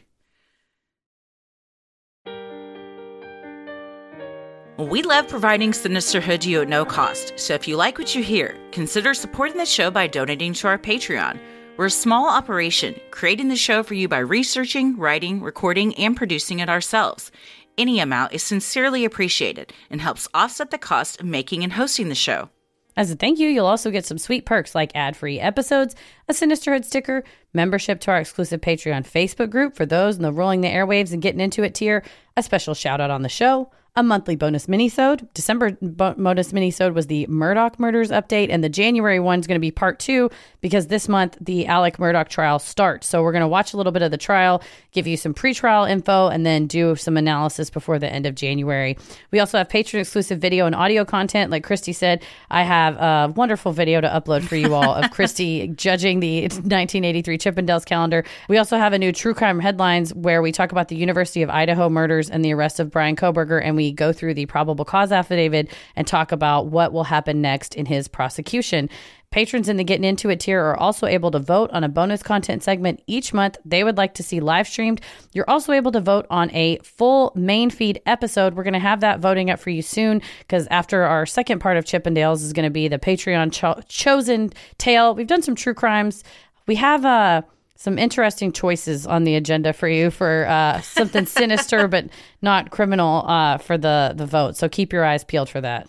We 4.85 5.01
love 5.01 5.27
providing 5.27 5.71
Sinisterhood 5.71 6.41
to 6.41 6.51
you 6.51 6.61
at 6.61 6.69
no 6.69 6.85
cost, 6.85 7.33
so 7.35 7.55
if 7.55 7.67
you 7.67 7.75
like 7.75 7.97
what 7.97 8.13
you 8.13 8.21
hear, 8.21 8.55
consider 8.71 9.15
supporting 9.15 9.57
the 9.57 9.65
show 9.65 9.89
by 9.89 10.05
donating 10.05 10.53
to 10.53 10.67
our 10.67 10.77
Patreon. 10.77 11.39
We're 11.77 11.87
a 11.87 11.91
small 11.91 12.29
operation, 12.29 12.95
creating 13.09 13.47
the 13.47 13.55
show 13.55 13.81
for 13.81 13.95
you 13.95 14.07
by 14.07 14.19
researching, 14.19 14.95
writing, 14.95 15.41
recording, 15.41 15.95
and 15.95 16.15
producing 16.15 16.59
it 16.59 16.69
ourselves. 16.69 17.31
Any 17.75 17.99
amount 17.99 18.33
is 18.33 18.43
sincerely 18.43 19.03
appreciated 19.03 19.73
and 19.89 19.99
helps 19.99 20.27
offset 20.35 20.69
the 20.69 20.77
cost 20.77 21.19
of 21.19 21.25
making 21.25 21.63
and 21.63 21.73
hosting 21.73 22.09
the 22.09 22.15
show. 22.15 22.49
As 22.95 23.11
a 23.11 23.15
thank 23.15 23.39
you, 23.39 23.47
you'll 23.47 23.65
also 23.65 23.89
get 23.89 24.05
some 24.05 24.17
sweet 24.19 24.45
perks 24.45 24.75
like 24.75 24.91
ad 24.95 25.17
free 25.17 25.39
episodes, 25.39 25.95
a 26.27 26.33
Sinisterhood 26.33 26.85
sticker, 26.85 27.23
membership 27.53 27.99
to 28.01 28.11
our 28.11 28.19
exclusive 28.19 28.61
Patreon 28.61 29.07
Facebook 29.07 29.49
group 29.49 29.75
for 29.75 29.87
those 29.87 30.17
in 30.17 30.23
the 30.23 30.31
Rolling 30.31 30.61
the 30.61 30.67
Airwaves 30.67 31.13
and 31.13 31.21
Getting 31.21 31.41
Into 31.41 31.63
It 31.63 31.73
tier, 31.73 32.03
a 32.35 32.43
special 32.43 32.73
shout 32.73 33.01
out 33.01 33.11
on 33.11 33.21
the 33.21 33.29
show, 33.29 33.71
a 33.97 34.03
monthly 34.03 34.35
bonus 34.35 34.67
minisode. 34.67 35.27
December 35.33 35.71
bo- 35.81 36.13
bonus 36.13 36.51
minisode 36.51 36.93
was 36.93 37.07
the 37.07 37.25
Murdaugh 37.25 37.79
murders 37.79 38.11
update, 38.11 38.49
and 38.51 38.63
the 38.63 38.69
January 38.69 39.19
one's 39.19 39.47
going 39.47 39.55
to 39.55 39.59
be 39.59 39.71
part 39.71 39.97
two 39.97 40.29
because 40.61 40.87
this 40.87 41.09
month 41.09 41.35
the 41.41 41.65
Alex 41.65 41.97
Murdaugh 41.97 42.29
trial 42.29 42.59
starts. 42.59 43.07
So 43.07 43.23
we're 43.23 43.31
going 43.31 43.41
to 43.41 43.47
watch 43.47 43.73
a 43.73 43.77
little 43.77 43.91
bit 43.91 44.03
of 44.03 44.11
the 44.11 44.17
trial, 44.17 44.61
give 44.91 45.07
you 45.07 45.17
some 45.17 45.33
pre-trial 45.33 45.85
info, 45.85 46.27
and 46.27 46.45
then 46.45 46.67
do 46.67 46.95
some 46.95 47.17
analysis 47.17 47.71
before 47.71 47.97
the 47.97 48.07
end 48.07 48.27
of 48.27 48.35
January. 48.35 48.95
We 49.31 49.39
also 49.39 49.57
have 49.57 49.67
patron 49.67 50.01
exclusive 50.01 50.39
video 50.39 50.67
and 50.67 50.75
audio 50.75 51.03
content. 51.03 51.49
Like 51.49 51.63
Christy 51.63 51.91
said, 51.91 52.23
I 52.51 52.61
have 52.61 52.97
a 52.97 53.33
wonderful 53.35 53.71
video 53.71 53.99
to 53.99 54.07
upload 54.07 54.43
for 54.43 54.55
you 54.55 54.75
all 54.75 54.93
of 54.93 55.09
Christy 55.17 55.69
judging 55.69 56.19
the 56.19 56.41
1983 56.41 57.37
Chippendales 57.39 57.83
calendar. 57.83 58.23
We 58.47 58.59
also 58.59 58.77
have 58.77 58.93
a 58.93 58.99
new 58.99 59.11
true 59.11 59.33
crime 59.33 59.59
headlines 59.59 60.13
where 60.13 60.43
we 60.43 60.51
talk 60.51 60.71
about 60.71 60.89
the 60.89 60.95
University 60.95 61.41
of 61.41 61.49
Idaho 61.49 61.89
murders 61.89 62.29
and 62.29 62.45
the 62.45 62.53
arrest 62.53 62.79
of 62.79 62.91
Bryan 62.91 63.15
Kohberger, 63.15 63.59
and 63.63 63.75
we 63.75 63.86
go 63.91 64.13
through 64.13 64.33
the 64.33 64.45
probable 64.45 64.85
cause 64.85 65.11
affidavit 65.11 65.71
and 65.95 66.07
talk 66.07 66.31
about 66.31 66.67
what 66.67 66.93
will 66.93 67.05
happen 67.05 67.41
next 67.41 67.75
in 67.75 67.85
his 67.85 68.07
prosecution. 68.07 68.89
Patrons 69.29 69.67
in 69.67 69.75
the 69.75 69.83
Getting 69.83 70.05
Into 70.05 70.29
It 70.29 70.39
tier 70.39 70.63
are 70.63 70.77
also 70.77 71.05
able 71.05 71.31
to 71.31 71.39
vote 71.39 71.69
on 71.71 71.83
a 71.83 71.89
bonus 71.89 72.23
content 72.23 72.63
segment 72.63 73.01
each 73.07 73.33
month 73.33 73.57
they 73.65 73.83
would 73.83 73.97
like 73.97 74.13
to 74.15 74.23
see 74.23 74.39
live 74.39 74.67
streamed. 74.67 75.01
You're 75.33 75.49
also 75.49 75.73
able 75.73 75.91
to 75.91 75.99
vote 75.99 76.25
on 76.29 76.49
a 76.51 76.77
full 76.79 77.33
main 77.35 77.69
feed 77.69 78.01
episode. 78.05 78.53
We're 78.53 78.63
going 78.63 78.73
to 78.73 78.79
have 78.79 79.01
that 79.01 79.19
voting 79.19 79.49
up 79.49 79.59
for 79.59 79.69
you 79.69 79.81
soon 79.81 80.21
because 80.39 80.65
after 80.71 81.03
our 81.03 81.25
second 81.25 81.59
part 81.59 81.75
of 81.75 81.83
Chippendales 81.83 82.41
is 82.41 82.53
going 82.53 82.63
to 82.65 82.69
be 82.69 82.87
the 82.87 82.99
Patreon 82.99 83.51
cho- 83.51 83.81
chosen 83.89 84.53
tale. 84.77 85.13
We've 85.13 85.27
done 85.27 85.41
some 85.41 85.55
true 85.55 85.73
crimes. 85.73 86.23
We 86.65 86.75
have 86.75 87.03
uh, 87.03 87.41
some 87.77 87.97
interesting 87.97 88.51
choices 88.51 89.07
on 89.07 89.23
the 89.23 89.35
agenda 89.35 89.71
for 89.71 89.87
you 89.87 90.11
for 90.11 90.45
uh, 90.47 90.81
something 90.81 91.25
sinister 91.37 91.87
but 91.87 92.09
not 92.41 92.71
criminal 92.71 93.23
uh, 93.27 93.57
for 93.57 93.77
the, 93.77 94.13
the 94.15 94.25
vote. 94.25 94.57
So 94.57 94.67
keep 94.67 94.91
your 94.91 95.05
eyes 95.05 95.23
peeled 95.23 95.49
for 95.49 95.61
that. 95.61 95.87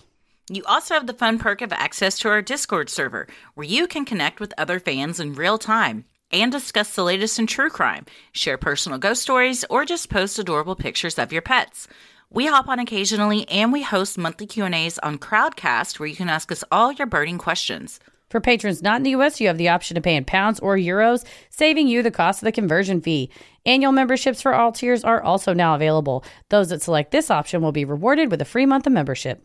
You 0.50 0.62
also 0.64 0.94
have 0.94 1.06
the 1.06 1.12
fun 1.12 1.38
perk 1.38 1.60
of 1.60 1.72
access 1.72 2.18
to 2.20 2.28
our 2.28 2.40
Discord 2.40 2.88
server, 2.88 3.26
where 3.54 3.66
you 3.66 3.86
can 3.86 4.04
connect 4.04 4.40
with 4.40 4.54
other 4.56 4.78
fans 4.80 5.18
in 5.20 5.34
real 5.34 5.58
time. 5.58 6.04
and 6.30 6.52
discuss 6.52 6.94
the 6.94 7.02
latest 7.02 7.38
in 7.38 7.46
true 7.46 7.70
crime, 7.70 8.04
share 8.32 8.58
personal 8.58 8.98
ghost 8.98 9.22
stories, 9.22 9.64
or 9.70 9.86
just 9.86 10.10
post 10.10 10.38
adorable 10.38 10.76
pictures 10.76 11.18
of 11.18 11.32
your 11.32 11.40
pets. 11.40 11.88
We 12.30 12.46
hop 12.46 12.68
on 12.68 12.78
occasionally 12.78 13.48
and 13.48 13.72
we 13.72 13.82
host 13.82 14.18
monthly 14.18 14.46
Q&As 14.46 14.98
on 14.98 15.16
Crowdcast 15.16 15.98
where 15.98 16.06
you 16.06 16.16
can 16.16 16.28
ask 16.28 16.52
us 16.52 16.62
all 16.70 16.92
your 16.92 17.06
burning 17.06 17.38
questions. 17.38 17.98
For 18.28 18.40
patrons 18.40 18.82
not 18.82 18.96
in 18.96 19.02
the 19.04 19.14
US, 19.16 19.40
you 19.40 19.46
have 19.46 19.58
the 19.58 19.68
option 19.68 19.94
to 19.94 20.00
pay 20.00 20.14
in 20.14 20.24
pounds 20.24 20.60
or 20.60 20.76
euros, 20.76 21.24
saving 21.50 21.88
you 21.88 22.02
the 22.02 22.10
cost 22.10 22.42
of 22.42 22.44
the 22.44 22.52
conversion 22.52 23.00
fee. 23.00 23.30
Annual 23.64 23.92
memberships 23.92 24.42
for 24.42 24.54
all 24.54 24.72
tiers 24.72 25.02
are 25.02 25.22
also 25.22 25.54
now 25.54 25.74
available. 25.74 26.24
Those 26.50 26.68
that 26.68 26.82
select 26.82 27.10
this 27.10 27.30
option 27.30 27.62
will 27.62 27.72
be 27.72 27.84
rewarded 27.84 28.30
with 28.30 28.42
a 28.42 28.46
free 28.46 28.66
month 28.66 28.86
of 28.86 28.92
membership. 28.92 29.44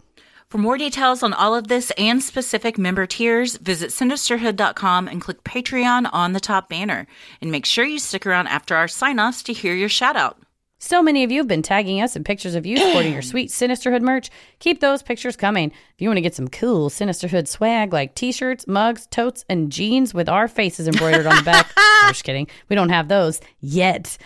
For 0.49 0.57
more 0.57 0.77
details 0.77 1.23
on 1.23 1.34
all 1.34 1.55
of 1.55 1.68
this 1.68 1.91
and 1.97 2.22
specific 2.22 2.77
member 2.77 3.07
tiers, 3.07 3.57
visit 3.57 3.89
sinisterhood.com 3.89 5.07
and 5.07 5.22
click 5.22 5.43
Patreon 5.43 6.10
on 6.14 6.34
the 6.34 6.39
top 6.39 6.69
banner. 6.69 7.07
And 7.41 7.51
make 7.51 7.65
sure 7.65 7.85
you 7.85 7.97
stick 7.97 8.27
around 8.27 8.47
after 8.47 8.76
our 8.76 8.88
sign 8.88 9.19
offs 9.19 9.41
to 9.43 9.53
hear 9.53 9.73
your 9.73 9.89
shout 9.89 10.15
out. 10.15 10.42
So 10.84 11.01
many 11.01 11.23
of 11.23 11.31
you 11.31 11.38
have 11.38 11.47
been 11.47 11.61
tagging 11.61 12.01
us 12.01 12.18
in 12.18 12.26
pictures 12.26 12.55
of 12.55 12.65
you 12.65 12.76
sporting 12.76 13.14
your 13.14 13.22
sweet 13.22 13.51
Sinisterhood 13.51 14.01
merch. 14.01 14.30
Keep 14.60 14.81
those 14.81 15.01
pictures 15.01 15.38
coming. 15.38 15.72
If 15.72 16.01
you 16.01 16.10
want 16.10 16.18
to 16.18 16.22
get 16.22 16.35
some 16.35 16.49
cool 16.49 16.89
Sinisterhood 16.89 17.47
swag 17.47 17.93
like 17.93 18.15
t 18.15 18.34
shirts, 18.34 18.68
mugs, 18.68 19.07
totes, 19.07 19.45
and 19.47 19.72
jeans 19.72 20.14
with 20.14 20.27
our 20.27 20.49
faces 20.49 20.89
embroidered 20.89 21.26
on 21.26 21.38
the 21.38 21.43
back, 21.43 21.72
I'm 21.77 22.10
just 22.10 22.26
kidding. 22.26 22.49
We 22.68 22.76
don't 22.76 22.89
have 22.89 23.07
those 23.07 23.39
yet. 23.61 24.18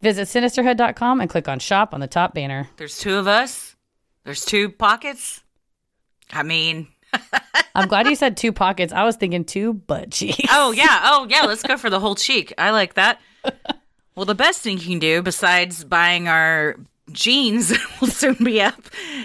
Visit 0.00 0.28
sinisterhood.com 0.28 1.20
and 1.20 1.28
click 1.28 1.46
on 1.46 1.58
shop 1.58 1.92
on 1.92 2.00
the 2.00 2.06
top 2.06 2.32
banner. 2.32 2.70
There's 2.78 2.96
two 2.96 3.16
of 3.16 3.28
us, 3.28 3.76
there's 4.24 4.46
two 4.46 4.70
pockets. 4.70 5.42
I 6.32 6.42
mean, 6.42 6.88
I'm 7.74 7.86
glad 7.86 8.06
you 8.06 8.16
said 8.16 8.38
two 8.38 8.54
pockets. 8.54 8.94
I 8.94 9.04
was 9.04 9.16
thinking 9.16 9.44
two 9.44 9.74
butt 9.74 10.12
cheeks. 10.12 10.48
oh, 10.50 10.72
yeah. 10.72 11.00
Oh, 11.02 11.26
yeah. 11.28 11.42
Let's 11.46 11.62
go 11.62 11.76
for 11.76 11.90
the 11.90 12.00
whole 12.00 12.14
cheek. 12.14 12.54
I 12.56 12.70
like 12.70 12.94
that. 12.94 13.20
Well, 14.18 14.24
the 14.24 14.34
best 14.34 14.62
thing 14.62 14.78
you 14.78 14.84
can 14.84 14.98
do 14.98 15.22
besides 15.22 15.84
buying 15.84 16.26
our 16.26 16.74
jeans 17.12 17.72
will 18.00 18.08
soon 18.08 18.34
be 18.42 18.60
up 18.60 18.82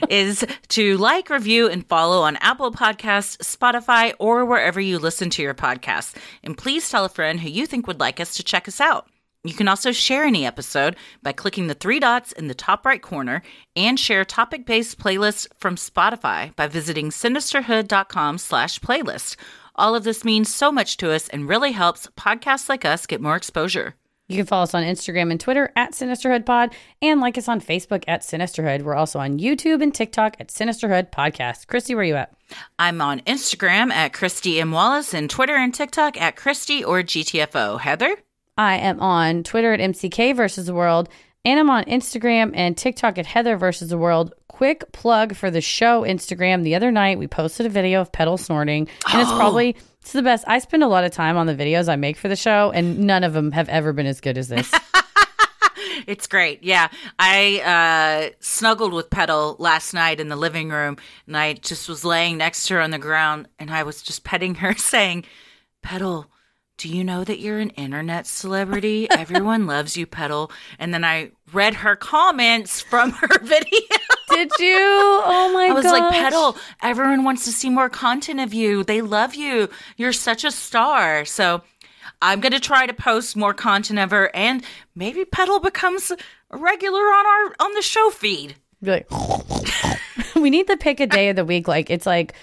is 0.08 0.46
to 0.68 0.98
like, 0.98 1.32
review, 1.32 1.68
and 1.68 1.84
follow 1.88 2.22
on 2.22 2.36
Apple 2.36 2.72
Podcasts, 2.72 3.38
Spotify, 3.38 4.14
or 4.20 4.46
wherever 4.46 4.80
you 4.80 5.00
listen 5.00 5.32
to 5.32 5.42
your 5.42 5.56
podcasts. 5.56 6.16
And 6.44 6.56
please 6.56 6.92
tell 6.92 7.06
a 7.06 7.10
friend 7.10 7.40
who 7.40 7.50
you 7.50 7.66
think 7.66 7.88
would 7.88 8.00
like 8.00 8.20
us 8.20 8.36
to 8.36 8.44
check 8.44 8.68
us 8.68 8.80
out. 8.80 9.08
You 9.44 9.56
can 9.56 9.68
also 9.68 9.92
share 9.92 10.26
any 10.26 10.46
episode 10.46 10.96
by 11.24 11.32
clicking 11.32 11.66
the 11.66 11.74
three 11.74 12.00
dots 12.00 12.32
in 12.32 12.48
the 12.48 12.54
top 12.54 12.86
right 12.86 13.02
corner 13.02 13.42
and 13.76 14.00
share 14.00 14.24
topic-based 14.24 15.00
playlists 15.00 15.48
from 15.58 15.76
Spotify 15.76 16.56
by 16.56 16.68
visiting 16.68 17.10
sinisterhood.com 17.10 18.38
slash 18.38 18.80
playlist. 18.80 19.38
All 19.74 19.96
of 19.96 20.04
this 20.04 20.24
means 20.24 20.54
so 20.54 20.72
much 20.72 20.98
to 20.98 21.12
us 21.12 21.30
and 21.30 21.50
really 21.50 21.72
helps 21.72 22.06
podcasts 22.16 22.70
like 22.70 22.86
us 22.86 23.08
get 23.08 23.22
more 23.22 23.36
exposure. 23.36 23.96
You 24.30 24.38
can 24.38 24.46
follow 24.46 24.64
us 24.64 24.74
on 24.74 24.84
Instagram 24.84 25.32
and 25.32 25.40
Twitter 25.40 25.72
at 25.76 25.92
Sinisterhood 25.92 26.46
Pod 26.46 26.74
and 27.02 27.20
like 27.20 27.38
us 27.38 27.50
on 27.50 27.60
Facebook 27.60 28.06
at 28.08 28.22
Sinisterhood. 28.22 28.84
We're 28.84 28.96
also 28.96 29.20
on 29.20 29.38
YouTube 29.38 29.84
and 29.84 29.94
TikTok 29.94 30.38
at 30.40 30.48
Sinisterhood 30.48 31.12
Podcast. 31.12 31.68
Christy, 31.68 31.94
where 31.94 32.04
are 32.04 32.06
you 32.06 32.16
at? 32.16 32.34
I'm 32.80 33.02
on 33.02 33.20
Instagram 33.22 33.92
at 33.92 34.14
Christy 34.14 34.62
M. 34.62 34.72
Wallace 34.72 35.14
and 35.14 35.30
Twitter 35.30 35.56
and 35.56 35.74
TikTok 35.74 36.20
at 36.22 36.38
Christy 36.38 36.86
or 36.86 37.04
GTFO. 37.04 37.82
Heather? 37.82 38.16
I 38.58 38.78
am 38.78 39.02
on 39.02 39.44
Twitter 39.44 39.74
at 39.74 39.82
MCK 39.82 40.36
versus 40.36 40.68
the 40.68 40.74
world, 40.74 41.10
and 41.44 41.60
I'm 41.60 41.70
on 41.70 41.84
Instagram 41.86 42.52
and 42.54 42.78
TikTok 42.78 43.18
at 43.18 43.26
Heather 43.26 43.58
versus 43.58 43.90
the 43.90 43.98
world. 43.98 44.34
Quick 44.48 44.92
plug 44.94 45.36
for 45.36 45.52
the 45.52 45.60
show 45.60 46.04
Instagram. 46.04 46.64
The 46.64 46.76
other 46.76 46.92
night 46.92 47.18
we 47.20 47.28
posted 47.28 47.66
a 47.66 47.70
video 47.70 48.00
of 48.00 48.12
Petal 48.12 48.38
snorting, 48.38 48.88
and 49.12 49.22
it's 49.22 49.32
oh. 49.32 49.36
probably 49.36 49.76
it's 50.04 50.12
the 50.12 50.22
best. 50.22 50.44
I 50.48 50.60
spend 50.60 50.84
a 50.84 50.88
lot 50.90 51.06
of 51.06 51.12
time 51.12 51.38
on 51.38 51.48
the 51.48 51.56
videos 51.56 51.88
I 51.88 51.96
make 51.96 52.18
for 52.18 52.28
the 52.28 52.36
show, 52.36 52.72
and 52.72 53.00
none 53.00 53.24
of 53.24 53.32
them 53.32 53.54
have 53.54 53.70
ever 53.70 53.94
been 53.94 54.06
as 54.06 54.20
good 54.20 54.38
as 54.38 54.50
this. 54.50 54.70
It's 56.06 56.28
great. 56.28 56.62
Yeah. 56.64 56.90
I 57.18 58.30
uh, 58.30 58.36
snuggled 58.42 58.92
with 58.92 59.10
Petal 59.10 59.56
last 59.60 59.94
night 59.94 60.20
in 60.20 60.28
the 60.28 60.36
living 60.36 60.70
room, 60.70 60.98
and 61.28 61.38
I 61.38 61.54
just 61.54 61.88
was 61.88 62.04
laying 62.04 62.38
next 62.38 62.66
to 62.68 62.74
her 62.74 62.82
on 62.82 62.92
the 62.92 63.00
ground, 63.00 63.48
and 63.58 63.72
I 63.72 63.84
was 63.84 64.02
just 64.02 64.26
petting 64.26 64.56
her, 64.56 64.74
saying, 64.78 65.24
Petal, 65.82 66.28
do 66.78 66.90
you 66.90 67.06
know 67.06 67.24
that 67.24 67.40
you're 67.40 67.60
an 67.60 67.70
internet 67.72 68.28
celebrity? 68.28 69.08
Everyone 69.18 69.66
loves 69.66 69.96
you, 69.96 70.06
Petal. 70.06 70.52
And 70.78 70.94
then 70.94 71.06
I 71.06 71.32
read 71.54 71.76
her 71.76 71.96
comments 71.96 72.82
from 72.82 73.12
her 73.22 73.40
video. 73.40 73.80
Did 74.30 74.52
you? 74.60 74.78
Oh 74.80 75.52
my 75.54 75.68
god! 75.68 75.72
I 75.72 75.74
was 75.74 75.86
like, 75.86 76.14
Petal, 76.14 76.58
everyone 76.82 77.24
wants 77.24 77.46
to 77.46 77.52
see 77.52 77.70
more 77.70 77.90
content 77.90 78.40
of 78.40 78.54
you. 78.54 78.84
They 78.84 79.02
love 79.02 79.36
you. 79.36 79.70
You're 79.98 80.14
such 80.14 80.44
a 80.44 80.52
star. 80.52 81.24
So 81.26 81.62
I'm 82.22 82.40
going 82.40 82.54
to 82.54 82.60
try 82.60 82.86
to 82.88 82.94
post 82.94 83.36
more 83.36 83.54
content 83.54 84.00
of 84.00 84.12
her, 84.12 84.32
and 84.34 84.64
maybe 84.96 85.26
Petal 85.26 85.60
becomes 85.60 86.12
a 86.12 86.58
regular 86.58 87.02
on 87.02 87.26
our 87.26 87.56
on 87.60 87.74
the 87.74 87.82
show 87.82 88.10
feed. 88.10 88.56
Be 88.82 88.92
like, 88.92 89.08
we 90.36 90.50
need 90.50 90.68
to 90.68 90.78
pick 90.78 91.00
a 91.00 91.08
day 91.08 91.30
of 91.30 91.36
the 91.36 91.46
week. 91.46 91.68
Like 91.68 91.90
it's 91.90 92.06
like 92.06 92.34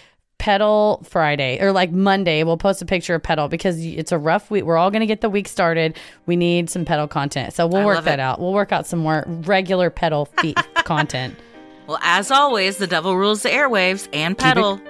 Petal 0.40 1.02
Friday 1.04 1.60
or 1.60 1.70
like 1.70 1.92
Monday. 1.92 2.42
We'll 2.44 2.56
post 2.56 2.80
a 2.80 2.86
picture 2.86 3.14
of 3.14 3.22
Petal 3.22 3.48
because 3.48 3.84
it's 3.84 4.10
a 4.10 4.16
rough 4.16 4.50
week. 4.50 4.64
We're 4.64 4.78
all 4.78 4.90
going 4.90 5.00
to 5.00 5.06
get 5.06 5.20
the 5.20 5.28
week 5.28 5.46
started. 5.46 5.98
We 6.24 6.34
need 6.34 6.70
some 6.70 6.86
Petal 6.86 7.06
content, 7.06 7.52
so 7.52 7.66
we'll 7.66 7.82
I 7.82 7.84
work 7.84 8.04
that 8.04 8.18
it. 8.18 8.22
out. 8.22 8.40
We'll 8.40 8.54
work 8.54 8.72
out 8.72 8.86
some 8.86 9.00
more 9.00 9.24
regular 9.26 9.90
Petal 9.90 10.24
feet 10.40 10.56
content. 10.84 11.38
Well, 11.86 11.98
as 12.02 12.30
always, 12.30 12.78
the 12.78 12.86
devil 12.86 13.18
rules 13.18 13.42
the 13.42 13.50
airwaves 13.50 14.08
and 14.14 14.36
Petal. 14.36 14.80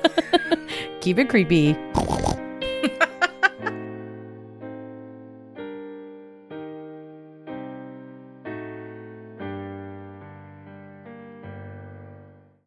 Keep 1.02 1.18
it 1.18 1.28
creepy. 1.28 1.76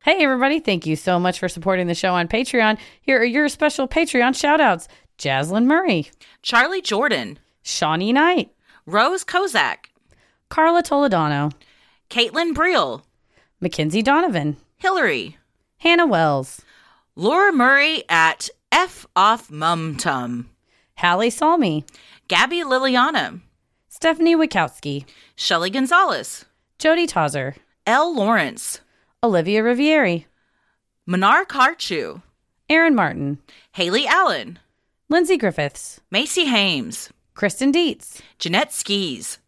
Hey, 0.03 0.21
everybody. 0.21 0.59
Thank 0.59 0.85
you 0.85 0.97
so 0.97 1.17
much 1.17 1.39
for 1.39 1.47
supporting 1.47 1.87
the 1.87 1.95
show 1.95 2.13
on 2.13 2.27
Patreon. 2.27 2.77
Here 2.99 3.21
are 3.21 3.23
your 3.23 3.47
special 3.47 3.87
Patreon 3.87 4.35
shout 4.35 4.59
outs 4.59 4.89
Jaslyn 5.17 5.63
Murray, 5.63 6.11
Charlie 6.41 6.81
Jordan, 6.81 7.39
Shawnee 7.61 8.11
Knight, 8.11 8.51
Rose 8.85 9.23
Kozak, 9.23 9.85
Carla 10.49 10.83
Toledano, 10.83 11.53
Caitlin 12.09 12.51
Briel, 12.53 13.03
Mackenzie 13.61 14.01
Donovan, 14.01 14.57
Hillary, 14.75 15.37
Hannah 15.77 16.05
Wells, 16.05 16.59
Laura 17.15 17.53
Murray 17.53 18.03
at 18.09 18.49
F 18.73 19.05
Off 19.15 19.49
Mum 19.49 19.95
Tum, 19.95 20.49
Hallie 20.97 21.29
Salmi, 21.29 21.85
Gabby 22.27 22.57
Liliana, 22.57 23.39
Stephanie 23.87 24.35
Wikowski, 24.35 25.05
Shelly 25.37 25.69
Gonzalez, 25.69 26.43
Jody 26.77 27.07
Tozer, 27.07 27.55
L. 27.87 28.13
Lawrence, 28.13 28.81
Olivia 29.23 29.63
Rivieri, 29.63 30.25
Minar 31.07 31.45
Karchu, 31.45 32.21
Aaron 32.69 32.93
Martin, 32.93 33.37
Haley 33.71 34.05
Allen, 34.05 34.59
Lindsay 35.07 35.37
Griffiths, 35.37 36.01
Macy 36.11 36.43
Hames, 36.43 37.09
Kristen 37.33 37.71
Dietz, 37.71 38.21
Jeanette 38.37 38.73
Skis, 38.73 39.39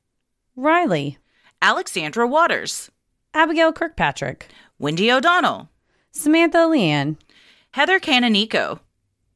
Riley, 0.56 1.18
Alexandra 1.62 2.26
Waters, 2.26 2.90
Abigail 3.34 3.74
Kirkpatrick, 3.74 4.48
Wendy 4.80 5.12
O'Donnell, 5.12 5.68
Samantha 6.12 6.60
Leanne, 6.60 7.18
Heather 7.72 8.00
Canonico, 8.00 8.80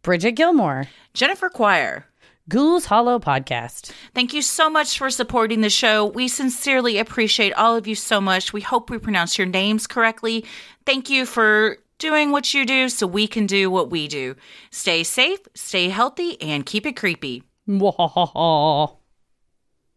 Bridget 0.03 0.31
Gilmore, 0.31 0.85
Jennifer 1.13 1.49
Quire. 1.49 2.05
Ghouls 2.49 2.85
Hollow 2.85 3.19
Podcast. 3.19 3.91
Thank 4.15 4.33
you 4.33 4.41
so 4.41 4.71
much 4.71 4.97
for 4.97 5.11
supporting 5.11 5.61
the 5.61 5.69
show. 5.69 6.03
We 6.07 6.27
sincerely 6.27 6.97
appreciate 6.97 7.53
all 7.53 7.75
of 7.75 7.85
you 7.85 7.93
so 7.93 8.19
much. 8.19 8.53
We 8.53 8.61
hope 8.61 8.89
we 8.89 8.97
pronounce 8.97 9.37
your 9.37 9.45
names 9.45 9.85
correctly. 9.85 10.45
Thank 10.83 11.11
you 11.11 11.27
for 11.27 11.77
doing 11.99 12.31
what 12.31 12.51
you 12.53 12.65
do 12.65 12.89
so 12.89 13.05
we 13.05 13.27
can 13.27 13.45
do 13.45 13.69
what 13.69 13.91
we 13.91 14.07
do. 14.07 14.35
Stay 14.71 15.03
safe, 15.03 15.39
stay 15.53 15.89
healthy, 15.89 16.41
and 16.41 16.65
keep 16.65 16.87
it 16.87 16.95
creepy. 16.95 17.43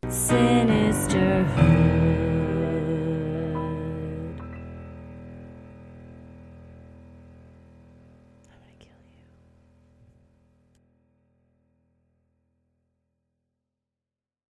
Sinister 0.09 1.12